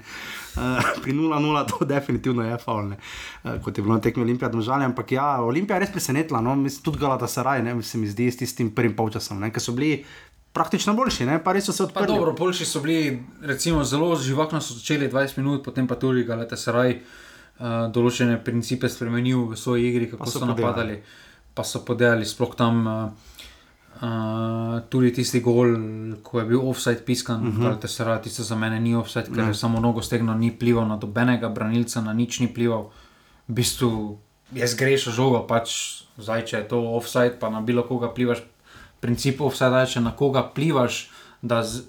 Uh, 0.51 0.83
pri 1.03 1.13
0-0 1.15 1.67
to 1.69 1.85
definitivno 1.93 2.43
je 2.43 2.57
faul, 2.57 2.91
uh, 2.91 3.55
kot 3.63 3.77
je 3.77 3.83
bilo 3.83 3.95
na 3.95 4.01
tekmi 4.01 4.23
Olimpija, 4.23 4.49
domžalje. 4.51 4.85
Ampak 4.85 5.11
ja, 5.11 5.41
Olimpija 5.41 5.77
je 5.77 5.85
res 5.85 5.93
presenetila, 5.93 6.41
no? 6.41 6.55
mislim, 6.55 6.83
tudi 6.83 6.99
Saraj, 7.27 7.63
ne 7.63 7.83
se 7.83 7.97
mi 7.97 8.07
zdi 8.07 8.31
s 8.31 8.37
tistim 8.37 8.75
prvim 8.75 8.95
polčasom, 8.95 9.39
ker 9.51 9.61
so 9.61 9.71
bili 9.71 10.03
praktično 10.53 10.93
boljši, 10.93 11.25
ne? 11.25 11.39
pa 11.43 11.53
res 11.53 11.65
so 11.65 11.71
se 11.71 11.83
Pa 11.83 11.87
odprli. 11.87 12.07
dobro, 12.07 12.35
Polši 12.35 12.65
so 12.65 12.81
bili 12.81 13.23
recimo, 13.41 13.83
zelo 13.83 14.15
živahno, 14.15 14.61
so 14.61 14.73
začeli 14.73 15.09
20 15.09 15.37
minut, 15.37 15.63
potem 15.63 15.87
pa 15.87 15.95
tudi 15.95 16.23
Galata 16.23 16.57
Saraj 16.57 16.97
uh, 16.97 17.87
določene 17.93 18.43
principe 18.43 18.89
spremenil 18.89 19.47
v 19.53 19.57
svoji 19.57 19.87
igri, 19.87 20.11
kako 20.11 20.25
Pa 20.25 20.31
so 20.31 20.39
so, 20.39 20.45
napadali, 20.45 20.99
pa 21.55 21.63
so 21.63 21.85
podelali 21.87 22.25
sploh 22.27 22.55
tam. 22.55 22.87
Uh, 22.87 23.30
Uh, 24.01 24.81
tudi 24.89 25.13
tisti 25.13 25.43
gol, 25.45 25.75
ko 26.25 26.39
je 26.41 26.45
bil 26.49 26.61
offside 26.65 27.05
piskan, 27.05 27.47
uh 27.47 27.53
-huh. 27.53 27.87
se 27.87 28.03
radi, 28.03 28.23
tisto 28.23 28.43
za 28.43 28.55
mene 28.55 28.79
ni 28.79 28.95
offside, 28.95 29.29
ker 29.35 29.47
je 29.47 29.53
samo 29.53 29.79
nogo 29.79 30.01
stegno, 30.01 30.33
ni 30.33 30.51
plival 30.59 30.87
na 30.87 30.97
dobenega 30.97 31.49
branilca, 31.49 32.01
na 32.01 32.13
nič 32.13 32.39
ni 32.39 32.53
plival. 32.53 32.89
V 33.47 33.53
bistvu 33.53 34.17
je 34.51 34.67
zgrešil 34.67 35.13
žogo, 35.13 35.47
pač 35.47 35.69
zdaj, 36.17 36.45
če 36.45 36.57
je 36.57 36.67
to 36.67 36.81
offside, 36.97 37.37
pa 37.39 37.49
na 37.49 37.61
bilo 37.61 37.83
koga 37.83 38.09
plivaš. 38.13 38.43
Princip 38.99 39.41
offside 39.41 39.79
je, 39.79 39.87
če 39.87 40.01
na 40.01 40.11
koga 40.11 40.43
plivaš, 40.55 41.09
da 41.41 41.63
z, 41.63 41.83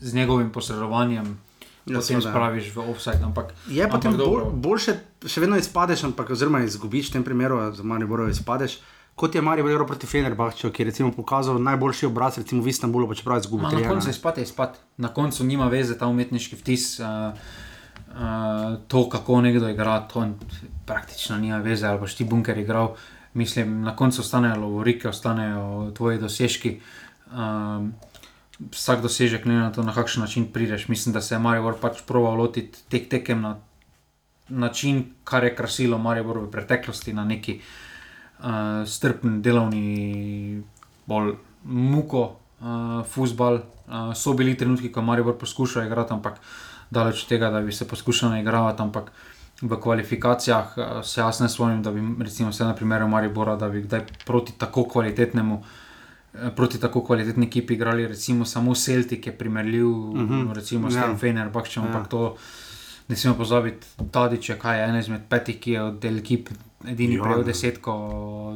z 0.00 0.14
njegovim 0.14 0.50
posredovanjem 0.52 1.38
Ja, 1.86 2.02
potem 2.02 2.18
seveda. 2.18 2.30
spraviš 2.30 2.74
v 2.74 2.78
offside. 2.90 3.22
Ampak, 3.22 3.54
Je 3.70 3.86
potem 3.86 4.10
ampak 4.10 4.26
bolj, 4.26 4.42
dobro. 4.42 4.50
boljše, 4.50 4.92
še 5.26 5.40
vedno 5.40 5.54
izpadeš, 5.54 6.02
ampak, 6.04 6.30
oziroma 6.34 6.64
izgubiš 6.66 7.10
v 7.10 7.12
tem 7.12 7.24
primeru, 7.24 7.62
za 7.70 7.82
Maribor 7.86 8.26
izpadeš, 8.26 8.82
kot 9.16 9.34
je 9.34 9.42
Marijo 9.42 9.64
Bojero 9.64 9.86
proti 9.86 10.06
Fenerbahču, 10.06 10.70
ki 10.70 10.82
je 10.82 10.86
recimo 10.86 11.10
pokazal 11.12 11.56
najboljši 11.62 12.06
obraz, 12.06 12.36
recimo 12.38 12.62
v 12.62 12.68
Istanbulu, 12.68 13.08
pa 13.08 13.14
čeprav 13.16 13.38
je 13.38 13.46
izgubil. 13.46 13.70
Na 13.72 13.88
koncu 13.88 14.08
je 14.08 14.12
spati, 14.12 14.40
je 14.40 14.46
spati. 14.46 14.78
Na 14.96 15.08
koncu 15.08 15.44
nima 15.44 15.68
veze 15.72 15.96
ta 15.98 16.06
umetniški 16.06 16.56
vtis. 16.56 16.98
Uh, 17.00 17.06
uh, 18.12 18.76
to, 18.88 19.08
kako 19.08 19.40
nekdo 19.40 19.68
igra, 19.72 20.00
to 20.12 20.26
praktično 20.86 21.38
nima 21.38 21.62
veze, 21.64 21.86
ali 21.88 22.00
boš 22.00 22.14
ti 22.14 22.24
bunker 22.24 22.58
igral. 22.58 22.92
Mislim, 23.34 23.80
na 23.82 23.96
koncu 23.96 24.20
ostanejo 24.20 24.60
lovorike, 24.60 25.08
ostanejo 25.08 25.90
tvoji 25.96 26.20
dosežki. 26.20 26.80
Um, 27.32 27.94
vsak 28.72 29.00
dosežek, 29.00 29.48
ne 29.48 29.56
na 29.62 29.72
to, 29.72 29.82
na 29.82 29.96
kakšen 29.96 30.28
način 30.28 30.46
prideš. 30.52 30.88
Mislim, 30.88 31.16
da 31.16 31.24
se 31.24 31.34
je 31.34 31.38
Marijo 31.38 31.72
pač 31.80 32.04
proval 32.06 32.36
lotiti 32.36 32.84
teh 32.88 33.08
tekem 33.08 33.40
na 33.40 33.56
način, 34.48 35.04
kar 35.24 35.44
je 35.44 35.56
krasilo 35.56 35.98
Marijo 35.98 36.36
v 36.44 36.50
preteklosti, 36.50 37.12
na 37.12 37.24
neki 37.24 37.60
uh, 37.60 37.85
strpen, 38.86 39.42
delovni, 39.42 40.62
bolj 41.06 41.34
muko, 41.64 42.24
uh, 42.60 42.66
fusbal. 43.04 43.54
Uh, 43.86 44.14
so 44.14 44.32
bili 44.32 44.56
trenutki, 44.56 44.92
ko 44.92 45.02
Marijo 45.02 45.32
poskuša 45.34 45.84
igrati, 45.84 46.12
ampak 46.12 46.40
daleč 46.90 47.22
od 47.22 47.28
tega, 47.28 47.50
da 47.50 47.60
bi 47.60 47.72
se 47.72 47.88
poskušal 47.88 48.36
igrati. 48.36 48.82
Ampak 48.82 49.12
v 49.62 49.76
kvalifikacijah 49.76 50.66
uh, 50.76 50.84
se 51.02 51.20
jaz 51.20 51.40
ne 51.40 51.48
spomnim, 51.48 51.82
da 51.82 51.90
bi 51.90 52.24
recimo 52.24 52.50
vse 52.50 52.64
na 52.64 52.74
primeru 52.74 53.08
Maribora, 53.08 53.56
da 53.56 53.68
bi 53.68 53.82
kdaj 53.82 54.00
proti 54.26 54.52
tako 54.52 54.84
kvalitetnemu. 54.84 55.62
Proti 56.52 56.78
tako 56.78 57.00
kvalitetni 57.00 57.46
ekipi 57.46 57.74
igrali, 57.74 58.06
recimo 58.06 58.44
samo 58.44 58.74
Celtic, 58.74 59.26
je 59.26 59.32
primerljiv 59.32 59.86
uh 59.88 60.14
Mhm. 60.14 60.34
-huh. 60.34 60.52
recimo, 60.54 60.90
s 60.90 60.94
Ja. 60.94 61.02
tem 61.02 61.18
Fenerbahčem, 61.18 61.82
Ja. 61.82 61.88
ampak 61.88 62.08
to 62.08 62.36
ne 63.08 63.16
smemo 63.16 63.36
pozabiti. 63.36 63.86
Tadič 64.10 64.48
je 64.48 64.58
kaj, 64.58 64.84
eden 64.84 64.96
izmed 64.96 65.20
petih, 65.28 65.60
ki 65.60 65.70
je 65.72 65.82
od 65.82 65.98
del 65.98 66.18
ekip 66.18 66.48
edini 66.84 67.14
Ja, 67.14 67.22
prejel 67.22 67.40
ne. 67.40 67.44
desetko 67.44 67.92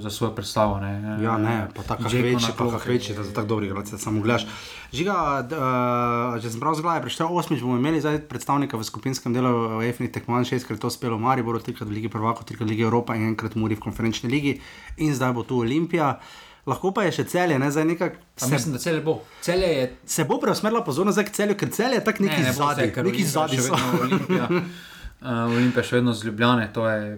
za 0.01 0.11
svojo 0.11 0.35
predstavo. 0.35 0.81
Ne. 0.81 1.19
Ja, 1.25 1.39
ne, 1.39 1.69
pa 1.75 1.83
tako 1.83 2.03
na 2.03 2.11
pa 2.57 2.65
tako 2.71 2.89
več, 2.89 3.09
da 3.17 3.25
za 3.25 3.33
tako 3.33 3.47
dobri 3.47 3.67
igralci, 3.67 3.93
da 3.97 3.99
samo 3.99 4.21
gledaš. 4.21 4.47
Žiga, 4.93 5.15
uh, 5.47 6.37
če 6.43 6.53
sem 6.53 6.61
prav 6.61 6.77
zgleda, 6.77 7.01
prišel 7.05 7.33
osmič, 7.33 7.65
bomo 7.65 7.79
imeli 7.81 8.03
zdaj 8.03 8.21
predstavnika 8.29 8.77
v 8.77 8.85
skupinskem 8.85 9.33
delu 9.33 9.81
v 9.81 9.89
EFNI 9.89 10.11
tekmovanj, 10.13 10.51
šestkrat 10.53 10.83
to 10.83 10.93
uspelo 10.93 11.19
Mariboru, 11.19 11.63
trikrat 11.65 11.89
v 11.89 11.97
Ligi 11.97 12.13
Prvako, 12.13 12.45
trikrat 12.45 12.69
v 12.69 12.75
Ligi 12.75 12.87
Evropa 12.87 13.17
in 13.17 13.31
enkrat 13.33 13.57
Muri 13.57 13.79
v 13.79 13.85
konferenčni 13.89 14.31
ligi 14.31 14.59
in 14.99 15.15
zdaj 15.17 15.33
bo 15.33 15.47
tu 15.47 15.63
Olimpija. 15.65 16.19
Lahko 16.69 16.93
pa 16.93 17.07
je 17.07 17.15
še 17.21 17.25
celje, 17.25 17.57
ne 17.59 17.71
zdaj 17.73 17.87
nekako. 17.89 18.21
Se, 18.37 18.51
Mislim, 18.53 18.77
da 18.77 18.79
cel 18.83 19.01
bo. 19.01 19.23
Celje 19.41 19.71
je 19.73 19.85
se 20.05 20.25
bo 20.29 20.37
preusmerila 20.43 20.85
pozornost 20.85 21.17
zdaj 21.17 21.27
k 21.31 21.37
celju, 21.39 21.57
ker 21.57 21.73
celje 21.73 21.99
je 21.99 22.05
tako 22.05 22.29
neki 22.29 22.43
ne 22.45 22.53
bo 22.53 22.69
zadnji, 22.69 22.93
neki 23.09 23.25
zadnji 23.25 23.65
so. 23.65 23.81
Olimpija. 24.03 24.49
Uh, 24.51 25.47
Olimpija 25.57 25.87
še 25.89 25.99
vedno 25.99 26.13
z 26.13 26.29
Ljubljane, 26.29 26.69
to 26.77 26.85
je 26.89 27.17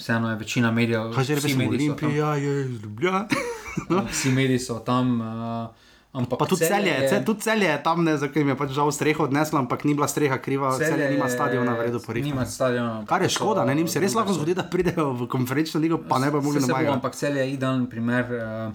vseeno 0.00 0.30
je 0.30 0.36
večina 0.36 0.70
medijev. 0.70 1.12
Kaj 1.14 1.24
vsi 1.24 1.34
rečemo. 1.34 1.68
Olimpija 1.68 2.34
je 2.34 2.64
iz 2.64 2.82
Ljubljana. 2.82 3.26
Vsi 4.12 4.30
mediji 4.30 4.58
so 4.58 4.78
tam. 4.78 5.20
Uh, 5.20 5.68
ampak 6.12 6.38
Pa 6.38 6.46
tudi 6.46 6.66
celje, 6.66 6.90
je, 6.90 7.24
tudi 7.24 7.40
celje 7.40 7.66
je 7.66 7.82
tam, 7.82 8.04
ne, 8.04 8.16
zakaj 8.18 8.40
jim 8.40 8.48
je 8.48 8.56
pač 8.56 8.70
žal 8.70 8.92
streho 8.92 9.24
odneslo, 9.24 9.58
ampak 9.58 9.84
ni 9.84 9.94
bila 9.94 10.08
streha 10.08 10.38
kriva, 10.38 10.72
celje, 10.78 10.90
celje 10.90 11.10
nima 11.10 11.28
stadiona 11.28 11.74
v 11.74 11.86
redu 11.86 12.00
po 12.06 12.12
Nima 12.12 12.46
stadiona. 12.46 13.04
Kar 13.06 13.22
je 13.22 13.28
škoda, 13.28 13.64
ne, 13.64 13.74
njim 13.74 13.88
se 13.88 14.00
res 14.00 14.14
lahko 14.14 14.34
zgodi, 14.34 14.54
da 14.54 14.64
pridejo 14.64 15.12
v 15.12 15.28
konferenčno 15.28 15.80
ligo, 15.80 16.00
pa 16.08 16.18
ne 16.18 16.30
bo 16.30 16.40
mogli 16.40 16.60
nobenega. 16.60 16.96
Ampak 16.98 17.14
cel 17.14 17.36
je 17.36 17.50
idealen 17.52 17.86
primer. 17.86 18.24
Uh, 18.24 18.72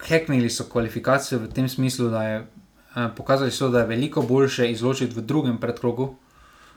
Heknili 0.00 0.48
so 0.50 0.64
kvalifikacije 0.64 1.38
v 1.38 1.48
tem 1.52 1.68
smislu, 1.68 2.08
da 2.10 2.22
je 2.24 2.36
uh, 2.40 3.12
pokazali, 3.16 3.52
so, 3.52 3.68
da 3.68 3.84
je 3.84 3.92
veliko 3.92 4.22
boljše 4.22 4.70
izločiti 4.72 5.14
v 5.14 5.22
drugem 5.22 5.60
predkrogu 5.60 6.08
Uh 6.08 6.29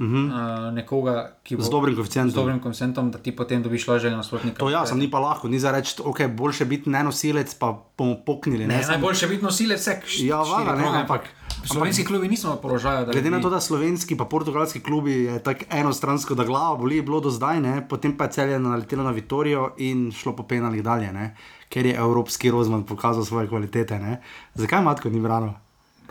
-huh. 0.04 0.26
uh, 0.68 0.74
nekoga, 0.74 1.14
ki 1.43 1.56
bo 1.56 1.62
Z 1.62 1.70
dobrim 1.70 1.93
z 1.93 1.97
koeficientom. 1.97 2.34
dobrim 2.34 2.60
konsentom, 2.60 3.12
da 3.12 3.18
ti 3.18 3.32
potem 3.32 3.60
dobiš 3.60 3.88
lažje 3.88 4.12
nasprotnika. 4.12 4.58
To 4.58 4.70
ja, 4.70 4.86
sem 4.86 4.97
ni 4.97 5.08
pa 5.08 5.20
lahko, 5.20 5.47
ni 5.47 5.60
za 5.60 5.72
reči, 5.72 6.01
ok, 6.01 6.28
boljše 6.30 6.66
biti 6.66 6.89
nenosilec, 6.89 7.54
pa 7.54 7.68
bomo 7.97 8.16
poknili. 8.18 8.60
Ne, 8.60 8.68
Ne, 8.68 8.76
ne 8.76 8.84
Sam- 8.84 8.91
najboljše 8.91 9.28
biti 9.28 9.43
nosilec 9.43 9.80
vseh. 9.80 9.99
Ja, 10.22 10.38
valjda, 10.39 10.76
ne, 10.76 10.84
ampak- 10.99 11.30
Slovenski 11.64 12.04
klubi 12.04 12.28
nismo 12.28 12.51
v 12.51 12.58
položaju, 12.58 13.06
da 13.06 13.12
Glede 13.12 13.30
na 13.30 13.38
bi- 13.38 13.43
to, 13.43 13.49
da 13.49 13.60
slovenski 13.62 14.14
in 14.14 14.20
portugalski 14.20 14.80
klubi 14.80 15.12
je 15.24 15.39
tako 15.39 15.66
enostransko, 15.72 16.36
da 16.36 16.43
glava 16.43 16.76
boli, 16.76 16.95
je 16.95 17.01
bilo 17.01 17.20
do 17.20 17.30
zdaj, 17.30 17.62
ne? 17.62 17.88
potem 17.88 18.12
pa 18.12 18.24
je 18.24 18.32
celje 18.32 18.60
naletelo 18.60 19.04
na 19.04 19.12
Vitorijo 19.12 19.72
in 19.78 20.12
šlo 20.12 20.34
po 20.34 20.43
penalih 20.43 20.84
dalje, 20.84 21.14
ne? 21.14 21.36
ker 21.70 21.86
je 21.86 21.95
evropski 21.95 22.51
rozman 22.51 22.84
pokazal 22.84 23.24
svoje 23.24 23.47
kvalitete. 23.47 23.95
Ne? 23.97 24.22
Zakaj 24.54 24.82
Matko 24.82 25.10
ni 25.10 25.20
branil? 25.20 25.49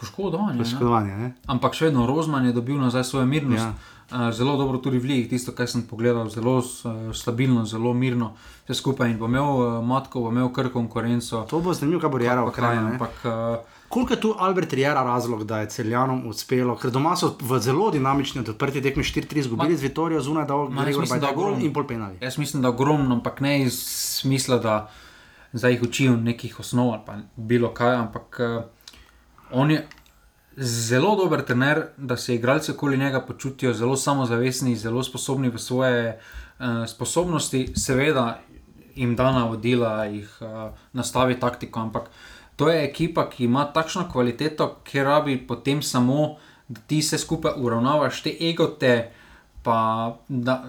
Poškodovanje. 0.03 0.59
ne. 0.59 0.65
Poškodovanje. 0.65 1.13
ne? 1.17 1.33
Ampak 1.47 1.75
še 1.75 1.89
vedno 1.89 2.07
Rozman 2.07 2.47
je 2.47 2.53
dobil 2.53 2.77
nazaj 2.77 3.05
svojo 3.05 3.27
mirnost. 3.27 3.63
Ja. 3.63 3.75
Ja. 4.13 4.29
Zelo 4.33 4.59
dobro 4.59 4.77
tudi 4.77 4.99
v 5.01 5.05
Ligi, 5.05 5.29
tisto, 5.31 5.55
kar 5.57 5.65
sem 5.65 5.87
pogledal, 5.89 6.29
zelo 6.29 6.59
eh, 6.61 7.15
stabilno, 7.15 7.65
zelo 7.65 7.95
mirno, 7.95 8.35
vse 8.67 8.75
skupaj. 8.77 9.09
In 9.09 9.17
bo 9.17 9.25
imel 9.25 9.45
eh, 9.45 9.79
Matko, 9.81 10.21
bo 10.21 10.29
imel 10.29 10.51
kar 10.53 10.69
konkurenco. 10.69 11.47
To 11.49 11.61
bo 11.61 11.73
zanimivo, 11.73 12.03
kaj 12.03 12.11
bo 12.11 12.19
Rjera 12.19 12.43
Kraj, 12.51 12.77
ohranil. 12.77 12.93
ampak 12.93 13.15
eh, 13.25 13.81
Koliko 13.89 14.13
je 14.13 14.21
tu 14.21 14.35
Albert 14.39 14.73
Rjera 14.73 15.03
razlog, 15.03 15.45
da 15.45 15.59
je 15.59 15.69
celjanom 15.69 16.27
uspelo, 16.27 16.77
ker 16.77 16.91
doma 16.91 17.13
so 17.17 17.37
v 17.41 17.59
zelo 17.61 17.91
dinamični 17.91 18.41
odprti 18.41 18.81
tekmi 18.83 19.05
4-3 19.05 19.39
izgubili 19.39 19.77
z 19.77 19.83
Vitorijo, 19.83 20.21
zunaj 20.21 20.47
da 20.47 20.55
Bajda 20.57 21.33
gol 21.33 21.45
ogromno. 21.45 21.61
in 21.61 21.73
pol 21.73 21.85
penali. 21.87 22.17
jaz 22.21 22.39
mislim, 22.39 22.63
da 22.63 22.69
ogromno, 22.69 23.15
ampak 23.15 23.41
ne 23.41 23.63
iz 23.63 23.77
smisla, 24.21 24.59
da 24.59 24.89
zdaj 25.53 25.73
jih 25.73 25.83
učijo 25.83 26.17
nekih 26.17 26.61
osnov 26.61 26.93
ali 26.93 27.23
bilo 27.37 27.69
kaj, 27.75 27.95
ampak 27.95 28.37
eh, 28.41 28.65
on 29.53 29.71
je 29.71 29.87
zelo 30.57 31.17
dober 31.17 31.43
trener, 31.45 31.87
da 31.97 32.17
se 32.17 32.35
igralci 32.35 32.71
okoli 32.71 32.99
njega 32.99 33.21
počutijo 33.21 33.73
zelo 33.73 33.97
samozavestni, 33.97 34.77
zelo 34.77 35.03
sposobni 35.03 35.49
v 35.49 35.59
svoje 35.59 36.19
uh, 36.59 36.67
sposobnosti, 36.87 37.73
seveda 37.77 38.41
jim 38.95 39.17
da 39.17 39.33
navodila, 39.33 40.05
jih 40.05 40.39
uh, 40.41 40.73
nastavi 40.93 41.41
taktiko, 41.41 41.81
ampak 41.81 42.11
to 42.57 42.69
je 42.69 42.85
ekipa, 42.85 43.31
ki 43.31 43.45
ima 43.45 43.65
takšno 43.73 44.09
kvaliteto, 44.13 44.77
ki 44.85 45.03
rabi 45.03 45.39
potem 45.47 45.83
samo, 45.83 46.37
da 46.69 46.81
ti 46.81 47.03
se 47.03 47.19
skupaj 47.19 47.53
uravnavaš, 47.57 48.23
te 48.23 48.37
egote, 48.41 49.11
pa 49.63 50.17
da, 50.29 50.63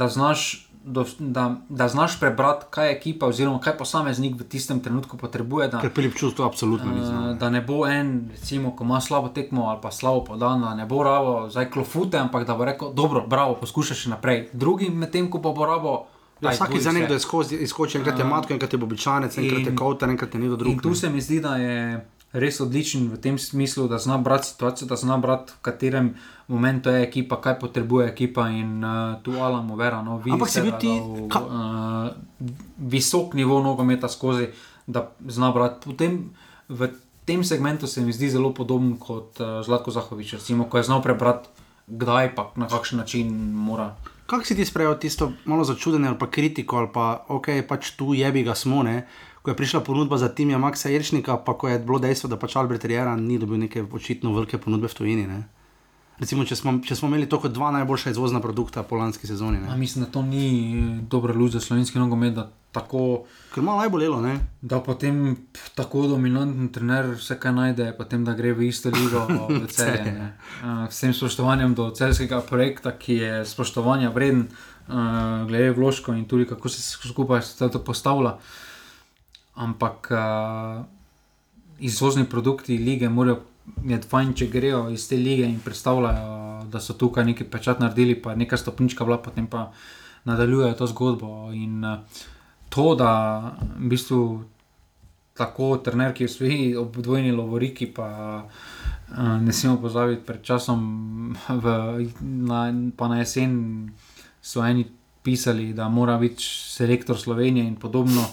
da 0.00 0.08
znaš. 0.08 0.69
Do, 0.90 1.04
da, 1.18 1.44
da 1.68 1.88
znaš 1.88 2.16
prebrati, 2.20 2.66
kaj 2.70 2.92
ekipa, 2.92 3.28
oziroma 3.30 3.60
kaj 3.62 3.76
posameznik 3.78 4.34
v 4.40 4.44
tistem 4.50 4.80
trenutku 4.82 5.16
potrebuje. 5.16 5.68
Da, 5.70 5.80
Ker 5.80 5.92
Filip 5.94 6.16
Čus 6.18 6.34
to 6.34 6.44
absolutno 6.44 6.90
ni 6.90 7.04
znal. 7.06 7.30
Uh, 7.30 7.38
da 7.38 7.50
ne 7.50 7.60
bo 7.62 7.84
en, 7.86 8.30
recimo, 8.34 8.74
ko 8.76 8.84
ima 8.84 9.00
slabo 9.00 9.28
tekmo 9.28 9.68
ali 9.70 9.78
pa 9.82 9.90
slabo 9.94 10.24
podan, 10.24 10.60
da 10.60 10.74
ne 10.74 10.86
bo 10.86 11.02
rabo 11.06 11.48
zdaj 11.50 11.70
klofute, 11.70 12.18
ampak 12.18 12.46
da 12.46 12.56
bo 12.58 12.66
rekel: 12.66 12.92
dobro, 12.94 13.22
bravo, 13.26 13.54
poskušaj 13.60 14.02
še 14.04 14.14
naprej. 14.16 14.48
Drugi 14.52 14.90
medtem, 14.90 15.30
ko 15.30 15.38
bo 15.38 15.54
rabo. 15.66 16.00
Ja, 16.40 16.50
vsak 16.50 16.72
za 16.80 16.92
nekdo 16.92 17.14
je 17.14 17.20
skozi, 17.20 17.56
izkoči, 17.56 17.98
enkrat 17.98 18.18
je 18.18 18.24
matko, 18.24 18.54
enkrat 18.56 18.72
je 18.72 18.78
bobičanec, 18.80 19.34
enkrat 19.38 19.66
je 19.66 19.74
kouter, 19.76 20.08
enkrat 20.08 20.34
je 20.34 20.40
nekdo 20.40 20.56
drug. 20.56 20.72
In 20.72 20.78
tu 20.80 20.94
se 20.94 21.10
mi 21.10 21.20
zdi, 21.20 21.40
da 21.40 21.56
je 21.60 22.00
res 22.32 22.60
odličen 22.60 23.08
v 23.08 23.16
tem 23.16 23.34
smislu, 23.34 23.88
da 23.88 23.98
zna 23.98 24.16
brati 24.16 24.46
situacijo, 24.46 24.86
da 24.86 24.96
zna 24.96 25.16
brati, 25.16 25.52
v 25.52 25.62
katerem 25.62 26.14
momentu 26.46 26.88
je 26.88 27.02
ekipa, 27.02 27.36
kaj 27.36 27.58
potrebuje 27.58 28.06
ekipa. 28.08 28.48
In 28.48 28.78
uh, 28.78 28.90
tu 29.20 29.32
Alamo 29.32 29.74
Vera, 29.74 29.98
no, 30.00 30.18
vidi 30.18 30.30
Ampak 30.32 30.48
se, 30.48 30.62
da 30.62 30.78
ti- 30.78 31.02
ka- 31.28 31.42
uh, 31.42 32.10
visok 32.78 33.34
nivo 33.34 33.60
nogometa 33.60 34.08
skozi, 34.08 34.46
da 34.86 35.08
zna 35.20 35.50
brati. 35.50 35.82
Potem 35.84 36.30
v 36.68 36.88
tem 37.24 37.42
segmentu 37.42 37.86
se 37.86 38.00
mi 38.00 38.12
zdi 38.12 38.30
zelo 38.30 38.50
podoben 38.50 38.96
kot 38.96 39.38
uh, 39.38 39.58
Zlatko 39.60 39.90
Zahovič, 39.90 40.32
recimo, 40.34 40.64
ko 40.64 40.76
je 40.76 40.84
znal 40.84 41.02
prebrati, 41.02 41.48
kdaj 41.88 42.34
pa 42.34 42.52
na 42.54 42.66
kakšen 42.66 42.98
način 42.98 43.26
mora. 43.52 43.94
Kako 44.26 44.44
si 44.44 44.54
ti 44.54 44.62
sprejel 44.62 44.94
tisto 44.94 45.32
malo 45.44 45.64
začudenje 45.64 46.06
ali 46.06 46.18
pa 46.18 46.26
kritiko, 46.28 46.76
ali 46.76 46.88
pa 46.88 47.26
ok, 47.28 47.66
pač 47.66 47.90
tu 47.90 48.14
jebi 48.14 48.42
ga 48.42 48.54
smo, 48.54 48.82
ne? 48.82 49.06
Ko 49.42 49.50
je 49.50 49.56
prišla 49.56 49.80
ponudba 49.80 50.18
za 50.18 50.28
Timija 50.28 50.58
Maxa 50.58 50.88
Jelšnika, 50.88 51.36
pa 51.36 51.54
ko 51.54 51.68
je 51.68 51.78
bilo 51.78 51.98
dejstvo, 51.98 52.28
da 52.28 52.36
pač 52.36 52.56
Albert 52.56 52.84
Riera 52.84 53.16
ni 53.16 53.38
dobil 53.38 53.58
neke 53.58 53.82
očitno 53.82 54.32
velike 54.32 54.58
ponudbe 54.58 54.88
v 54.88 54.94
tujini. 54.94 55.26
Ne? 55.26 55.40
Recimo, 56.18 56.44
če 56.44 56.56
smo, 56.56 56.74
če 56.84 56.94
smo 56.94 57.08
imeli 57.08 57.24
to 57.24 57.38
kot 57.40 57.52
dva 57.52 57.70
najboljša 57.72 58.10
izvozna 58.10 58.40
produkta 58.40 58.82
po 58.82 58.96
lanski 58.96 59.24
sezoni. 59.26 59.56
A, 59.58 59.72
Ne? 59.72 59.76
mislim, 59.76 60.04
da 60.04 60.10
to 60.10 60.22
ni 60.22 60.46
eh, 60.68 60.98
dobra 61.08 61.32
luč 61.32 61.52
za 61.52 61.60
slovenski 61.60 61.98
nogomet, 61.98 62.34
da 62.34 62.44
tako. 62.72 63.24
Ker 63.54 63.64
malo 63.64 63.80
najbolelo, 63.80 64.20
ne? 64.20 64.34
Da 64.60 64.80
potem 64.80 65.36
tako 65.74 66.04
dominanten 66.06 66.68
trener 66.68 67.08
vse 67.16 67.34
kaj 67.34 67.52
najde, 67.52 67.94
potem 67.96 68.22
da 68.22 68.34
gre 68.34 68.52
v 68.52 68.68
isto 68.68 68.90
ligo, 68.90 69.24
v 69.56 69.66
celje. 69.66 70.12
ne. 70.12 70.28
Eh, 70.60 70.86
Vsem 70.88 71.16
spoštovanjem 71.16 71.72
do 71.74 71.88
celskega 71.90 72.40
projekta, 72.42 72.92
ki 72.92 73.14
je 73.14 73.32
spoštovanja 73.46 74.10
vreden, 74.10 74.44
eh, 74.44 74.92
glede 75.48 75.72
vložkov 75.72 76.14
in 76.14 76.28
tudi 76.28 76.44
kako 76.44 76.68
se 76.68 76.84
skupaj 76.84 77.40
postavlja. 77.80 78.36
Ampak 79.54 80.10
uh, 80.10 80.84
izvozni 81.78 82.24
produkti 82.24 82.78
lige 82.78 83.08
morajo, 83.08 83.40
je 83.86 84.00
fajn, 84.08 84.34
če 84.34 84.46
grejo 84.50 84.88
iz 84.90 85.08
te 85.08 85.16
lige 85.16 85.46
in 85.46 85.60
predstavljajo, 85.64 86.66
da 86.70 86.80
so 86.80 86.94
tukaj 86.98 87.24
neki 87.24 87.44
pečat 87.50 87.80
naredili, 87.80 88.14
pa 88.22 88.34
neka 88.34 88.56
stopnička 88.56 89.04
bila, 89.04 89.18
potem 89.22 89.46
pa 89.46 89.70
nadaljujejo 90.24 90.74
to 90.78 90.86
zgodbo. 90.86 91.50
In 91.52 91.84
uh, 91.84 92.24
to, 92.68 92.94
da 92.94 93.10
v 93.78 93.90
bistvu 93.90 94.22
tako 95.40 95.76
trener, 95.84 96.12
ki 96.14 96.28
stoji 96.28 96.76
ob 96.76 96.96
dvojni 97.00 97.32
lovoriki, 97.32 97.88
pa 97.94 98.08
uh, 98.44 99.36
ne 99.40 99.52
smemo 99.52 99.80
pozabiti, 99.80 100.24
pred 100.26 100.42
časom, 100.44 101.34
v, 101.48 101.74
na, 102.20 102.62
pa 102.96 103.08
na 103.08 103.20
jesen 103.22 103.54
so 104.42 104.64
eni 104.64 104.86
pisali, 105.22 105.72
da 105.76 105.88
mora 105.88 106.18
biti 106.18 106.44
selektor 106.44 107.18
Slovenije 107.18 107.66
in 107.66 107.76
podobno. 107.76 108.24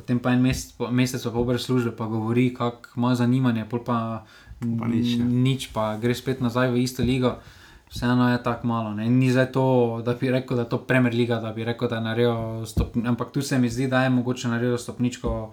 Potem 0.00 0.16
pa 0.16 0.32
en 0.32 0.40
mesec, 0.40 0.72
po- 0.72 0.88
mesec 0.88 1.20
pa 1.20 1.42
brez 1.44 1.60
službe, 1.60 1.92
pa 1.92 2.08
govori, 2.08 2.54
kako 2.54 2.96
ima 2.96 3.12
zanimanje, 3.14 3.68
pol 3.68 3.84
pa, 3.84 4.24
Pa 4.60 4.84
nič, 4.84 5.16
nič, 5.16 5.60
pa 5.72 5.96
gre 5.96 6.12
spet 6.12 6.44
nazaj 6.44 6.68
v 6.68 6.84
isto 6.84 7.00
ligo. 7.00 7.40
Vseeno 7.88 8.28
je 8.28 8.38
tako 8.38 8.68
malo. 8.68 8.92
Ne. 8.92 9.08
Ni 9.08 9.32
zdaj 9.32 9.52
to, 9.52 9.64
da 10.04 10.12
bi 10.14 10.28
rekel, 10.30 10.56
da 10.56 10.62
je 10.62 10.68
to 10.68 10.78
Premier 10.78 11.10
Liga, 11.10 11.40
da 11.40 11.50
bi 11.50 11.64
rekel, 11.64 11.88
da 11.88 11.96
je 11.96 12.04
naredil 12.04 12.36
stopničko. 12.68 13.08
Ampak 13.08 13.32
tu 13.32 13.42
se 13.42 13.58
mi 13.58 13.72
zdi, 13.72 13.88
da 13.88 14.04
je 14.04 14.10
mogoče 14.10 14.48
naredil 14.48 14.78
stopničko 14.78 15.50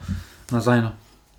nazaj. 0.51 0.81
No. 0.81 0.91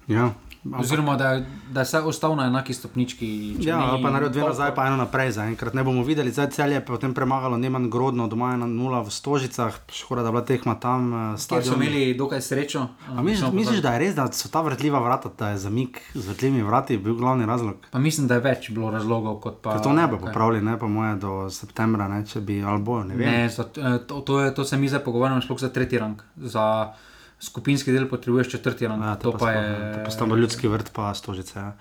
Ja. 0.09 0.33
Oziroma, 0.75 1.15
da, 1.15 1.41
da 1.71 1.81
je 1.81 1.85
vse 1.85 1.99
ostal 2.01 2.35
na 2.35 2.45
enaki 2.45 2.75
stopnički. 2.75 3.29
Ja, 3.61 3.79
ni- 3.89 4.03
pa 4.03 4.11
naredil 4.11 4.33
dve 4.33 4.43
nazaj, 4.45 4.75
pa 4.75 4.87
eno 4.87 4.97
naprej. 4.97 5.31
Zaenkrat 5.31 5.73
ne 5.73 5.83
bomo 5.83 6.03
videli, 6.03 6.31
zdaj 6.31 6.51
cel 6.51 6.73
je 6.73 6.81
potem 6.83 7.13
premagalo 7.13 7.57
Neman 7.57 7.89
Grodno, 7.89 8.27
doma 8.27 8.53
je 8.53 8.59
na 8.59 8.67
nula 8.69 9.01
v 9.01 9.09
Stožicah, 9.09 9.73
škoda, 9.89 10.23
da 10.23 10.31
bila 10.31 10.43
tekma 10.43 10.75
tam. 10.77 11.09
eh, 11.09 11.17
Kjer 11.29 11.39
so 11.39 11.45
stadion- 11.65 11.77
imeli 11.77 12.15
dokaj 12.15 12.41
srečo. 12.41 12.87
A 13.09 13.23
misliš, 13.23 13.53
misliš, 13.53 13.81
da 13.81 13.91
je 13.91 13.99
res, 13.99 14.15
da 14.15 14.27
so 14.29 14.49
ta 14.49 14.61
vrtljiva 14.61 14.99
vrata, 15.01 15.31
da 15.31 15.49
je 15.49 15.59
zamik 15.59 16.01
z 16.15 16.27
vrtljivimi 16.27 16.63
vrati 16.63 16.99
bil 16.99 17.15
glavni 17.15 17.47
razlog? 17.47 17.75
Pa 17.91 17.99
mislim, 17.99 18.27
da 18.27 18.35
je 18.35 18.41
več 18.43 18.71
bilo 18.71 18.91
razlogov 18.91 19.39
kot 19.39 19.61
pa. 19.61 19.73
Ker 19.73 19.81
to 19.81 19.93
ne 19.93 20.05
bi 20.05 20.13
kaj. 20.13 20.21
popravili, 20.23 20.63
ne 20.63 20.79
pa 20.79 20.87
moje 20.89 21.17
do 21.17 21.51
septembra, 21.51 22.09
ne, 22.09 22.27
če 22.27 22.41
bi 22.41 22.63
ali 22.63 22.81
bojo, 22.81 23.05
ne 23.05 23.15
vem. 23.15 23.27
Ne, 23.27 23.49
za, 23.49 23.63
eh, 23.75 23.99
to, 24.01 24.21
to, 24.21 24.41
je, 24.41 24.55
to 24.55 24.65
se 24.65 24.77
mi 24.77 24.89
zdaj 24.89 25.01
pogovarjamo 25.01 25.41
sploh 25.41 25.59
za 25.59 25.69
tretji 25.71 25.99
rang. 25.99 26.17
Za 26.37 26.93
skupinski 27.41 27.93
del 27.93 28.09
potrebuješ 28.09 28.51
četrti 28.51 28.87
rang. 28.87 29.03
Ja, 29.05 29.15
to, 29.15 29.31
to 29.31 29.39
pa 29.39 29.45
pa 29.45 29.51
je. 29.51 30.05
Postalo 30.05 30.37
ljudski 30.37 30.69
vrt, 30.69 30.91
pa 30.93 31.15
stožice. 31.15 31.59
Ja. 31.59 31.73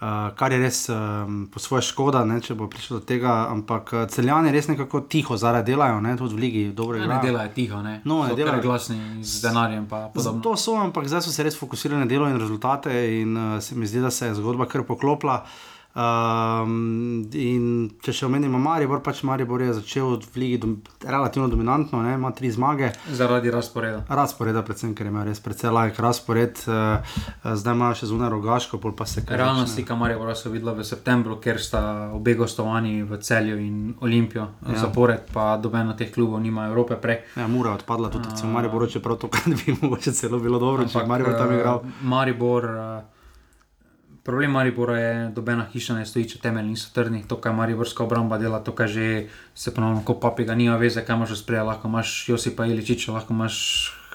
Uh, 0.00 0.06
kar 0.32 0.52
je 0.52 0.58
res 0.58 0.88
um, 0.88 1.42
po 1.52 1.60
svoje 1.60 1.82
škoda, 1.84 2.22
ne, 2.24 2.38
če 2.40 2.54
bo 2.56 2.70
prišlo 2.72 3.02
do 3.02 3.04
tega, 3.04 3.34
ampak 3.52 3.90
uh, 3.92 4.04
celjani 4.08 4.48
res 4.54 4.70
nekako 4.70 5.02
tiho 5.12 5.36
zaradi 5.36 5.74
delajo, 5.74 5.98
ne, 6.00 6.14
tudi 6.16 6.38
v 6.38 6.40
ligi 6.40 6.62
dobro 6.72 6.96
ne 6.96 7.04
igrajo. 7.04 7.26
delajo 7.26 7.52
tiho, 7.52 7.80
ne. 7.84 7.98
No, 8.08 8.22
ne 8.24 8.32
delajo. 8.38 8.62
glasni 8.64 8.96
z 9.20 9.42
denarjem. 9.44 9.84
pa 9.90 10.06
podobno. 10.14 10.40
To 10.40 10.54
so, 10.56 10.78
ampak 10.80 11.04
zdaj 11.04 11.26
so 11.26 11.34
se 11.34 11.44
res 11.44 11.58
fokusirali 11.60 12.00
na 12.00 12.08
delo 12.08 12.30
in 12.32 12.40
rezultate, 12.40 12.94
in 13.20 13.36
uh, 13.36 13.58
se 13.60 13.76
mi 13.76 13.84
zdi, 13.84 14.00
da 14.00 14.08
se 14.08 14.30
je 14.30 14.38
zgodba 14.40 14.64
kar 14.64 14.86
poklopila. 14.88 15.42
Um, 15.90 17.24
in 17.34 17.64
če 17.98 18.12
še 18.14 18.26
omenimo 18.28 18.60
Maribor, 18.62 19.00
pač 19.02 19.24
Maribor 19.26 19.64
je 19.64 19.72
začel 19.80 20.20
v 20.22 20.38
ligi 20.38 20.60
dom, 20.62 20.76
relativno 21.02 21.48
dominantno, 21.50 21.98
ne, 22.06 22.14
ima 22.14 22.30
tri 22.30 22.46
zmage. 22.54 22.92
Zaradi 23.10 23.50
razporeda. 23.50 24.04
Razporeda, 24.06 24.62
predvsem, 24.62 24.92
ker 24.94 25.10
ima 25.10 25.24
res 25.26 25.42
precej 25.42 25.74
lajk 25.74 25.98
razpored, 25.98 26.62
uh, 26.70 27.18
zdaj 27.42 27.74
ima 27.74 27.90
še 27.98 28.06
zunaj 28.06 28.30
rogaško, 28.36 28.78
pol 28.78 28.94
pa 28.94 29.08
se 29.10 29.24
kar 29.26 29.42
Realna 29.42 29.66
slika 29.66 29.98
Maribora 29.98 30.36
so 30.38 30.54
videla 30.54 30.76
v 30.78 30.86
septembru, 30.86 31.40
ker 31.42 31.58
sta 31.58 31.82
obe 32.14 32.36
gostovani 32.38 33.00
v 33.02 33.18
celju 33.18 33.58
in 33.58 33.82
Olimpijo. 33.98 34.46
Ja. 34.62 34.78
Zapored 34.86 35.26
pa 35.34 35.56
dobeno 35.58 35.98
teh 35.98 36.14
klubov 36.14 36.38
nima 36.38 36.70
Evrope 36.70 37.02
prej. 37.02 37.24
Ja, 37.34 37.50
Mura 37.50 37.74
je 37.74 37.82
odpadla 37.82 38.14
tudi 38.14 38.30
v 38.30 38.54
Mariboru, 38.54 38.86
čeprav 38.86 39.18
to 39.18 39.26
kar 39.26 39.50
bi 39.58 39.74
mogoče 39.74 40.14
celo 40.14 40.38
bilo 40.38 40.62
dobro, 40.62 40.86
če 40.86 41.02
bi 41.02 41.10
Maribor 41.16 41.34
tam 41.34 41.50
eh, 41.50 41.58
igral. 41.58 41.82
Maribor, 42.06 42.70
eh, 42.70 43.09
problem 44.24 44.50
Maribora 44.50 44.98
je, 44.98 45.14
da 45.14 45.40
nobena 45.40 45.66
hiša 45.72 45.94
ne 45.98 46.06
stoji, 46.06 46.28
če 46.34 46.40
temelji 46.42 46.74
niso 46.74 46.90
trdni. 46.94 47.22
To, 47.28 47.38
kar 47.40 47.54
Mariborska 47.56 48.04
obramba 48.04 48.38
dela, 48.38 48.60
to, 48.64 48.74
kar 48.76 48.88
že 48.88 49.28
se 49.54 49.74
ponovno 49.74 50.02
kot 50.04 50.20
papiga, 50.20 50.54
nima 50.54 50.76
veze, 50.76 51.04
kaj 51.04 51.16
imaš 51.16 51.38
spreja. 51.42 51.64
Lahko 51.64 51.88
imaš 51.88 52.28
Josipa 52.28 52.66
Iličiča, 52.66 53.12
lahko 53.12 53.34
imaš 53.34 53.56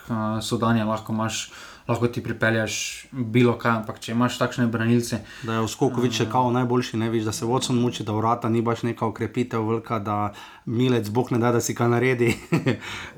uh, 0.10 0.42
Sodanja, 0.42 0.86
lahko 0.86 1.14
imaš. 1.14 1.50
Lahko 1.86 2.08
ti 2.10 2.24
pripelješ 2.24 2.76
bilo 3.14 3.52
kaj, 3.62 3.84
ampak 3.84 4.00
če 4.02 4.16
imaš 4.16 4.40
takšne 4.42 4.64
branilce, 4.74 5.20
Da 5.46 5.60
je 5.60 5.66
v 5.68 5.70
Skokovič 5.70 6.16
še 6.18 6.26
kao 6.32 6.50
najboljši, 6.50 6.98
ne 6.98 7.12
vidiš, 7.14 7.28
da 7.30 7.34
se 7.38 7.46
vodcem 7.46 7.78
muči, 7.78 8.02
da 8.02 8.16
vrata 8.18 8.50
ni 8.50 8.64
baš 8.66 8.82
neka 8.90 9.06
ukrepitev, 9.06 9.62
velika, 9.62 10.00
da 10.02 10.34
milec 10.66 11.14
bog 11.14 11.30
ne 11.30 11.38
da, 11.38 11.52
da 11.54 11.62
si 11.62 11.78
kaj 11.78 11.94
naredi. 11.94 12.32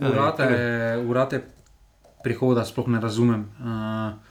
urate, 0.04 0.50
urate 1.10 1.40
prihoda 2.28 2.68
sploh 2.68 2.92
ne 2.92 3.00
razumem. 3.00 3.48
Uh, 3.64 4.27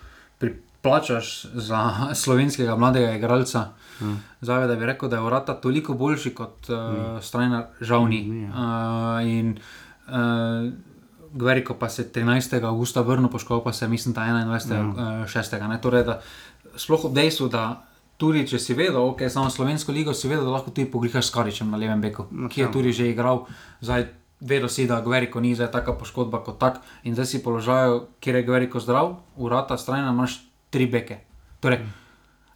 plačaš 0.87 1.47
za 1.55 1.91
slovenskega 2.23 2.77
mladega 2.77 3.15
igralca. 3.19 3.69
Hmm. 3.99 4.23
Zdaj, 4.41 4.67
da 4.67 4.77
bi 4.77 4.87
rekel, 4.87 5.09
da 5.09 5.17
je 5.17 5.23
urata 5.23 5.55
toliko 5.55 5.95
boljši 5.95 6.35
kot 6.35 6.69
uh, 6.69 6.77
hmm. 6.77 7.23
strajna, 7.23 7.67
žal 7.81 8.07
ni. 8.09 8.23
Ni, 8.23 8.43
ja. 8.43 8.51
Uh, 8.51 9.29
in 9.29 9.57
uh, 10.09 10.73
Gveriko 11.33 11.75
pa 11.75 11.89
se 11.89 12.07
13. 12.15 12.65
augusta 12.65 13.01
vrnil, 13.01 13.29
poškodoval 13.29 13.65
pa 13.65 13.73
se, 13.73 13.89
mislim, 13.89 14.15
da 14.15 14.21
21. 14.21 14.91
Uh, 14.91 15.27
6. 15.27 15.69
Ne? 15.69 15.81
Torej, 15.81 16.05
da, 16.05 16.21
sploh 16.77 17.05
ob 17.05 17.15
dejstvu, 17.15 17.49
da 17.49 17.83
tudi 18.17 18.47
če 18.49 18.61
si 18.63 18.77
vedel, 18.77 19.01
ok, 19.03 19.27
samo 19.33 19.51
slovensko 19.51 19.93
ligo, 19.93 20.15
si 20.15 20.29
vedel, 20.29 20.45
da 20.47 20.55
lahko 20.55 20.71
tudi 20.71 20.89
pogrihaš 20.91 21.29
s 21.29 21.35
Karičem 21.35 21.71
na 21.71 21.81
levem 21.81 22.01
beku, 22.01 22.29
No, 22.31 22.49
ki 22.49 22.61
je 22.61 22.69
ja. 22.69 22.73
tudi 22.73 22.93
že 22.93 23.11
igral. 23.11 23.45
Zdaj, 23.81 24.09
Vedel 24.41 24.69
si, 24.69 24.85
da 24.85 25.01
Gveriko 25.01 25.41
ni 25.41 25.55
zdaj 25.57 25.71
taka 25.73 25.95
poškodba 25.97 26.43
kot 26.45 26.59
tak, 26.61 26.83
in 27.09 27.15
zdaj 27.17 27.27
si 27.27 27.39
položaj, 27.41 28.03
kjer 28.21 28.37
je 28.37 28.43
Gveriko 28.45 28.81
zdrav, 28.85 29.15
urata 29.41 29.79
strajna, 29.81 30.13
imaš 30.13 30.46
tri 30.71 30.87
beke. 30.87 31.19
Torej, 31.61 31.81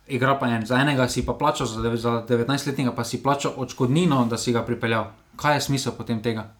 igra 0.08 0.38
pa 0.38 0.48
en, 0.48 0.66
za 0.66 0.80
enega 0.80 1.08
si 1.08 1.26
pa 1.26 1.34
plačal, 1.34 1.66
za 1.66 1.96
za 1.96 2.24
19-letnega 2.28 2.94
pa 2.94 3.04
si 3.04 3.22
plačal 3.22 3.52
odškodnino, 3.56 4.24
da 4.26 4.38
si 4.38 4.52
ga 4.52 4.62
pripeljal. 4.62 5.10
Kaj 5.36 5.54
je 5.56 5.60
smisel 5.60 5.92
potem 5.92 6.22
tega? 6.22 6.50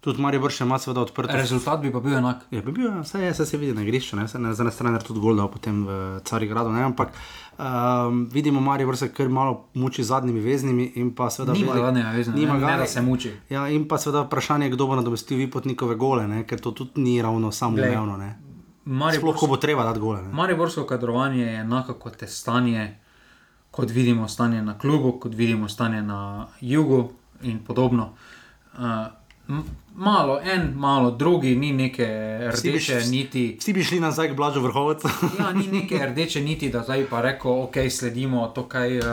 Tudi 0.00 0.22
Maribor 0.22 0.48
še 0.48 0.64
ima 0.64 0.78
seveda 0.80 1.02
odprto. 1.02 1.34
Rezultat 1.36 1.82
bi 1.82 1.90
pa 1.92 2.00
bil 2.00 2.14
enak. 2.16 2.46
Je 2.50 2.62
bi 2.62 2.72
bil, 2.72 2.86
ja, 2.86 3.02
vse 3.02 3.18
je, 3.20 3.32
vse 3.34 3.44
se 3.46 3.58
vidi 3.60 3.74
na 3.76 3.82
igrišču, 3.82 4.16
ne, 4.16 4.24
ne, 4.24 4.52
za 4.54 4.64
ene 4.64 4.72
strani 4.72 5.00
tudi 5.04 5.20
gol 5.20 5.36
dal 5.36 5.50
potem 5.52 5.82
v 5.84 5.98
Carigradu, 6.24 6.72
ne, 6.72 6.86
ampak 6.88 7.12
um, 7.58 8.22
vidimo, 8.32 8.60
Maribor 8.60 8.96
se 8.96 9.10
kar 9.12 9.28
malo 9.28 9.66
muči 9.74 10.00
z 10.00 10.08
zadnjimi 10.08 10.40
veznimi 10.40 10.92
in 10.96 11.12
pa 11.14 11.28
seveda 11.28 11.52
Nima 11.52 11.74
velik- 11.74 11.84
zadnjega 11.84 12.10
vezna, 12.10 12.34
nima 12.34 12.54
ne, 12.54 12.60
ga, 12.60 12.70
ne 12.70 12.76
da 12.78 12.86
se 12.86 13.02
muči. 13.02 13.34
Ja, 13.50 13.66
in 13.68 13.84
pa 13.84 13.98
seveda 13.98 14.24
vprašanje, 14.24 14.70
kdo 14.70 14.86
bo 14.86 14.96
nadomestil 14.96 15.36
Vipotnikove 15.36 15.94
gole, 15.96 16.24
ne, 16.26 16.46
ker 16.48 16.60
to 16.60 16.72
tudi 16.72 16.96
ni 16.96 17.20
ravno 17.22 17.52
samoumevno. 17.52 18.16
Ne. 18.84 19.12
Sploh, 19.12 19.36
ko 19.36 19.46
bo 19.46 19.56
treba 19.56 19.84
dati 19.84 20.00
gole. 20.00 20.22
ne. 20.22 20.32
Mariborsko 20.32 20.84
kadrovanje 20.84 21.42
je 21.42 21.54
enako 21.54 21.94
kot 21.94 22.22
je 22.22 22.28
stanje, 22.28 22.96
kot 23.70 23.90
vidimo 23.90 24.28
stanje 24.28 24.62
na 24.62 24.78
klubu, 24.78 25.12
kot 25.12 25.34
vidimo 25.34 25.68
stanje 25.68 26.02
na 26.02 26.46
jugu 26.60 27.12
in 27.42 27.58
podobno. 27.58 28.12
Uh, 28.74 29.06
malo 29.94 30.40
en, 30.44 30.72
malo 30.76 31.10
drugi, 31.10 31.56
ni 31.56 31.72
neke 31.72 32.06
Vsi 32.52 32.70
bi 32.70 32.76
rdeče 32.76 33.00
niti. 33.06 33.56
Vsi 33.60 33.72
bi 33.72 33.84
šli 33.84 34.00
nazaj 34.00 34.28
k 34.28 34.34
Blažu 34.34 34.60
vrhovcu. 34.60 35.08
Ja, 35.38 35.52
ni 35.52 35.66
neke 35.66 36.06
rdeče 36.06 36.40
niti, 36.40 36.68
da 36.68 36.82
zdaj 36.82 37.06
pa 37.10 37.20
reko, 37.20 37.62
ok, 37.62 37.74
sledimo 37.90 38.46
to, 38.48 38.68
kaj. 38.68 38.98
Uh, 38.98 39.04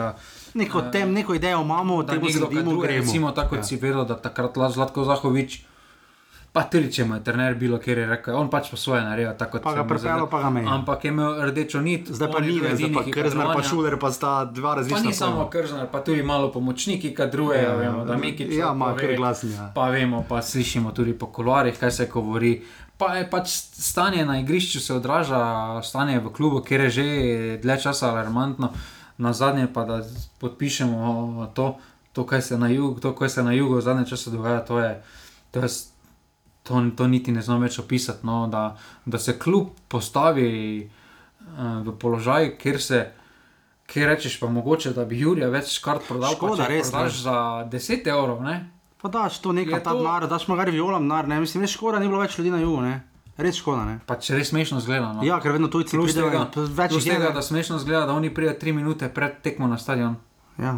neko, 0.54 0.82
tem, 0.82 1.12
neko 1.12 1.34
idejo 1.34 1.62
imamo, 1.62 2.02
da 2.02 2.12
temu 2.12 2.30
sledimo, 2.30 2.84
recimo 2.86 3.30
tako, 3.30 3.48
kot 3.48 3.58
ja. 3.58 3.62
si 3.64 3.76
vedel, 3.76 4.04
da 4.04 4.16
takrat 4.16 4.56
La- 4.56 4.70
Zlatko 4.70 5.04
Zahovič. 5.04 5.67
Pa 6.52 6.62
tudi 6.64 6.88
če 6.92 7.04
mu 7.04 7.14
je 7.18 7.22
trener 7.24 7.54
bilo, 7.60 7.76
ker 7.78 7.98
je 7.98 8.06
rekel, 8.08 8.34
on 8.34 8.48
pač 8.50 8.70
po 8.72 8.76
svoje 8.80 9.02
naredil. 9.04 9.34
Kot 9.36 9.62
Pa 9.62 9.74
ga 9.76 9.84
pripeljal, 9.84 10.24
zdi. 10.24 10.30
pa 10.30 10.40
ga 10.42 10.50
menjal. 10.50 10.72
Ampak 10.80 11.04
je 11.04 11.10
imel 11.12 11.36
rdečo 11.50 11.80
nit. 11.84 12.08
Zdaj 12.08 12.30
pa 12.32 12.40
je 12.40 12.46
ni 12.48 12.60
več, 12.60 12.82
pa 12.94 13.02
ki 13.04 13.12
Krznar 13.12 13.52
pa 13.52 13.62
Šuler 13.62 13.98
pa 14.00 14.10
sta 14.12 14.32
dva 14.44 14.72
Pa 14.72 14.80
različna 14.80 15.02
ni 15.04 15.12
samo 15.14 15.44
krznar, 15.52 15.86
pa 15.92 16.00
tudi 16.00 16.22
malo 16.22 16.48
pomočniki 16.52 17.12
kadrujejo, 17.14 17.68
Ja, 17.68 17.72
ja, 17.72 17.76
vemo, 17.76 18.04
da 18.04 18.16
mi 18.16 18.32
ki 18.36 18.48
ja, 18.56 18.72
ima 18.72 18.94
kar 18.96 19.12
glasni, 19.16 19.52
ja. 19.52 19.68
Pa 19.74 19.90
vemo, 19.92 20.24
pa 20.28 20.42
slišimo 20.42 20.92
tudi 20.96 21.12
po 21.12 21.26
koloarjih, 21.26 21.78
kaj 21.78 21.90
se 21.90 22.06
govori. 22.06 22.62
Pa 22.98 23.14
je 23.14 23.28
pač 23.30 23.52
stanje 23.78 24.24
na 24.26 24.40
igrišču 24.40 24.80
se 24.80 24.94
odraža, 24.94 25.82
stanje 25.82 26.18
v 26.18 26.32
klubu, 26.32 26.64
kjer 26.64 26.80
je 26.80 26.90
že 26.90 27.06
dlje 27.62 27.76
časa 27.80 28.10
alarmantno. 28.10 28.72
Na 29.18 29.32
zadnje 29.32 29.68
pa 29.74 29.84
da 29.84 30.00
podpišemo 30.38 31.52
to, 31.54 31.76
to, 32.12 32.26
kaj 32.26 32.42
se 32.42 32.58
na 32.58 32.68
jugu, 32.68 33.00
to, 33.00 33.12
kaj 33.14 33.28
se 33.28 33.42
na 33.42 33.52
jugu 33.52 33.78
v 33.78 33.80
zadnje 33.82 34.06
čase 34.06 34.30
dogaja, 34.30 34.64
to 34.64 34.78
je. 34.78 35.02
To 35.50 35.60
je 35.60 35.68
To, 36.68 36.82
to 36.96 37.06
niti 37.08 37.32
ne 37.32 37.42
znam 37.42 37.62
več 37.64 37.78
opisati. 37.80 38.26
No, 38.26 38.46
da, 38.52 38.76
da 39.04 39.18
se 39.18 39.38
kljub 39.38 39.70
postavi 39.88 40.48
uh, 40.84 41.80
v 41.86 41.94
položaj, 41.98 42.58
kjer 42.60 42.82
se, 42.82 42.98
kjer 43.88 44.08
rečeš, 44.12 44.36
pa 44.40 44.50
mogoče, 44.52 44.92
da 44.92 45.04
bi 45.08 45.20
Jurija 45.20 45.48
več 45.48 45.78
kart 45.84 46.04
prodal, 46.08 46.36
Škoda, 46.36 46.66
če 46.66 46.72
res, 46.74 46.90
prodaš 46.92 47.22
za 47.24 47.36
10 47.72 48.10
evrov. 48.12 48.42
Ne? 48.44 48.58
Pa 49.00 49.08
daš 49.08 49.38
to 49.40 49.52
nekaj, 49.52 49.80
ta 49.80 49.94
to- 49.94 50.02
denar, 50.02 50.26
daš 50.28 50.48
magari 50.48 50.74
violam 50.74 51.08
denar, 51.08 51.28
ne, 51.28 51.40
mislim, 51.40 51.62
res 51.64 51.72
škoda, 51.72 52.02
ni 52.02 52.08
bilo 52.10 52.20
več 52.20 52.36
ljudi 52.38 52.50
na 52.50 52.60
jugu, 52.60 52.82
ne. 52.82 52.98
Res 53.38 53.54
škoda, 53.60 53.84
ne. 53.86 54.00
Pa 54.06 54.16
če 54.18 54.34
res 54.34 54.50
smešno 54.50 54.80
zgleda. 54.82 55.12
No. 55.14 55.22
Ja, 55.22 55.38
ker 55.40 55.54
vedno 55.54 55.68
tujci 55.70 55.94
pridejo 55.94 56.26
več 56.74 56.96
tega, 57.04 57.28
ne. 57.28 57.34
da 57.36 57.42
smešno 57.42 57.78
zgleda, 57.78 58.08
da 58.10 58.16
oni 58.18 58.32
pridejo 58.34 58.56
3 58.58 58.74
minute 58.74 59.08
pred 59.14 59.38
tekmo 59.42 59.70
na 59.70 59.78
stadion. 59.78 60.16
Ja. 60.58 60.74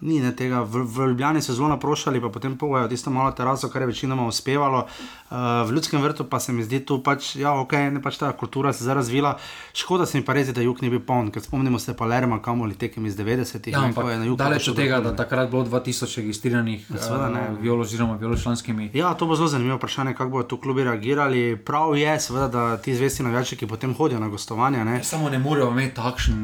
Ni 0.00 0.16
ne, 0.20 0.32
tega, 0.32 0.62
v, 0.64 0.80
v 0.88 1.08
Ljubljani 1.08 1.42
se 1.42 1.52
zelo 1.52 1.68
naprošali, 1.68 2.20
pa 2.20 2.28
potem 2.28 2.56
pogojajo 2.58 2.88
tisto 2.88 3.10
malo 3.10 3.32
teraso, 3.36 3.68
kar 3.68 3.82
je 3.82 3.86
večinoma 3.86 4.26
uspevalo. 4.26 4.86
Uh, 5.30 5.36
v 5.68 5.74
ljudskem 5.76 6.00
vrtu 6.02 6.24
pa 6.24 6.40
se 6.40 6.52
mi 6.52 6.64
zdi 6.64 6.80
tu 6.80 7.02
pač, 7.02 7.36
ja, 7.36 7.52
ok, 7.60 7.72
ne 7.92 8.00
pač 8.02 8.16
ta 8.16 8.32
kultura 8.32 8.72
se 8.72 8.80
je 8.80 8.84
zdaj 8.84 8.94
razvila. 8.94 9.36
Škoda 9.76 10.06
se 10.06 10.18
mi 10.18 10.24
pa 10.24 10.32
res, 10.32 10.48
da 10.56 10.64
jug 10.64 10.80
ni 10.82 10.88
bil 10.90 11.02
poln, 11.04 11.28
ker 11.30 11.44
spomnimo 11.44 11.78
se 11.78 11.92
Palerma, 11.96 12.40
kamoli 12.40 12.74
tekem 12.80 13.06
iz 13.06 13.16
90-ih. 13.16 13.74
Ja, 13.74 13.82
ampak 13.84 14.08
je 14.08 14.16
na 14.22 14.24
jug 14.24 14.38
daleč 14.40 14.70
od 14.72 14.80
tega, 14.80 15.02
da 15.04 15.12
takrat 15.16 15.50
bilo 15.50 15.66
2000 15.68 16.16
registriranih 16.16 16.88
seveda 16.88 17.28
ne. 17.28 17.44
uh, 17.52 17.60
violo 17.60 17.84
oziroma 17.84 18.16
violočlanskimi. 18.16 18.90
Ja, 18.96 19.12
to 19.14 19.28
bo 19.28 19.36
zelo 19.36 19.52
zanimivo 19.52 19.76
vprašanje, 19.76 20.16
kako 20.16 20.30
bodo 20.38 20.48
tu 20.48 20.56
klubi 20.64 20.88
reagirali. 20.88 21.60
Prav 21.60 21.92
je, 22.00 22.16
seveda, 22.20 22.48
da 22.48 22.64
ti 22.80 22.96
zvesti 22.96 23.28
navijači, 23.28 23.60
ki 23.60 23.68
potem 23.68 23.92
hodijo 23.94 24.20
na 24.20 24.32
gostovanja. 24.32 24.84
Ne, 24.84 25.04
Samo 25.04 25.28
ne 25.28 25.38
morejo 25.38 25.68
imeti 25.76 25.94
takšen, 26.00 26.40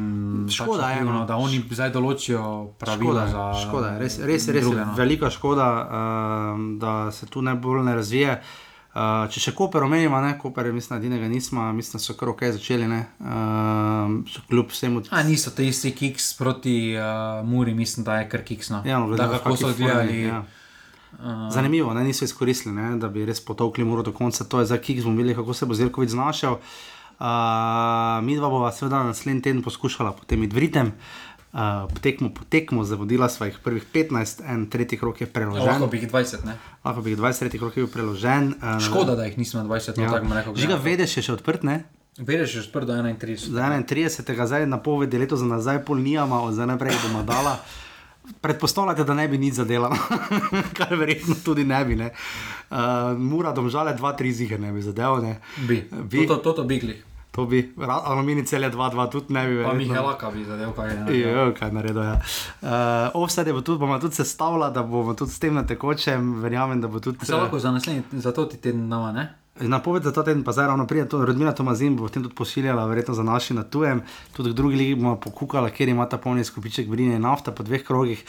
Škoda 0.53 0.85
takšno 0.85 1.01
je, 1.01 1.09
no. 1.09 1.19
no, 1.19 1.25
da 1.25 1.41
oni 1.41 1.63
zdaj 1.71 1.89
določijo 1.97 2.45
pravila 2.77 3.25
Škoda 3.25 3.27
za 3.33 3.46
Škoda, 3.63 3.97
res, 3.99 4.19
res, 4.19 4.47
res 4.47 4.63
druge, 4.63 4.85
no. 4.85 4.93
velika 4.97 5.29
škoda, 5.29 5.67
uh, 5.67 6.63
da 6.81 7.11
se 7.11 7.25
tu 7.25 7.41
ne 7.41 7.55
bolj 7.55 7.83
ne 7.87 7.95
razvije. 7.95 8.39
Uh, 8.97 9.27
če 9.29 9.41
še 9.43 9.51
Koper 9.53 9.83
omenimo, 9.85 10.17
ne, 10.23 10.33
Koper 10.41 10.65
je, 10.65 10.73
mislim, 10.73 10.97
edinega 10.97 11.27
nismo, 11.29 11.61
mislim, 11.77 11.99
da 11.99 12.03
so 12.03 12.15
kar 12.17 12.31
ok 12.31 12.47
začeli, 12.55 12.87
ne, 12.89 13.03
uh, 13.21 14.39
kljub 14.49 14.71
vsemu. 14.73 15.03
A 15.13 15.21
niso 15.27 15.53
te 15.53 15.67
isti 15.67 15.91
kiks 15.93 16.31
proti 16.39 16.95
uh, 16.97 17.43
Muri, 17.45 17.75
mislim, 17.77 18.07
da 18.07 18.21
je 18.23 18.29
kar 18.31 18.41
kiks. 18.47 18.71
No. 18.73 18.81
Ja, 18.87 18.97
no, 18.97 19.11
glede 19.11 19.27
da, 19.27 19.37
kako 19.37 19.57
so 19.57 19.73
gledali. 19.77 20.23
ja. 20.23 20.41
Uh, 21.19 21.47
Zanimivo, 21.53 21.93
ne, 21.93 22.03
niso 22.03 22.25
izkoristili, 22.25 22.75
ne, 22.75 22.95
da 22.97 23.09
bi 23.09 23.25
res 23.25 23.39
potovkli 23.45 23.85
muro 23.85 24.03
do 24.03 24.11
konca. 24.13 24.43
To 24.43 24.59
je 24.59 24.69
za 24.69 24.77
Kiks, 24.77 25.05
bomo 25.05 25.21
videli, 25.21 25.35
kako 25.35 25.53
se 25.53 25.65
bo 25.65 25.77
Zirkovic 25.77 26.09
znašel. 26.09 26.57
Uh, 27.17 28.21
mi 28.21 28.35
dva 28.37 28.49
bova 28.49 28.71
seveda 28.71 29.03
naslednji 29.03 29.41
teden 29.41 29.61
poskušala 29.65 30.11
potem 30.13 30.43
iti 30.43 30.55
v 30.55 30.59
ritem. 30.59 30.91
Uh, 31.49 31.59
tekmo 31.97 32.29
po 32.29 32.43
tekmo, 32.43 32.83
zavodila 32.83 33.29
svojih 33.29 33.57
prvih 33.59 33.85
15, 33.85 34.43
en 34.45 34.69
tretji 34.69 34.97
krok 34.97 35.21
je 35.21 35.27
preložen. 35.27 35.65
lahko 35.65 35.87
bi 35.87 35.97
jih 35.97 36.11
20, 36.11 36.45
ne? 36.45 36.57
Lahko 36.83 37.01
bi 37.01 37.09
jih 37.09 37.17
20, 37.17 37.39
tretji 37.39 37.59
krok 37.59 37.77
je 37.77 37.83
bil 37.83 37.91
preložen. 37.91 38.53
Uh, 38.53 38.77
Škoda, 38.79 39.15
da 39.15 39.25
jih 39.25 39.37
nismo 39.37 39.63
na 39.63 39.69
20, 39.69 39.97
no, 39.97 40.03
Ja. 40.03 40.11
tako 40.11 40.33
rekel. 40.33 40.55
Žiga 40.55 40.75
vedeš, 40.75 41.17
je 41.17 41.23
še 41.23 41.33
odprt, 41.33 41.63
ne? 41.63 41.83
Vedeš, 42.17 42.49
že 42.51 42.59
odprt 42.59 42.85
do 42.85 42.93
31. 42.93 43.37
Za 43.47 43.63
31. 43.63 44.45
zdaj 44.45 44.65
napovedi 44.65 45.17
leto 45.17 45.35
za 45.35 45.45
nazaj, 45.45 45.85
pol 45.85 45.97
nijama, 45.97 46.41
od 46.41 46.53
zdaj 46.53 46.67
naprej 46.67 46.97
bomo 47.03 47.23
dala. 47.23 47.57
Predpostavljate, 48.41 49.03
da 49.03 49.13
ne 49.13 49.27
bi 49.27 49.37
nič 49.37 49.53
zadela, 49.53 49.87
kar 50.77 50.91
verjetno 50.91 51.35
tudi 51.39 51.63
ne 51.63 51.79
bi. 51.85 51.95
Ne. 51.95 52.11
Uh, 52.67 52.77
Mura 53.15 53.51
domžale 53.51 53.95
2-3 53.95 54.31
zige 54.33 54.57
ne 54.57 54.71
bi 54.71 54.81
zadel, 54.81 55.21
ne. 55.23 55.39
Bi. 55.57 55.87
Bi. 56.03 56.27
To, 56.27 56.35
to, 56.35 56.53
to 56.53 56.63
bigli. 56.63 56.97
To 57.37 57.45
bi, 57.45 57.73
aluminij 57.85 58.45
celje 58.49 58.71
2-2 58.73 59.09
tudi 59.11 59.33
ne 59.33 59.47
bi. 59.47 59.55
Pa 59.63 59.69
verjetno. 59.69 59.93
Mihelaka 59.93 60.31
bi 60.33 60.43
zadev, 60.45 60.71
kaj 60.73 60.89
je. 60.89 61.19
Jo, 61.21 61.53
kaj 61.59 61.71
naredil. 61.71 62.01
Ja. 62.03 62.15
Uh, 62.61 63.21
Offset 63.21 63.47
je 63.47 63.53
bo 63.53 63.61
tudi, 63.61 63.79
bomo 63.79 63.99
tudi 64.01 64.17
sestavljali, 64.17 64.73
da 64.73 64.83
bomo 64.83 65.13
tudi 65.13 65.31
s 65.31 65.39
tem 65.39 65.53
na 65.53 65.61
tekočem, 65.61 66.31
verjamem, 66.41 66.81
da 66.81 66.87
bo 66.87 66.99
tudi. 66.99 67.25
Se 67.25 67.35
lahko 67.35 67.59
za 67.59 67.71
naslednji, 67.71 68.03
za 68.11 68.33
to 68.33 68.45
ti 68.45 68.57
teden 68.57 68.87
nama, 68.89 69.11
ne? 69.11 69.27
Napoved 69.61 70.03
za 70.03 70.11
ta 70.13 70.23
teden, 70.23 70.43
pa 70.43 70.51
zdaj 70.51 70.67
ravno 70.67 70.87
pride, 70.87 71.07
to 71.09 71.25
Rodmina 71.25 71.51
Tomazin 71.51 71.95
bo 71.95 72.03
potem 72.03 72.23
tudi 72.23 72.35
pošiljala, 72.35 72.85
verjetno 72.85 73.13
za 73.13 73.23
naši 73.23 73.53
na 73.53 73.63
tujem, 73.63 74.01
tudi 74.33 74.49
v 74.49 74.53
drugi 74.53 74.75
ligi 74.75 74.95
bomo 74.95 75.15
pokukala, 75.19 75.69
kjer 75.69 75.89
ima 75.89 76.05
ta 76.09 76.17
polni 76.17 76.43
skupiček 76.43 76.87
brine 76.87 77.15
in 77.15 77.21
nafta 77.21 77.51
po 77.51 77.63
dveh 77.63 77.83
krogih 77.83 78.23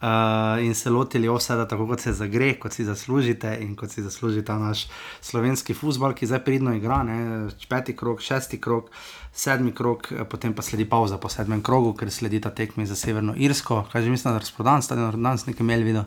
uh, 0.00 0.64
in 0.64 0.74
se 0.74 0.90
lotili 0.90 1.28
offseda 1.28 1.68
tako, 1.68 1.86
kot 1.86 2.00
se 2.00 2.12
zagre, 2.12 2.54
kot 2.54 2.72
si 2.72 2.84
zaslužite 2.84 3.58
in 3.60 3.76
kot 3.76 3.90
si 3.90 4.02
zasluži 4.02 4.44
ta 4.44 4.58
naš 4.58 4.86
slovenski 5.20 5.74
futbal, 5.74 6.14
ki 6.14 6.26
zdaj 6.26 6.44
pridno 6.44 6.74
igra, 6.74 7.02
ne? 7.02 7.48
peti 7.68 7.96
krog, 7.96 8.20
šesti 8.20 8.60
krog. 8.60 8.90
Sedmi 9.32 9.72
krog, 9.72 10.08
eh, 10.10 10.24
potem 10.24 10.52
pa 10.54 10.62
sledi 10.62 10.84
pauza 10.84 11.18
po 11.18 11.28
sedmem 11.28 11.62
krogu, 11.62 11.92
ker 11.94 12.10
sledi 12.10 12.40
ta 12.40 12.50
tekmi 12.50 12.86
za 12.86 12.96
Severno 12.96 13.34
Irsko. 13.36 13.84
Kaj 13.92 14.02
že 14.02 14.10
mislim, 14.10 14.32
da 14.32 14.36
je 14.36 14.40
razprodan, 14.40 14.82
stadion 14.82 15.22
danes 15.22 15.46
nekaj 15.46 15.64
imeli 15.64 15.84
video. 15.84 16.04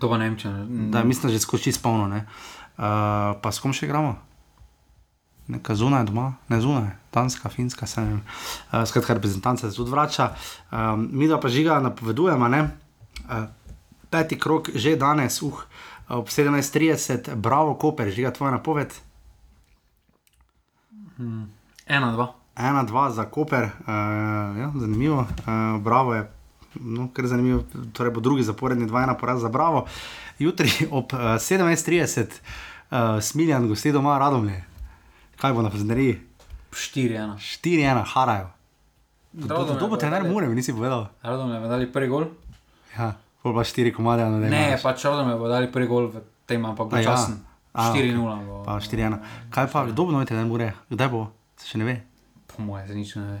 To 0.00 0.10
pa 0.10 0.18
ne 0.18 0.28
vem, 0.28 0.36
če 0.36 0.50
ne. 0.50 0.90
Da, 0.92 1.04
mislim, 1.04 1.30
da 1.30 1.38
že 1.38 1.40
skoči 1.40 1.72
spolno. 1.72 2.04
Uh, 2.04 2.55
pa 2.76 3.50
s 3.52 3.62
kom 3.62 3.72
še 3.72 3.86
igramo? 3.88 4.16
Neka 5.48 5.74
zunaj 5.74 6.04
doma, 6.08 6.32
ne 6.48 6.60
zunaj, 6.60 6.90
Danska, 7.14 7.48
Finska, 7.48 7.86
se 7.86 8.00
ne 8.00 8.06
vem. 8.06 8.22
Uh, 8.72 8.82
skratka, 8.88 9.14
reprezentanca 9.14 9.70
se 9.70 9.76
tudi 9.76 9.90
vrača. 9.90 10.32
Um, 10.72 11.08
mi 11.12 11.28
da 11.28 11.40
pa 11.40 11.48
žiga 11.48 11.80
napovedujemo, 11.80 12.48
ne? 12.48 12.62
Uh, 13.24 13.46
peti 14.10 14.38
krok 14.38 14.70
že 14.74 14.96
danes, 14.96 15.42
uh, 15.42 15.62
ob 16.08 16.28
17:30, 16.28 17.34
bravo, 17.34 17.74
Koper, 17.74 18.10
žiga 18.10 18.30
tvoja 18.30 18.50
napoved. 18.58 18.92
Ena, 21.86 22.12
dva. 22.12 22.34
Ena, 22.56 22.82
dva 22.82 23.10
za 23.10 23.24
Koper, 23.24 23.64
uh, 23.64 23.88
ja, 24.58 24.72
zanimivo, 24.74 25.20
uh, 25.20 25.82
bravo 25.82 26.14
je. 26.14 26.30
No, 26.80 27.08
ker 27.14 27.24
je 27.24 27.28
zanimivo, 27.28 27.62
torej 27.92 28.12
bo 28.12 28.20
drugi 28.20 28.42
zaporedni 28.42 28.86
dva, 28.86 29.02
ena 29.02 29.14
poraz 29.14 29.40
za 29.40 29.48
Bravo. 29.48 29.86
Jutri 30.38 30.68
ob 30.90 31.12
uh, 31.12 31.40
17:30, 31.40 32.26
uh, 32.90 33.20
smiljan, 33.20 33.68
gosti 33.68 33.92
doma, 33.92 34.18
radomlje. 34.18 34.64
Kaj 35.40 35.52
bo 35.52 35.62
na 35.62 35.70
prezneriji? 35.70 36.20
4-1. 36.72 37.36
4-1, 37.38 38.04
harajo. 38.04 38.48
Radom 39.36 39.76
Kdo 39.76 39.88
bo 39.88 39.96
trener 39.96 40.24
Mure, 40.24 40.48
mi 40.48 40.54
nisi 40.56 40.72
povedal? 40.72 41.08
Radom 41.22 41.52
je 41.52 41.60
dali 41.68 41.92
prvi 41.92 42.08
gol. 42.08 42.24
Ja, 42.96 43.12
pol 43.42 43.52
pa 43.52 43.60
4 43.64 43.92
komade, 43.92 44.24
no 44.24 44.40
ne. 44.40 44.48
Ne, 44.48 44.78
pač 44.80 45.04
Radom 45.04 45.28
je 45.28 45.36
dali 45.48 45.68
prvi 45.72 45.86
gol 45.86 46.08
v 46.08 46.24
tem, 46.48 46.64
A 46.64 46.72
ja. 46.72 46.74
počasen. 46.74 47.44
A, 47.76 47.92
4-0 47.92 48.16
bo. 48.48 48.64
Pa 48.64 48.80
4-1. 48.80 49.20
Kaj 49.52 49.68
pa, 49.68 49.84
kdo 49.92 50.08
bo 50.08 50.16
novi 50.16 50.24
trener 50.24 50.48
Mure? 50.48 50.72
Kdaj 50.88 51.08
bo? 51.12 51.28
Se 51.60 51.68
še 51.68 51.80
ne 51.80 51.84
ve. 51.84 51.96
Po 52.48 52.64
moje, 52.64 52.88
se 52.88 52.96
nič 52.96 53.12
ne 53.20 53.24
ve. 53.28 53.40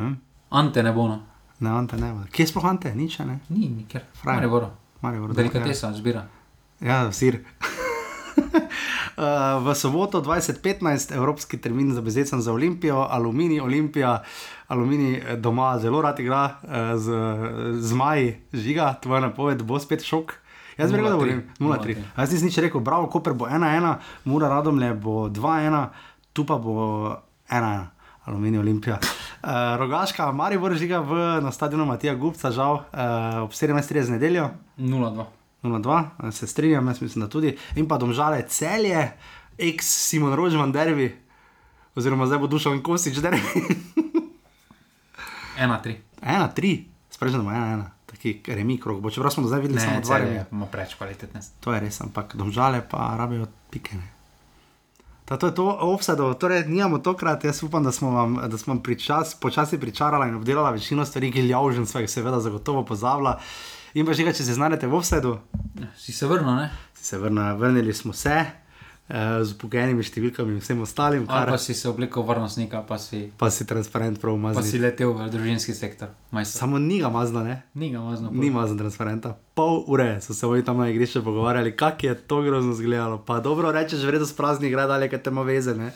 Hm? 0.00 0.14
Ante 0.56 0.80
ne 0.80 0.92
bo, 0.96 1.04
no. 1.08 1.20
Ne, 1.60 1.70
Ante 1.72 2.00
ne 2.00 2.12
bo. 2.12 2.24
Kje 2.32 2.48
je 2.48 2.48
sploh 2.52 2.64
Ante? 2.64 2.92
Nič, 2.96 3.20
ne? 3.20 3.40
Ni, 3.52 3.68
nikjer. 3.68 4.08
Fraj. 4.16 4.40
Maribor. 4.40 4.72
Maribor, 5.04 5.36
Delikatesa 5.36 5.92
zbira. 5.92 6.24
Ja, 6.80 7.12
sir. 7.12 7.40
Uh, 9.16 9.60
v 9.64 9.74
soboto 9.74 10.20
2015, 10.20 11.14
evropski 11.16 11.56
termin 11.58 11.94
za 11.94 12.00
bezecen 12.00 12.40
za 12.40 12.52
Olimpijo, 12.52 13.06
Aluminij, 13.10 13.60
Olimpija, 13.60 14.22
Aluminij 14.68 15.14
eh, 15.16 15.36
doma 15.36 15.78
zelo 15.78 16.02
rad 16.02 16.20
igra 16.20 16.60
uh, 16.62 17.00
z 17.00 17.12
zmaji, 17.80 18.36
žiga, 18.52 18.94
tvoja 19.02 19.20
napoved 19.20 19.62
bo 19.62 19.78
spet 19.78 20.04
šok. 20.04 20.34
Jaz 20.76 20.92
bi 20.92 20.96
rekel, 20.96 21.10
da 21.10 21.16
bo 21.16 21.24
0:3. 21.24 21.40
0-3. 21.58 21.96
Jaz 22.16 22.32
nisem 22.32 22.48
nič 22.50 22.58
rekel, 22.58 22.80
bravo, 22.80 23.08
Koper 23.08 23.32
bo 23.32 23.48
1-1, 23.48 23.94
Mura 24.24 24.48
Radomlje 24.48 24.92
bo 24.94 25.28
2-1, 25.28 25.86
tu 26.32 26.44
pa 26.44 26.58
bo 26.58 27.16
1-1. 27.48 27.86
Aluminij, 28.26 28.60
Olimpija. 28.60 28.98
Uh, 28.98 29.78
rogaška, 29.78 30.32
Maribor 30.32 30.74
žiga 30.74 30.98
v, 31.00 31.40
na 31.40 31.52
stadionu 31.54 31.86
Matija 31.86 32.14
Gupca, 32.14 32.50
žal 32.50 32.74
uh, 32.74 33.46
ob 33.46 33.54
17.30 33.54 34.18
nedeljo. 34.18 34.50
0-2. 34.76 35.35
0-2, 35.66 36.30
se 36.32 36.46
strinjam, 36.46 36.88
jaz 36.88 37.00
mislim, 37.02 37.24
da 37.24 37.28
tudi. 37.30 37.56
In 37.76 37.88
pa 37.88 37.98
domžale 37.98 38.42
celje, 38.48 39.12
ex 39.58 39.86
Simon 40.08 40.34
Rožman 40.34 40.72
dervi, 40.72 41.10
oziroma 41.94 42.26
zdaj 42.26 42.38
bo 42.38 42.46
dušal 42.46 42.74
in 42.74 42.82
kosič 42.82 43.18
dervi. 43.18 43.40
1-3. 45.58 45.94
1-3, 46.22 46.84
sprašujem, 47.10 47.44
da 47.44 47.50
bo 47.50 47.56
1-1, 47.56 47.84
taki 48.06 48.42
remi 48.46 48.80
krok, 48.80 49.00
bo 49.00 49.10
čeprav 49.10 49.30
smo 49.30 49.42
do 49.42 49.48
zdaj 49.48 49.60
videli 49.60 49.80
samo 49.80 49.96
Ne, 49.96 50.00
dva 50.00 50.08
dva 50.08 50.18
remi. 50.18 50.36
je, 50.36 50.44
ima 50.52 50.66
preveč 50.66 50.94
kvalitetne. 50.94 51.40
To 51.60 51.72
je 51.72 51.80
res, 51.80 52.00
ampak 52.00 52.36
domžale 52.36 52.82
pa 52.90 53.14
rabijo 53.18 53.46
pikene. 53.70 54.16
Ta, 55.26 55.36
to 55.36 55.46
je 55.46 55.54
to 55.54 55.66
offsedo, 55.66 56.34
torej 56.38 56.68
nimamo 56.68 56.98
tokrat, 56.98 57.44
jaz 57.44 57.62
upam, 57.66 57.82
da 57.84 57.92
smo 57.92 58.10
vam, 58.10 58.38
da 58.46 58.58
smo 58.58 58.74
vam 58.74 58.82
pričas, 58.82 59.34
počasi 59.34 59.80
pričarali 59.80 60.28
in 60.28 60.34
obdelali 60.34 60.78
večino 60.78 61.04
stvari, 61.04 61.32
ki 61.32 61.40
ljavžen 61.40 61.86
svojih 61.86 62.10
seveda 62.10 62.40
zagotovo 62.40 62.84
pozabila. 62.84 63.40
In 63.96 64.04
pa 64.04 64.12
že, 64.12 64.28
če 64.28 64.44
se 64.44 64.52
znajdete 64.52 64.84
v 64.86 64.94
offsedu, 64.98 65.38
Si 65.96 66.12
se 66.12 66.26
vrnil, 66.28 66.52
ne? 66.52 66.68
si 66.92 67.04
se 67.04 67.18
vrna, 67.18 67.54
vrnili 67.56 67.94
smo 67.94 68.12
se 68.12 68.34
uh, 69.08 69.40
z 69.40 69.56
upokojenimi 69.56 70.04
številkami 70.04 70.56
in 70.56 70.60
vsem 70.60 70.82
ostalim, 70.84 71.24
Ali 71.24 71.32
kar 71.32 71.52
pa 71.54 71.58
si 71.60 71.72
se 71.72 71.88
oblekel 71.88 72.24
varnostnika, 72.28 72.82
pa 72.84 72.98
si, 73.00 73.32
pa 73.40 73.48
si 73.48 73.64
transparent 73.64 74.20
prav 74.20 74.36
pa 74.36 74.60
si 74.60 74.76
umazal. 74.76 74.84
letel 74.84 75.16
v 75.16 75.30
družinski 75.32 75.72
sektor. 75.72 76.12
Majster. 76.28 76.60
Samo 76.60 76.76
ni 76.76 77.00
ga 77.00 77.08
mazno, 77.08 77.40
ne? 77.40 77.62
Ni 77.72 77.88
ga 77.88 78.04
mazno. 78.04 78.28
Ni 78.32 78.52
mazno 78.52 78.76
transparenta. 78.76 79.32
Pol 79.56 79.84
ure 79.88 80.20
so 80.20 80.36
se 80.36 80.44
oni 80.44 80.60
tam 80.60 80.76
na 80.84 80.92
igrišču 80.92 81.24
pogovarjali, 81.24 81.72
kako 81.72 82.06
je 82.06 82.14
to 82.20 82.44
grozno 82.44 82.76
izgledalo. 82.76 83.16
Pa 83.24 83.40
dobro 83.40 83.72
rečeš, 83.72 84.04
vredno 84.04 84.28
sprazni 84.28 84.68
igra 84.68 84.84
dalje, 84.84 85.08
ker 85.08 85.24
te 85.24 85.32
ima 85.32 85.40
veze, 85.40 85.72
ne? 85.72 85.92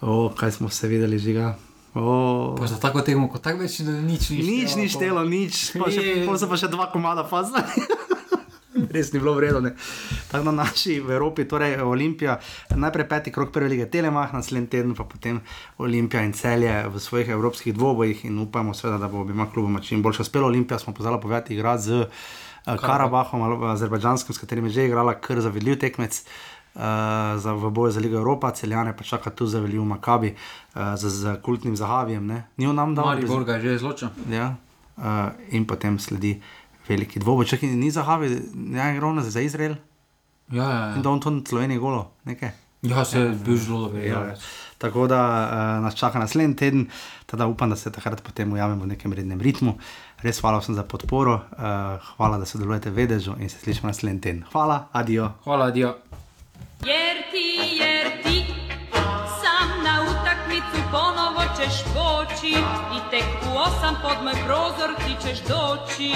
O, 0.00 0.30
kaj 0.30 0.58
smo 0.58 0.70
se 0.70 0.86
videli, 0.86 1.18
žiga. 1.18 1.58
O, 1.94 2.56
Pa 2.58 2.66
za 2.66 2.80
tako 2.82 3.00
tekmo, 3.06 3.28
kot 3.30 3.44
tako 3.46 3.62
več 3.62 3.78
ni 3.86 3.92
nič 4.02 4.30
ni 4.34 4.42
nič 4.42 4.74
ni 4.74 4.88
štelo, 4.90 5.22
nič, 5.22 5.78
pa 5.78 5.86
še, 5.94 6.26
so 6.26 6.48
pa 6.50 6.58
še 6.58 6.66
dva 6.66 6.90
komada 6.90 7.22
fazali. 7.22 7.86
Res 8.94 9.12
ni 9.14 9.20
bilo 9.22 9.36
vredno. 9.38 9.70
Tako 10.26 10.50
da 10.50 10.52
naši 10.58 10.98
v 10.98 11.14
Evropi, 11.14 11.46
torej 11.46 11.78
Olimpija, 11.86 12.40
najprej 12.74 13.06
peti 13.06 13.30
krok 13.30 13.52
prve 13.54 13.70
lige 13.70 13.86
Telemah, 13.86 14.34
naslednji 14.34 14.72
teden 14.74 14.96
pa 14.98 15.06
potem 15.06 15.38
Olimpija 15.78 16.24
in 16.26 16.34
celje 16.34 16.72
v 16.90 16.98
svojih 16.98 17.30
evropskih 17.36 17.74
dvobojih 17.74 18.24
in 18.26 18.42
upamo 18.42 18.74
seveda, 18.74 18.98
da 18.98 19.10
bo 19.10 19.22
obima 19.22 19.46
kluboma 19.46 19.78
čim 19.78 20.02
boljša 20.02 20.26
uspela. 20.26 20.50
Olimpija 20.50 20.82
smo 20.82 20.94
pozvala 20.94 21.22
povedati 21.22 21.54
igrati 21.54 21.82
z 21.86 22.02
uh, 22.02 22.74
Karabahom 22.74 23.46
ali 23.46 23.60
pa 23.62 23.76
Azerbajdžanskim, 23.78 24.34
s 24.34 24.42
katerim 24.42 24.66
je 24.66 24.80
že 24.80 24.88
igrala 24.90 25.14
kar 25.14 25.38
zavidljiv 25.38 25.78
tekmec. 25.78 26.18
Uh, 26.18 26.53
za, 27.36 27.52
v 27.52 27.70
boju 27.70 27.90
za 27.90 28.00
Ligo 28.00 28.16
Evropa, 28.16 28.50
celjane 28.50 28.92
pa 28.92 29.04
čaka 29.04 29.30
tu 29.30 29.46
za 29.46 29.60
veljiv 29.60 29.84
Makabi, 29.84 30.34
uh, 30.74 30.94
z, 30.94 31.08
z 31.08 31.36
kultnim 31.40 31.76
Zahavijem. 31.76 32.26
ne. 32.26 32.44
Ni 32.56 32.66
on 32.66 32.74
nam 32.74 32.94
dal 32.94 33.04
Maribor 33.06 33.44
ga 33.44 33.54
je 33.54 33.60
že 33.60 33.74
izločil. 33.74 34.08
Ja, 34.28 34.54
uh, 34.96 35.04
in 35.48 35.64
potem 35.64 35.98
sledi 35.98 36.40
veliki 36.84 37.18
dvoboj. 37.18 37.46
Čakaj, 37.46 37.68
ni 37.68 37.90
Zahavi, 37.90 38.28
ne 38.54 38.92
igral 38.92 39.14
na 39.14 39.22
za 39.22 39.40
Izrael 39.40 39.74
Ja, 40.50 40.64
ja, 40.64 40.90
in 40.90 40.96
ja. 40.96 41.02
da 41.02 41.10
on 41.10 41.20
to 41.20 41.32
Sloveniji 41.46 41.78
golo, 41.78 42.10
nekaj. 42.24 42.50
ja 42.82 43.04
se 43.04 43.20
je 43.20 43.30
bil 43.30 43.56
zelo 43.56 43.80
dober. 43.80 44.04
Ja, 44.04 44.20
Ja. 44.20 44.34
tako 44.78 45.06
da 45.06 45.20
uh, 45.20 45.82
nas 45.82 45.94
čaka 45.94 46.18
naslednji 46.18 46.56
teden, 46.56 46.86
teda 47.26 47.46
upam, 47.46 47.70
da 47.70 47.76
se 47.76 47.92
takrat 47.92 48.22
potem 48.22 48.52
ujamemo 48.52 48.84
v 48.84 48.86
nekem 48.88 49.12
rednem 49.12 49.40
ritmu. 49.40 49.78
Res 50.18 50.40
hvala 50.40 50.58
vsem 50.58 50.74
za 50.74 50.82
podporo, 50.82 51.34
uh, 51.34 51.64
hvala, 52.16 52.38
da 52.38 52.44
sodelujete 52.44 52.90
v 52.90 52.94
Vedežu 52.96 53.32
in 53.38 53.48
se 53.48 53.56
slišimo 53.58 53.88
naslednji 53.88 54.20
teden. 54.20 54.44
Hvala, 54.52 54.88
adijo. 54.92 55.30
Hvala, 55.44 55.70
Dio. 55.70 55.94
Jer 56.86 57.16
ti, 57.30 57.78
jer 57.80 58.22
ti 58.22 58.44
sam 59.40 59.68
na 59.84 60.02
utakmicu 60.10 60.78
ponovo 60.90 61.42
ćeš 61.56 61.82
poći 61.94 62.54
i 62.96 62.98
tek 63.10 63.24
u 63.48 63.58
osam 63.58 63.94
pod 64.02 64.24
moj 64.24 64.34
prozor 64.46 64.90
ti 64.96 65.28
ćeš 65.28 65.38
doći 65.38 66.12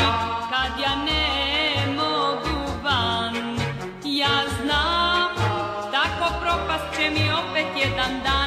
kad 0.50 0.80
ja 0.82 0.96
ne 0.96 1.92
mogu 1.96 2.72
van. 2.84 3.58
Ja 4.04 4.38
znam, 4.62 5.30
tako 5.92 6.34
propast 6.40 6.96
će 6.96 7.10
mi 7.10 7.30
opet 7.32 7.66
jedan 7.76 8.20
dan 8.24 8.38